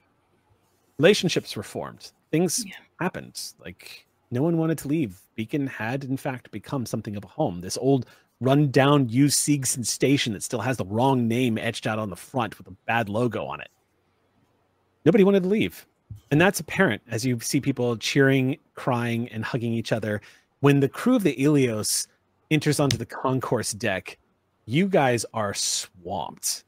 Relationships 0.98 1.56
were 1.56 1.62
formed. 1.62 2.12
Things 2.30 2.64
happened. 3.00 3.40
Like 3.60 4.06
no 4.34 4.42
one 4.42 4.58
wanted 4.58 4.76
to 4.78 4.88
leave. 4.88 5.20
Beacon 5.36 5.66
had, 5.66 6.04
in 6.04 6.16
fact, 6.16 6.50
become 6.50 6.84
something 6.84 7.16
of 7.16 7.24
a 7.24 7.28
home. 7.28 7.60
This 7.60 7.78
old, 7.78 8.06
run-down 8.40 9.08
used 9.08 9.38
Seegson 9.38 9.86
station 9.86 10.32
that 10.32 10.42
still 10.42 10.60
has 10.60 10.76
the 10.76 10.84
wrong 10.84 11.28
name 11.28 11.56
etched 11.56 11.86
out 11.86 11.98
on 11.98 12.10
the 12.10 12.16
front 12.16 12.58
with 12.58 12.66
a 12.66 12.76
bad 12.86 13.08
logo 13.08 13.46
on 13.46 13.60
it. 13.60 13.70
Nobody 15.04 15.24
wanted 15.24 15.44
to 15.44 15.48
leave. 15.48 15.86
And 16.30 16.40
that's 16.40 16.60
apparent 16.60 17.02
as 17.08 17.24
you 17.24 17.38
see 17.40 17.60
people 17.60 17.96
cheering, 17.96 18.58
crying, 18.74 19.28
and 19.28 19.44
hugging 19.44 19.72
each 19.72 19.92
other. 19.92 20.20
When 20.60 20.80
the 20.80 20.88
crew 20.88 21.16
of 21.16 21.22
the 21.22 21.36
Ilios 21.36 22.06
enters 22.50 22.80
onto 22.80 22.96
the 22.96 23.06
concourse 23.06 23.72
deck, 23.72 24.18
you 24.66 24.88
guys 24.88 25.24
are 25.32 25.54
swamped. 25.54 26.64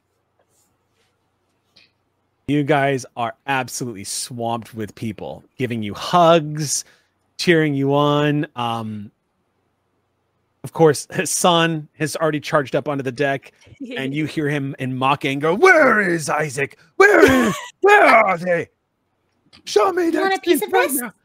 You 2.49 2.63
guys 2.63 3.05
are 3.17 3.35
absolutely 3.47 4.05
swamped 4.05 4.75
with 4.75 4.95
people 4.95 5.43
giving 5.59 5.83
you 5.83 5.95
hugs, 5.95 6.85
cheering 7.39 7.75
you 7.75 7.95
on. 7.95 8.47
Um, 8.57 9.11
of 10.65 10.73
course, 10.73 11.07
Hassan 11.13 11.89
has 11.99 12.17
already 12.17 12.41
charged 12.41 12.75
up 12.75 12.89
onto 12.89 13.03
the 13.03 13.13
deck, 13.13 13.53
and 13.97 14.15
you 14.15 14.27
hear 14.27 14.49
him 14.49 14.75
in 14.79 14.97
mock 14.97 15.25
anger. 15.25 15.55
Where 15.55 16.01
is 16.01 16.29
Isaac? 16.29 16.79
Where 16.97 17.21
is? 17.49 17.55
Where 17.81 18.05
are 18.05 18.37
they? 18.39 18.69
Show 19.65 19.93
me 19.93 20.07
You 20.07 20.11
that. 20.13 20.21
want 20.23 20.35
a 20.35 20.41
piece 20.41 20.63
of 20.63 20.71
this? 20.71 20.95
now." 20.95 21.13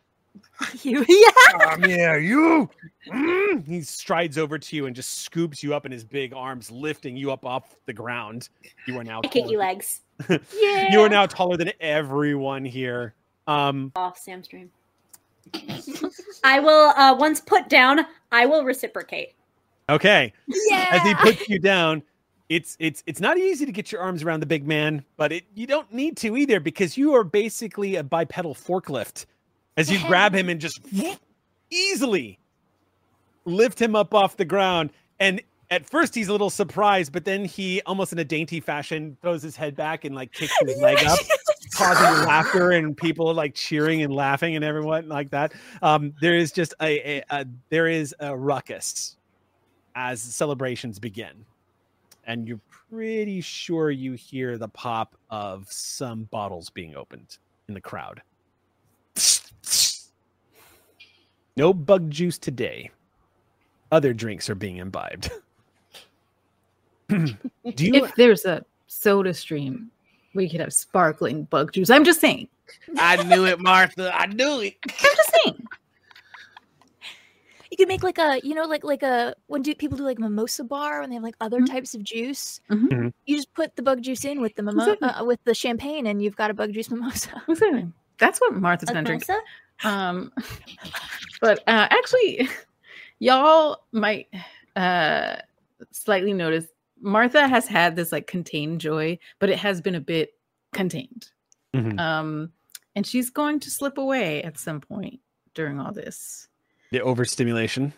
You, 0.84 1.04
yeah. 1.10 1.60
Come 1.60 1.84
here, 1.84 2.20
you. 2.20 2.70
Mm. 3.12 3.66
He 3.66 3.82
strides 3.82 4.38
over 4.38 4.60
to 4.60 4.76
you 4.76 4.86
and 4.86 4.96
just 4.96 5.22
scoops 5.24 5.64
you 5.64 5.74
up 5.74 5.88
in 5.88 5.92
his 5.92 6.04
big 6.04 6.36
arms, 6.36 6.70
lifting 6.70 7.18
you 7.18 7.32
up 7.32 7.46
off 7.48 7.76
the 7.88 7.94
ground. 7.94 8.50
You 8.86 9.00
are 9.00 9.04
now 9.04 9.22
I 9.24 9.28
kick 9.28 9.50
you 9.50 9.58
legs. 9.58 10.02
yeah. 10.30 10.38
you 10.92 11.02
are 11.02 11.10
now 11.10 11.26
taller 11.26 11.58
than 11.58 11.72
everyone 11.80 12.64
here. 12.64 13.16
Um, 13.48 13.92
Off 13.96 14.20
Sam's 14.20 14.48
dream. 14.48 14.70
I 16.44 16.60
will 16.60 16.94
uh 16.96 17.16
once 17.18 17.42
put 17.42 17.70
down, 17.70 18.06
I 18.32 18.46
will 18.46 18.64
reciprocate. 18.64 19.34
okay. 19.90 20.34
Yeah. 20.48 20.88
As 20.92 21.02
he 21.04 21.14
puts 21.16 21.50
you 21.50 21.60
down, 21.60 22.04
it's 22.50 22.76
it's 22.80 23.04
it's 23.06 23.20
not 23.20 23.38
easy 23.38 23.66
to 23.66 23.72
get 23.72 23.92
your 23.92 24.02
arms 24.02 24.24
around 24.24 24.42
the 24.42 24.46
big 24.46 24.68
man, 24.68 25.04
but 25.18 25.32
it 25.32 25.46
you 25.54 25.68
don't 25.68 25.92
need 25.94 26.18
to 26.18 26.36
either 26.38 26.60
because 26.60 26.98
you 26.98 27.14
are 27.14 27.24
basically 27.24 27.96
a 27.96 28.04
bipedal 28.04 28.54
forklift. 28.56 29.26
As 29.78 29.90
you 29.90 30.00
grab 30.06 30.36
him 30.36 30.50
and 30.50 30.60
just 30.60 30.82
easily 31.70 32.38
lift 33.46 33.82
him 33.82 33.96
up 33.96 34.14
off 34.14 34.38
the 34.38 34.46
ground. 34.46 34.92
And 35.20 35.42
at 35.70 35.90
first 35.90 36.14
he's 36.14 36.28
a 36.28 36.32
little 36.32 36.50
surprised, 36.50 37.14
but 37.14 37.26
then 37.26 37.46
he 37.46 37.82
almost 37.86 38.12
in 38.12 38.20
a 38.20 38.26
dainty 38.26 38.60
fashion 38.60 39.18
throws 39.22 39.42
his 39.42 39.56
head 39.56 39.76
back 39.76 40.04
and 40.04 40.14
like 40.14 40.34
kicks 40.34 40.54
his 40.62 40.78
leg 40.82 40.98
up, 41.06 41.18
causing 41.74 42.28
laughter 42.28 42.72
and 42.72 42.96
people 42.96 43.34
like 43.34 43.56
cheering 43.56 44.02
and 44.04 44.14
laughing 44.14 44.56
and 44.56 44.64
everyone 44.66 45.08
like 45.08 45.30
that. 45.32 45.54
Um, 45.82 46.14
there 46.22 46.36
is 46.36 46.52
just 46.52 46.74
a, 46.82 47.20
a, 47.20 47.24
a 47.30 47.46
there 47.70 47.88
is 47.88 48.16
a 48.20 48.36
ruckus 48.36 49.18
as 49.96 50.22
celebrations 50.22 51.00
begin. 51.00 51.46
And 52.26 52.48
you're 52.48 52.60
pretty 52.90 53.42
sure 53.42 53.90
you 53.90 54.14
hear 54.14 54.58
the 54.58 54.68
pop 54.68 55.16
of 55.30 55.72
some 55.72 56.24
bottles 56.26 56.70
being 56.70 56.96
opened 56.96 57.38
in 57.68 57.74
the 57.74 57.82
crowd. 57.82 58.22
No 61.58 61.74
bug 61.74 62.10
juice 62.10 62.38
today. 62.38 62.92
Other 63.92 64.14
drinks 64.14 64.50
are 64.50 64.56
being 64.56 64.78
imbibed. 64.78 65.32
Do 67.10 67.36
you 67.78 68.06
if 68.06 68.16
there's 68.16 68.46
a 68.46 68.64
soda 68.88 69.34
stream, 69.34 69.92
we 70.34 70.50
could 70.50 70.60
have 70.62 70.74
sparkling 70.74 71.44
bug 71.46 71.74
juice. 71.74 71.90
I'm 71.90 72.04
just 72.04 72.22
saying. 72.22 72.48
I 72.98 73.22
knew 73.24 73.46
it, 73.46 73.60
Martha. 73.60 74.12
I 74.14 74.28
knew 74.28 74.62
it. 74.62 74.76
I'm 74.86 75.16
just 75.16 75.32
saying. 75.44 75.68
You 77.70 77.78
could 77.78 77.88
make 77.88 78.04
like 78.04 78.18
a, 78.18 78.40
you 78.44 78.54
know, 78.54 78.66
like 78.66 78.84
like 78.84 79.02
a 79.02 79.34
when 79.48 79.62
do 79.62 79.74
people 79.74 79.98
do 79.98 80.04
like 80.04 80.20
mimosa 80.20 80.64
bar 80.64 81.00
when 81.02 81.10
they 81.10 81.16
have 81.16 81.24
like 81.24 81.36
other 81.40 81.62
types 81.62 81.96
of 81.96 82.04
juice. 82.04 82.60
Mhm. 82.70 83.14
You 83.26 83.36
just 83.38 83.54
put 83.54 83.76
the 83.78 83.82
bug 83.82 84.02
juice 84.02 84.26
in 84.26 84.42
with 84.42 84.54
the 84.56 84.62
mimo- 84.62 84.82
Exactly. 84.82 85.08
uh, 85.10 85.24
with 85.24 85.40
the 85.46 85.54
champagne, 85.54 86.08
and 86.08 86.22
you've 86.22 86.36
got 86.36 86.52
a 86.52 86.54
bug 86.54 86.74
juice 86.74 86.90
mimosa. 86.92 87.42
Exactly. 87.48 87.88
That's 88.18 88.40
what 88.42 88.54
Martha's 88.54 88.90
gonna 88.90 89.04
drink. 89.04 89.24
Um, 89.84 90.32
but 91.42 91.60
uh, 91.60 91.88
actually, 91.90 92.48
y'all 93.20 93.84
might 93.94 94.28
uh, 94.76 95.38
slightly 95.92 96.34
notice 96.34 96.68
Martha 97.02 97.48
has 97.48 97.68
had 97.68 97.96
this 97.96 98.12
like 98.12 98.28
contained 98.28 98.80
joy, 98.82 99.18
but 99.40 99.50
it 99.50 99.58
has 99.58 99.82
been 99.82 99.96
a 99.96 100.02
bit 100.02 100.34
contained. 100.74 101.30
Mhm. 101.76 102.00
Um, 102.00 102.52
and 102.96 103.06
she's 103.06 103.30
going 103.30 103.60
to 103.62 103.70
slip 103.72 103.98
away 103.98 104.44
at 104.44 104.58
some 104.60 104.80
point 104.82 105.20
during 105.54 105.80
all 105.80 105.92
this. 105.92 106.48
the 106.92 107.02
overstimulation, 107.02 107.94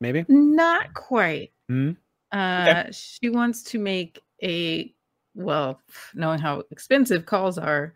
maybe? 0.00 0.24
Not 0.28 0.94
quite. 0.94 1.52
Hmm? 1.68 1.92
Uh, 2.32 2.84
She 2.90 3.28
wants 3.28 3.62
to 3.64 3.78
make 3.78 4.18
a 4.42 4.92
well, 5.34 5.80
knowing 6.14 6.40
how 6.40 6.62
expensive 6.70 7.24
calls 7.24 7.56
are, 7.56 7.94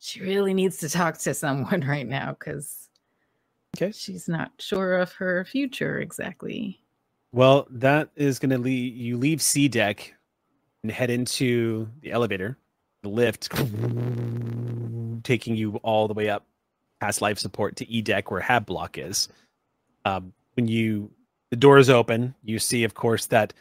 she 0.00 0.20
really 0.22 0.54
needs 0.54 0.78
to 0.78 0.88
talk 0.88 1.18
to 1.18 1.34
someone 1.34 1.80
right 1.86 2.06
now 2.08 2.34
because 2.38 2.88
okay. 3.76 3.92
she's 3.92 4.28
not 4.28 4.50
sure 4.58 4.96
of 4.96 5.12
her 5.12 5.44
future 5.44 5.98
exactly. 6.00 6.80
Well, 7.34 7.66
that 7.68 8.10
is 8.14 8.38
going 8.38 8.50
to 8.50 8.58
leave 8.58 8.94
you 8.94 9.16
leave 9.16 9.42
C 9.42 9.66
deck 9.66 10.14
and 10.84 10.92
head 10.92 11.10
into 11.10 11.88
the 12.00 12.12
elevator, 12.12 12.56
the 13.02 13.08
lift, 13.08 13.50
taking 15.24 15.56
you 15.56 15.80
all 15.82 16.06
the 16.06 16.14
way 16.14 16.28
up 16.28 16.46
past 17.00 17.20
life 17.20 17.40
support 17.40 17.74
to 17.76 17.90
E 17.90 18.02
deck 18.02 18.30
where 18.30 18.40
Hab 18.40 18.66
block 18.66 18.98
is. 18.98 19.28
Um, 20.04 20.32
when 20.54 20.68
you 20.68 21.10
the 21.50 21.56
doors 21.56 21.90
open, 21.90 22.36
you 22.44 22.60
see, 22.60 22.84
of 22.84 22.94
course, 22.94 23.26
that 23.26 23.52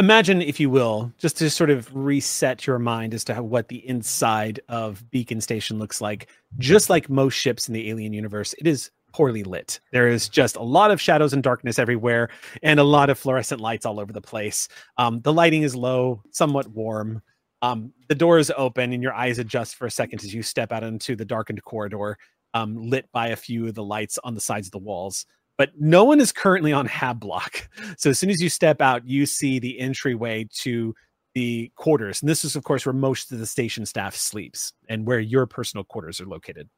imagine, 0.00 0.42
if 0.42 0.58
you 0.58 0.68
will, 0.68 1.12
just 1.18 1.36
to 1.36 1.48
sort 1.50 1.70
of 1.70 1.88
reset 1.94 2.66
your 2.66 2.80
mind 2.80 3.14
as 3.14 3.22
to 3.26 3.34
how, 3.34 3.44
what 3.44 3.68
the 3.68 3.88
inside 3.88 4.58
of 4.68 5.08
Beacon 5.12 5.40
Station 5.40 5.78
looks 5.78 6.00
like. 6.00 6.26
Just 6.58 6.90
like 6.90 7.08
most 7.08 7.34
ships 7.34 7.68
in 7.68 7.74
the 7.74 7.88
alien 7.90 8.12
universe, 8.12 8.56
it 8.58 8.66
is 8.66 8.90
poorly 9.16 9.42
lit. 9.44 9.80
There 9.92 10.08
is 10.08 10.28
just 10.28 10.56
a 10.56 10.62
lot 10.62 10.90
of 10.90 11.00
shadows 11.00 11.32
and 11.32 11.42
darkness 11.42 11.78
everywhere, 11.78 12.28
and 12.62 12.78
a 12.78 12.84
lot 12.84 13.08
of 13.08 13.18
fluorescent 13.18 13.62
lights 13.62 13.86
all 13.86 13.98
over 13.98 14.12
the 14.12 14.20
place. 14.20 14.68
Um, 14.98 15.22
the 15.22 15.32
lighting 15.32 15.62
is 15.62 15.74
low, 15.74 16.22
somewhat 16.32 16.68
warm. 16.68 17.22
Um, 17.62 17.94
the 18.08 18.14
doors 18.14 18.50
open, 18.58 18.92
and 18.92 19.02
your 19.02 19.14
eyes 19.14 19.38
adjust 19.38 19.76
for 19.76 19.86
a 19.86 19.90
second 19.90 20.22
as 20.22 20.34
you 20.34 20.42
step 20.42 20.70
out 20.70 20.84
into 20.84 21.16
the 21.16 21.24
darkened 21.24 21.64
corridor, 21.64 22.18
um, 22.52 22.76
lit 22.76 23.10
by 23.10 23.28
a 23.28 23.36
few 23.36 23.66
of 23.66 23.74
the 23.74 23.82
lights 23.82 24.18
on 24.22 24.34
the 24.34 24.40
sides 24.40 24.66
of 24.66 24.72
the 24.72 24.78
walls 24.78 25.24
but 25.58 25.70
no 25.78 26.04
one 26.04 26.20
is 26.20 26.32
currently 26.32 26.72
on 26.72 26.84
hab 26.86 27.18
block 27.18 27.68
so 27.96 28.10
as 28.10 28.18
soon 28.18 28.30
as 28.30 28.40
you 28.40 28.48
step 28.50 28.80
out 28.82 29.06
you 29.06 29.24
see 29.24 29.58
the 29.58 29.78
entryway 29.80 30.46
to 30.52 30.94
the 31.34 31.70
quarters 31.76 32.20
and 32.20 32.28
this 32.28 32.44
is 32.44 32.56
of 32.56 32.64
course 32.64 32.84
where 32.86 32.92
most 32.92 33.32
of 33.32 33.38
the 33.38 33.46
station 33.46 33.84
staff 33.84 34.14
sleeps 34.14 34.72
and 34.88 35.06
where 35.06 35.20
your 35.20 35.46
personal 35.46 35.84
quarters 35.84 36.20
are 36.20 36.26
located 36.26 36.68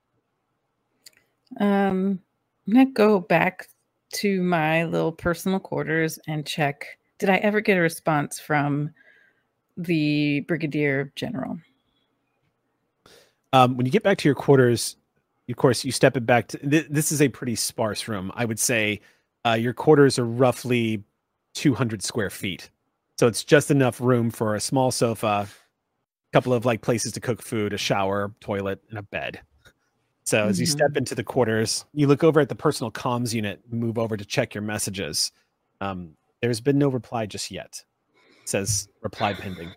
Um, 1.59 2.20
I'm 2.69 2.74
gonna 2.74 2.90
go 2.93 3.19
back 3.19 3.69
to 4.15 4.43
my 4.43 4.85
little 4.85 5.11
personal 5.11 5.59
quarters 5.59 6.20
and 6.28 6.47
check. 6.47 6.86
Did 7.19 7.31
I 7.31 7.39
ever 7.39 7.61
get 7.61 7.78
a 7.78 7.81
response 7.81 8.39
from 8.39 8.90
the 9.77 10.40
brigadier 10.40 11.12
general? 11.16 11.59
um, 13.53 13.77
when 13.77 13.86
you 13.86 13.93
get 13.93 14.03
back 14.03 14.19
to 14.19 14.28
your 14.28 14.35
quarters 14.35 14.97
of 15.49 15.57
course 15.57 15.85
you 15.85 15.93
step 15.93 16.16
it 16.16 16.27
back 16.27 16.49
to 16.49 16.59
th- 16.59 16.86
this 16.90 17.11
is 17.12 17.23
a 17.23 17.28
pretty 17.28 17.55
sparse 17.55 18.09
room 18.09 18.31
i 18.35 18.45
would 18.45 18.59
say 18.59 19.01
uh, 19.47 19.55
your 19.55 19.73
quarters 19.73 20.19
are 20.19 20.24
roughly 20.24 21.03
200 21.55 22.03
square 22.03 22.31
feet 22.31 22.70
so 23.19 23.27
it's 23.27 23.45
just 23.45 23.70
enough 23.70 24.01
room 24.01 24.31
for 24.31 24.55
a 24.55 24.61
small 24.61 24.90
sofa 24.90 25.49
a 25.49 26.32
couple 26.32 26.53
of 26.53 26.65
like 26.65 26.82
places 26.82 27.12
to 27.12 27.20
cook 27.20 27.43
food 27.43 27.73
a 27.73 27.78
shower 27.78 28.32
toilet 28.40 28.81
and 28.90 28.99
a 28.99 29.03
bed 29.03 29.40
so 30.28 30.46
as 30.46 30.60
you 30.60 30.66
step 30.66 30.96
into 30.96 31.14
the 31.14 31.24
quarters 31.24 31.84
you 31.92 32.06
look 32.06 32.22
over 32.22 32.40
at 32.40 32.48
the 32.48 32.55
personal 32.55 32.90
comms 32.90 33.32
unit 33.32 33.60
move 33.70 33.98
over 33.98 34.16
to 34.16 34.24
check 34.24 34.55
your 34.55 34.62
messages 34.62 35.32
um, 35.80 36.10
there's 36.42 36.60
been 36.60 36.78
no 36.78 36.88
reply 36.88 37.26
just 37.26 37.50
yet 37.50 37.82
it 38.42 38.48
says 38.48 38.88
reply 39.02 39.34
pending 39.34 39.72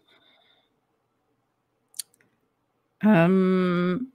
Um, 3.03 4.11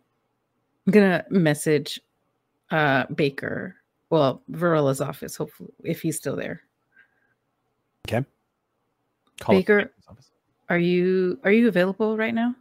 I'm 0.86 0.92
gonna 0.92 1.24
message 1.30 2.00
uh 2.70 3.06
Baker 3.06 3.76
well, 4.10 4.42
Varela's 4.50 5.00
office, 5.00 5.36
hopefully, 5.36 5.70
if 5.84 6.00
he's 6.00 6.16
still 6.16 6.36
there. 6.36 6.62
Okay. 8.08 8.24
Call 9.40 9.56
Baker, 9.56 9.92
are 10.68 10.78
you 10.78 11.38
are 11.44 11.52
you 11.52 11.68
available 11.68 12.16
right 12.16 12.34
now? 12.34 12.54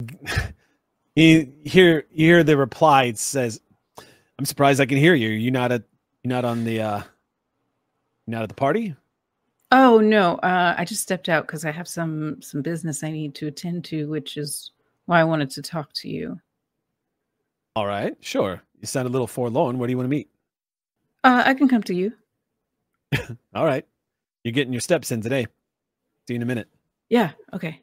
You 1.16 1.50
hear 1.64 2.04
you 2.12 2.26
hear 2.26 2.44
the 2.44 2.58
reply. 2.58 3.04
It 3.04 3.18
says, 3.18 3.58
"I'm 4.38 4.44
surprised 4.44 4.80
I 4.82 4.86
can 4.86 4.98
hear 4.98 5.14
you. 5.14 5.30
You 5.30 5.50
not 5.50 5.72
at 5.72 5.82
you 6.22 6.28
not 6.28 6.44
on 6.44 6.64
the 6.64 6.82
uh, 6.82 7.02
not 8.26 8.42
at 8.42 8.50
the 8.50 8.54
party." 8.54 8.94
Oh 9.72 9.98
no, 9.98 10.36
uh, 10.36 10.74
I 10.76 10.84
just 10.84 11.02
stepped 11.02 11.30
out 11.30 11.46
because 11.46 11.64
I 11.64 11.72
have 11.72 11.88
some 11.88 12.40
some 12.42 12.60
business 12.60 13.02
I 13.02 13.10
need 13.10 13.34
to 13.36 13.46
attend 13.46 13.84
to, 13.86 14.06
which 14.08 14.36
is 14.36 14.72
why 15.06 15.20
I 15.20 15.24
wanted 15.24 15.50
to 15.52 15.62
talk 15.62 15.90
to 15.94 16.08
you. 16.08 16.38
All 17.74 17.86
right, 17.86 18.14
sure. 18.20 18.62
You 18.80 18.86
sound 18.86 19.08
a 19.08 19.10
little 19.10 19.26
forlorn. 19.26 19.78
Where 19.78 19.86
do 19.86 19.92
you 19.92 19.96
want 19.96 20.06
to 20.06 20.16
meet? 20.16 20.28
Uh, 21.24 21.42
I 21.46 21.54
can 21.54 21.66
come 21.66 21.82
to 21.84 21.94
you. 21.94 22.12
All 23.54 23.64
right, 23.64 23.86
you're 24.44 24.52
getting 24.52 24.72
your 24.74 24.80
steps 24.80 25.10
in 25.12 25.22
today. 25.22 25.46
See 26.28 26.34
you 26.34 26.36
in 26.36 26.42
a 26.42 26.46
minute. 26.46 26.68
Yeah. 27.08 27.30
Okay. 27.54 27.80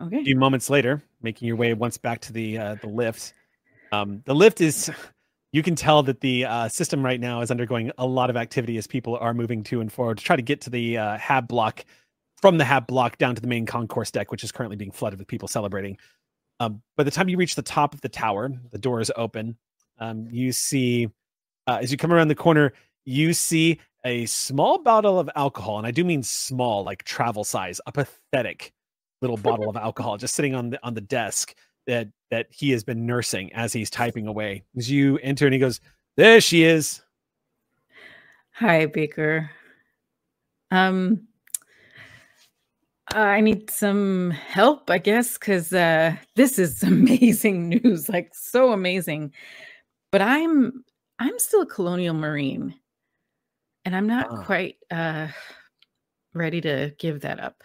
Okay. 0.00 0.20
A 0.20 0.24
few 0.24 0.36
moments 0.36 0.70
later, 0.70 1.02
making 1.20 1.46
your 1.46 1.56
way 1.56 1.74
once 1.74 1.98
back 1.98 2.20
to 2.22 2.32
the 2.32 2.58
uh, 2.58 2.74
the 2.76 2.86
lift. 2.86 3.34
Um, 3.92 4.22
the 4.24 4.34
lift 4.34 4.60
is, 4.60 4.90
you 5.52 5.62
can 5.62 5.74
tell 5.74 6.02
that 6.04 6.20
the 6.20 6.44
uh, 6.44 6.68
system 6.68 7.04
right 7.04 7.20
now 7.20 7.40
is 7.42 7.50
undergoing 7.50 7.90
a 7.98 8.06
lot 8.06 8.30
of 8.30 8.36
activity 8.36 8.78
as 8.78 8.86
people 8.86 9.16
are 9.16 9.34
moving 9.34 9.62
to 9.64 9.80
and 9.80 9.92
forward 9.92 10.18
to 10.18 10.24
try 10.24 10.36
to 10.36 10.42
get 10.42 10.60
to 10.62 10.70
the 10.70 10.96
uh, 10.96 11.18
hab 11.18 11.48
block, 11.48 11.84
from 12.40 12.56
the 12.56 12.64
hab 12.64 12.86
block 12.86 13.18
down 13.18 13.34
to 13.34 13.42
the 13.42 13.48
main 13.48 13.66
concourse 13.66 14.10
deck, 14.10 14.30
which 14.30 14.44
is 14.44 14.52
currently 14.52 14.76
being 14.76 14.92
flooded 14.92 15.18
with 15.18 15.28
people 15.28 15.48
celebrating. 15.48 15.98
Um, 16.60 16.82
by 16.96 17.04
the 17.04 17.10
time 17.10 17.28
you 17.28 17.36
reach 17.36 17.54
the 17.54 17.62
top 17.62 17.94
of 17.94 18.00
the 18.00 18.08
tower, 18.08 18.50
the 18.70 18.78
door 18.78 19.00
is 19.00 19.10
open. 19.16 19.56
Um, 19.98 20.28
you 20.30 20.52
see, 20.52 21.08
uh, 21.66 21.78
as 21.82 21.90
you 21.90 21.98
come 21.98 22.12
around 22.12 22.28
the 22.28 22.34
corner, 22.34 22.72
you 23.04 23.32
see 23.32 23.80
a 24.04 24.24
small 24.26 24.78
bottle 24.78 25.18
of 25.18 25.28
alcohol, 25.36 25.78
and 25.78 25.86
I 25.86 25.90
do 25.90 26.04
mean 26.04 26.22
small, 26.22 26.84
like 26.84 27.04
travel 27.04 27.44
size, 27.44 27.80
a 27.86 27.92
pathetic 27.92 28.72
little 29.20 29.36
bottle 29.36 29.68
of 29.68 29.76
alcohol 29.76 30.16
just 30.16 30.34
sitting 30.34 30.54
on 30.54 30.70
the 30.70 30.78
on 30.86 30.94
the 30.94 31.00
desk 31.00 31.54
that 31.86 32.08
that 32.30 32.46
he 32.50 32.70
has 32.70 32.84
been 32.84 33.06
nursing 33.06 33.52
as 33.52 33.72
he's 33.72 33.90
typing 33.90 34.26
away. 34.26 34.62
As 34.76 34.90
you 34.90 35.18
enter, 35.18 35.46
and 35.46 35.54
he 35.54 35.60
goes, 35.60 35.80
"There 36.16 36.40
she 36.40 36.62
is." 36.64 37.02
Hi, 38.52 38.86
Baker. 38.86 39.50
Um, 40.70 41.26
I 43.08 43.40
need 43.40 43.70
some 43.70 44.30
help, 44.30 44.88
I 44.90 44.98
guess, 44.98 45.36
because 45.38 45.72
uh, 45.72 46.14
this 46.36 46.58
is 46.58 46.82
amazing 46.84 47.68
news, 47.70 48.08
like 48.08 48.32
so 48.34 48.72
amazing. 48.72 49.32
But 50.12 50.22
I'm 50.22 50.84
I'm 51.18 51.38
still 51.38 51.62
a 51.62 51.66
colonial 51.66 52.14
marine, 52.14 52.74
and 53.84 53.96
I'm 53.96 54.06
not 54.06 54.28
Ah. 54.30 54.42
quite 54.44 54.76
uh, 54.90 55.28
ready 56.34 56.60
to 56.60 56.92
give 56.98 57.20
that 57.22 57.40
up. 57.40 57.62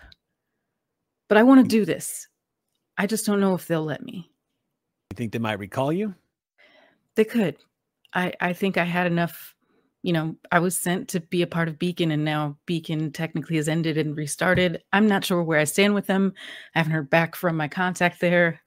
But 1.27 1.37
I 1.37 1.43
want 1.43 1.63
to 1.63 1.67
do 1.67 1.85
this. 1.85 2.27
I 2.97 3.07
just 3.07 3.25
don't 3.25 3.39
know 3.39 3.55
if 3.55 3.67
they'll 3.67 3.83
let 3.83 4.03
me. 4.03 4.29
You 5.11 5.15
think 5.15 5.31
they 5.31 5.39
might 5.39 5.59
recall 5.59 5.91
you? 5.91 6.13
They 7.15 7.25
could. 7.25 7.57
I 8.13 8.33
I 8.39 8.53
think 8.53 8.77
I 8.77 8.83
had 8.83 9.07
enough. 9.07 9.53
You 10.03 10.13
know, 10.13 10.35
I 10.51 10.59
was 10.59 10.77
sent 10.77 11.07
to 11.09 11.19
be 11.19 11.41
a 11.41 11.47
part 11.47 11.67
of 11.67 11.79
Beacon, 11.79 12.11
and 12.11 12.23
now 12.23 12.57
Beacon 12.67 13.11
technically 13.11 13.55
has 13.55 13.67
ended 13.67 13.97
and 13.97 14.15
restarted. 14.15 14.83
I'm 14.93 15.07
not 15.07 15.25
sure 15.25 15.41
where 15.41 15.59
I 15.59 15.63
stand 15.63 15.95
with 15.95 16.05
them. 16.05 16.33
I 16.75 16.79
haven't 16.79 16.93
heard 16.93 17.09
back 17.09 17.35
from 17.35 17.57
my 17.57 17.67
contact 17.67 18.21
there. 18.21 18.61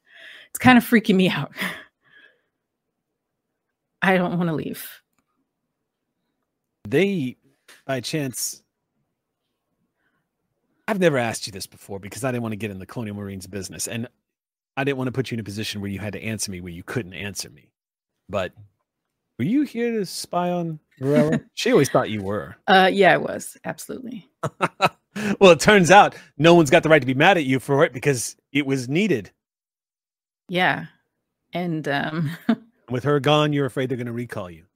It's 0.51 0.59
kind 0.59 0.77
of 0.77 0.85
freaking 0.85 1.15
me 1.15 1.29
out. 1.29 1.53
I 4.03 4.17
don't 4.17 4.37
want 4.37 4.49
to 4.49 4.55
leave. 4.55 4.85
They, 6.89 7.37
by 7.87 8.01
chance, 8.01 8.63
I've 10.89 10.99
never 10.99 11.19
asked 11.19 11.47
you 11.47 11.53
this 11.53 11.67
before 11.67 11.99
because 12.01 12.25
I 12.25 12.31
didn't 12.33 12.43
want 12.43 12.53
to 12.53 12.57
get 12.57 12.71
in 12.71 12.79
the 12.79 12.87
Colonial 12.87 13.15
Marines 13.15 13.47
business, 13.47 13.87
and 13.87 14.09
I 14.77 14.85
didn't 14.85 14.97
want 14.97 15.09
to 15.09 15.13
put 15.13 15.31
you 15.31 15.35
in 15.37 15.41
a 15.41 15.45
position 15.45 15.81
where 15.81 15.91
you 15.91 15.99
had 15.99 16.15
to 16.15 16.23
answer 16.23 16.51
me 16.51 16.61
where 16.61 16.73
you 16.73 16.83
couldn't 16.83 17.13
answer 17.13 17.51
me. 17.51 17.71
But 18.29 18.53
were 19.39 19.45
you 19.45 19.63
here 19.63 19.93
to 19.99 20.07
spy 20.07 20.51
on 20.51 20.81
Varela? 20.99 21.41
she 21.55 21.71
always 21.73 21.91
thought 21.91 22.09
you 22.11 22.23
were. 22.23 22.57
Uh, 22.67 22.89
yeah, 22.93 23.13
I 23.13 23.19
was 23.19 23.57
absolutely. 23.65 24.29
Well, 25.41 25.51
it 25.51 25.59
turns 25.59 25.91
out 25.91 26.15
no 26.37 26.55
one's 26.55 26.71
got 26.71 26.85
the 26.85 26.89
right 26.89 27.01
to 27.01 27.07
be 27.07 27.15
mad 27.15 27.39
at 27.39 27.45
you 27.45 27.59
for 27.59 27.83
it 27.83 27.93
because 27.93 28.37
it 28.53 28.65
was 28.67 28.89
needed. 28.89 29.33
Yeah, 30.49 30.87
and 31.53 31.89
um, 31.89 32.31
With 32.89 33.03
her 33.03 33.19
gone, 33.19 33.53
you're 33.53 33.67
afraid 33.67 33.89
they're 33.89 33.97
going 33.97 34.07
to 34.07 34.13
recall 34.13 34.49
you. 34.49 34.67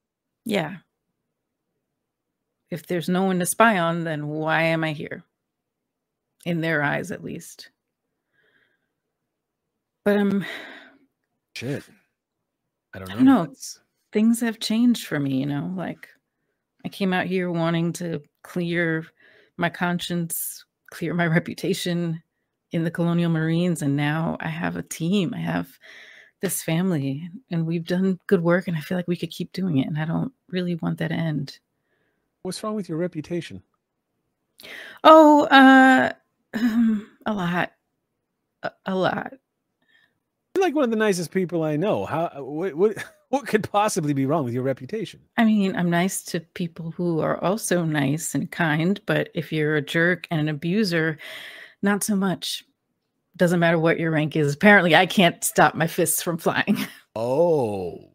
yeah. 0.44 0.78
If 2.70 2.86
there's 2.88 3.08
no 3.08 3.22
one 3.22 3.38
to 3.38 3.46
spy 3.46 3.78
on, 3.78 4.02
then 4.02 4.26
why 4.26 4.62
am 4.62 4.82
I 4.82 4.92
here? 4.92 5.22
In 6.46 6.60
their 6.62 6.82
eyes, 6.82 7.10
at 7.12 7.24
least. 7.24 7.70
But 10.04 10.18
um, 10.18 10.44
Shit. 11.56 11.84
I 12.94 13.00
don't 13.00 13.10
I 13.10 13.14
know. 13.14 13.24
don't 13.24 13.26
know. 13.26 13.54
Things 14.12 14.40
have 14.40 14.60
changed 14.60 15.06
for 15.06 15.20
me, 15.20 15.38
you 15.40 15.46
know. 15.46 15.72
Like 15.76 16.08
I 16.84 16.90
came 16.90 17.12
out 17.12 17.26
here 17.26 17.50
wanting 17.50 17.92
to 17.94 18.22
clear 18.44 19.06
my 19.58 19.70
conscience, 19.70 20.64
clear 20.92 21.14
my 21.14 21.26
reputation 21.28 22.22
in 22.72 22.84
the 22.84 22.90
Colonial 22.92 23.30
Marines, 23.30 23.82
and 23.82 23.96
now 23.96 24.36
I 24.40 24.48
have 24.48 24.76
a 24.76 24.82
team. 24.82 25.34
I 25.34 25.40
have 25.40 25.68
this 26.42 26.62
family, 26.62 27.28
and 27.50 27.66
we've 27.66 27.86
done 27.86 28.18
good 28.28 28.42
work, 28.42 28.68
and 28.68 28.76
I 28.76 28.80
feel 28.80 28.98
like 28.98 29.08
we 29.08 29.16
could 29.16 29.30
keep 29.30 29.52
doing 29.52 29.78
it. 29.78 29.88
And 29.88 29.98
I 29.98 30.06
don't 30.06 30.32
really 30.50 30.76
want 30.76 30.98
that 30.98 31.08
to 31.08 31.14
end. 31.14 31.58
What's 32.42 32.62
wrong 32.64 32.74
with 32.76 32.88
your 32.88 32.98
reputation? 32.98 33.62
Oh, 35.04 35.44
uh, 35.46 36.12
um, 36.54 37.10
a 37.26 37.32
lot, 37.32 37.72
a, 38.62 38.70
a 38.86 38.94
lot. 38.94 39.32
You're 40.54 40.64
like 40.64 40.74
one 40.74 40.84
of 40.84 40.90
the 40.90 40.96
nicest 40.96 41.30
people 41.30 41.62
I 41.62 41.76
know. 41.76 42.04
How 42.04 42.30
what 42.42 42.74
what 42.74 42.96
what 43.30 43.46
could 43.46 43.68
possibly 43.70 44.12
be 44.12 44.26
wrong 44.26 44.44
with 44.44 44.54
your 44.54 44.62
reputation? 44.62 45.20
I 45.36 45.44
mean, 45.44 45.74
I'm 45.74 45.90
nice 45.90 46.22
to 46.24 46.40
people 46.40 46.90
who 46.90 47.20
are 47.20 47.42
also 47.42 47.84
nice 47.84 48.34
and 48.34 48.50
kind, 48.50 49.00
but 49.06 49.30
if 49.34 49.52
you're 49.52 49.76
a 49.76 49.82
jerk 49.82 50.26
and 50.30 50.40
an 50.40 50.48
abuser, 50.48 51.18
not 51.82 52.04
so 52.04 52.14
much. 52.16 52.64
Doesn't 53.34 53.60
matter 53.60 53.78
what 53.78 53.98
your 53.98 54.10
rank 54.10 54.36
is. 54.36 54.52
Apparently, 54.54 54.94
I 54.94 55.06
can't 55.06 55.42
stop 55.42 55.74
my 55.74 55.86
fists 55.86 56.22
from 56.22 56.38
flying. 56.38 56.76
Oh. 57.14 58.08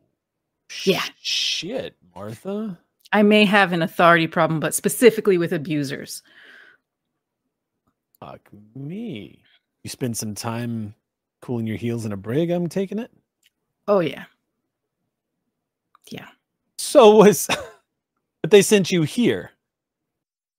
Yeah. 0.84 1.04
Shit, 1.22 1.96
Martha. 2.16 2.80
I 3.14 3.22
may 3.22 3.46
have 3.46 3.72
an 3.72 3.84
authority 3.84 4.26
problem, 4.26 4.60
but 4.60 4.74
specifically 4.74 5.38
with 5.38 5.54
abusers. 5.54 6.24
Fuck 8.20 8.50
me. 8.76 9.44
You 9.84 9.90
spend 9.90 10.18
some 10.18 10.36
time 10.36 10.96
cooling 11.42 11.68
your 11.68 11.78
heels 11.78 12.06
in 12.06 12.12
a 12.12 12.18
brig, 12.18 12.50
I'm 12.50 12.68
taking 12.68 13.00
it? 13.00 13.12
Oh, 13.88 14.00
yeah. 14.00 14.26
Yeah. 16.10 16.28
So 16.78 17.16
was 17.16 17.48
but 18.42 18.52
they 18.52 18.62
sent 18.62 18.92
you 18.92 19.04
here. 19.04 19.52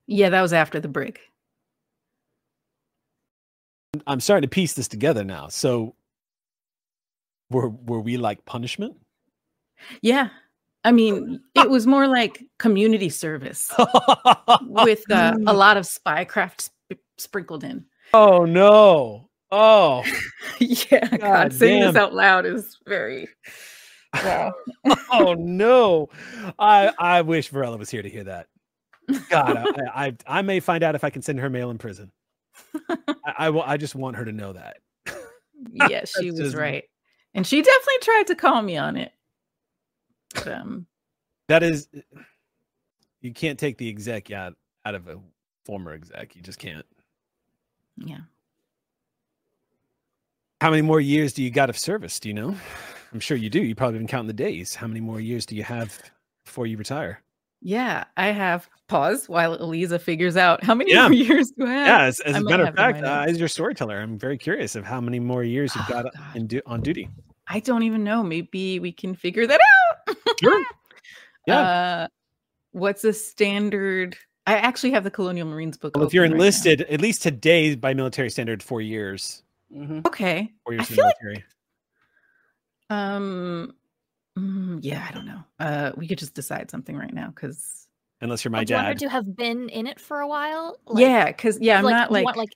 Yeah, 0.06 0.30
that 0.30 0.42
was 0.42 0.52
after 0.52 0.80
the 0.80 0.88
brig. 0.88 1.18
I'm 4.06 4.20
starting 4.20 4.48
to 4.48 4.54
piece 4.54 4.74
this 4.74 4.88
together 4.88 5.24
now. 5.24 5.48
So 5.48 5.94
were 7.50 7.68
were 7.68 8.00
we 8.00 8.16
like 8.16 8.44
punishment? 8.44 8.96
Yeah. 10.02 10.28
I 10.84 10.92
mean, 10.92 11.40
it 11.54 11.68
was 11.70 11.86
more 11.86 12.06
like 12.06 12.44
community 12.58 13.08
service 13.08 13.72
with 14.62 15.10
uh, 15.10 15.34
a 15.46 15.52
lot 15.52 15.76
of 15.76 15.84
spycraft 15.84 16.62
sp- 16.64 16.77
sprinkled 17.18 17.64
in. 17.64 17.84
Oh 18.14 18.44
no. 18.44 19.28
Oh. 19.50 20.04
yeah, 20.58 21.08
God, 21.08 21.20
God 21.20 21.52
saying 21.52 21.82
this 21.82 21.96
out 21.96 22.14
loud 22.14 22.46
is 22.46 22.78
very 22.86 23.28
wow. 24.14 24.52
oh 25.12 25.34
no. 25.34 26.08
I 26.58 26.92
I 26.98 27.22
wish 27.22 27.48
Varela 27.48 27.76
was 27.76 27.90
here 27.90 28.02
to 28.02 28.08
hear 28.10 28.24
that. 28.24 28.48
God, 29.30 29.56
I, 29.94 30.06
I 30.06 30.16
I 30.26 30.42
may 30.42 30.60
find 30.60 30.82
out 30.84 30.94
if 30.94 31.04
I 31.04 31.10
can 31.10 31.22
send 31.22 31.40
her 31.40 31.50
mail 31.50 31.70
in 31.70 31.78
prison. 31.78 32.10
I, 32.88 33.14
I 33.38 33.50
will. 33.50 33.62
I 33.62 33.76
just 33.76 33.94
want 33.94 34.16
her 34.16 34.24
to 34.24 34.32
know 34.32 34.52
that. 34.52 34.78
yes, 35.90 36.14
she 36.18 36.30
was 36.30 36.40
just- 36.40 36.56
right. 36.56 36.84
And 37.34 37.46
she 37.46 37.60
definitely 37.62 37.98
tried 38.02 38.26
to 38.28 38.34
call 38.34 38.62
me 38.62 38.76
on 38.78 38.96
it. 38.96 39.12
But, 40.34 40.48
um, 40.48 40.86
That 41.48 41.62
is, 41.62 41.88
you 43.20 43.32
can't 43.32 43.58
take 43.58 43.76
the 43.76 43.88
exec 43.88 44.30
out 44.30 44.54
out 44.84 44.94
of 44.94 45.06
a 45.08 45.20
former 45.66 45.92
exec. 45.92 46.34
You 46.34 46.42
just 46.42 46.58
can't. 46.58 46.84
Yeah. 48.04 48.18
How 50.60 50.70
many 50.70 50.82
more 50.82 51.00
years 51.00 51.32
do 51.32 51.42
you 51.42 51.50
got 51.50 51.70
of 51.70 51.78
service? 51.78 52.18
Do 52.18 52.28
you 52.28 52.34
know? 52.34 52.54
I'm 53.12 53.20
sure 53.20 53.36
you 53.36 53.48
do. 53.48 53.62
You 53.62 53.74
probably 53.74 53.98
been 53.98 54.08
counting 54.08 54.26
the 54.26 54.32
days. 54.32 54.74
How 54.74 54.86
many 54.86 55.00
more 55.00 55.20
years 55.20 55.46
do 55.46 55.54
you 55.54 55.62
have 55.62 55.96
before 56.44 56.66
you 56.66 56.76
retire? 56.76 57.22
Yeah, 57.60 58.04
I 58.16 58.26
have 58.28 58.68
pause 58.88 59.28
while 59.28 59.56
Aliza 59.58 60.00
figures 60.00 60.36
out 60.36 60.62
how 60.62 60.74
many 60.74 60.92
Yeah. 60.92 61.02
more 61.08 61.12
years 61.14 61.50
do 61.52 61.66
I 61.66 61.70
have. 61.70 61.86
Yeah, 61.86 62.02
as, 62.04 62.20
as 62.20 62.34
I 62.34 62.38
a 62.38 62.42
might 62.42 62.50
matter 62.50 62.62
of 62.64 62.76
have 62.76 62.94
it 62.94 62.96
in 62.98 63.04
fact, 63.04 63.06
uh, 63.06 63.30
as 63.30 63.38
your 63.38 63.48
storyteller, 63.48 63.98
I'm 64.00 64.18
very 64.18 64.36
curious 64.38 64.74
of 64.76 64.84
how 64.84 65.00
many 65.00 65.18
more 65.20 65.42
years 65.44 65.74
you've 65.74 65.86
got 65.88 66.06
in 66.34 66.46
du- 66.46 66.62
on 66.66 66.80
duty. 66.80 67.08
I 67.46 67.60
don't 67.60 67.82
even 67.84 68.04
know. 68.04 68.22
Maybe 68.22 68.78
we 68.78 68.92
can 68.92 69.14
figure 69.14 69.46
that 69.46 69.60
out. 70.08 70.16
Sure. 70.40 70.64
Yeah. 71.46 71.60
Uh, 71.60 72.08
what's 72.72 73.04
a 73.04 73.12
standard? 73.14 74.18
I 74.48 74.56
actually 74.58 74.92
have 74.92 75.04
the 75.04 75.10
Colonial 75.10 75.46
Marines 75.46 75.76
book. 75.76 75.96
Well, 75.96 76.06
if 76.06 76.14
you're 76.14 76.24
open 76.24 76.32
right 76.32 76.40
enlisted, 76.40 76.80
at 76.82 77.00
least 77.00 77.22
today 77.22 77.74
by 77.74 77.92
military 77.94 78.30
standard, 78.30 78.62
four 78.62 78.80
years. 78.80 79.42
okay. 80.06 80.52
Four 80.64 80.72
I 80.72 80.76
years 80.76 80.90
in 80.90 80.96
the 80.96 81.02
feel 81.02 81.30
like 81.34 81.44
um, 82.90 83.74
mm, 84.38 84.78
yeah, 84.82 85.06
I 85.08 85.12
don't 85.12 85.26
know. 85.26 85.44
Uh, 85.60 85.92
we 85.96 86.08
could 86.08 86.18
just 86.18 86.34
decide 86.34 86.70
something 86.70 86.96
right 86.96 87.12
now 87.12 87.28
because 87.28 87.86
Unless 88.20 88.44
you're 88.44 88.50
my 88.50 88.60
Would 88.60 88.70
you 88.70 88.76
want 88.76 88.88
her 88.88 88.94
dad. 88.94 89.00
to 89.00 89.08
have 89.10 89.36
been 89.36 89.68
in 89.68 89.86
it 89.86 90.00
for 90.00 90.20
a 90.20 90.26
while? 90.28 90.78
yeah, 90.96 91.26
because 91.26 91.58
yeah, 91.60 91.78
I'm 91.78 91.84
not 91.84 92.08
you 92.10 92.14
like, 92.14 92.24
want, 92.24 92.36
like 92.38 92.48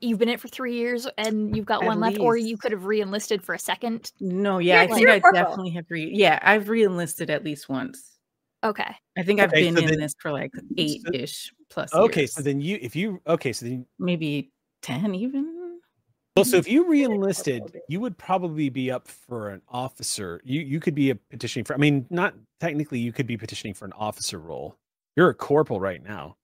you've 0.00 0.18
been 0.18 0.28
in 0.28 0.34
it 0.34 0.40
for 0.40 0.48
three 0.48 0.74
years 0.74 1.06
and 1.18 1.54
you've 1.54 1.66
got 1.66 1.82
At 1.82 1.86
one 1.86 2.00
left, 2.00 2.18
or 2.18 2.36
you 2.36 2.56
could 2.56 2.72
have 2.72 2.86
re-enlisted 2.86 3.42
for 3.42 3.54
a 3.54 3.58
second. 3.58 4.10
no, 4.18 4.58
yeah, 4.58 4.80
I 4.80 4.82
You're- 4.84 4.94
think 4.94 5.00
you're 5.02 5.10
a 5.12 5.16
I 5.16 5.20
corporal. 5.20 5.44
definitely 5.44 5.70
have 5.72 5.84
re. 5.90 6.10
Yeah, 6.12 6.38
I've 6.42 6.68
re-enlisted 6.70 7.28
at 7.30 7.44
least 7.44 7.68
once. 7.68 8.15
Okay. 8.64 8.96
I 9.16 9.22
think 9.22 9.40
I've 9.40 9.50
Okay, 9.50 9.62
been 9.64 9.76
so 9.76 9.82
in 9.82 9.88
then- 9.90 10.00
this 10.00 10.14
for 10.18 10.32
like 10.32 10.52
eight 10.76 11.02
ish 11.12 11.52
plus. 11.70 11.92
Okay, 11.94 12.22
years. 12.22 12.32
so 12.32 12.42
then 12.42 12.60
you, 12.60 12.78
if 12.80 12.96
you, 12.96 13.20
okay, 13.26 13.52
so 13.52 13.66
then, 13.66 13.86
maybe 13.98 14.50
ten 14.82 15.14
even. 15.14 15.80
well, 16.34 16.44
so 16.44 16.56
if 16.62 16.66
you 16.68 16.88
re-enlisted, 16.88 17.62
you 17.88 18.00
would 18.00 18.16
probably 18.18 18.68
be 18.68 18.90
up 18.90 19.06
for 19.08 19.50
an 19.50 19.62
officer. 19.68 20.40
You 20.44 20.60
you 20.62 20.80
could 20.80 20.94
be 20.94 21.10
a 21.10 21.14
petitioning 21.14 21.64
for. 21.64 21.74
I 21.74 21.76
mean, 21.76 22.06
not 22.10 22.34
technically, 22.60 22.98
you 22.98 23.12
could 23.12 23.26
be 23.26 23.36
petitioning 23.36 23.74
for 23.74 23.84
an 23.84 23.92
officer 23.92 24.38
role. 24.38 24.76
You're 25.16 25.30
a 25.30 25.34
corporal 25.34 25.80
right 25.80 26.02
now. 26.02 26.36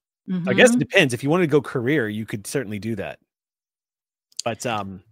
I 0.47 0.53
guess 0.55 0.71
it 0.71 0.77
Mhm. 0.77 0.79
depends. 0.79 1.13
If 1.15 1.25
you 1.25 1.31
wanted 1.31 1.45
to 1.47 1.51
go 1.51 1.61
career, 1.61 2.09
you 2.09 2.25
could 2.25 2.47
certainly 2.47 2.79
do 2.79 2.95
that. 2.97 3.19
But 4.45 4.65
um, 4.65 5.03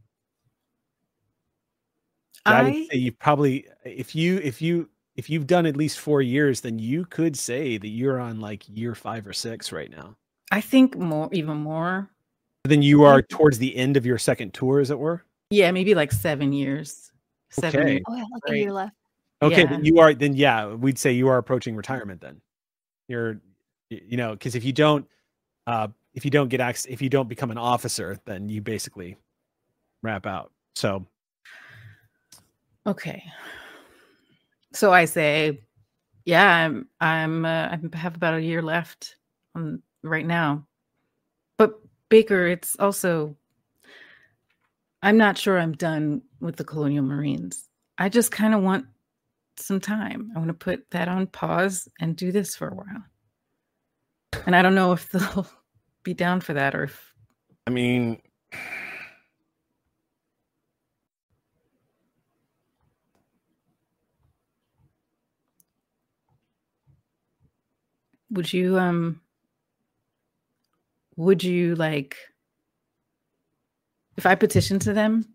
I, 2.47 2.63
would 2.63 2.73
say 2.91 2.97
you 2.99 3.13
probably 3.13 3.67
if 3.85 4.15
you 4.15 4.39
if 4.39 4.63
you 4.63 4.89
if 5.21 5.29
you've 5.29 5.47
done 5.47 5.67
at 5.67 5.77
least 5.77 5.99
four 5.99 6.23
years, 6.23 6.63
then 6.63 6.79
you 6.79 7.05
could 7.05 7.37
say 7.37 7.77
that 7.77 7.89
you're 7.89 8.19
on 8.19 8.41
like 8.41 8.65
year 8.71 8.95
five 8.95 9.27
or 9.27 9.35
six 9.35 9.71
right 9.71 9.91
now. 9.91 10.17
I 10.51 10.63
think 10.63 10.97
more, 10.97 11.29
even 11.31 11.59
more. 11.59 12.09
Then 12.65 12.81
you 12.81 13.05
are 13.05 13.21
towards 13.21 13.59
the 13.59 13.77
end 13.77 13.99
of 13.99 14.07
your 14.07 14.17
second 14.17 14.55
tour, 14.55 14.81
as 14.81 14.91
it 14.91 14.99
were. 14.99 15.23
Yeah, 15.51 15.73
maybe 15.73 15.95
like 15.95 16.11
seven 16.11 16.55
years. 16.55 17.13
Seven 17.51 17.81
Okay. 17.83 17.91
years. 17.93 18.03
Oh, 18.09 18.17
yeah, 18.17 18.25
like 18.33 18.43
a 18.49 18.57
year 18.57 18.73
left. 18.73 18.97
Okay, 19.43 19.61
Yeah. 19.61 19.67
then 19.67 19.85
you 19.85 19.99
are 19.99 20.15
then 20.15 20.33
yeah, 20.35 20.73
we'd 20.73 20.99
say 20.99 21.13
you 21.13 21.29
are 21.29 21.37
approaching 21.37 21.77
retirement 21.77 22.23
then. 22.23 22.41
You're 23.07 23.43
you 23.91 24.17
know, 24.17 24.33
because 24.33 24.55
if 24.55 24.65
you 24.65 24.73
don't 24.73 25.07
uh 25.67 25.89
if 26.15 26.25
you 26.25 26.31
don't 26.31 26.49
get 26.49 26.63
access 26.63 26.91
if 26.91 27.03
you 27.03 27.11
don't 27.11 27.29
become 27.29 27.51
an 27.51 27.59
officer, 27.59 28.19
then 28.25 28.49
you 28.49 28.63
basically 28.63 29.19
wrap 30.03 30.25
out. 30.25 30.51
So 30.77 31.07
Okay. 32.87 33.23
So 34.73 34.93
I 34.93 35.05
say, 35.05 35.61
yeah, 36.25 36.47
I'm 36.47 36.89
I'm 37.01 37.45
uh, 37.45 37.69
I 37.73 37.97
have 37.97 38.15
about 38.15 38.35
a 38.35 38.43
year 38.43 38.63
left 38.63 39.17
on 39.55 39.83
right 40.03 40.27
now. 40.27 40.67
But 41.59 41.81
Baker, 42.09 42.47
it's 42.47 42.77
also 42.79 43.37
I'm 45.03 45.17
not 45.17 45.39
sure 45.39 45.59
I'm 45.59 45.73
done 45.73 46.23
with 46.41 46.57
the 46.57 46.65
Colonial 46.65 47.05
Marines. 47.05 47.69
I 47.99 48.09
just 48.09 48.31
kind 48.31 48.55
of 48.55 48.63
want 48.63 48.87
some 49.57 49.81
time. 49.81 50.31
I 50.35 50.39
want 50.39 50.49
to 50.49 50.55
put 50.55 50.91
that 50.91 51.09
on 51.09 51.27
pause 51.27 51.89
and 52.01 52.17
do 52.17 52.33
this 52.33 52.55
for 52.55 52.69
a 52.69 52.75
while. 52.75 53.05
And 54.47 54.55
I 54.55 54.63
don't 54.63 54.75
know 54.75 54.93
if 54.93 55.11
they'll 55.13 55.47
be 56.03 56.15
down 56.15 56.41
for 56.41 56.55
that 56.55 56.75
or 56.75 56.85
if 56.85 57.13
I 57.67 57.71
mean 57.71 58.21
would 68.31 68.53
you 68.53 68.79
um 68.79 69.21
would 71.17 71.43
you 71.43 71.75
like 71.75 72.17
if 74.17 74.27
i 74.27 74.35
petition 74.35 74.79
to 74.79 74.93
them 74.93 75.35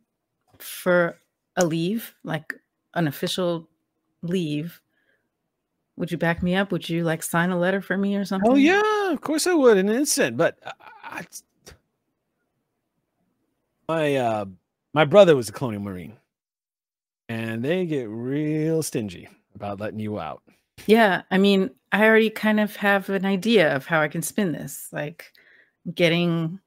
for 0.59 1.19
a 1.57 1.65
leave 1.65 2.15
like 2.23 2.53
an 2.93 3.07
official 3.07 3.69
leave 4.21 4.81
would 5.97 6.11
you 6.11 6.17
back 6.17 6.41
me 6.43 6.55
up 6.55 6.71
would 6.71 6.87
you 6.89 7.03
like 7.03 7.23
sign 7.23 7.49
a 7.51 7.57
letter 7.59 7.81
for 7.81 7.97
me 7.97 8.15
or 8.15 8.25
something 8.25 8.51
Oh 8.51 8.55
yeah, 8.55 9.11
of 9.11 9.21
course 9.21 9.47
I 9.47 9.53
would 9.53 9.77
in 9.77 9.87
an 9.89 9.95
instant. 9.95 10.35
But 10.37 10.57
I, 10.65 10.71
I- 11.21 11.25
my 13.87 14.15
uh, 14.15 14.45
my 14.93 15.05
brother 15.05 15.35
was 15.35 15.49
a 15.49 15.51
colonial 15.51 15.81
marine, 15.83 16.17
and 17.29 17.63
they 17.63 17.85
get 17.85 18.09
real 18.09 18.81
stingy 18.83 19.27
about 19.53 19.79
letting 19.79 19.99
you 19.99 20.19
out. 20.19 20.41
yeah 20.87 21.21
i 21.31 21.37
mean 21.37 21.69
i 21.95 22.05
already 22.05 22.29
kind 22.29 22.59
of 22.59 22.75
have 22.75 23.09
an 23.09 23.25
idea 23.25 23.75
of 23.75 23.85
how 23.85 24.01
i 24.01 24.07
can 24.07 24.21
spin 24.21 24.51
this 24.51 24.89
like 24.91 25.31
getting 25.93 26.59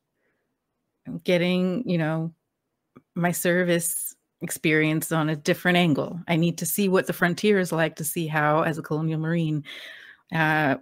getting 1.24 1.88
you 1.88 1.98
know 1.98 2.32
my 3.14 3.32
service 3.32 4.14
experience 4.40 5.10
on 5.12 5.28
a 5.28 5.36
different 5.36 5.76
angle. 5.76 6.20
I 6.28 6.36
need 6.36 6.58
to 6.58 6.66
see 6.66 6.88
what 6.88 7.06
the 7.06 7.12
frontier 7.12 7.58
is 7.58 7.72
like 7.72 7.96
to 7.96 8.04
see 8.04 8.26
how 8.26 8.62
as 8.62 8.78
a 8.78 8.82
colonial 8.82 9.20
marine 9.20 9.64
uh 10.34 10.76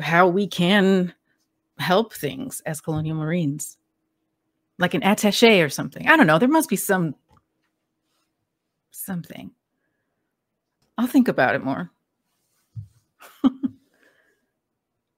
how 0.00 0.26
we 0.26 0.46
can 0.46 1.12
help 1.78 2.14
things 2.14 2.60
as 2.66 2.80
colonial 2.80 3.16
marines. 3.16 3.76
Like 4.78 4.94
an 4.94 5.02
attaché 5.02 5.64
or 5.64 5.68
something. 5.70 6.06
I 6.06 6.16
don't 6.16 6.26
know. 6.26 6.38
There 6.38 6.48
must 6.48 6.68
be 6.68 6.76
some 6.76 7.14
something. 8.90 9.50
I'll 10.98 11.06
think 11.06 11.28
about 11.28 11.54
it 11.54 11.62
more 11.62 11.90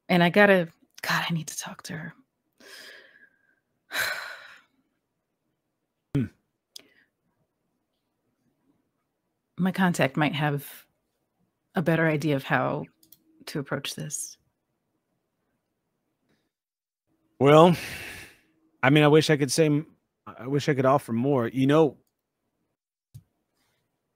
and 0.08 0.22
I 0.22 0.30
gotta, 0.30 0.68
God, 1.02 1.24
I 1.28 1.34
need 1.34 1.48
to 1.48 1.58
talk 1.58 1.82
to 1.84 1.92
her. 1.94 2.14
My 9.58 9.72
contact 9.72 10.16
might 10.16 10.34
have 10.34 10.86
a 11.74 11.82
better 11.82 12.06
idea 12.06 12.36
of 12.36 12.44
how 12.44 12.84
to 13.46 13.58
approach 13.58 13.94
this. 13.94 14.36
Well, 17.40 17.76
I 18.82 18.90
mean, 18.90 19.04
I 19.04 19.08
wish 19.08 19.30
I 19.30 19.36
could 19.36 19.52
say, 19.52 19.82
I 20.26 20.46
wish 20.46 20.68
I 20.68 20.74
could 20.74 20.86
offer 20.86 21.12
more. 21.12 21.48
You 21.48 21.66
know, 21.66 21.96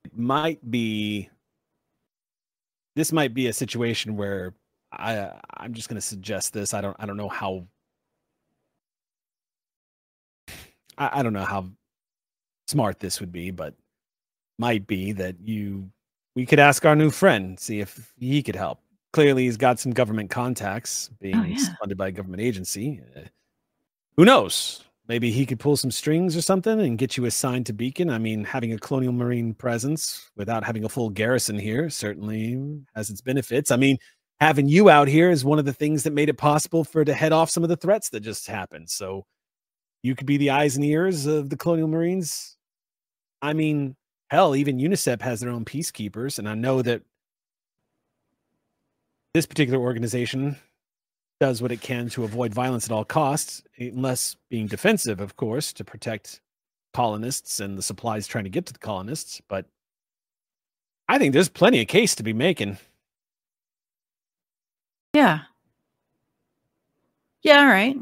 it 0.04 0.16
might 0.16 0.70
be, 0.70 1.28
this 2.94 3.12
might 3.12 3.34
be 3.34 3.46
a 3.46 3.52
situation 3.52 4.16
where 4.16 4.54
I, 4.92 5.32
I'm 5.56 5.74
just 5.74 5.88
going 5.88 5.96
to 5.96 6.06
suggest 6.06 6.52
this. 6.52 6.74
I 6.74 6.80
don't, 6.80 6.96
I 7.00 7.06
don't 7.06 7.16
know 7.16 7.28
how, 7.28 7.66
I, 10.98 11.20
I 11.20 11.22
don't 11.22 11.32
know 11.32 11.44
how 11.44 11.66
smart 12.66 13.00
this 13.00 13.20
would 13.20 13.32
be, 13.32 13.50
but 13.50 13.74
might 14.58 14.86
be 14.86 15.12
that 15.12 15.36
you, 15.40 15.90
we 16.34 16.46
could 16.46 16.58
ask 16.58 16.84
our 16.84 16.96
new 16.96 17.10
friend, 17.10 17.58
see 17.58 17.80
if 17.80 18.12
he 18.18 18.42
could 18.42 18.56
help. 18.56 18.80
Clearly, 19.12 19.44
he's 19.44 19.56
got 19.58 19.78
some 19.78 19.92
government 19.92 20.30
contacts, 20.30 21.10
being 21.20 21.44
yeah. 21.44 21.74
funded 21.80 21.98
by 21.98 22.08
a 22.08 22.12
government 22.12 22.42
agency. 22.42 23.02
Uh, 23.14 23.20
who 24.16 24.24
knows? 24.24 24.84
Maybe 25.08 25.30
he 25.30 25.44
could 25.44 25.58
pull 25.58 25.76
some 25.76 25.90
strings 25.90 26.36
or 26.36 26.40
something 26.40 26.80
and 26.80 26.96
get 26.96 27.16
you 27.16 27.26
assigned 27.26 27.66
to 27.66 27.72
Beacon. 27.72 28.08
I 28.08 28.18
mean, 28.18 28.44
having 28.44 28.72
a 28.72 28.78
colonial 28.78 29.12
marine 29.12 29.52
presence 29.52 30.30
without 30.36 30.64
having 30.64 30.84
a 30.84 30.88
full 30.88 31.10
garrison 31.10 31.58
here 31.58 31.90
certainly 31.90 32.80
has 32.94 33.10
its 33.10 33.20
benefits. 33.20 33.70
I 33.70 33.76
mean, 33.76 33.98
having 34.42 34.68
you 34.68 34.90
out 34.90 35.06
here 35.06 35.30
is 35.30 35.44
one 35.44 35.60
of 35.60 35.64
the 35.64 35.72
things 35.72 36.02
that 36.02 36.12
made 36.12 36.28
it 36.28 36.36
possible 36.36 36.82
for 36.82 37.04
to 37.04 37.14
head 37.14 37.30
off 37.30 37.48
some 37.48 37.62
of 37.62 37.68
the 37.68 37.76
threats 37.76 38.08
that 38.08 38.18
just 38.18 38.48
happened. 38.48 38.90
So 38.90 39.24
you 40.02 40.16
could 40.16 40.26
be 40.26 40.36
the 40.36 40.50
eyes 40.50 40.74
and 40.74 40.84
ears 40.84 41.26
of 41.26 41.48
the 41.48 41.56
colonial 41.56 41.86
marines. 41.86 42.56
I 43.40 43.52
mean, 43.52 43.94
hell, 44.30 44.56
even 44.56 44.78
UNICEF 44.78 45.22
has 45.22 45.38
their 45.38 45.50
own 45.50 45.64
peacekeepers, 45.64 46.40
and 46.40 46.48
I 46.48 46.56
know 46.56 46.82
that 46.82 47.02
this 49.32 49.46
particular 49.46 49.78
organization 49.78 50.56
does 51.38 51.62
what 51.62 51.70
it 51.70 51.80
can 51.80 52.08
to 52.08 52.24
avoid 52.24 52.52
violence 52.52 52.84
at 52.84 52.90
all 52.90 53.04
costs, 53.04 53.62
unless 53.78 54.34
being 54.50 54.66
defensive, 54.66 55.20
of 55.20 55.36
course, 55.36 55.72
to 55.74 55.84
protect 55.84 56.40
colonists 56.92 57.60
and 57.60 57.78
the 57.78 57.82
supplies 57.82 58.26
trying 58.26 58.44
to 58.44 58.50
get 58.50 58.66
to 58.66 58.72
the 58.72 58.80
colonists. 58.80 59.40
But 59.48 59.66
I 61.08 61.18
think 61.18 61.32
there's 61.32 61.48
plenty 61.48 61.80
of 61.80 61.86
case 61.86 62.16
to 62.16 62.24
be 62.24 62.32
making. 62.32 62.78
Yeah. 65.12 65.40
Yeah, 67.42 67.60
all 67.60 67.66
right. 67.66 67.96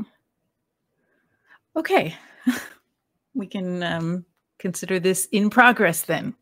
Okay. 1.76 2.14
we 3.34 3.46
can 3.46 3.82
um, 3.82 4.24
consider 4.58 5.00
this 5.00 5.26
in 5.32 5.50
progress 5.50 6.02
then. 6.02 6.34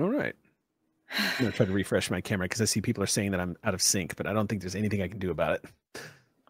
All 0.00 0.10
right. 0.10 0.34
I'm 1.16 1.32
gonna 1.38 1.52
try 1.52 1.66
to 1.66 1.72
refresh 1.72 2.10
my 2.10 2.20
camera 2.20 2.46
because 2.46 2.60
I 2.60 2.64
see 2.64 2.80
people 2.80 3.02
are 3.02 3.06
saying 3.06 3.30
that 3.30 3.40
I'm 3.40 3.56
out 3.62 3.74
of 3.74 3.80
sync, 3.80 4.16
but 4.16 4.26
I 4.26 4.32
don't 4.32 4.48
think 4.48 4.62
there's 4.62 4.74
anything 4.74 5.00
I 5.00 5.08
can 5.08 5.20
do 5.20 5.30
about 5.30 5.60
it. 5.60 6.02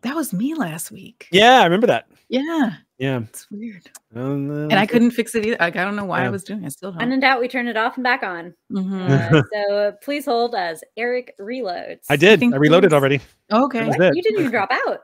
That 0.05 0.15
was 0.15 0.33
me 0.33 0.55
last 0.55 0.91
week. 0.93 1.27
Yeah, 1.33 1.61
I 1.61 1.65
remember 1.65 1.87
that. 1.89 2.07
Yeah. 2.29 2.75
Yeah. 2.99 3.21
It's 3.21 3.51
weird. 3.51 3.83
Um, 4.15 4.51
And 4.51 4.75
I 4.75 4.87
couldn't 4.87 5.11
fix 5.11 5.35
it 5.35 5.45
either. 5.45 5.57
Like, 5.59 5.77
I 5.77 5.85
don't 5.85 5.97
know 5.97 6.05
why 6.05 6.25
I 6.25 6.29
was 6.29 6.45
doing 6.45 6.63
it. 6.63 6.67
I 6.67 6.69
still 6.69 6.91
When 6.91 6.99
don't. 6.99 7.03
And 7.05 7.13
in 7.15 7.21
doubt, 7.21 7.41
we 7.41 7.49
turn 7.49 7.67
it 7.69 7.77
off 7.77 7.97
and 7.97 8.05
back 8.05 8.23
on. 8.23 8.55
Mhm. 8.71 9.11
Uh, 9.11 9.43
so 9.53 9.93
please 10.03 10.25
hold 10.27 10.55
as 10.55 10.85
Eric 10.97 11.35
reloads. 11.41 12.05
I 12.09 12.17
did. 12.17 12.39
think 12.39 12.55
I 12.55 12.59
reloaded 12.59 12.93
it 12.93 12.95
was- 12.95 13.01
already. 13.01 13.21
Okay. 13.51 13.87
What? 13.89 14.15
You 14.15 14.23
didn't 14.23 14.39
even 14.41 14.51
drop 14.53 14.71
out. 14.71 15.01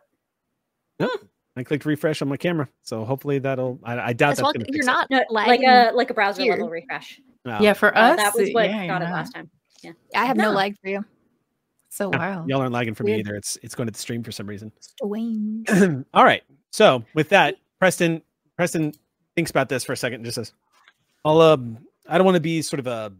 I 1.57 1.65
clicked 1.65 1.85
refresh 1.85 2.23
on 2.23 2.29
my 2.29 2.37
camera, 2.37 2.69
so 2.83 3.05
hopefully 3.05 3.39
that'll. 3.41 3.81
I, 3.83 3.99
I 3.99 4.13
doubt 4.13 4.33
As 4.33 4.37
that's 4.39 4.45
long 4.45 4.53
going 4.53 4.63
as 4.63 4.67
to 4.69 4.77
you're 4.77 4.85
not 4.87 5.11
No, 5.11 5.25
like 5.31 5.49
lagging 5.49 5.69
a 5.69 5.91
like 5.95 6.11
a 6.11 6.15
browser 6.15 6.43
here. 6.43 6.53
level 6.53 6.69
refresh. 6.71 7.19
it. 7.19 7.25
Oh. 7.47 7.59
Yeah, 7.61 7.73
for 7.73 7.97
Uh, 7.97 8.13
us, 8.13 8.17
that 8.19 8.35
was 8.35 8.51
what 8.53 8.67
yeah, 8.69 8.87
got 8.87 8.87
you're 8.87 8.97
it 8.97 8.99
not. 9.01 9.13
last 9.13 9.31
time. 9.35 9.51
Yeah. 9.83 9.93
I 10.15 10.27
have 10.27 10.37
no 10.37 10.45
No. 10.45 10.53
lag 10.53 10.77
for 10.81 10.89
you. 10.89 11.05
So 11.91 12.09
wild. 12.09 12.49
Y'all 12.49 12.61
aren't 12.61 12.73
lagging 12.73 12.95
for 12.95 13.03
me 13.03 13.19
either. 13.19 13.35
It's 13.35 13.59
it's 13.63 13.75
going 13.75 13.89
to 13.89 13.93
the 13.93 13.99
stream 13.99 14.23
for 14.23 14.31
some 14.31 14.47
reason. 14.47 14.73
Strange. 14.79 15.69
All 16.15 16.25
right. 16.25 16.43
So 16.71 17.05
with 17.15 17.29
that, 17.31 17.57
Preston 17.81 18.23
Preston 18.57 18.93
thinks 19.35 19.51
about 19.51 19.69
this 19.69 19.85
for 19.85 19.93
a 19.93 19.97
second 19.97 20.17
and 20.17 20.25
just 20.25 20.37
says, 20.37 20.53
I'll 21.25 21.41
um 21.41 21.79
I 22.09 22.17
don't 22.17 22.25
want 22.25 22.37
to 22.37 22.41
be 22.41 22.63
sort 22.63 22.79
of 22.79 22.87
a 22.87 23.13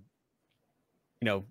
you 1.21 1.27
know, 1.27 1.45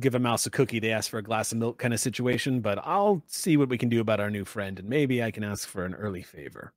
give 0.00 0.14
a 0.14 0.18
mouse 0.18 0.46
a 0.46 0.50
cookie, 0.50 0.80
they 0.80 0.90
ask 0.92 1.10
for 1.10 1.18
a 1.18 1.22
glass 1.22 1.52
of 1.52 1.58
milk 1.58 1.78
kind 1.78 1.92
of 1.92 2.00
situation, 2.00 2.60
but 2.60 2.78
I'll 2.84 3.22
see 3.26 3.58
what 3.58 3.68
we 3.68 3.76
can 3.76 3.90
do 3.90 4.00
about 4.00 4.18
our 4.18 4.30
new 4.30 4.46
friend 4.46 4.78
and 4.78 4.88
maybe 4.88 5.22
I 5.22 5.30
can 5.30 5.44
ask 5.44 5.68
for 5.68 5.84
an 5.84 5.94
early 5.94 6.22
favor. 6.22 6.72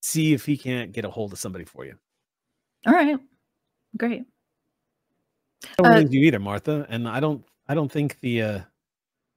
See 0.00 0.32
if 0.32 0.46
he 0.46 0.56
can't 0.56 0.92
get 0.92 1.04
a 1.04 1.10
hold 1.10 1.32
of 1.32 1.40
somebody 1.40 1.64
for 1.64 1.84
you. 1.84 1.96
All 2.86 2.92
right. 2.92 3.18
Great. 3.96 4.22
I 5.64 5.82
don't 5.82 5.92
Uh, 5.92 6.08
you 6.08 6.20
either, 6.20 6.38
Martha. 6.38 6.86
And 6.88 7.08
I 7.08 7.18
don't 7.18 7.44
I 7.66 7.74
don't 7.74 7.90
think 7.90 8.20
the 8.20 8.42
uh 8.42 8.60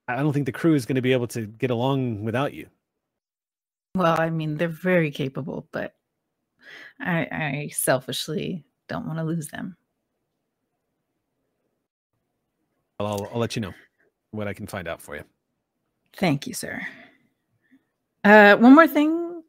I 0.08 0.18
don't 0.18 0.34
think 0.34 0.46
the 0.46 0.52
crew 0.52 0.74
is 0.74 0.86
going 0.86 0.96
to 0.96 1.02
be 1.02 1.12
able 1.12 1.28
to 1.28 1.46
get 1.46 1.70
along 1.70 2.24
without 2.24 2.54
you. 2.54 2.68
Well, 3.96 4.20
I 4.20 4.30
mean, 4.30 4.58
they're 4.58 4.68
very 4.68 5.12
capable, 5.12 5.68
but 5.72 5.94
I, 7.00 7.28
I 7.32 7.70
selfishly 7.74 8.64
don't 8.88 9.06
want 9.06 9.20
to 9.20 9.24
lose 9.24 9.48
them. 9.48 9.76
I'll, 13.00 13.08
I'll, 13.08 13.30
I'll 13.34 13.40
let 13.40 13.56
you 13.56 13.62
know 13.62 13.74
what 14.32 14.48
I 14.48 14.54
can 14.54 14.68
find 14.68 14.88
out 14.88 15.02
for 15.02 15.16
you. 15.16 15.24
Thank 16.16 16.48
you, 16.48 16.54
sir. 16.54 16.82
Uh, 18.24 18.56
one 18.58 18.76
more 18.76 18.88
thing. 18.88 19.44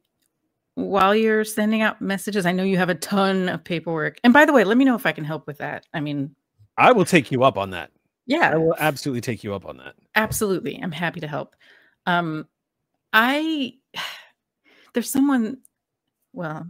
While 0.75 1.13
you're 1.13 1.43
sending 1.43 1.81
out 1.81 2.01
messages, 2.01 2.45
I 2.45 2.53
know 2.53 2.63
you 2.63 2.77
have 2.77 2.89
a 2.89 2.95
ton 2.95 3.49
of 3.49 3.63
paperwork. 3.63 4.19
And 4.23 4.31
by 4.33 4.45
the 4.45 4.53
way, 4.53 4.63
let 4.63 4.77
me 4.77 4.85
know 4.85 4.95
if 4.95 5.05
I 5.05 5.11
can 5.11 5.25
help 5.25 5.45
with 5.45 5.57
that. 5.57 5.85
I 5.93 5.99
mean, 5.99 6.35
I 6.77 6.93
will 6.93 7.05
take 7.05 7.31
you 7.31 7.43
up 7.43 7.57
on 7.57 7.71
that. 7.71 7.91
Yeah, 8.29 8.51
I 8.53 8.57
will 8.57 8.75
absolutely 8.79 9.21
take 9.21 9.43
you 9.43 9.53
up 9.55 9.65
on 9.65 9.77
that. 9.77 9.95
absolutely. 10.15 10.79
I'm 10.81 10.91
happy 10.91 11.19
to 11.19 11.27
help. 11.27 11.55
Um, 12.05 12.47
I 13.11 13.73
there's 14.93 15.09
someone. 15.09 15.57
Well, 16.31 16.65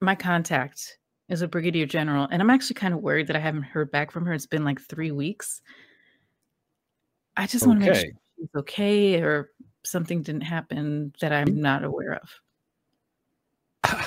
my 0.00 0.14
contact 0.14 0.98
is 1.28 1.42
a 1.42 1.48
brigadier 1.48 1.84
general, 1.84 2.28
and 2.30 2.40
I'm 2.40 2.48
actually 2.50 2.74
kind 2.74 2.94
of 2.94 3.00
worried 3.00 3.26
that 3.26 3.36
I 3.36 3.40
haven't 3.40 3.64
heard 3.64 3.90
back 3.90 4.12
from 4.12 4.24
her. 4.24 4.32
It's 4.32 4.46
been 4.46 4.64
like 4.64 4.80
three 4.80 5.10
weeks. 5.10 5.60
I 7.36 7.46
just 7.46 7.66
want 7.66 7.80
to 7.80 7.86
make 7.86 7.94
sure 7.96 8.04
Okay. 8.04 8.12
she's 8.38 8.48
okay, 8.56 9.20
or 9.20 9.50
something 9.84 10.22
didn't 10.22 10.42
happen 10.42 11.12
that 11.20 11.32
I'm 11.32 11.60
not 11.60 11.82
aware 11.84 12.20
of. 12.22 12.30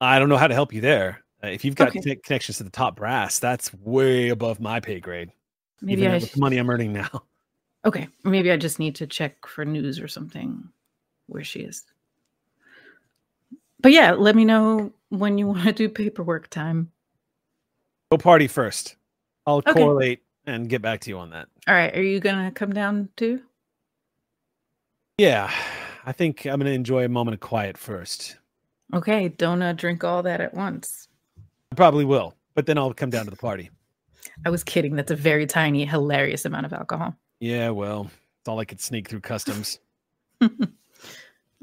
I 0.00 0.18
don't 0.18 0.28
know 0.28 0.36
how 0.36 0.46
to 0.48 0.54
help 0.54 0.72
you 0.72 0.80
there. 0.82 1.21
Uh, 1.44 1.48
if 1.48 1.64
you've 1.64 1.74
got 1.74 1.88
Okay. 1.88 2.00
conne- 2.00 2.20
connections 2.22 2.58
to 2.58 2.64
the 2.64 2.70
top 2.70 2.96
brass, 2.96 3.38
that's 3.38 3.72
way 3.74 4.28
above 4.28 4.60
my 4.60 4.80
pay 4.80 5.00
grade. 5.00 5.32
Maybe 5.80 6.06
I 6.06 6.14
with 6.18 6.28
sh- 6.28 6.32
the 6.32 6.40
money 6.40 6.58
I'm 6.58 6.70
earning 6.70 6.92
now. 6.92 7.08
Okay, 7.84 8.06
maybe 8.22 8.52
I 8.52 8.56
just 8.56 8.78
need 8.78 8.94
to 8.94 9.08
check 9.08 9.44
for 9.44 9.64
news 9.64 9.98
or 9.98 10.06
something 10.06 10.68
where 11.26 11.42
she 11.42 11.62
is. 11.62 11.82
But 13.80 13.90
yeah, 13.90 14.12
let 14.12 14.36
me 14.36 14.44
know 14.44 14.92
when 15.08 15.36
you 15.36 15.46
want 15.48 15.64
to 15.64 15.72
do 15.72 15.88
paperwork 15.88 16.48
time. 16.48 16.92
Go 18.12 18.18
party 18.18 18.46
first. 18.46 18.94
I'll 19.48 19.56
Okay. 19.66 19.72
correlate 19.72 20.22
and 20.46 20.68
get 20.68 20.80
back 20.80 21.00
to 21.00 21.10
you 21.10 21.18
on 21.18 21.30
that. 21.30 21.48
All 21.66 21.74
right, 21.74 21.92
are 21.96 22.02
you 22.02 22.20
gonna 22.20 22.52
come 22.52 22.72
down 22.72 23.08
too? 23.16 23.40
Yeah, 25.18 25.50
I 26.06 26.12
think 26.12 26.46
I'm 26.46 26.60
going 26.60 26.66
to 26.66 26.72
enjoy 26.72 27.04
a 27.04 27.08
moment 27.08 27.34
of 27.34 27.40
quiet 27.40 27.76
first. 27.76 28.36
Okay, 28.94 29.28
don't 29.28 29.60
uh, 29.60 29.72
drink 29.72 30.04
all 30.04 30.22
that 30.22 30.40
at 30.40 30.54
once. 30.54 31.08
I 31.72 31.74
probably 31.74 32.04
will, 32.04 32.34
but 32.54 32.66
then 32.66 32.76
I'll 32.76 32.92
come 32.92 33.08
down 33.08 33.24
to 33.24 33.30
the 33.30 33.36
party. 33.38 33.70
I 34.44 34.50
was 34.50 34.62
kidding. 34.62 34.94
That's 34.94 35.10
a 35.10 35.16
very 35.16 35.46
tiny, 35.46 35.86
hilarious 35.86 36.44
amount 36.44 36.66
of 36.66 36.74
alcohol. 36.74 37.16
Yeah, 37.40 37.70
well, 37.70 38.10
it's 38.38 38.46
all 38.46 38.58
I 38.58 38.66
could 38.66 38.78
sneak 38.78 39.08
through 39.08 39.20
customs. 39.20 39.78
All 40.42 40.50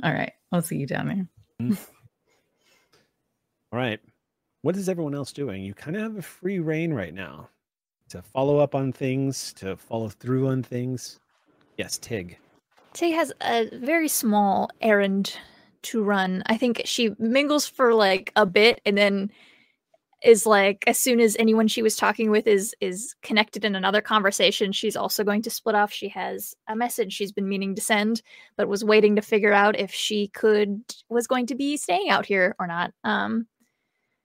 right, 0.01 0.31
I'll 0.51 0.63
see 0.63 0.77
you 0.77 0.87
down 0.87 1.07
there. 1.07 1.27
Mm-hmm. 1.61 1.83
All 3.71 3.77
right. 3.79 3.99
What 4.63 4.75
is 4.77 4.89
everyone 4.89 5.13
else 5.13 5.31
doing? 5.31 5.61
You 5.61 5.75
kind 5.75 5.95
of 5.95 6.01
have 6.01 6.17
a 6.17 6.23
free 6.23 6.57
rein 6.57 6.91
right 6.91 7.13
now 7.13 7.47
to 8.09 8.23
follow 8.23 8.57
up 8.57 8.73
on 8.73 8.91
things, 8.91 9.53
to 9.57 9.77
follow 9.77 10.09
through 10.09 10.47
on 10.47 10.63
things. 10.63 11.19
Yes, 11.77 11.99
Tig. 11.99 12.39
Tig 12.93 13.13
has 13.13 13.31
a 13.41 13.69
very 13.77 14.07
small 14.07 14.71
errand 14.81 15.37
to 15.83 16.01
run. 16.01 16.41
I 16.47 16.57
think 16.57 16.81
she 16.85 17.15
mingles 17.19 17.67
for 17.67 17.93
like 17.93 18.31
a 18.35 18.47
bit 18.47 18.81
and 18.87 18.97
then 18.97 19.29
is 20.21 20.45
like 20.45 20.83
as 20.87 20.99
soon 20.99 21.19
as 21.19 21.35
anyone 21.39 21.67
she 21.67 21.81
was 21.81 21.95
talking 21.95 22.29
with 22.29 22.45
is 22.47 22.75
is 22.81 23.15
connected 23.21 23.63
in 23.63 23.75
another 23.75 24.01
conversation, 24.01 24.71
she's 24.71 24.95
also 24.95 25.23
going 25.23 25.41
to 25.43 25.49
split 25.49 25.75
off. 25.75 25.91
She 25.91 26.09
has 26.09 26.53
a 26.67 26.75
message 26.75 27.13
she's 27.13 27.31
been 27.31 27.47
meaning 27.47 27.75
to 27.75 27.81
send, 27.81 28.21
but 28.57 28.67
was 28.67 28.83
waiting 28.83 29.15
to 29.15 29.21
figure 29.21 29.53
out 29.53 29.79
if 29.79 29.91
she 29.93 30.27
could 30.29 30.81
was 31.09 31.27
going 31.27 31.45
to 31.47 31.55
be 31.55 31.77
staying 31.77 32.09
out 32.09 32.25
here 32.25 32.55
or 32.59 32.67
not. 32.67 32.91
Um 33.03 33.47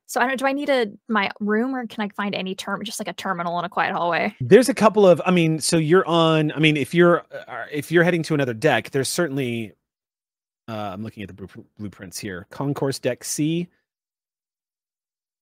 so 0.07 0.21
I 0.21 0.27
don't 0.27 0.39
do 0.39 0.47
I 0.47 0.53
need 0.53 0.69
a 0.69 0.89
my 1.09 1.31
room 1.41 1.75
or 1.75 1.87
can 1.87 2.03
I 2.03 2.09
find 2.11 2.35
any 2.35 2.55
term 2.55 2.85
just 2.85 3.01
like 3.01 3.09
a 3.09 3.13
terminal 3.13 3.59
in 3.59 3.65
a 3.65 3.69
quiet 3.69 3.95
hallway? 3.95 4.35
There's 4.41 4.69
a 4.69 4.75
couple 4.75 5.07
of 5.07 5.23
I 5.25 5.31
mean, 5.31 5.61
so 5.61 5.77
you're 5.77 6.07
on 6.07 6.51
I 6.53 6.59
mean, 6.59 6.77
if 6.77 6.93
you're 6.93 7.25
uh, 7.33 7.67
if 7.71 7.93
you're 7.93 8.05
heading 8.05 8.23
to 8.25 8.35
another 8.35 8.55
deck, 8.55 8.91
there's 8.91 9.09
certainly 9.09 9.73
uh 10.69 10.91
I'm 10.93 11.05
looking 11.05 11.23
at 11.23 11.35
the 11.35 11.49
blueprints 11.79 12.19
here. 12.19 12.47
Concourse 12.51 12.99
deck 12.99 13.23
C. 13.23 13.69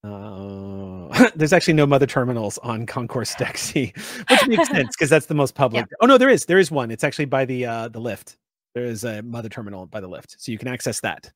Uh, 0.04 1.30
there's 1.36 1.52
actually 1.52 1.74
no 1.74 1.86
mother 1.86 2.06
terminals 2.06 2.58
on 2.58 2.86
Concourse 2.86 3.34
Deck 3.36 3.56
C, 3.56 3.92
which 4.30 4.46
makes 4.48 4.68
sense 4.70 4.88
because 4.96 5.10
that's 5.10 5.26
the 5.26 5.34
most 5.34 5.54
public. 5.54 5.86
Oh 6.00 6.06
no, 6.06 6.18
there 6.18 6.28
is. 6.28 6.46
There 6.46 6.58
is 6.58 6.70
one. 6.70 6.90
It's 6.90 7.04
actually 7.04 7.26
by 7.26 7.44
the 7.44 7.66
uh 7.66 7.88
the 7.88 8.00
lift. 8.00 8.36
There 8.74 8.84
is 8.84 9.04
a 9.04 9.22
mother 9.22 9.48
terminal 9.48 9.86
by 9.86 10.00
the 10.00 10.08
lift, 10.08 10.36
so 10.38 10.50
you 10.50 10.58
can 10.58 10.68
access 10.68 11.00
that. 11.00 11.30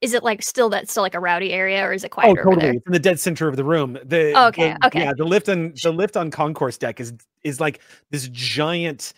Is 0.00 0.12
it 0.12 0.22
like 0.22 0.42
still 0.42 0.68
that's 0.68 0.90
still 0.90 1.02
like 1.02 1.14
a 1.14 1.20
rowdy 1.20 1.52
area 1.52 1.82
or 1.82 1.92
is 1.92 2.04
it 2.04 2.08
Oh, 2.12 2.14
quieter 2.14 2.40
over 2.46 2.56
totally! 2.60 2.76
It's 2.76 2.86
in 2.86 2.92
the 2.92 2.98
dead 2.98 3.18
center 3.18 3.48
of 3.48 3.56
the 3.56 3.64
room. 3.64 3.98
The 4.04 4.32
Oh, 4.34 4.48
okay, 4.48 4.74
the- 4.80 4.86
okay. 4.86 5.00
Yeah, 5.00 5.12
the 5.16 5.24
lift 5.24 5.48
on 5.48 5.72
the 5.82 5.92
lift 5.92 6.16
on 6.16 6.30
Concourse 6.30 6.78
Deck 6.78 7.00
is 7.00 7.14
is 7.42 7.58
like 7.58 7.80
this 8.10 8.28
giant 8.28 9.14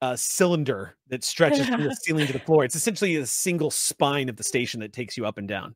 uh, 0.00 0.14
cylinder 0.14 0.94
that 1.08 1.24
stretches 1.24 1.66
from 1.68 1.82
the 1.82 1.94
ceiling 2.02 2.26
to 2.28 2.32
the 2.32 2.38
floor. 2.38 2.64
It's 2.64 2.76
essentially 2.76 3.16
a 3.16 3.26
single 3.26 3.70
spine 3.70 4.28
of 4.28 4.36
the 4.36 4.44
station 4.44 4.78
that 4.80 4.92
takes 4.92 5.16
you 5.16 5.26
up 5.26 5.38
and 5.38 5.48
down. 5.48 5.74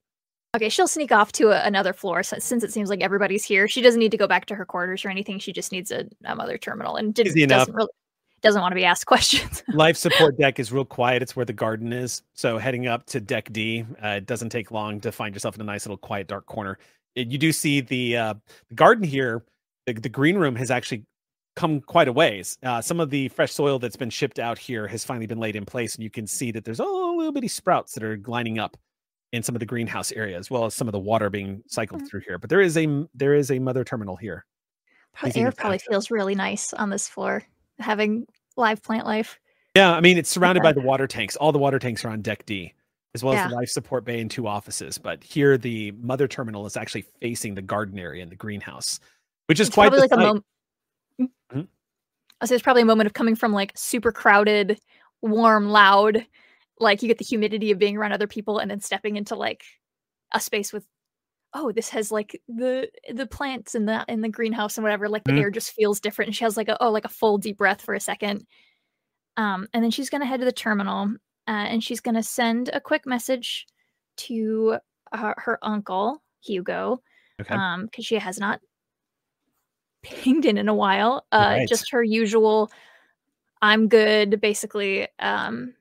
Okay, 0.55 0.69
she'll 0.69 0.87
sneak 0.87 1.13
off 1.13 1.33
to 1.33 1.49
a, 1.49 1.67
another 1.67 1.95
floor 1.95 2.23
since, 2.23 2.45
since 2.45 2.63
it 2.63 2.73
seems 2.73 2.91
like 2.91 3.01
everybody's 3.01 3.43
here. 3.43 3.67
She 3.67 3.81
doesn't 3.81 3.99
need 3.99 4.11
to 4.11 4.19
go 4.19 4.27
back 4.27 4.45
to 4.47 4.55
her 4.55 4.67
quarters 4.67 5.03
or 5.03 5.09
anything. 5.09 5.39
She 5.39 5.51
just 5.51 5.73
needs 5.73 5.91
a, 5.91 6.05
mother 6.37 6.59
terminal 6.59 6.97
and 6.97 7.15
didn't, 7.15 7.33
doesn't 7.49 7.75
really 7.75 7.89
doesn't 8.43 8.61
want 8.61 8.73
to 8.73 8.77
be 8.77 8.85
asked 8.85 9.07
questions. 9.07 9.63
Life 9.73 9.97
support 9.97 10.37
deck 10.37 10.59
is 10.59 10.71
real 10.71 10.85
quiet. 10.85 11.23
It's 11.23 11.35
where 11.35 11.47
the 11.47 11.55
garden 11.55 11.91
is. 11.93 12.23
So 12.35 12.59
heading 12.59 12.87
up 12.87 13.07
to 13.07 13.21
deck 13.21 13.51
D, 13.53 13.87
uh, 14.05 14.09
it 14.09 14.27
doesn't 14.27 14.51
take 14.51 14.71
long 14.71 15.01
to 15.01 15.11
find 15.11 15.35
yourself 15.35 15.55
in 15.55 15.63
a 15.63 15.65
nice 15.65 15.87
little 15.87 15.97
quiet 15.97 16.27
dark 16.27 16.45
corner. 16.45 16.79
It- 17.15 17.29
you 17.29 17.39
do 17.39 17.51
see 17.51 17.81
the 17.81 18.17
uh, 18.17 18.35
the 18.69 18.75
garden 18.75 19.05
here. 19.05 19.45
The, 19.87 19.95
the 19.95 20.11
green 20.11 20.37
room 20.37 20.55
has 20.57 20.71
actually 20.71 21.05
come 21.57 21.81
quite 21.81 22.09
a 22.09 22.13
ways. 22.13 22.59
Uh, 22.63 22.83
some 22.83 23.01
of 23.01 23.09
the 23.09 23.29
fresh 23.29 23.53
soil 23.53 23.79
that's 23.79 23.97
been 23.97 24.11
shipped 24.11 24.39
out 24.39 24.59
here 24.59 24.87
has 24.87 25.03
finally 25.03 25.27
been 25.27 25.41
laid 25.41 25.57
in 25.57 25.65
place, 25.65 25.95
and 25.95 26.05
you 26.05 26.11
can 26.11 26.27
see 26.27 26.51
that 26.51 26.65
there's 26.65 26.79
all 26.81 27.17
little 27.17 27.33
bitty 27.33 27.49
sprouts 27.49 27.95
that 27.95 28.03
are 28.03 28.21
lining 28.27 28.59
up 28.59 28.77
in 29.33 29.43
some 29.43 29.55
of 29.57 29.61
the 29.61 29.67
greenhouse 29.67 30.13
area, 30.13 30.39
as 30.39 30.51
well 30.51 30.65
as 30.67 30.75
some 30.75 30.89
of 30.89 30.93
the 30.93 30.99
water 30.99 31.31
being 31.31 31.63
cycled 31.67 32.07
through 32.09 32.21
here. 32.21 32.39
But 32.39 32.51
there 32.51 32.61
is 32.61 32.77
a 32.77 33.07
there 33.15 33.35
is 33.35 33.51
a 33.51 33.59
mother 33.59 33.83
terminal 33.83 34.17
here. 34.17 34.45
Probably, 35.15 35.43
air 35.43 35.53
probably 35.53 35.79
feels 35.79 36.11
really 36.11 36.35
nice 36.35 36.73
on 36.73 36.91
this 36.91 37.09
floor, 37.09 37.43
having 37.79 38.27
live 38.57 38.83
plant 38.83 39.07
life. 39.07 39.39
Yeah, 39.75 39.93
I 39.93 40.01
mean 40.01 40.19
it's 40.19 40.31
surrounded 40.31 40.63
by 40.63 40.73
the 40.73 40.81
water 40.81 41.07
tanks. 41.07 41.37
All 41.37 41.53
the 41.53 41.59
water 41.59 41.79
tanks 41.79 42.05
are 42.05 42.11
on 42.11 42.21
deck 42.23 42.45
D, 42.47 42.73
as 43.15 43.25
well 43.25 43.35
as 43.35 43.49
the 43.49 43.55
life 43.55 43.69
support 43.69 44.05
bay 44.05 44.21
and 44.21 44.31
two 44.31 44.47
offices. 44.47 44.99
But 44.99 45.25
here, 45.25 45.57
the 45.57 45.93
mother 45.93 46.29
terminal 46.29 46.67
is 46.67 46.77
actually 46.77 47.05
facing 47.21 47.55
the 47.55 47.63
garden 47.63 47.99
area 47.99 48.23
and 48.23 48.31
the 48.31 48.37
greenhouse, 48.37 49.01
which 49.47 49.61
is 49.61 49.69
It's 49.69 49.75
quite 49.75 49.89
probably 49.89 50.01
like 50.01 50.13
a 50.13 50.17
moment. 50.17 50.45
Mhm. 51.21 51.69
I 52.41 52.47
say 52.47 52.55
it's 52.55 52.63
probably 52.63 52.83
a 52.83 52.87
moment 52.87 53.07
of 53.07 53.15
coming 53.15 53.37
from 53.37 53.53
like 53.53 53.73
super 53.77 54.13
crowded, 54.13 54.79
warm, 55.23 55.71
loud, 55.71 56.27
like 56.83 57.03
you 57.03 57.09
get 57.09 57.19
the 57.19 57.25
humidity 57.25 57.71
of 57.71 57.79
being 57.79 57.97
around 57.97 58.13
other 58.13 58.27
people, 58.27 58.59
and 58.59 58.71
then 58.71 58.81
stepping 58.81 59.17
into 59.17 59.35
like 59.37 59.63
a 60.33 60.41
space 60.41 60.73
with, 60.73 60.87
oh, 61.55 61.73
this 61.73 61.89
has 61.91 62.11
like 62.13 62.41
the 62.49 62.91
the 63.13 63.27
plants 63.27 63.75
in 63.75 63.87
the 63.87 64.05
in 64.09 64.21
the 64.21 64.29
greenhouse 64.29 64.77
and 64.77 64.83
whatever. 64.85 65.09
Like 65.09 65.25
the 65.25 65.33
Mhm. 65.33 65.39
air 65.41 65.51
just 65.51 65.73
feels 65.73 66.01
different. 66.01 66.29
And 66.29 66.37
she 66.37 66.45
has 66.45 66.57
like 66.57 66.69
a 66.69 66.77
oh 66.83 66.91
like 66.91 67.05
a 67.05 67.09
full 67.09 67.39
deep 67.39 67.59
breath 67.59 67.81
for 67.83 67.95
a 67.95 68.01
second, 68.01 68.47
Um, 69.37 69.67
and 69.73 69.83
then 69.83 69.91
she's 69.91 70.11
going 70.11 70.21
to 70.21 70.27
head 70.27 70.41
to 70.41 70.45
the 70.47 70.53
terminal 70.53 71.09
uh, 71.49 71.51
and 71.51 71.83
she's 71.83 72.01
going 72.01 72.15
to 72.17 72.23
send 72.23 72.69
a 72.73 72.81
quick 72.81 73.07
message 73.07 73.67
to 74.19 74.79
her, 75.13 75.35
her 75.39 75.59
uncle, 75.63 76.23
Hugo, 76.45 77.03
Okay. 77.41 77.55
um, 77.55 77.87
because 77.87 78.05
she 78.07 78.17
has 78.17 78.39
not 78.39 78.61
pinged 80.03 80.45
in 80.45 80.59
in 80.59 80.69
a 80.69 80.75
while. 80.75 81.27
Uh, 81.33 81.57
Right. 81.59 81.69
Just 81.69 81.91
her 81.93 82.03
usual, 82.03 82.71
I'm 83.63 83.89
good, 83.89 84.41
basically. 84.41 85.09
Um, 85.19 85.75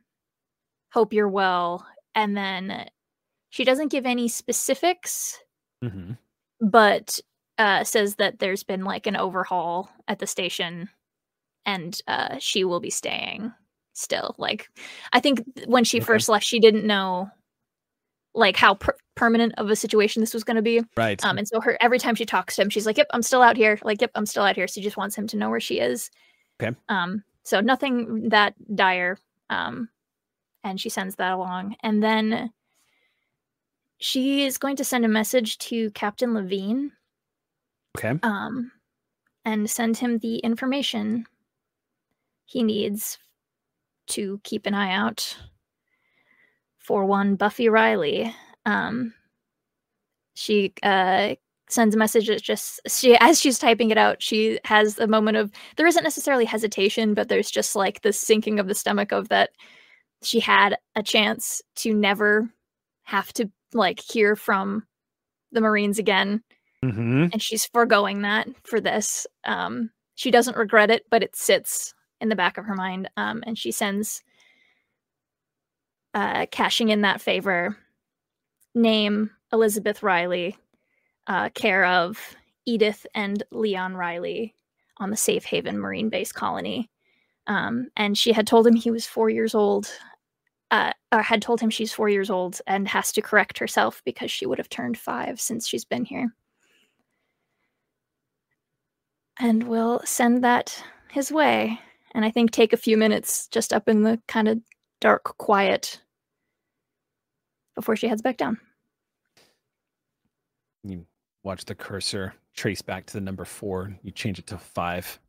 hope 0.91 1.13
you're 1.13 1.29
well. 1.29 1.85
And 2.15 2.35
then 2.35 2.87
she 3.49 3.63
doesn't 3.63 3.89
give 3.91 4.05
any 4.05 4.27
specifics 4.27 5.39
Mhm. 5.83 6.17
but 6.59 7.19
uh, 7.57 7.83
says 7.83 8.15
that 8.15 8.39
there's 8.39 8.63
been 8.63 8.83
like 8.83 9.07
an 9.07 9.15
overhaul 9.15 9.89
at 10.07 10.19
the 10.19 10.27
station 10.27 10.89
and 11.65 11.99
uh, 12.07 12.37
she 12.39 12.63
will 12.63 12.79
be 12.79 12.89
staying 12.89 13.51
still. 13.93 14.35
Like, 14.37 14.69
I 15.13 15.19
think 15.19 15.41
when 15.67 15.83
she 15.83 15.97
Okay. 15.97 16.05
first 16.05 16.27
left, 16.29 16.45
she 16.45 16.59
didn't 16.59 16.85
know 16.87 17.29
like 18.33 18.55
how 18.55 18.75
per- 18.75 18.95
permanent 19.15 19.53
of 19.57 19.69
a 19.69 19.75
situation 19.75 20.21
this 20.21 20.33
was 20.33 20.43
going 20.43 20.55
to 20.55 20.61
be. 20.61 20.81
Right. 20.97 21.23
Um, 21.23 21.37
and 21.37 21.47
so 21.47 21.59
her 21.61 21.77
every 21.81 21.99
time 21.99 22.15
she 22.15 22.25
talks 22.25 22.55
to 22.55 22.61
him, 22.63 22.69
she's 22.69 22.85
like, 22.85 22.97
"Yep, 22.97 23.07
I'm 23.11 23.21
still 23.21 23.41
out 23.41 23.57
here." 23.57 23.77
Like, 23.83 23.99
"Yep, 24.01 24.11
I'm 24.15 24.25
still 24.25 24.43
out 24.43 24.55
here." 24.55 24.67
So 24.67 24.75
she 24.79 24.83
just 24.83 24.97
wants 24.97 25.15
him 25.17 25.27
to 25.27 25.37
know 25.37 25.49
where 25.49 25.59
she 25.59 25.79
is. 25.79 26.09
Okay. 26.61 26.75
Um, 26.89 27.23
so 27.43 27.59
nothing 27.59 28.29
that 28.29 28.53
dire. 28.75 29.17
Um, 29.49 29.89
and 30.63 30.79
she 30.79 30.89
sends 30.89 31.15
that 31.15 31.33
along, 31.33 31.75
and 31.81 32.01
then 32.03 32.51
she 33.99 34.45
is 34.45 34.57
going 34.57 34.75
to 34.77 34.83
send 34.83 35.05
a 35.05 35.09
message 35.09 35.57
to 35.59 35.91
Captain 35.91 36.33
Levine 36.33 36.91
Okay. 37.97 38.17
um, 38.23 38.71
and 39.45 39.69
send 39.69 39.97
him 39.97 40.17
the 40.19 40.37
information 40.37 41.25
he 42.45 42.63
needs 42.63 43.19
to 44.07 44.39
keep 44.43 44.65
an 44.65 44.73
eye 44.73 44.93
out 44.93 45.37
for 46.79 47.05
one 47.05 47.35
Buffy 47.35 47.69
Riley. 47.69 48.33
Um, 48.65 49.13
she 50.33 50.73
uh, 50.83 51.35
sends 51.69 51.95
a 51.95 51.97
message 51.97 52.27
that 52.27 52.41
just 52.41 52.79
she 52.87 53.15
as 53.17 53.39
she's 53.39 53.59
typing 53.59 53.91
it 53.91 53.97
out, 53.97 54.21
she 54.21 54.59
has 54.65 54.99
a 54.99 55.07
moment 55.07 55.37
of 55.37 55.51
there 55.77 55.87
isn't 55.87 56.03
necessarily 56.03 56.45
hesitation, 56.45 57.13
but 57.13 57.29
there's 57.29 57.51
just 57.51 57.75
like 57.75 58.01
the 58.01 58.13
sinking 58.13 58.59
of 58.59 58.67
the 58.67 58.75
stomach 58.75 59.11
of 59.11 59.29
that 59.29 59.51
she 60.23 60.39
had 60.39 60.77
a 60.95 61.03
chance 61.03 61.61
to 61.77 61.93
never 61.93 62.49
have 63.03 63.31
to 63.33 63.49
like 63.73 63.99
hear 63.99 64.35
from 64.35 64.85
the 65.51 65.61
Marines 65.61 65.99
again 65.99 66.43
Mm-hmm. 66.83 67.27
and 67.31 67.39
she's 67.39 67.63
foregoing 67.67 68.23
that 68.23 68.47
for 68.63 68.81
this. 68.81 69.27
Um, 69.43 69.91
she 70.15 70.31
doesn't 70.31 70.57
regret 70.57 70.89
it, 70.89 71.03
but 71.11 71.21
it 71.21 71.35
sits 71.35 71.93
in 72.19 72.29
the 72.29 72.35
back 72.35 72.57
of 72.57 72.65
her 72.65 72.73
mind. 72.73 73.07
Um, 73.17 73.43
and 73.45 73.55
she 73.55 73.71
sends, 73.71 74.23
uh, 76.15 76.47
cashing 76.49 76.89
in 76.89 77.01
that 77.01 77.21
favor, 77.21 77.77
name 78.73 79.29
Elizabeth 79.53 80.01
Riley, 80.01 80.57
uh, 81.27 81.49
care 81.49 81.85
of 81.85 82.35
Edith 82.65 83.05
and 83.13 83.43
Leon 83.51 83.95
Riley 83.95 84.55
on 84.97 85.11
the 85.11 85.17
Safe 85.17 85.45
Haven 85.45 85.77
Marine 85.77 86.09
Base 86.09 86.31
colony. 86.31 86.89
Um, 87.45 87.89
and 87.95 88.17
she 88.17 88.33
had 88.33 88.47
told 88.47 88.65
him 88.65 88.75
he 88.75 88.89
was 88.89 89.05
four 89.05 89.29
years 89.29 89.53
old. 89.53 89.87
Uh, 90.71 90.93
or 91.11 91.21
had 91.21 91.41
told 91.41 91.59
him 91.59 91.69
she's 91.69 91.91
four 91.91 92.07
years 92.07 92.29
old 92.29 92.61
and 92.65 92.87
has 92.87 93.11
to 93.11 93.21
correct 93.21 93.59
herself 93.59 94.01
because 94.05 94.31
she 94.31 94.45
would 94.45 94.57
have 94.57 94.69
turned 94.69 94.97
five 94.97 95.39
since 95.39 95.67
she's 95.67 95.83
been 95.83 96.05
here 96.05 96.33
and 99.41 99.63
we'll 99.63 100.01
send 100.05 100.43
that 100.43 100.83
his 101.09 101.31
way. 101.31 101.79
And 102.13 102.23
I 102.23 102.31
think 102.31 102.51
take 102.51 102.73
a 102.73 102.77
few 102.77 102.95
minutes 102.95 103.47
just 103.47 103.73
up 103.73 103.89
in 103.89 104.03
the 104.03 104.21
kind 104.27 104.47
of 104.47 104.59
dark 105.01 105.37
quiet 105.37 105.99
before 107.75 107.95
she 107.95 108.07
heads 108.07 108.21
back 108.21 108.37
down. 108.37 108.59
You 110.83 111.05
watch 111.43 111.65
the 111.65 111.75
cursor 111.75 112.35
trace 112.55 112.81
back 112.81 113.07
to 113.07 113.13
the 113.13 113.21
number 113.21 113.45
four. 113.45 113.95
You 114.03 114.11
change 114.11 114.37
it 114.39 114.47
to 114.47 114.57
five. 114.57 115.19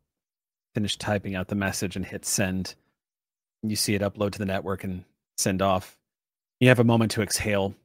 Finish 0.75 0.97
typing 0.97 1.35
out 1.35 1.47
the 1.47 1.55
message 1.55 1.95
and 1.95 2.05
hit 2.05 2.25
send. 2.25 2.75
You 3.63 3.75
see 3.75 3.95
it 3.95 4.01
upload 4.01 4.31
to 4.33 4.39
the 4.39 4.45
network 4.45 4.83
and 4.83 5.05
send 5.43 5.61
off. 5.61 5.99
You 6.59 6.69
have 6.69 6.79
a 6.79 6.83
moment 6.83 7.11
to 7.11 7.21
exhale. 7.21 7.75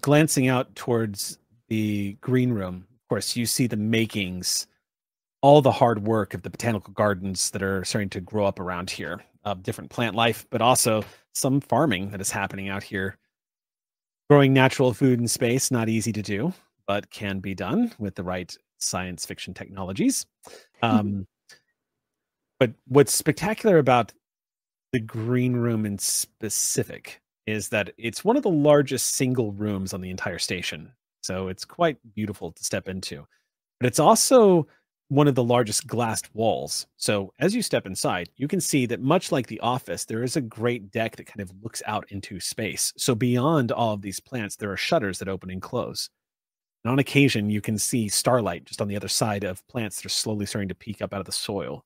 Glancing 0.00 0.48
out 0.48 0.74
towards 0.74 1.38
the 1.68 2.16
green 2.20 2.52
room, 2.52 2.86
of 2.90 3.08
course, 3.08 3.36
you 3.36 3.44
see 3.44 3.66
the 3.66 3.76
makings, 3.76 4.66
all 5.42 5.60
the 5.60 5.72
hard 5.72 6.04
work 6.06 6.32
of 6.32 6.42
the 6.42 6.50
botanical 6.50 6.94
gardens 6.94 7.50
that 7.50 7.62
are 7.62 7.84
starting 7.84 8.08
to 8.10 8.20
grow 8.20 8.46
up 8.46 8.60
around 8.60 8.90
here, 8.90 9.20
of 9.44 9.62
different 9.62 9.90
plant 9.90 10.14
life, 10.14 10.46
but 10.50 10.62
also 10.62 11.04
some 11.34 11.60
farming 11.60 12.10
that 12.10 12.20
is 12.20 12.30
happening 12.30 12.68
out 12.68 12.82
here. 12.82 13.18
Growing 14.30 14.52
natural 14.54 14.94
food 14.94 15.18
in 15.18 15.28
space, 15.28 15.70
not 15.70 15.88
easy 15.88 16.12
to 16.12 16.22
do, 16.22 16.54
but 16.86 17.10
can 17.10 17.40
be 17.40 17.54
done 17.54 17.92
with 17.98 18.14
the 18.14 18.22
right 18.22 18.56
science 18.78 19.26
fiction 19.26 19.52
technologies. 19.52 20.24
Um, 20.80 21.26
but 22.58 22.72
what's 22.86 23.12
spectacular 23.12 23.78
about 23.78 24.12
the 24.92 25.00
green 25.00 25.54
room 25.54 25.86
in 25.86 25.98
specific 25.98 27.20
is 27.46 27.70
that 27.70 27.92
it's 27.96 28.24
one 28.24 28.36
of 28.36 28.42
the 28.42 28.50
largest 28.50 29.14
single 29.14 29.52
rooms 29.52 29.92
on 29.94 30.00
the 30.00 30.10
entire 30.10 30.38
station. 30.38 30.92
So 31.22 31.48
it's 31.48 31.64
quite 31.64 31.98
beautiful 32.14 32.52
to 32.52 32.64
step 32.64 32.88
into. 32.88 33.26
But 33.80 33.86
it's 33.86 33.98
also 33.98 34.66
one 35.08 35.28
of 35.28 35.34
the 35.34 35.44
largest 35.44 35.86
glassed 35.86 36.34
walls. 36.34 36.86
So 36.96 37.32
as 37.38 37.54
you 37.54 37.62
step 37.62 37.86
inside, 37.86 38.30
you 38.36 38.48
can 38.48 38.60
see 38.60 38.86
that 38.86 39.00
much 39.00 39.32
like 39.32 39.46
the 39.46 39.60
office, 39.60 40.04
there 40.04 40.22
is 40.22 40.36
a 40.36 40.40
great 40.40 40.90
deck 40.90 41.16
that 41.16 41.26
kind 41.26 41.40
of 41.40 41.52
looks 41.62 41.82
out 41.86 42.06
into 42.10 42.40
space. 42.40 42.92
So 42.96 43.14
beyond 43.14 43.72
all 43.72 43.94
of 43.94 44.02
these 44.02 44.20
plants, 44.20 44.56
there 44.56 44.72
are 44.72 44.76
shutters 44.76 45.18
that 45.18 45.28
open 45.28 45.50
and 45.50 45.60
close. 45.60 46.08
And 46.84 46.92
on 46.92 46.98
occasion, 46.98 47.50
you 47.50 47.60
can 47.60 47.78
see 47.78 48.08
starlight 48.08 48.64
just 48.64 48.80
on 48.80 48.88
the 48.88 48.96
other 48.96 49.08
side 49.08 49.44
of 49.44 49.66
plants 49.68 49.96
that 49.96 50.06
are 50.06 50.10
slowly 50.10 50.46
starting 50.46 50.68
to 50.68 50.74
peek 50.74 51.02
up 51.02 51.12
out 51.12 51.20
of 51.20 51.26
the 51.26 51.32
soil. 51.32 51.84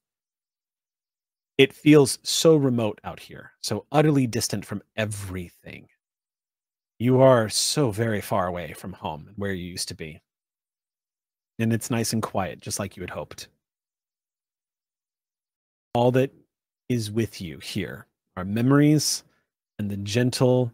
It 1.59 1.73
feels 1.73 2.18
so 2.23 2.55
remote 2.55 3.01
out 3.02 3.18
here, 3.18 3.52
so 3.62 3.86
utterly 3.91 4.26
distant 4.26 4.67
from 4.67 4.83
everything. 4.94 5.89
You 6.99 7.23
are 7.23 7.49
so 7.49 7.91
very 7.91 8.20
far 8.20 8.47
away 8.47 8.75
from 8.75 8.93
home 8.93 9.26
and 9.28 9.36
where 9.39 9.52
you 9.52 9.65
used 9.65 9.89
to 9.89 9.94
be. 9.94 10.20
And 11.59 11.73
it's 11.73 11.91
nice 11.91 12.12
and 12.12 12.23
quiet, 12.23 12.60
just 12.60 12.78
like 12.78 12.97
you 12.97 13.02
had 13.02 13.10
hoped. 13.10 13.49
All 15.94 16.12
that 16.12 16.31
is 16.91 17.10
with 17.10 17.41
you 17.41 17.59
here 17.59 18.07
are 18.36 18.44
memories 18.44 19.25
and 19.78 19.91
the 19.91 19.97
gentle, 19.97 20.70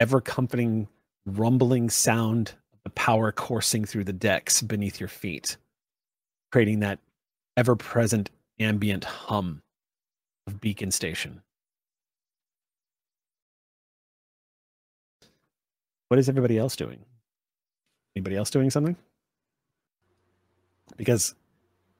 ever 0.00 0.20
comforting, 0.20 0.86
rumbling 1.24 1.88
sound 1.88 2.52
of 2.74 2.82
the 2.84 2.90
power 2.90 3.32
coursing 3.32 3.86
through 3.86 4.04
the 4.04 4.12
decks 4.12 4.60
beneath 4.60 5.00
your 5.00 5.08
feet, 5.08 5.56
creating 6.52 6.80
that 6.80 6.98
ever 7.56 7.74
present 7.74 8.28
ambient 8.58 9.04
hum 9.04 9.62
of 10.50 10.60
Beacon 10.60 10.90
Station. 10.90 11.40
What 16.08 16.18
is 16.18 16.28
everybody 16.28 16.58
else 16.58 16.74
doing? 16.74 16.98
Anybody 18.16 18.36
else 18.36 18.50
doing 18.50 18.70
something? 18.70 18.96
Because 20.96 21.34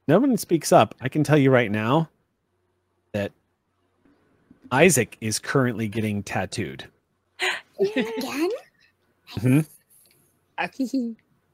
no 0.09 0.19
one 0.19 0.37
speaks 0.37 0.73
up. 0.73 0.95
I 1.01 1.09
can 1.09 1.23
tell 1.23 1.39
you 1.39 1.51
right 1.53 1.71
now 1.71 2.09
that 3.13 3.31
Isaac 4.73 5.17
is 5.21 5.39
currently 5.39 5.87
getting 5.87 6.23
tattooed. 6.25 6.89
Again? 7.81 8.51
Mhm. 9.37 9.67
I, 10.59 10.69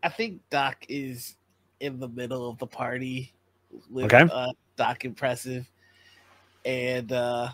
I 0.02 0.08
think 0.08 0.41
Doc 0.50 0.86
is 0.89 1.36
in 1.81 2.00
the 2.00 2.08
middle 2.08 2.49
of 2.49 2.58
the 2.58 2.66
party 2.66 3.34
with 3.91 4.07
Okay. 4.07 4.26
uh, 4.33 4.52
Doc 4.76 5.05
Impressive. 5.05 5.70
And 6.66 7.12
uh, 7.12 7.50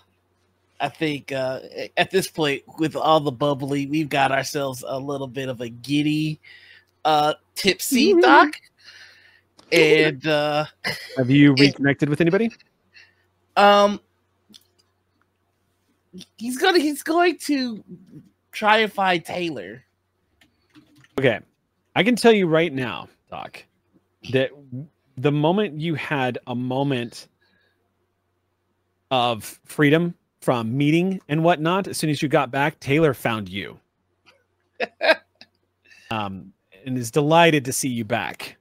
I 0.80 0.88
think 0.88 1.32
uh, 1.32 1.60
at 1.98 2.10
this 2.10 2.28
point, 2.28 2.62
with 2.78 2.96
all 2.96 3.20
the 3.20 3.30
bubbly, 3.30 3.86
we've 3.86 4.08
got 4.08 4.32
ourselves 4.32 4.82
a 4.86 4.98
little 4.98 5.26
bit 5.26 5.50
of 5.50 5.60
a 5.60 5.68
giddy, 5.68 6.40
uh, 7.04 7.34
tipsy 7.54 8.14
Doc. 8.14 8.54
And 9.70 10.26
uh, 10.26 10.64
Have 11.16 11.30
you 11.30 11.54
reconnected 11.54 12.08
with 12.08 12.20
anybody? 12.22 12.50
um, 13.56 14.00
he's 16.38 16.56
gonna 16.56 16.78
he's 16.78 17.02
going 17.02 17.36
to 17.38 17.84
try 18.50 18.78
and 18.78 18.92
find 18.92 19.24
Taylor. 19.24 19.84
Okay. 21.18 21.40
I 21.94 22.02
can 22.02 22.16
tell 22.16 22.32
you 22.32 22.46
right 22.46 22.72
now, 22.72 23.08
Doc, 23.30 23.62
that 24.30 24.50
the 25.18 25.32
moment 25.32 25.78
you 25.78 25.94
had 25.94 26.38
a 26.46 26.54
moment 26.54 27.28
of 29.12 29.60
freedom 29.64 30.14
from 30.40 30.76
meeting 30.76 31.20
and 31.28 31.44
whatnot, 31.44 31.86
as 31.86 31.98
soon 31.98 32.10
as 32.10 32.22
you 32.22 32.28
got 32.28 32.50
back, 32.50 32.80
Taylor 32.80 33.14
found 33.14 33.48
you. 33.48 33.78
um, 36.10 36.52
and 36.84 36.98
is 36.98 37.12
delighted 37.12 37.64
to 37.66 37.72
see 37.72 37.90
you 37.90 38.04
back. 38.04 38.56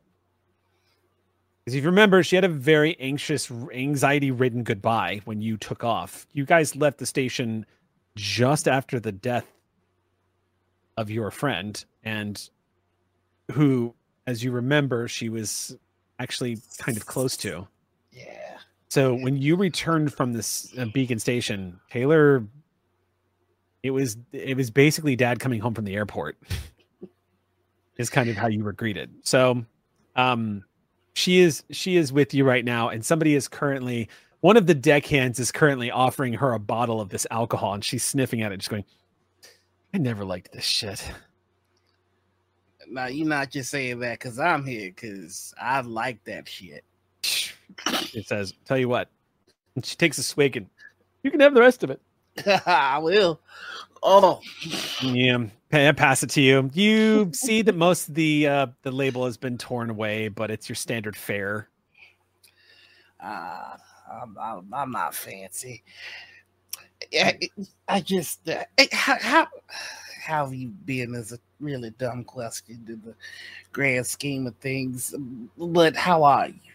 Because 1.63 1.75
if 1.75 1.83
you 1.83 1.89
remember, 1.89 2.21
she 2.21 2.35
had 2.35 2.43
a 2.43 2.49
very 2.49 2.99
anxious, 2.99 3.49
anxiety 3.73 4.29
ridden 4.29 4.63
goodbye 4.63 5.21
when 5.25 5.41
you 5.41 5.57
took 5.57 5.83
off. 5.83 6.27
You 6.33 6.45
guys 6.45 6.75
left 6.75 6.97
the 6.97 7.05
station 7.05 7.65
just 8.15 8.67
after 8.67 8.99
the 8.99 9.11
death 9.11 9.47
of 10.97 11.09
your 11.09 11.31
friend, 11.31 11.83
and 12.03 12.49
who, 13.53 13.95
as 14.27 14.43
you 14.43 14.51
remember, 14.51 15.07
she 15.07 15.29
was 15.29 15.77
actually 16.19 16.59
kind 16.77 16.97
of 16.97 17.05
close 17.05 17.37
to. 17.37 17.67
Yeah. 18.11 18.40
So 18.91 19.15
when 19.15 19.37
you 19.37 19.55
returned 19.55 20.13
from 20.13 20.33
this 20.33 20.73
uh, 20.77 20.83
Beacon 20.83 21.17
station, 21.17 21.79
Taylor, 21.89 22.45
it 23.83 23.91
was 23.91 24.17
it 24.33 24.57
was 24.57 24.69
basically 24.69 25.15
Dad 25.15 25.39
coming 25.39 25.61
home 25.61 25.73
from 25.73 25.85
the 25.85 25.95
airport. 25.95 26.37
is 27.97 28.09
kind 28.09 28.29
of 28.29 28.35
how 28.35 28.47
you 28.47 28.65
were 28.65 28.73
greeted. 28.73 29.09
So, 29.23 29.63
um, 30.17 30.65
she 31.13 31.39
is 31.39 31.63
she 31.71 31.95
is 31.95 32.11
with 32.11 32.33
you 32.33 32.43
right 32.43 32.65
now, 32.65 32.89
and 32.89 33.05
somebody 33.05 33.33
is 33.33 33.47
currently 33.47 34.09
one 34.41 34.57
of 34.57 34.67
the 34.67 34.75
deckhands 34.75 35.39
is 35.39 35.53
currently 35.53 35.89
offering 35.89 36.33
her 36.33 36.51
a 36.51 36.59
bottle 36.59 36.99
of 36.99 37.07
this 37.07 37.25
alcohol, 37.31 37.73
and 37.73 37.85
she's 37.85 38.03
sniffing 38.03 38.41
at 38.41 38.51
it, 38.51 38.57
just 38.57 38.69
going, 38.69 38.83
"I 39.93 39.99
never 39.99 40.25
liked 40.25 40.51
this 40.51 40.65
shit." 40.65 41.01
Now 42.89 43.07
you're 43.07 43.25
not 43.25 43.51
just 43.51 43.71
saying 43.71 43.99
that 43.99 44.19
because 44.19 44.37
I'm 44.37 44.65
here, 44.65 44.89
because 44.89 45.53
I 45.61 45.79
like 45.79 46.21
that 46.25 46.49
shit. 46.49 46.83
It 48.13 48.27
says, 48.27 48.53
"Tell 48.65 48.77
you 48.77 48.89
what," 48.89 49.09
and 49.75 49.85
she 49.85 49.95
takes 49.95 50.17
a 50.17 50.23
swig, 50.23 50.57
and 50.57 50.67
you 51.23 51.31
can 51.31 51.39
have 51.39 51.53
the 51.53 51.61
rest 51.61 51.83
of 51.83 51.89
it. 51.89 52.01
I 52.65 52.97
will. 52.99 53.39
Oh, 54.03 54.41
Yeah, 55.03 55.45
I 55.71 55.91
pass 55.91 56.23
it 56.23 56.29
to 56.31 56.41
you. 56.41 56.69
You 56.73 57.31
see 57.33 57.61
that 57.61 57.75
most 57.75 58.09
of 58.09 58.15
the 58.15 58.47
uh, 58.47 58.67
the 58.81 58.91
label 58.91 59.25
has 59.25 59.37
been 59.37 59.57
torn 59.57 59.89
away, 59.89 60.27
but 60.27 60.49
it's 60.49 60.67
your 60.67 60.75
standard 60.75 61.15
fare. 61.15 61.67
uh, 63.19 63.77
I'm, 64.11 64.37
I'm, 64.39 64.73
I'm 64.73 64.91
not 64.91 65.13
fancy. 65.15 65.83
I, 67.13 67.39
I 67.87 68.01
just 68.01 68.47
uh, 68.49 68.63
how, 68.91 69.17
how 69.19 69.47
how 70.23 70.45
have 70.45 70.53
you 70.53 70.69
been 70.69 71.15
is 71.15 71.31
a 71.31 71.39
really 71.59 71.91
dumb 71.91 72.23
question 72.23 72.83
in 72.87 73.01
the 73.01 73.15
grand 73.71 74.05
scheme 74.05 74.47
of 74.47 74.55
things. 74.57 75.13
But 75.57 75.95
how 75.95 76.23
are 76.23 76.47
you? 76.47 76.70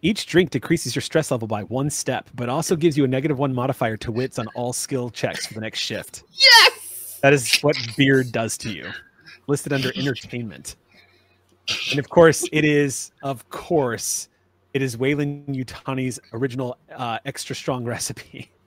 Each 0.00 0.26
drink 0.26 0.50
decreases 0.50 0.94
your 0.94 1.02
stress 1.02 1.30
level 1.30 1.48
by 1.48 1.62
one 1.64 1.90
step, 1.90 2.30
but 2.34 2.48
also 2.48 2.76
gives 2.76 2.96
you 2.96 3.04
a 3.04 3.08
negative 3.08 3.38
one 3.38 3.52
modifier 3.52 3.96
to 3.98 4.12
wits 4.12 4.38
on 4.38 4.46
all 4.54 4.72
skill 4.72 5.10
checks 5.10 5.46
for 5.46 5.54
the 5.54 5.60
next 5.60 5.80
shift. 5.80 6.22
Yes! 6.32 7.18
That 7.22 7.32
is 7.32 7.58
what 7.60 7.76
beer 7.96 8.22
does 8.22 8.56
to 8.58 8.70
you. 8.70 8.90
Listed 9.48 9.72
under 9.72 9.90
entertainment. 9.96 10.76
And 11.90 11.98
of 11.98 12.08
course, 12.08 12.48
it 12.52 12.64
is, 12.64 13.10
of 13.22 13.48
course, 13.50 14.28
it 14.72 14.82
is 14.82 14.96
Weyland-Yutani's 14.96 16.20
original 16.32 16.78
uh, 16.94 17.18
extra 17.24 17.56
strong 17.56 17.84
recipe. 17.84 18.50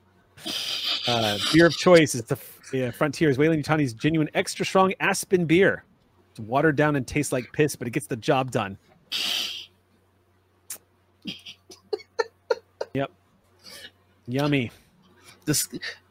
Uh, 1.08 1.38
beer 1.52 1.66
of 1.68 1.74
choice 1.74 2.14
is 2.14 2.24
the 2.24 2.88
uh, 2.88 2.92
Frontiers 2.92 3.38
Weyland-Yutani's 3.38 3.94
genuine 3.94 4.30
extra 4.34 4.66
strong 4.66 4.94
Aspen 5.00 5.46
beer. 5.46 5.84
It's 6.32 6.40
watered 6.40 6.76
down 6.76 6.96
and 6.96 7.06
tastes 7.06 7.32
like 7.32 7.52
piss, 7.54 7.76
but 7.76 7.88
it 7.88 7.92
gets 7.92 8.08
the 8.08 8.16
job 8.16 8.52
done. 8.52 8.78
yep. 12.94 13.12
Yummy. 14.28 14.72
Dis- 15.46 15.68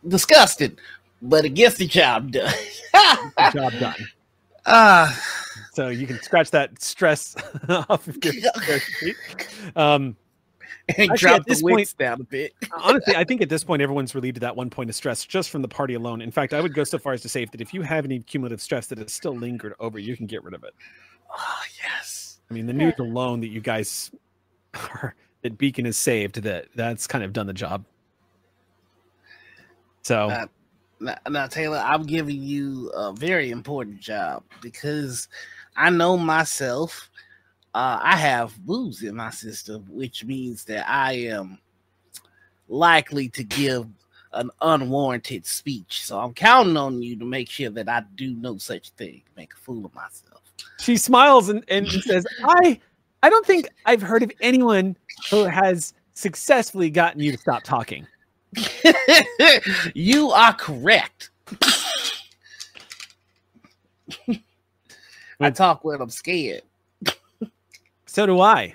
disgusted, 0.06 0.78
but 1.22 1.44
it 1.44 1.50
gets 1.50 1.76
the 1.76 1.86
job 1.86 2.32
done. 2.32 2.52
The 2.92 3.50
job 3.54 3.72
done. 3.78 3.94
Ah, 4.66 5.18
So 5.72 5.88
you 5.88 6.06
can 6.06 6.20
scratch 6.22 6.50
that 6.50 6.82
stress 6.82 7.34
off 7.68 8.06
of 8.06 8.22
your 8.22 8.34
spreadsheet. 8.34 9.14
Um, 9.74 10.14
and 10.98 11.10
Actually, 11.12 11.16
drop 11.16 11.46
the 11.46 11.56
point- 11.62 11.94
down 11.98 12.20
a 12.20 12.24
bit. 12.24 12.52
honestly, 12.76 13.16
I 13.16 13.24
think 13.24 13.40
at 13.40 13.48
this 13.48 13.64
point 13.64 13.80
everyone's 13.80 14.14
relieved 14.14 14.36
of 14.36 14.42
that 14.42 14.54
one 14.54 14.68
point 14.68 14.90
of 14.90 14.94
stress 14.96 15.24
just 15.24 15.48
from 15.48 15.62
the 15.62 15.68
party 15.68 15.94
alone. 15.94 16.20
In 16.20 16.30
fact, 16.30 16.52
I 16.52 16.60
would 16.60 16.74
go 16.74 16.84
so 16.84 16.98
far 16.98 17.14
as 17.14 17.22
to 17.22 17.28
say 17.28 17.46
that 17.46 17.60
if 17.60 17.72
you 17.72 17.80
have 17.80 18.04
any 18.04 18.20
cumulative 18.20 18.60
stress 18.60 18.86
that 18.88 18.98
is 18.98 19.12
still 19.14 19.34
lingered 19.34 19.74
over, 19.80 19.98
you 19.98 20.14
can 20.14 20.26
get 20.26 20.44
rid 20.44 20.52
of 20.52 20.62
it. 20.62 20.74
Oh 21.34 21.62
yes. 21.82 22.40
I 22.50 22.54
mean, 22.54 22.66
the 22.66 22.72
news 22.74 22.94
alone 22.98 23.40
that 23.40 23.48
you 23.48 23.60
guys 23.62 24.10
are 24.74 25.14
that 25.42 25.56
Beacon 25.56 25.86
is 25.86 25.96
saved, 25.96 26.42
that 26.42 26.66
that's 26.74 27.06
kind 27.06 27.24
of 27.24 27.32
done 27.32 27.46
the 27.46 27.54
job. 27.54 27.84
So 30.02 30.28
Now, 30.28 30.44
now, 31.00 31.16
now, 31.28 31.46
Taylor, 31.46 31.78
I'm 31.78 32.04
giving 32.04 32.42
you 32.42 32.88
a 32.90 33.12
very 33.12 33.50
important 33.50 34.00
job 34.00 34.42
because 34.60 35.28
I 35.76 35.90
know 35.90 36.16
myself. 36.16 37.10
Uh, 37.72 38.00
I 38.02 38.16
have 38.16 38.58
booze 38.66 39.02
in 39.02 39.14
my 39.14 39.30
system, 39.30 39.86
which 39.88 40.24
means 40.24 40.64
that 40.64 40.88
I 40.88 41.12
am 41.12 41.58
likely 42.68 43.28
to 43.30 43.44
give 43.44 43.86
an 44.32 44.50
unwarranted 44.60 45.46
speech. 45.46 46.04
So 46.04 46.18
I'm 46.18 46.34
counting 46.34 46.76
on 46.76 47.02
you 47.02 47.16
to 47.16 47.24
make 47.24 47.48
sure 47.48 47.70
that 47.70 47.88
I 47.88 48.02
do 48.16 48.34
no 48.34 48.58
such 48.58 48.90
thing, 48.90 49.22
make 49.36 49.52
a 49.54 49.56
fool 49.56 49.84
of 49.84 49.94
myself. 49.94 50.42
she 50.80 50.96
smiles 50.96 51.48
and, 51.48 51.64
and 51.68 51.88
says, 51.88 52.26
I 52.44 52.80
I 53.22 53.30
don't 53.30 53.46
think 53.46 53.68
I've 53.86 54.02
heard 54.02 54.22
of 54.22 54.32
anyone 54.40 54.96
who 55.30 55.44
has 55.44 55.94
successfully 56.14 56.90
gotten 56.90 57.20
you 57.20 57.32
to 57.32 57.38
stop 57.38 57.62
talking. 57.62 58.06
you 59.94 60.30
are 60.30 60.52
correct. 60.54 61.30
I 65.40 65.50
talk 65.50 65.84
when 65.84 66.00
I'm 66.00 66.10
scared. 66.10 66.62
So 68.06 68.26
do 68.26 68.40
I. 68.40 68.74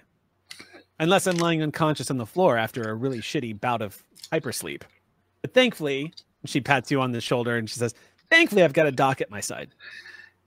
Unless 1.00 1.28
I'm 1.28 1.38
lying 1.38 1.62
unconscious 1.62 2.10
on 2.10 2.18
the 2.18 2.26
floor 2.26 2.58
after 2.58 2.84
a 2.84 2.95
really 2.95 3.20
shitty 3.20 3.60
bout 3.60 3.82
of 3.82 4.02
hypersleep. 4.32 4.84
But 5.42 5.54
thankfully, 5.54 6.14
she 6.45 6.62
pats 6.62 6.90
you 6.90 7.02
on 7.02 7.12
the 7.12 7.22
shoulder 7.22 7.58
and 7.58 7.70
she 7.70 7.78
says, 7.78 7.94
Thankfully, 8.30 8.64
I've 8.64 8.74
got 8.74 8.88
a 8.88 8.92
doc 8.92 9.22
at 9.22 9.30
my 9.30 9.42
side. 9.42 9.70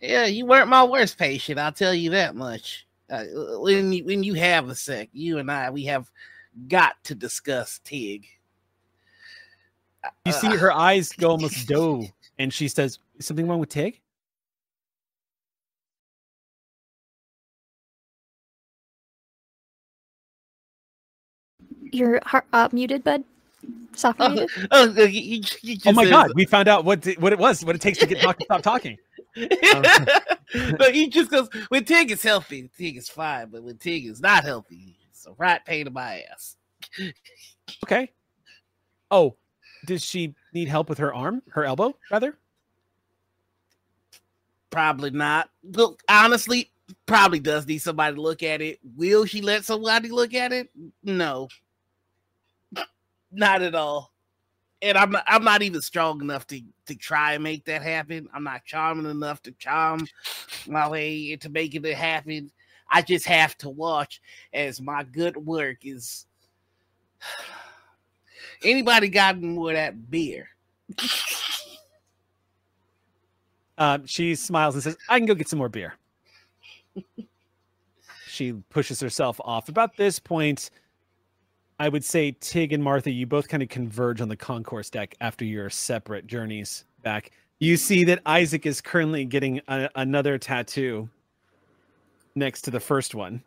Yeah, 0.00 0.26
you 0.26 0.46
weren't 0.46 0.68
my 0.68 0.84
worst 0.84 1.18
patient. 1.18 1.58
I'll 1.58 1.72
tell 1.72 1.94
you 1.94 2.10
that 2.10 2.34
much. 2.34 2.86
Uh, 3.10 3.24
when 3.60 3.92
you, 3.92 4.04
when 4.04 4.22
you 4.22 4.34
have 4.34 4.68
a 4.68 4.74
sec, 4.74 5.08
you 5.12 5.38
and 5.38 5.50
I, 5.50 5.70
we 5.70 5.84
have 5.84 6.10
got 6.66 7.02
to 7.04 7.14
discuss 7.14 7.80
Tig. 7.84 8.26
You 10.24 10.32
see 10.32 10.48
her 10.56 10.72
eyes 10.72 11.12
go 11.12 11.30
almost 11.30 11.66
doe, 11.66 12.04
and 12.38 12.52
she 12.52 12.68
says, 12.68 12.98
Is 13.18 13.26
something 13.26 13.46
wrong 13.48 13.58
with 13.58 13.70
Tig? 13.70 14.00
You're 21.92 22.20
uh, 22.52 22.68
muted, 22.72 23.04
bud. 23.04 23.24
Soft 23.94 24.18
Oh, 24.22 24.28
muted. 24.28 24.50
oh, 24.70 24.84
you- 25.04 25.20
you- 25.20 25.42
you 25.62 25.76
Oh 25.86 25.92
my 25.92 26.04
said- 26.04 26.10
god, 26.10 26.30
we 26.34 26.44
found 26.44 26.68
out 26.68 26.84
what 26.84 27.04
what 27.18 27.32
it 27.32 27.38
was, 27.38 27.64
what 27.64 27.74
it 27.74 27.80
takes 27.80 27.98
to 27.98 28.06
get 28.06 28.20
Doc 28.20 28.38
to 28.38 28.44
stop 28.44 28.62
talking. 28.62 28.96
but 29.34 30.94
he 30.94 31.08
just 31.08 31.30
goes 31.30 31.48
when 31.68 31.84
Tig 31.84 32.10
is 32.10 32.22
healthy, 32.22 32.70
Tig 32.76 32.96
is 32.96 33.08
fine. 33.08 33.48
But 33.50 33.62
when 33.62 33.76
Tig 33.78 34.06
is 34.06 34.20
not 34.20 34.44
healthy, 34.44 34.96
it's 35.10 35.26
a 35.26 35.32
right 35.32 35.64
pain 35.64 35.86
in 35.86 35.92
my 35.92 36.22
ass. 36.32 36.56
Okay. 37.84 38.10
Oh, 39.10 39.36
does 39.88 40.04
she 40.04 40.34
need 40.52 40.68
help 40.68 40.90
with 40.90 40.98
her 40.98 41.12
arm, 41.14 41.42
her 41.48 41.64
elbow, 41.64 41.96
rather? 42.10 42.36
Probably 44.68 45.10
not. 45.10 45.48
Look, 45.64 46.02
honestly, 46.08 46.70
probably 47.06 47.40
does 47.40 47.66
need 47.66 47.78
somebody 47.78 48.14
to 48.14 48.20
look 48.20 48.42
at 48.42 48.60
it. 48.60 48.78
Will 48.96 49.24
she 49.24 49.40
let 49.40 49.64
somebody 49.64 50.10
look 50.10 50.34
at 50.34 50.52
it? 50.52 50.68
No, 51.02 51.48
not 53.32 53.62
at 53.62 53.74
all. 53.74 54.12
And 54.82 54.98
I'm 54.98 55.10
not, 55.10 55.24
I'm 55.26 55.42
not 55.42 55.62
even 55.62 55.80
strong 55.80 56.20
enough 56.20 56.46
to 56.48 56.60
to 56.86 56.94
try 56.94 57.32
and 57.32 57.42
make 57.42 57.64
that 57.64 57.82
happen. 57.82 58.28
I'm 58.32 58.44
not 58.44 58.66
charming 58.66 59.10
enough 59.10 59.42
to 59.42 59.52
charm 59.52 60.06
my 60.66 60.88
way 60.88 61.32
into 61.32 61.48
making 61.48 61.84
it 61.86 61.96
happen. 61.96 62.52
I 62.90 63.00
just 63.02 63.26
have 63.26 63.56
to 63.58 63.70
watch 63.70 64.20
as 64.52 64.82
my 64.82 65.02
good 65.02 65.36
work 65.38 65.78
is. 65.82 66.26
Anybody 68.62 69.08
got 69.08 69.40
more 69.40 69.70
of 69.70 69.76
that 69.76 70.10
beer? 70.10 70.48
Um, 73.78 74.06
she 74.06 74.34
smiles 74.34 74.74
and 74.74 74.82
says, 74.82 74.96
I 75.08 75.18
can 75.18 75.26
go 75.26 75.34
get 75.34 75.48
some 75.48 75.58
more 75.58 75.68
beer. 75.68 75.94
she 78.26 78.52
pushes 78.70 78.98
herself 79.00 79.40
off. 79.44 79.68
About 79.68 79.96
this 79.96 80.18
point, 80.18 80.70
I 81.78 81.88
would 81.88 82.04
say 82.04 82.32
Tig 82.40 82.72
and 82.72 82.82
Martha, 82.82 83.10
you 83.10 83.26
both 83.26 83.48
kind 83.48 83.62
of 83.62 83.68
converge 83.68 84.20
on 84.20 84.28
the 84.28 84.36
concourse 84.36 84.90
deck 84.90 85.14
after 85.20 85.44
your 85.44 85.70
separate 85.70 86.26
journeys 86.26 86.84
back. 87.02 87.30
You 87.60 87.76
see 87.76 88.02
that 88.04 88.20
Isaac 88.26 88.66
is 88.66 88.80
currently 88.80 89.24
getting 89.24 89.60
a, 89.68 89.88
another 89.94 90.38
tattoo 90.38 91.08
next 92.34 92.62
to 92.62 92.72
the 92.72 92.80
first 92.80 93.14
one. 93.14 93.42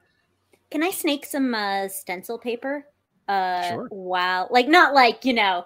Can 0.69 0.83
I 0.83 0.91
snake 0.91 1.25
some 1.25 1.53
uh, 1.53 1.89
stencil 1.89 2.37
paper? 2.37 2.85
Uh, 3.31 3.69
Sure. 3.69 3.87
While, 3.89 4.47
like, 4.51 4.67
not 4.67 4.93
like 4.93 5.23
you 5.23 5.33
know, 5.33 5.63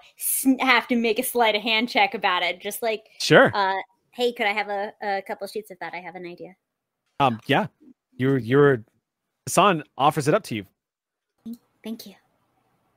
have 0.60 0.88
to 0.90 0.96
make 0.96 1.18
a 1.20 1.24
sleight 1.24 1.56
of 1.56 1.62
hand 1.62 1.90
check 1.90 2.14
about 2.14 2.44
it. 2.44 2.62
Just 2.62 2.82
like, 2.84 3.06
Sure. 3.20 3.52
Uh, 3.54 3.74
hey, 4.12 4.32
could 4.34 4.46
I 4.46 4.54
have 4.54 4.70
a, 4.70 4.94
a 5.02 5.22
couple 5.24 5.48
sheets 5.48 5.72
of 5.72 5.80
that? 5.80 5.94
I 5.94 5.98
have 5.98 6.16
an 6.16 6.26
idea. 6.26 6.56
Um, 7.20 7.40
yeah, 7.48 7.68
you're 8.18 8.38
you're 8.38 8.84
Hassan 9.48 9.84
offers 9.98 10.28
it 10.28 10.34
up 10.34 10.44
to 10.44 10.56
you. 10.56 10.66
Thank 11.84 12.06
you. 12.08 12.16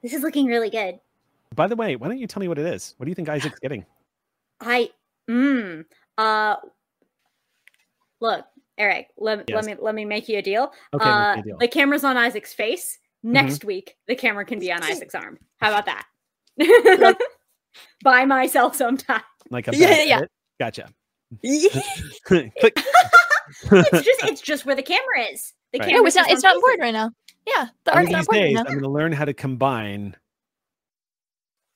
This 0.03 0.13
is 0.13 0.23
looking 0.23 0.47
really 0.47 0.71
good. 0.71 0.99
By 1.55 1.67
the 1.67 1.77
way, 1.77 1.97
why 1.97 2.09
don't 2.09 2.19
you 2.19 2.27
tell 2.27 2.41
me 2.41 2.49
what 2.49 2.59
it 2.59 2.67
is? 2.67 2.95
What 2.97 3.05
do 3.05 3.11
you 3.11 3.15
think 3.15 3.29
Isaac's 3.29 3.59
getting? 3.61 3.85
I 4.61 4.91
mm 5.31 5.85
uh 6.17 6.57
look, 8.21 8.45
Eric, 8.77 9.09
let, 9.17 9.45
Yes. 9.49 9.55
let 9.55 9.65
me 9.65 9.83
let 9.83 9.95
me 9.95 10.05
make 10.05 10.29
you 10.29 10.39
a 10.39 10.43
deal. 10.43 10.73
Okay, 10.93 11.09
uh 11.09 11.39
a 11.39 11.43
deal. 11.43 11.57
the 11.59 11.69
camera's 11.69 12.05
on 12.05 12.17
Isaac's 12.17 12.53
face. 12.53 12.99
Mm-hmm. 13.25 13.33
Next 13.33 13.65
week, 13.65 13.97
the 14.07 14.15
camera 14.15 14.45
can 14.45 14.59
be 14.61 14.71
on 14.73 14.83
Isaac's 14.83 15.15
arm. 15.15 15.39
How 15.61 15.71
about 15.73 15.87
that? 15.87 16.07
By 18.05 18.25
myself 18.25 18.77
sometime. 18.77 19.23
Like 19.51 19.69
a 19.69 19.73
Yeah, 19.77 20.03
yeah. 20.03 20.17
edit? 20.19 20.31
Gotcha. 20.61 20.89
it's 21.43 21.75
just 24.05 24.25
it's 24.25 24.41
just 24.41 24.65
where 24.67 24.75
the 24.77 24.83
camera 24.83 25.23
is. 25.33 25.53
The 25.73 25.79
Right. 25.81 25.89
camera 25.89 26.03
No, 26.03 26.07
it's 26.07 26.17
not. 26.17 26.31
It's 26.31 26.43
not 26.43 26.55
important 26.57 26.81
right 26.81 26.93
now. 26.95 27.11
Yeah, 27.47 27.67
the 27.85 27.91
One 27.93 27.99
art's 27.99 28.11
not 28.11 28.19
these 28.19 28.27
important 28.27 28.45
days, 28.49 28.57
right 28.57 28.67
I'm 28.67 28.73
going 28.73 28.83
to 28.83 28.91
learn 28.91 29.13
how 29.13 29.25
to 29.25 29.35
combine 29.35 30.17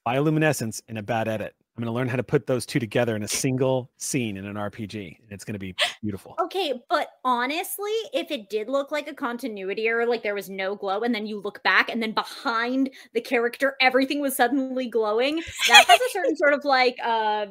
bioluminescence 0.07 0.83
in 0.89 0.97
a 0.97 1.03
bad 1.03 1.29
edit. 1.29 1.55
I'm 1.75 1.83
going 1.83 1.91
to 1.91 1.97
learn 1.97 2.09
how 2.09 2.17
to 2.17 2.23
put 2.23 2.47
those 2.47 2.67
two 2.67 2.79
together 2.79 3.17
in 3.17 3.23
a 3.23 3.29
single 3.29 3.91
scene 3.97 4.37
in 4.37 4.45
an 4.45 4.57
RPG, 4.57 5.21
and 5.23 5.33
it's 5.33 5.43
going 5.43 5.55
to 5.55 5.59
be 5.59 5.75
beautiful. 6.03 6.35
Okay, 6.39 6.75
but 6.91 7.09
honestly, 7.25 7.93
if 8.13 8.31
it 8.31 8.51
did 8.51 8.69
look 8.69 8.93
like 8.93 9.09
a 9.09 9.15
continuity 9.15 9.87
error, 9.87 10.05
like 10.05 10.23
there 10.23 10.35
was 10.35 10.51
no 10.51 10.77
glow, 10.77 11.01
and 11.01 11.15
then 11.15 11.27
you 11.27 11.41
look 11.41 11.63
back, 11.63 11.89
and 11.89 12.03
then 12.03 12.13
behind 12.13 12.91
the 13.15 13.23
character, 13.23 13.75
everything 13.81 14.21
was 14.21 14.37
suddenly 14.37 14.87
glowing, 14.87 15.37
that 15.69 15.85
has 15.89 15.99
a 15.99 16.11
certain 16.11 16.37
sort 16.37 16.53
of 16.53 16.63
like 16.67 16.99
uh, 17.03 17.47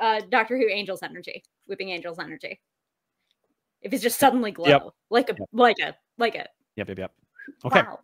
uh, 0.00 0.22
Doctor 0.30 0.56
Who 0.56 0.66
Angels 0.68 1.02
energy, 1.02 1.44
Weeping 1.68 1.90
Angels 1.90 2.18
energy. 2.18 2.58
If 3.82 3.92
it's 3.92 4.02
just 4.02 4.18
suddenly 4.18 4.52
glow, 4.52 4.68
Yep. 4.68 4.82
like 5.10 5.28
a 5.28 5.36
like 5.52 5.78
a 5.78 5.94
like 6.16 6.36
a 6.36 6.46
Yep, 6.76 6.88
yep, 6.88 6.98
yep. 6.98 7.12
Okay. 7.66 7.82
wow. 7.82 7.98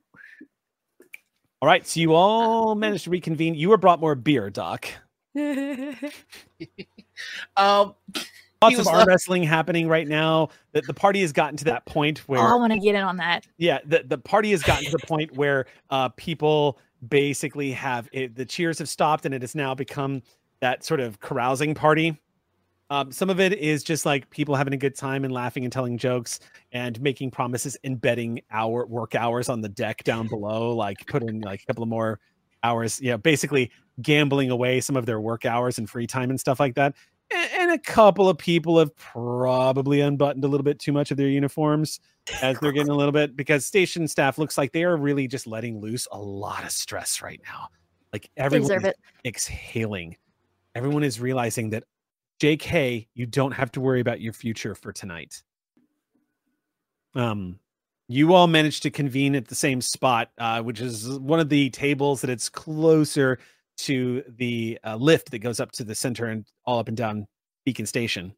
All 1.63 1.67
right. 1.67 1.87
So 1.87 2.01
you 2.01 2.15
all 2.15 2.75
managed 2.75 3.05
to 3.05 3.11
reconvene. 3.11 3.55
You 3.55 3.71
were 3.71 3.79
brought 3.79 4.01
more 4.01 4.15
beer, 4.15 4.51
Doc. 4.51 4.89
Um, 7.57 7.95
Lots 8.63 8.79
of 8.79 8.87
arm 8.89 8.97
left- 8.99 9.09
wrestling 9.09 9.43
happening 9.43 9.89
right 9.89 10.07
now. 10.07 10.49
The, 10.73 10.83
the 10.83 10.95
party 10.95 11.21
has 11.23 11.33
gotten 11.33 11.57
to 11.59 11.65
that 11.67 11.85
point 11.87 12.19
where 12.29 12.41
Oh, 12.41 12.45
I 12.45 12.55
want 12.55 12.73
to 12.73 12.79
get 12.79 12.95
in 12.95 13.03
on 13.03 13.17
that. 13.19 13.47
yeah 13.57 13.79
the, 13.85 14.05
the 14.07 14.19
party 14.19 14.51
has 14.53 14.63
gotten 14.63 14.85
to 14.85 14.91
the 14.91 15.07
point 15.07 15.33
where 15.37 15.67
uh 15.91 16.09
people 16.11 16.79
basically 17.09 17.71
have 17.73 18.09
it, 18.13 18.35
the 18.35 18.45
cheers 18.45 18.79
have 18.79 18.89
stopped 18.89 19.27
and 19.27 19.35
it 19.35 19.43
has 19.43 19.55
now 19.55 19.75
become 19.75 20.23
that 20.61 20.85
sort 20.85 21.01
of 21.01 21.21
carousing 21.21 21.75
party 21.75 22.21
um, 22.91 23.13
some 23.13 23.29
of 23.31 23.39
it 23.39 23.53
is 23.53 23.83
just 23.85 24.07
like 24.07 24.29
people 24.31 24.55
having 24.57 24.73
a 24.73 24.79
good 24.79 24.97
time 24.97 25.23
and 25.25 25.33
laughing 25.33 25.63
and 25.65 25.73
telling 25.73 25.99
jokes 25.99 26.41
and 26.73 27.01
making 27.03 27.31
promises 27.31 27.77
and 27.85 28.01
betting 28.01 28.41
hour 28.51 28.87
work 28.87 29.15
hours 29.15 29.49
on 29.49 29.61
the 29.61 29.69
deck 29.69 30.03
down 30.05 30.27
below 30.27 30.75
like 30.75 31.07
put 31.07 31.23
in 31.23 31.41
like 31.43 31.63
a 31.63 31.67
couple 31.67 31.83
of 31.83 31.89
more 31.89 32.19
hours 32.65 33.01
Yeah, 33.01 33.17
basically 33.19 33.71
gambling 34.03 34.51
away 34.51 34.81
some 34.81 34.97
of 34.97 35.07
their 35.07 35.21
work 35.21 35.45
hours 35.45 35.79
and 35.79 35.89
free 35.91 36.07
time 36.07 36.31
and 36.31 36.39
stuff 36.39 36.61
like 36.61 36.75
that 36.75 36.95
and, 37.31 37.51
and 37.59 37.71
a 37.73 37.79
couple 37.79 38.29
of 38.29 38.39
people 38.39 38.79
have 38.79 38.95
probably 38.97 40.01
unbuttoned 40.01 40.45
a 40.45 40.49
little 40.49 40.65
bit 40.65 40.79
too 40.79 40.93
much 40.93 41.11
of 41.11 41.17
their 41.17 41.29
uniforms 41.29 42.01
as 42.43 42.59
they're 42.61 42.73
getting 42.73 42.91
a 42.91 42.97
little 42.97 43.13
bit 43.13 43.37
because 43.37 43.67
station 43.67 44.09
staff 44.09 44.39
looks 44.39 44.57
like 44.57 44.73
they 44.73 44.85
are 44.85 44.97
really 44.97 45.27
just 45.27 45.47
letting 45.47 45.81
loose 45.81 46.07
a 46.13 46.19
lot 46.19 46.65
of 46.65 46.71
stress 46.71 47.23
right 47.23 47.41
now. 47.45 47.69
Like 48.13 48.31
everyone 48.37 48.87
is 48.87 48.95
exhaling. 49.25 50.17
Everyone 50.75 51.03
is 51.03 51.21
realizing 51.21 51.71
that 51.71 51.85
JK, 52.41 53.09
you 53.15 53.27
don't 53.27 53.53
have 53.53 53.73
to 53.73 53.81
worry 53.81 54.01
about 54.01 54.21
your 54.21 54.33
future 54.33 54.75
for 54.75 54.93
tonight. 54.93 55.43
Um 57.15 57.59
you 58.11 58.33
all 58.33 58.47
managed 58.47 58.85
to 58.85 58.91
convene 58.91 59.35
at 59.35 59.49
the 59.49 59.55
same 59.55 59.83
spot, 59.83 60.31
uh, 60.39 60.63
which 60.63 60.81
is 60.81 61.07
one 61.19 61.41
of 61.41 61.51
the 61.51 61.69
tables 61.69 62.23
that 62.23 62.31
it's 62.31 62.49
closer 62.49 63.39
to 63.79 64.23
the 64.37 64.79
uh, 64.85 64.97
lift 64.97 65.31
that 65.31 65.39
goes 65.39 65.61
up 65.61 65.73
to 65.73 65.85
the 65.85 65.95
center 65.95 66.27
and 66.27 66.47
all 66.65 66.79
up 66.79 66.89
and 66.89 66.97
down 66.97 67.27
Beacon 67.65 67.87
Station, 67.87 68.35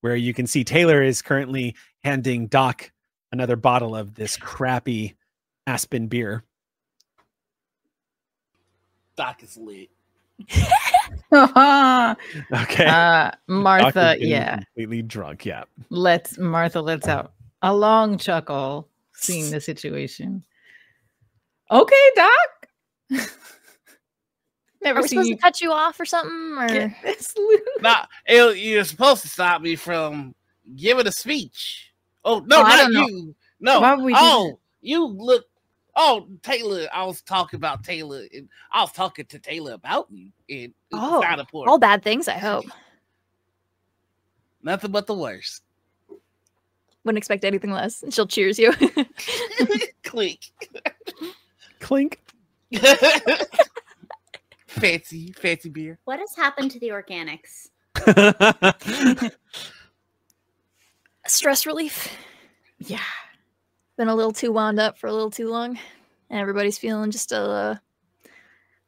where 0.00 0.16
you 0.16 0.34
can 0.34 0.46
see 0.46 0.64
Taylor 0.64 1.02
is 1.02 1.22
currently 1.22 1.74
handing 2.02 2.46
Doc 2.48 2.90
another 3.32 3.56
bottle 3.56 3.96
of 3.96 4.14
this 4.14 4.36
crappy 4.36 5.14
Aspen 5.66 6.08
beer. 6.08 6.44
Doc 9.16 9.42
is 9.42 9.56
lit. 9.56 9.90
Okay. 11.32 12.86
Uh, 12.86 13.30
Martha, 13.48 14.16
yeah. 14.18 14.56
completely 14.56 15.02
drunk. 15.02 15.44
Yeah. 15.44 15.64
Let's 15.90 16.38
Martha 16.38 16.80
lets 16.80 17.08
out 17.08 17.32
a 17.62 17.74
long 17.74 18.18
chuckle 18.18 18.88
seeing 19.14 19.50
the 19.50 19.60
situation. 19.60 20.44
Okay, 21.70 22.10
Doc. 22.14 22.68
Never 24.84 24.98
Are 24.98 25.02
we 25.02 25.08
supposed 25.08 25.28
you 25.28 25.36
to 25.36 25.40
cut 25.40 25.60
you 25.62 25.72
off 25.72 25.98
or 25.98 26.04
something? 26.04 26.58
Or 26.58 26.68
get 26.68 26.94
this 27.02 27.34
loose. 27.36 27.60
Nah, 27.80 28.04
it- 28.26 28.58
you're 28.58 28.84
supposed 28.84 29.22
to 29.22 29.28
stop 29.28 29.62
me 29.62 29.76
from 29.76 30.34
giving 30.76 31.06
a 31.06 31.12
speech. 31.12 31.92
Oh 32.24 32.40
no, 32.40 32.60
Oh, 32.60 32.62
not 32.62 32.76
don't 32.76 32.92
know. 32.92 33.08
you. 33.08 33.34
No. 33.60 33.80
Why 33.80 33.94
would 33.94 34.04
we 34.04 34.12
do 34.12 34.18
oh, 34.20 34.58
you 34.82 35.06
look. 35.06 35.46
Oh, 35.96 36.28
Taylor. 36.42 36.86
I 36.92 37.04
was 37.04 37.22
talking 37.22 37.56
about 37.56 37.82
Taylor. 37.82 38.24
And 38.34 38.48
I 38.72 38.82
was 38.82 38.92
talking 38.92 39.24
to 39.26 39.38
Taylor 39.38 39.72
about 39.72 40.08
you. 40.10 40.30
And 40.50 40.74
it's 40.74 40.74
oh, 40.92 41.20
not 41.20 41.38
important. 41.38 41.70
all 41.70 41.78
bad 41.78 42.02
things. 42.02 42.28
I 42.28 42.38
hope. 42.38 42.66
Nothing 44.62 44.90
but 44.90 45.06
the 45.06 45.14
worst. 45.14 45.62
Wouldn't 47.04 47.18
expect 47.18 47.44
anything 47.44 47.70
less. 47.70 48.02
And 48.02 48.12
she'll 48.12 48.26
cheers 48.26 48.58
you. 48.58 48.72
Clink. 50.02 50.50
Clink. 51.80 52.20
fancy, 54.74 55.32
fancy 55.32 55.68
beer. 55.68 55.98
What 56.04 56.18
has 56.18 56.34
happened 56.36 56.70
to 56.72 56.80
the 56.80 56.88
organics? 56.88 57.70
Stress 61.26 61.66
relief. 61.66 62.14
Yeah. 62.78 62.98
Been 63.96 64.08
a 64.08 64.14
little 64.14 64.32
too 64.32 64.52
wound 64.52 64.80
up 64.80 64.98
for 64.98 65.06
a 65.06 65.12
little 65.12 65.30
too 65.30 65.48
long, 65.48 65.78
and 66.28 66.40
everybody's 66.40 66.78
feeling 66.78 67.10
just 67.10 67.32
a 67.32 67.38
uh, 67.38 67.76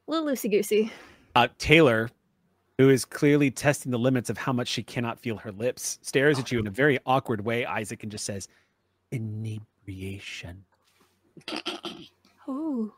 little 0.05 0.27
loosey 0.27 0.51
goosey. 0.51 0.91
Uh, 1.35 1.47
Taylor, 1.57 2.09
who 2.77 2.89
is 2.89 3.05
clearly 3.05 3.49
testing 3.49 3.91
the 3.91 3.99
limits 3.99 4.29
of 4.29 4.37
how 4.37 4.51
much 4.51 4.67
she 4.67 4.83
cannot 4.83 5.19
feel 5.19 5.37
her 5.37 5.51
lips, 5.51 5.97
stares 6.01 6.37
at 6.37 6.51
you 6.51 6.59
in 6.59 6.67
a 6.67 6.71
very 6.71 6.99
awkward 7.05 7.43
way, 7.45 7.65
Isaac, 7.65 8.03
and 8.03 8.11
just 8.11 8.25
says, 8.25 8.47
inebriation. 9.11 10.65
Ooh. 12.49 12.93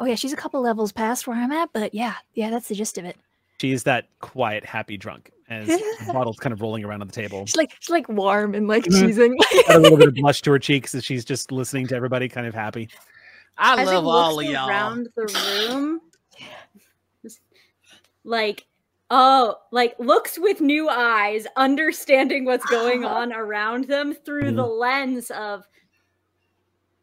Oh 0.00 0.06
yeah, 0.06 0.14
she's 0.14 0.32
a 0.32 0.36
couple 0.36 0.62
levels 0.62 0.92
past 0.92 1.26
where 1.26 1.36
I'm 1.36 1.52
at, 1.52 1.70
but 1.74 1.94
yeah, 1.94 2.14
yeah, 2.34 2.48
that's 2.48 2.68
the 2.68 2.74
gist 2.74 2.96
of 2.96 3.04
it. 3.04 3.16
She's 3.60 3.82
that 3.84 4.08
quiet, 4.20 4.64
happy 4.64 4.96
drunk 4.96 5.30
as 5.50 5.66
the 6.06 6.12
bottle's 6.12 6.38
kind 6.38 6.54
of 6.54 6.62
rolling 6.62 6.84
around 6.84 7.02
on 7.02 7.06
the 7.06 7.12
table. 7.12 7.44
She's 7.44 7.56
like 7.56 7.76
she's 7.80 7.90
like 7.90 8.08
warm 8.08 8.54
and 8.54 8.66
like 8.66 8.84
Mhm. 8.84 9.10
cheesing. 9.10 9.36
Got 9.66 9.76
a 9.76 9.78
little 9.78 9.98
bit 9.98 10.08
of 10.08 10.14
blush 10.16 10.40
to 10.42 10.52
her 10.52 10.58
cheeks 10.58 10.94
as 10.94 11.04
she's 11.04 11.24
just 11.24 11.52
listening 11.52 11.86
to 11.88 11.94
everybody, 11.94 12.28
kind 12.28 12.46
of 12.46 12.54
happy. 12.54 12.88
I 13.58 13.74
Isaac 13.74 13.94
love 13.96 14.06
all 14.06 14.40
of 14.40 14.46
y'all. 14.46 14.68
around 14.70 15.08
the 15.16 15.68
room, 15.68 16.00
like 18.24 18.66
oh, 19.10 19.56
like 19.70 19.96
looks 19.98 20.38
with 20.38 20.62
new 20.62 20.88
eyes, 20.88 21.46
understanding 21.56 22.46
what's 22.46 22.64
going 22.66 23.04
on 23.04 23.34
around 23.34 23.84
them 23.84 24.14
through 24.14 24.52
the 24.52 24.64
lens 24.64 25.30
of 25.30 25.64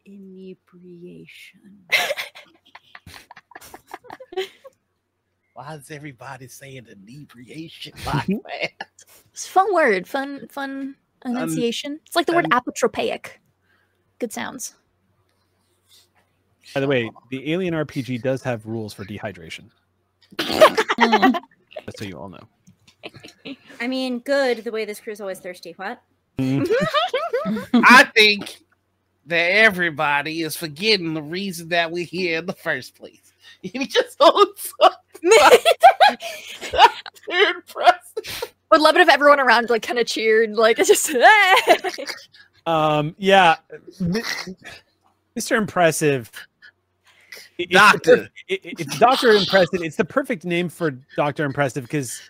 inebriation. 0.04 1.84
Why 5.58 5.74
is 5.74 5.90
everybody 5.90 6.46
saying 6.46 6.86
inebriation 6.88 7.92
like 8.06 8.28
mm-hmm. 8.28 8.36
that? 8.46 8.88
It's 9.32 9.44
a 9.44 9.50
fun 9.50 9.74
word, 9.74 10.06
fun 10.06 10.46
fun 10.52 10.94
enunciation. 11.24 11.98
it's 12.06 12.14
like 12.14 12.26
the 12.26 12.32
word 12.32 12.48
apotropaic. 12.50 13.30
Good 14.20 14.32
sounds. 14.32 14.76
By 16.74 16.78
the 16.78 16.86
way, 16.86 17.10
the 17.30 17.52
Alien 17.52 17.74
RPG 17.74 18.22
does 18.22 18.40
have 18.44 18.66
rules 18.66 18.94
for 18.94 19.04
dehydration. 19.04 19.70
Just 20.38 21.98
so 21.98 22.04
you 22.04 22.16
all 22.16 22.28
know. 22.28 22.48
I 23.80 23.88
mean, 23.88 24.20
good. 24.20 24.58
The 24.58 24.70
way 24.70 24.84
this 24.84 25.00
crew's 25.00 25.20
always 25.20 25.40
thirsty. 25.40 25.72
What? 25.72 26.00
Mm-hmm. 26.38 27.80
I 27.84 28.04
think 28.14 28.58
that 29.26 29.50
everybody 29.50 30.42
is 30.42 30.54
forgetting 30.54 31.14
the 31.14 31.22
reason 31.22 31.70
that 31.70 31.90
we're 31.90 32.04
here 32.04 32.38
in 32.38 32.46
the 32.46 32.52
first 32.52 32.94
place. 32.94 33.32
You 33.62 33.86
just 33.88 34.16
hold 34.20 34.56
You're 37.28 37.50
impressive. 37.56 38.54
Would 38.70 38.80
love 38.80 38.96
it 38.96 39.00
if 39.00 39.08
everyone 39.08 39.40
around 39.40 39.70
like 39.70 39.82
kind 39.82 39.98
of 39.98 40.06
cheered, 40.06 40.54
like 40.54 40.78
it's 40.78 40.88
just 40.88 41.10
Um, 42.66 43.14
yeah, 43.18 43.56
Mr. 45.36 45.56
Impressive. 45.56 46.30
it's 47.56 47.72
Doctor. 47.72 48.16
perf- 48.16 48.28
i- 48.50 48.54
i- 48.54 48.60
It's 48.78 48.98
Doctor 48.98 49.30
Impressive. 49.30 49.80
It's 49.82 49.96
the 49.96 50.04
perfect 50.04 50.44
name 50.44 50.68
for 50.68 50.90
Doctor 51.16 51.44
Impressive 51.46 51.84
because 51.84 52.20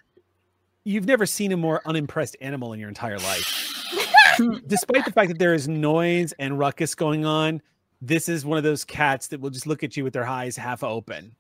you've 0.85 1.07
never 1.07 1.27
seen 1.27 1.51
a 1.51 1.57
more 1.57 1.83
unimpressed 1.87 2.37
animal 2.41 2.73
in 2.73 2.79
your 2.79 2.89
entire 2.89 3.19
life. 3.19 3.75
despite 4.69 5.05
the 5.05 5.11
fact 5.11 5.29
that 5.29 5.41
there 5.41 5.55
is 5.55 5.67
noise 5.67 6.33
and 6.39 6.57
ruckus 6.57 6.95
going 6.95 7.25
on, 7.27 7.61
this 8.01 8.29
is 8.29 8.45
one 8.45 8.57
of 8.59 8.63
those 8.63 8.85
cats 8.85 9.27
that 9.29 9.41
will 9.41 9.51
just 9.51 9.67
look 9.67 9.83
at 9.83 9.97
you 9.97 10.05
with 10.05 10.13
their 10.13 10.27
eyes 10.27 10.57
half 10.57 10.85
open. 10.85 11.35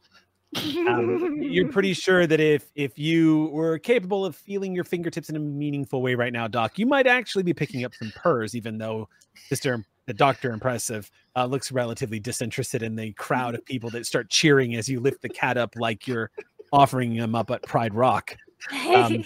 Um, 0.57 1.43
you're 1.43 1.68
pretty 1.73 1.93
sure 1.93 2.27
that 2.27 2.41
if 2.41 2.70
if 2.75 2.99
you 2.99 3.47
were 3.52 3.78
capable 3.78 4.25
of 4.25 4.35
feeling 4.35 4.75
your 4.75 4.85
fingertips 4.85 5.28
in 5.28 5.36
a 5.36 5.41
meaningful 5.41 6.01
way 6.02 6.15
right 6.15 6.33
now, 6.33 6.49
Doc, 6.49 6.78
you 6.78 6.86
might 6.86 7.07
actually 7.07 7.43
be 7.43 7.52
picking 7.52 7.85
up 7.85 7.94
some 7.94 8.12
purrs, 8.17 8.55
even 8.55 8.78
though 8.78 9.09
Mister 9.51 9.85
the 10.07 10.15
Doctor 10.15 10.52
Impressive 10.52 11.10
uh, 11.36 11.44
looks 11.44 11.70
relatively 11.70 12.18
disinterested 12.18 12.83
in 12.83 12.97
the 12.97 13.12
crowd 13.12 13.55
of 13.55 13.65
people 13.67 13.91
that 13.91 14.07
start 14.07 14.31
cheering 14.31 14.75
as 14.75 14.89
you 14.89 15.01
lift 15.01 15.20
the 15.20 15.28
cat 15.28 15.59
up 15.59 15.75
like 15.77 16.07
you're 16.07 16.31
offering 16.73 17.12
him 17.12 17.35
up 17.35 17.51
at 17.51 17.62
Pride 17.62 17.93
Rock. 17.93 18.35
Um, 18.73 19.23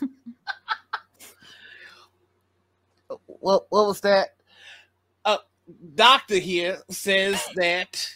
what 3.26 3.66
what 3.68 3.86
was 3.86 4.00
that? 4.00 4.30
Uh, 5.24 5.38
doctor 5.94 6.38
here 6.38 6.78
says 6.90 7.40
that 7.54 8.08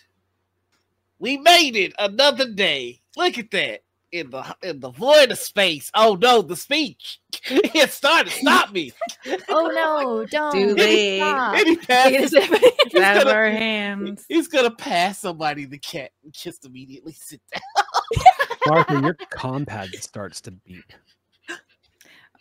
we 1.21 1.37
made 1.39 1.77
it 1.77 1.93
another 1.99 2.51
day. 2.51 3.01
Look 3.17 3.39
at 3.39 3.51
that 3.53 3.83
in 4.13 4.31
the 4.31 4.57
in 4.63 4.81
the 4.81 4.91
void 4.91 5.31
of 5.31 5.39
space. 5.39 5.91
Oh 5.95 6.19
no, 6.21 6.43
the 6.43 6.57
speech 6.57 7.21
it 7.45 7.91
started. 7.93 8.31
To 8.33 8.39
stop 8.39 8.73
me. 8.73 8.93
Oh 9.49 9.69
no, 9.73 10.27
don't. 10.27 10.53
Too 10.53 10.75
late. 10.75 11.19
Stop. 11.19 11.55
And 11.57 11.67
he 11.69 11.77
passes, 11.77 12.33
he's 12.33 12.93
Grab 12.93 13.23
gonna- 13.25 13.31
our 13.37 13.51
hands. 13.51 14.25
He's 14.29 14.49
gonna 14.49 14.71
pass 14.71 15.19
somebody 15.21 15.65
the 15.67 15.79
cat 15.79 16.11
and 16.25 16.33
just 16.33 16.65
immediately 16.65 17.13
sit 17.13 17.41
down. 17.53 18.25
Martha, 18.67 19.01
your 19.01 19.15
compad 19.31 19.91
starts 19.97 20.41
to 20.43 20.51
beep. 20.51 20.93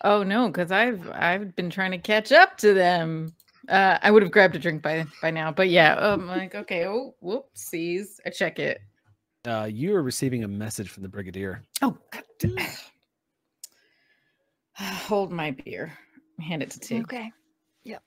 Oh 0.02 0.24
no, 0.24 0.48
because 0.48 0.72
I've 0.72 1.10
I've 1.12 1.56
been 1.56 1.70
trying 1.70 1.92
to 1.92 1.98
catch 1.98 2.32
up 2.32 2.58
to 2.60 2.74
them. 2.74 3.34
Uh, 3.70 4.00
I 4.02 4.10
would 4.10 4.24
have 4.24 4.32
grabbed 4.32 4.56
a 4.56 4.60
drink 4.60 4.82
by 4.82 5.06
by 5.22 5.30
now, 5.30 5.52
but 5.52 5.70
yeah, 5.70 5.96
I'm 5.96 6.28
like, 6.28 6.56
okay, 6.56 6.88
oh, 6.88 7.14
whoopsies. 7.24 8.20
I 8.26 8.32
check 8.32 8.58
it. 8.58 8.82
Uh, 9.46 9.70
you 9.72 9.96
are 9.96 10.02
receiving 10.02 10.44
a 10.44 10.48
message 10.48 10.90
from 10.90 11.04
the 11.04 11.10
Brigadier. 11.10 11.62
Oh, 11.82 11.98
God 12.12 12.24
damn 12.40 12.58
it. 12.58 12.70
hold 14.80 15.32
my 15.32 15.52
beer. 15.52 15.94
Hand 16.40 16.64
it 16.64 16.72
to 16.72 16.80
Tig. 16.80 17.04
Okay. 17.04 17.32
Yep. 17.84 18.04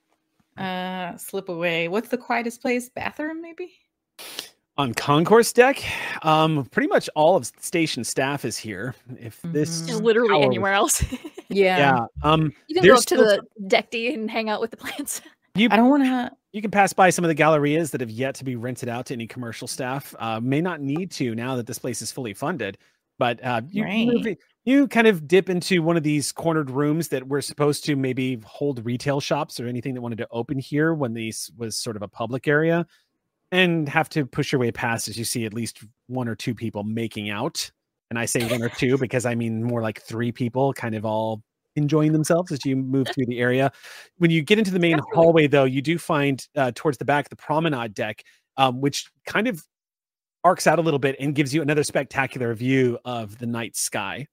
Uh, 0.57 1.17
slip 1.17 1.49
away. 1.49 1.87
What's 1.87 2.09
the 2.09 2.17
quietest 2.17 2.61
place? 2.61 2.89
Bathroom, 2.89 3.41
maybe. 3.41 3.71
On 4.77 4.93
concourse 4.93 5.53
deck, 5.53 5.83
um, 6.23 6.65
pretty 6.65 6.87
much 6.87 7.07
all 7.15 7.35
of 7.35 7.45
station 7.45 8.03
staff 8.03 8.43
is 8.43 8.57
here. 8.57 8.95
If 9.19 9.39
this 9.43 9.81
Just 9.81 10.01
literally 10.01 10.41
anywhere 10.41 10.73
else. 10.73 11.03
Yeah. 11.49 11.77
yeah, 11.77 12.05
um, 12.23 12.51
You 12.67 12.81
can 12.81 12.89
go 12.89 12.95
up 12.95 13.05
to 13.05 13.15
the 13.15 13.43
deck 13.67 13.91
D 13.91 14.11
and 14.11 14.31
hang 14.31 14.49
out 14.49 14.59
with 14.59 14.71
the 14.71 14.77
plants. 14.77 15.21
You, 15.55 15.67
I 15.71 15.75
don't 15.75 15.89
want 15.89 16.03
to. 16.03 16.31
You 16.51 16.61
can 16.61 16.71
pass 16.71 16.93
by 16.93 17.09
some 17.09 17.25
of 17.25 17.29
the 17.29 17.35
gallerias 17.35 17.91
that 17.91 18.01
have 18.01 18.09
yet 18.09 18.35
to 18.35 18.43
be 18.43 18.55
rented 18.55 18.89
out 18.89 19.07
to 19.07 19.13
any 19.13 19.27
commercial 19.27 19.67
staff. 19.67 20.13
Uh, 20.19 20.39
may 20.39 20.61
not 20.61 20.81
need 20.81 21.11
to 21.11 21.33
now 21.35 21.55
that 21.55 21.67
this 21.67 21.79
place 21.79 22.01
is 22.01 22.11
fully 22.11 22.33
funded, 22.33 22.77
but 23.19 23.43
uh, 23.43 23.61
you 23.69 23.83
Right. 23.83 24.37
you 24.65 24.87
kind 24.87 25.07
of 25.07 25.27
dip 25.27 25.49
into 25.49 25.81
one 25.81 25.97
of 25.97 26.03
these 26.03 26.31
cornered 26.31 26.69
rooms 26.69 27.09
that 27.09 27.27
were 27.27 27.41
supposed 27.41 27.83
to 27.85 27.95
maybe 27.95 28.39
hold 28.45 28.83
retail 28.85 29.19
shops 29.19 29.59
or 29.59 29.67
anything 29.67 29.93
that 29.93 30.01
wanted 30.01 30.19
to 30.19 30.27
open 30.31 30.57
here 30.57 30.93
when 30.93 31.13
these 31.13 31.51
was 31.57 31.75
sort 31.75 31.95
of 31.95 32.01
a 32.01 32.07
public 32.07 32.47
area, 32.47 32.85
and 33.51 33.89
have 33.89 34.09
to 34.09 34.25
push 34.25 34.51
your 34.51 34.59
way 34.59 34.71
past 34.71 35.07
as 35.07 35.17
you 35.17 35.25
see 35.25 35.45
at 35.45 35.53
least 35.53 35.83
one 36.07 36.27
or 36.27 36.35
two 36.35 36.55
people 36.55 36.83
making 36.83 37.29
out. 37.29 37.69
And 38.09 38.17
I 38.19 38.25
say 38.25 38.47
one 38.49 38.61
or 38.61 38.69
two 38.69 38.97
because 38.97 39.25
I 39.25 39.33
mean 39.35 39.63
more 39.63 39.81
like 39.81 40.01
three 40.01 40.31
people, 40.31 40.71
kind 40.73 40.93
of 40.95 41.03
all 41.05 41.43
enjoying 41.75 42.11
themselves 42.11 42.51
as 42.51 42.65
you 42.65 42.75
move 42.75 43.07
through 43.13 43.25
the 43.25 43.39
area. 43.39 43.71
When 44.17 44.31
you 44.31 44.41
get 44.41 44.57
into 44.57 44.71
the 44.71 44.79
main 44.79 44.99
hallway, 45.13 45.47
though, 45.47 45.63
you 45.63 45.81
do 45.81 45.97
find 45.97 46.45
uh, 46.55 46.71
towards 46.75 46.97
the 46.97 47.05
back 47.05 47.29
the 47.29 47.35
promenade 47.35 47.93
deck, 47.93 48.23
um, 48.57 48.81
which 48.81 49.09
kind 49.25 49.47
of 49.47 49.63
arcs 50.43 50.67
out 50.67 50.79
a 50.79 50.81
little 50.81 50.99
bit 50.99 51.15
and 51.19 51.35
gives 51.35 51.53
you 51.53 51.61
another 51.61 51.83
spectacular 51.83 52.53
view 52.53 52.99
of 53.05 53.37
the 53.39 53.45
night 53.45 53.75
sky. 53.75 54.27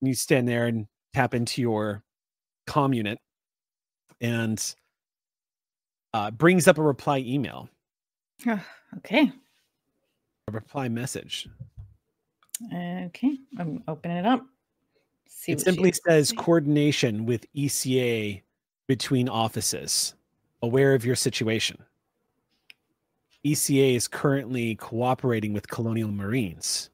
And 0.00 0.08
You 0.08 0.14
stand 0.14 0.48
there 0.48 0.66
and 0.66 0.86
tap 1.14 1.34
into 1.34 1.60
your 1.60 2.02
comm 2.66 2.94
unit, 2.94 3.18
and 4.20 4.74
uh, 6.14 6.30
brings 6.30 6.68
up 6.68 6.78
a 6.78 6.82
reply 6.82 7.18
email, 7.18 7.68
okay. 8.98 9.32
a 10.48 10.52
reply 10.52 10.88
message. 10.88 11.48
Okay. 12.72 13.38
I'm 13.58 13.82
opening 13.88 14.18
it 14.18 14.26
up. 14.26 14.46
See 15.34 15.52
it 15.52 15.60
simply 15.60 15.92
says 15.92 16.28
say. 16.28 16.36
coordination 16.36 17.26
with 17.26 17.52
ECA 17.54 18.42
between 18.86 19.28
offices. 19.28 20.14
Aware 20.62 20.94
of 20.94 21.04
your 21.04 21.16
situation. 21.16 21.82
ECA 23.44 23.96
is 23.96 24.06
currently 24.06 24.76
cooperating 24.76 25.52
with 25.52 25.66
Colonial 25.68 26.12
Marines. 26.12 26.90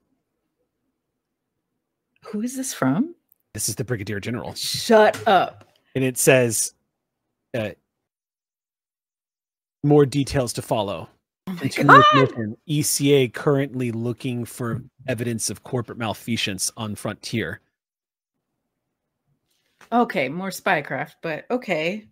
Who 2.25 2.41
is 2.41 2.57
this 2.57 2.73
from? 2.73 3.15
This 3.53 3.69
is 3.69 3.75
the 3.75 3.85
Brigadier 3.85 4.21
General. 4.21 4.55
Shut 4.55 5.27
up. 5.27 5.65
And 5.95 6.05
it 6.05 6.17
says 6.17 6.73
uh, 7.55 7.71
more 9.83 10.07
details 10.07 10.53
to 10.55 10.63
follow. 10.63 11.09
Mission. 11.63 12.57
ECA 12.69 13.33
currently 13.33 13.91
looking 13.91 14.45
for 14.45 14.83
evidence 15.07 15.51
of 15.51 15.65
corporate 15.65 15.99
malfeasance 15.99 16.71
on 16.77 16.95
Frontier. 16.95 17.61
Okay, 19.93 20.29
more 20.29 20.51
spycraft, 20.51 21.15
but 21.23 21.45
okay. 21.51 22.07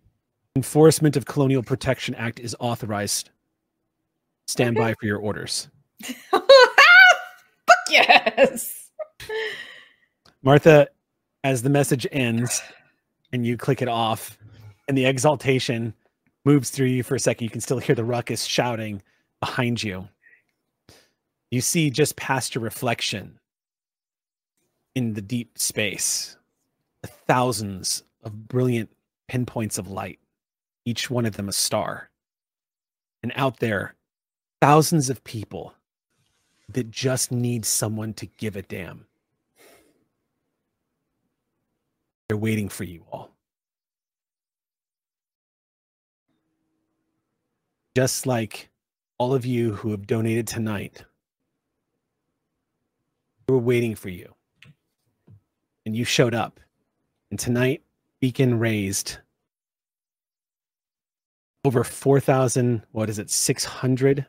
Enforcement 0.55 1.15
of 1.15 1.25
Colonial 1.25 1.61
Protection 1.61 2.15
Act 2.15 2.39
is 2.39 2.55
authorized. 2.59 3.29
Stand 4.47 4.75
by 4.75 4.93
for 4.93 5.05
your 5.05 5.19
orders. 5.19 5.67
Fuck 6.31 6.47
yes. 7.89 8.89
Martha, 10.41 10.87
as 11.43 11.61
the 11.61 11.69
message 11.69 12.07
ends 12.11 12.61
and 13.33 13.45
you 13.45 13.57
click 13.57 13.81
it 13.81 13.89
off, 13.89 14.37
and 14.87 14.97
the 14.97 15.05
exaltation 15.05 15.93
moves 16.45 16.69
through 16.69 16.87
you 16.87 17.03
for 17.03 17.15
a 17.15 17.19
second, 17.19 17.43
you 17.43 17.49
can 17.49 17.61
still 17.61 17.77
hear 17.77 17.95
the 17.95 18.05
ruckus 18.05 18.45
shouting 18.45 19.01
behind 19.41 19.83
you. 19.83 20.07
You 21.51 21.61
see 21.61 21.89
just 21.89 22.15
past 22.15 22.55
your 22.55 22.63
reflection 22.63 23.37
in 24.95 25.13
the 25.13 25.21
deep 25.21 25.59
space 25.59 26.36
thousands 27.05 28.03
of 28.23 28.47
brilliant 28.47 28.89
pinpoints 29.27 29.77
of 29.77 29.89
light, 29.89 30.19
each 30.85 31.09
one 31.09 31.25
of 31.25 31.37
them 31.37 31.49
a 31.49 31.53
star. 31.53 32.09
And 33.23 33.31
out 33.35 33.59
there, 33.59 33.95
thousands 34.61 35.09
of 35.09 35.23
people 35.23 35.73
that 36.69 36.91
just 36.91 37.31
need 37.31 37.65
someone 37.65 38.13
to 38.15 38.25
give 38.25 38.55
a 38.55 38.61
damn. 38.61 39.05
They're 42.27 42.37
waiting 42.37 42.69
for 42.69 42.83
you 42.83 43.03
all. 43.11 43.31
Just 47.95 48.27
like 48.27 48.69
all 49.17 49.33
of 49.33 49.45
you 49.45 49.73
who 49.73 49.91
have 49.91 50.05
donated 50.05 50.47
tonight, 50.47 51.03
were 53.49 53.57
waiting 53.57 53.95
for 53.95 54.09
you. 54.09 54.33
And 55.85 55.95
you 55.95 56.03
showed 56.03 56.35
up. 56.35 56.59
And 57.31 57.39
tonight, 57.39 57.81
Beacon 58.19 58.57
raised 58.57 59.17
over 61.65 61.83
4,000, 61.83 62.81
what 62.91 63.09
is 63.09 63.19
it, 63.19 63.27
$600? 63.27 64.25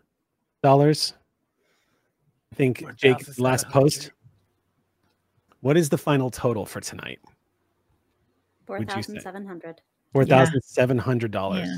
I 0.65 2.55
think, 2.55 2.85
Jake, 2.97 3.39
last 3.39 3.69
post. 3.69 4.11
What 5.61 5.77
is 5.77 5.89
the 5.89 5.99
final 5.99 6.31
total 6.31 6.67
for 6.67 6.81
tonight? 6.81 7.21
Four 8.67 8.79
would 8.79 8.89
you 8.89 9.03
say? 9.03 9.13
thousand 9.15 9.21
seven 9.23 9.47
hundred. 9.47 9.81
Four 10.13 10.25
thousand 10.25 10.63
seven 10.63 10.99
hundred 10.99 11.31
dollars. 11.31 11.69
Yeah. 11.69 11.77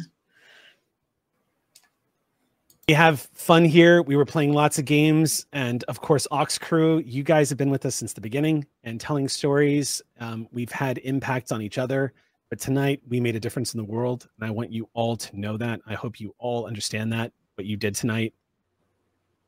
We 2.89 2.95
have 2.95 3.21
fun 3.35 3.65
here. 3.65 4.03
We 4.03 4.17
were 4.17 4.25
playing 4.25 4.53
lots 4.53 4.79
of 4.79 4.85
games, 4.85 5.47
and 5.53 5.85
of 5.85 6.01
course, 6.01 6.27
Ox 6.33 6.59
Crew. 6.59 6.99
You 6.99 7.23
guys 7.23 7.49
have 7.49 7.57
been 7.57 7.71
with 7.71 7.87
us 7.87 7.95
since 7.95 8.13
the 8.13 8.21
beginning 8.21 8.67
and 8.83 9.01
telling 9.01 9.29
stories. 9.29 10.03
Um, 10.19 10.49
we've 10.51 10.73
had 10.73 10.99
impacts 10.99 11.53
on 11.53 11.63
each 11.63 11.79
other, 11.79 12.13
but 12.49 12.59
tonight 12.59 13.01
we 13.09 13.21
made 13.21 13.37
a 13.37 13.41
difference 13.41 13.75
in 13.75 13.79
the 13.79 13.85
world, 13.85 14.29
and 14.37 14.45
I 14.45 14.51
want 14.51 14.73
you 14.73 14.89
all 14.93 15.17
to 15.17 15.39
know 15.39 15.57
that. 15.57 15.81
I 15.87 15.95
hope 15.95 16.19
you 16.19 16.35
all 16.39 16.67
understand 16.67 17.13
that 17.13 17.33
what 17.55 17.67
you 17.67 17.77
did 17.77 17.95
tonight 17.95 18.35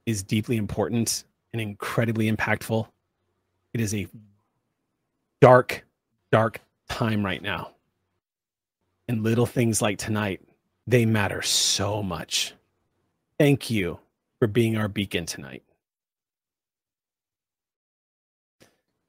is 0.07 0.23
deeply 0.23 0.57
important 0.57 1.25
and 1.53 1.61
incredibly 1.61 2.31
impactful. 2.31 2.87
It 3.73 3.81
is 3.81 3.95
a 3.95 4.07
dark, 5.41 5.85
dark 6.31 6.61
time 6.89 7.25
right 7.25 7.43
now. 7.43 7.73
And 9.09 9.23
little 9.23 9.47
things 9.47 9.83
like 9.83 9.99
tonight, 9.99 10.41
they 10.87 11.07
matter 11.07 11.43
so 11.43 12.03
much. 12.03 12.55
Thank 13.43 13.71
you 13.71 13.99
for 14.39 14.47
being 14.47 14.77
our 14.77 14.87
beacon 14.87 15.27
tonight. 15.27 15.65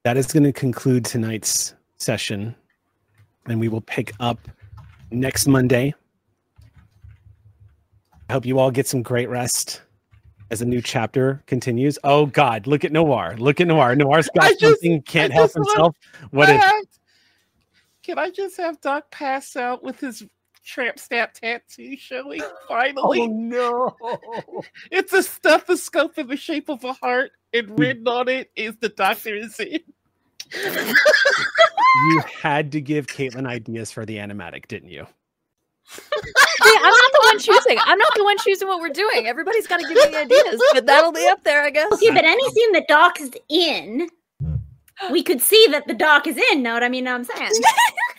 That 0.02 0.16
is 0.16 0.26
going 0.32 0.42
to 0.42 0.52
conclude 0.52 1.04
tonight's 1.04 1.74
session, 1.98 2.56
and 3.46 3.60
we 3.60 3.68
will 3.68 3.80
pick 3.80 4.12
up 4.18 4.40
next 5.12 5.46
Monday. 5.46 5.94
I 8.28 8.32
hope 8.32 8.44
you 8.44 8.58
all 8.58 8.72
get 8.72 8.88
some 8.88 9.02
great 9.02 9.28
rest 9.28 9.82
as 10.50 10.62
a 10.62 10.64
new 10.64 10.82
chapter 10.82 11.40
continues. 11.46 11.96
Oh 12.02 12.26
God, 12.26 12.66
look 12.66 12.84
at 12.84 12.90
Noir. 12.90 13.36
Look 13.38 13.60
at 13.60 13.68
Noir. 13.68 13.94
Noir's 13.94 14.28
got 14.34 14.46
I 14.46 14.48
just- 14.54 14.62
something, 14.62 15.00
can't 15.02 15.30
I 15.30 15.36
help 15.36 15.52
want- 15.54 15.68
himself. 15.68 15.96
What 16.32 16.48
is 16.48 16.58
What? 16.58 16.86
Can 18.02 18.18
I 18.18 18.30
just 18.30 18.56
have 18.56 18.80
Doc 18.80 19.12
pass 19.12 19.54
out 19.54 19.84
with 19.84 20.00
his 20.00 20.26
tramp 20.64 20.98
stamp 20.98 21.32
tattoo 21.32 21.96
showing? 21.96 22.40
Finally. 22.68 23.20
Oh 23.22 23.26
no. 23.26 23.96
It's 24.90 25.12
a 25.12 25.22
stethoscope 25.22 26.18
in 26.18 26.28
the 26.28 26.36
shape 26.36 26.68
of 26.68 26.84
a 26.84 26.92
heart, 26.92 27.32
and 27.52 27.78
written 27.78 28.06
on 28.08 28.28
it 28.28 28.50
is 28.56 28.74
the 28.80 28.88
doctor 28.88 29.34
is 29.34 29.58
in. 29.60 29.80
you 30.52 32.22
had 32.42 32.72
to 32.72 32.80
give 32.80 33.06
Kaitlin 33.06 33.46
ideas 33.46 33.90
for 33.90 34.06
the 34.06 34.16
animatic, 34.16 34.66
didn't 34.68 34.90
you? 34.90 35.06
Hey, 35.86 36.76
I'm 36.76 36.82
not 36.82 37.12
the 37.12 37.20
one 37.24 37.38
choosing. 37.38 37.78
I'm 37.84 37.98
not 37.98 38.12
the 38.16 38.24
one 38.24 38.38
choosing 38.38 38.68
what 38.68 38.80
we're 38.80 38.88
doing. 38.88 39.26
Everybody's 39.26 39.66
got 39.66 39.80
to 39.80 39.86
give 39.86 40.10
me 40.10 40.16
ideas, 40.16 40.62
but 40.72 40.86
that'll 40.86 41.12
be 41.12 41.26
up 41.28 41.44
there, 41.44 41.62
I 41.62 41.70
guess. 41.70 41.92
Okay, 41.92 42.10
but 42.10 42.24
any 42.24 42.50
scene 42.50 42.72
that 42.72 42.88
Doc 42.88 43.20
is 43.20 43.32
in, 43.48 44.08
we 45.10 45.22
could 45.22 45.40
see 45.40 45.66
that 45.70 45.86
the 45.86 45.94
Doc 45.94 46.26
is 46.26 46.38
in. 46.52 46.62
Know 46.62 46.72
what 46.72 46.82
I 46.82 46.88
mean? 46.88 47.04
Know 47.04 47.18
what 47.18 47.28
I'm 47.30 47.36
saying. 47.36 47.50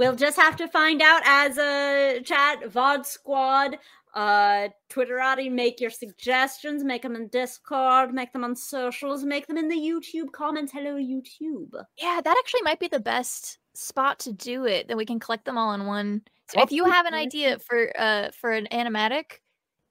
we'll 0.00 0.16
just 0.16 0.38
have 0.38 0.56
to 0.56 0.66
find 0.66 1.02
out 1.02 1.20
as 1.26 1.58
a 1.58 2.22
chat 2.24 2.62
VOD 2.62 3.04
squad. 3.04 3.78
Uh, 4.14 4.68
Twitterati, 4.88 5.52
make 5.52 5.78
your 5.78 5.90
suggestions, 5.90 6.82
make 6.82 7.02
them 7.02 7.14
in 7.14 7.28
Discord, 7.28 8.12
make 8.12 8.32
them 8.32 8.42
on 8.42 8.56
socials, 8.56 9.24
make 9.24 9.46
them 9.46 9.58
in 9.58 9.68
the 9.68 9.76
YouTube 9.76 10.32
comments. 10.32 10.72
Hello, 10.72 10.96
YouTube. 10.96 11.74
Yeah, 11.98 12.20
that 12.24 12.36
actually 12.38 12.62
might 12.62 12.80
be 12.80 12.88
the 12.88 12.98
best 12.98 13.58
spot 13.74 14.18
to 14.20 14.32
do 14.32 14.64
it. 14.64 14.88
Then 14.88 14.96
we 14.96 15.04
can 15.04 15.20
collect 15.20 15.44
them 15.44 15.58
all 15.58 15.74
in 15.74 15.84
one. 15.84 16.22
So 16.48 16.62
if 16.62 16.72
you 16.72 16.86
have 16.86 17.06
an 17.06 17.14
idea 17.14 17.58
for 17.60 17.92
uh 17.96 18.30
for 18.32 18.50
an 18.50 18.66
animatic, 18.72 19.38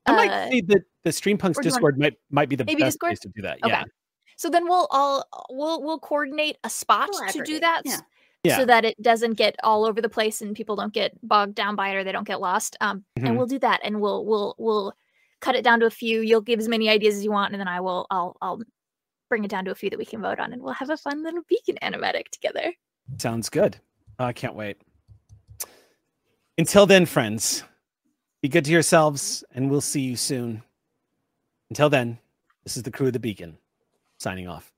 I 0.08 0.12
might 0.14 0.32
uh, 0.32 0.50
say 0.50 0.62
that 0.62 0.82
the 1.04 1.12
Streampunks 1.12 1.58
or 1.58 1.62
do 1.62 1.70
you 1.70 1.72
want- 1.72 1.76
Discord 1.76 2.00
might 2.00 2.14
might 2.30 2.50
be 2.50 2.58
the 2.58 2.66
best 2.66 2.78
Discord? 2.78 3.10
place 3.12 3.20
to 3.20 3.30
do 3.30 3.42
that. 3.44 3.60
Okay. 3.64 3.72
Yeah. 3.72 3.84
So 4.36 4.50
then 4.50 4.68
we'll 4.68 4.88
all 4.92 5.24
we'll 5.50 5.82
we'll 5.82 6.00
coordinate 6.00 6.58
a 6.66 6.70
spot 6.70 7.10
to 7.30 7.44
do 7.44 7.60
that. 7.62 7.84
yeah. 7.86 8.00
Yeah. 8.44 8.58
So 8.58 8.66
that 8.66 8.86
it 8.86 9.02
doesn't 9.02 9.34
get 9.34 9.56
all 9.64 9.86
over 9.86 10.02
the 10.02 10.10
place 10.10 10.42
and 10.42 10.56
people 10.56 10.76
don't 10.78 10.94
get 10.94 11.12
bogged 11.28 11.56
down 11.56 11.76
by 11.76 11.90
it 11.90 11.96
or 11.96 12.04
they 12.06 12.12
don't 12.14 12.28
get 12.28 12.40
lost. 12.40 12.78
Um, 12.80 13.04
Mhm. 13.18 13.28
and 13.28 13.38
we'll 13.38 13.48
do 13.48 13.60
that 13.60 13.82
and 13.84 14.00
we'll 14.00 14.26
we'll 14.26 14.56
we'll 14.58 14.94
cut 15.42 15.56
it 15.56 15.64
down 15.64 15.80
to 15.82 15.86
a 15.86 15.90
few. 15.92 16.22
You'll 16.22 16.42
give 16.42 16.60
as 16.60 16.68
many 16.70 16.90
ideas 16.90 17.16
as 17.16 17.24
you 17.24 17.32
want, 17.32 17.52
and 17.54 17.60
then 17.60 17.68
I 17.68 17.82
will 17.82 18.08
I'll 18.10 18.38
I'll 18.42 18.62
bring 19.28 19.44
it 19.44 19.52
down 19.52 19.66
to 19.66 19.72
a 19.72 19.76
few 19.76 19.90
that 19.90 20.00
we 20.00 20.06
can 20.06 20.22
vote 20.22 20.40
on, 20.40 20.54
and 20.54 20.62
we'll 20.62 20.74
have 20.74 20.90
a 20.90 20.98
fun 20.98 21.22
little 21.24 21.42
beacon 21.50 21.78
animatic 21.82 22.30
together. 22.30 22.74
Sounds 23.18 23.50
good. 23.50 23.78
I 24.18 24.32
can't 24.34 24.56
wait. 24.56 24.78
Until 26.58 26.86
then, 26.86 27.06
friends, 27.06 27.64
be 28.42 28.50
good 28.50 28.66
to 28.66 28.72
yourselves, 28.72 29.44
and 29.54 29.70
we'll 29.70 29.82
see 29.82 30.02
you 30.02 30.16
soon. 30.16 30.64
Until 31.70 31.90
then, 31.90 32.20
this 32.64 32.76
is 32.78 32.84
the 32.84 32.92
crew 32.92 33.08
of 33.08 33.14
the 33.14 33.20
Beacon 33.20 33.58
signing 34.18 34.48
off. 34.48 34.74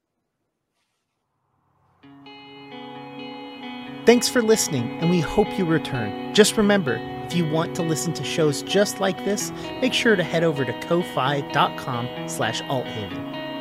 Thanks 4.04 4.28
for 4.28 4.42
listening, 4.42 4.98
and 5.00 5.12
we 5.12 5.20
hope 5.20 5.48
you 5.60 5.66
return. 5.66 6.34
Just 6.34 6.58
remember, 6.58 6.98
if 7.26 7.36
you 7.36 7.48
want 7.48 7.76
to 7.76 7.84
listen 7.84 8.14
to 8.14 8.24
shows 8.24 8.64
just 8.64 9.00
like 9.00 9.24
this, 9.26 9.52
make 9.80 9.94
sure 9.94 10.16
to 10.16 10.24
head 10.24 10.44
over 10.44 10.66
to 10.66 10.74
ko-fi.com 10.82 12.28
slash 12.28 12.62
althaven. 12.64 13.20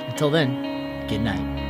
Until 0.09 0.31
then, 0.31 1.07
good 1.09 1.21
night. 1.21 1.70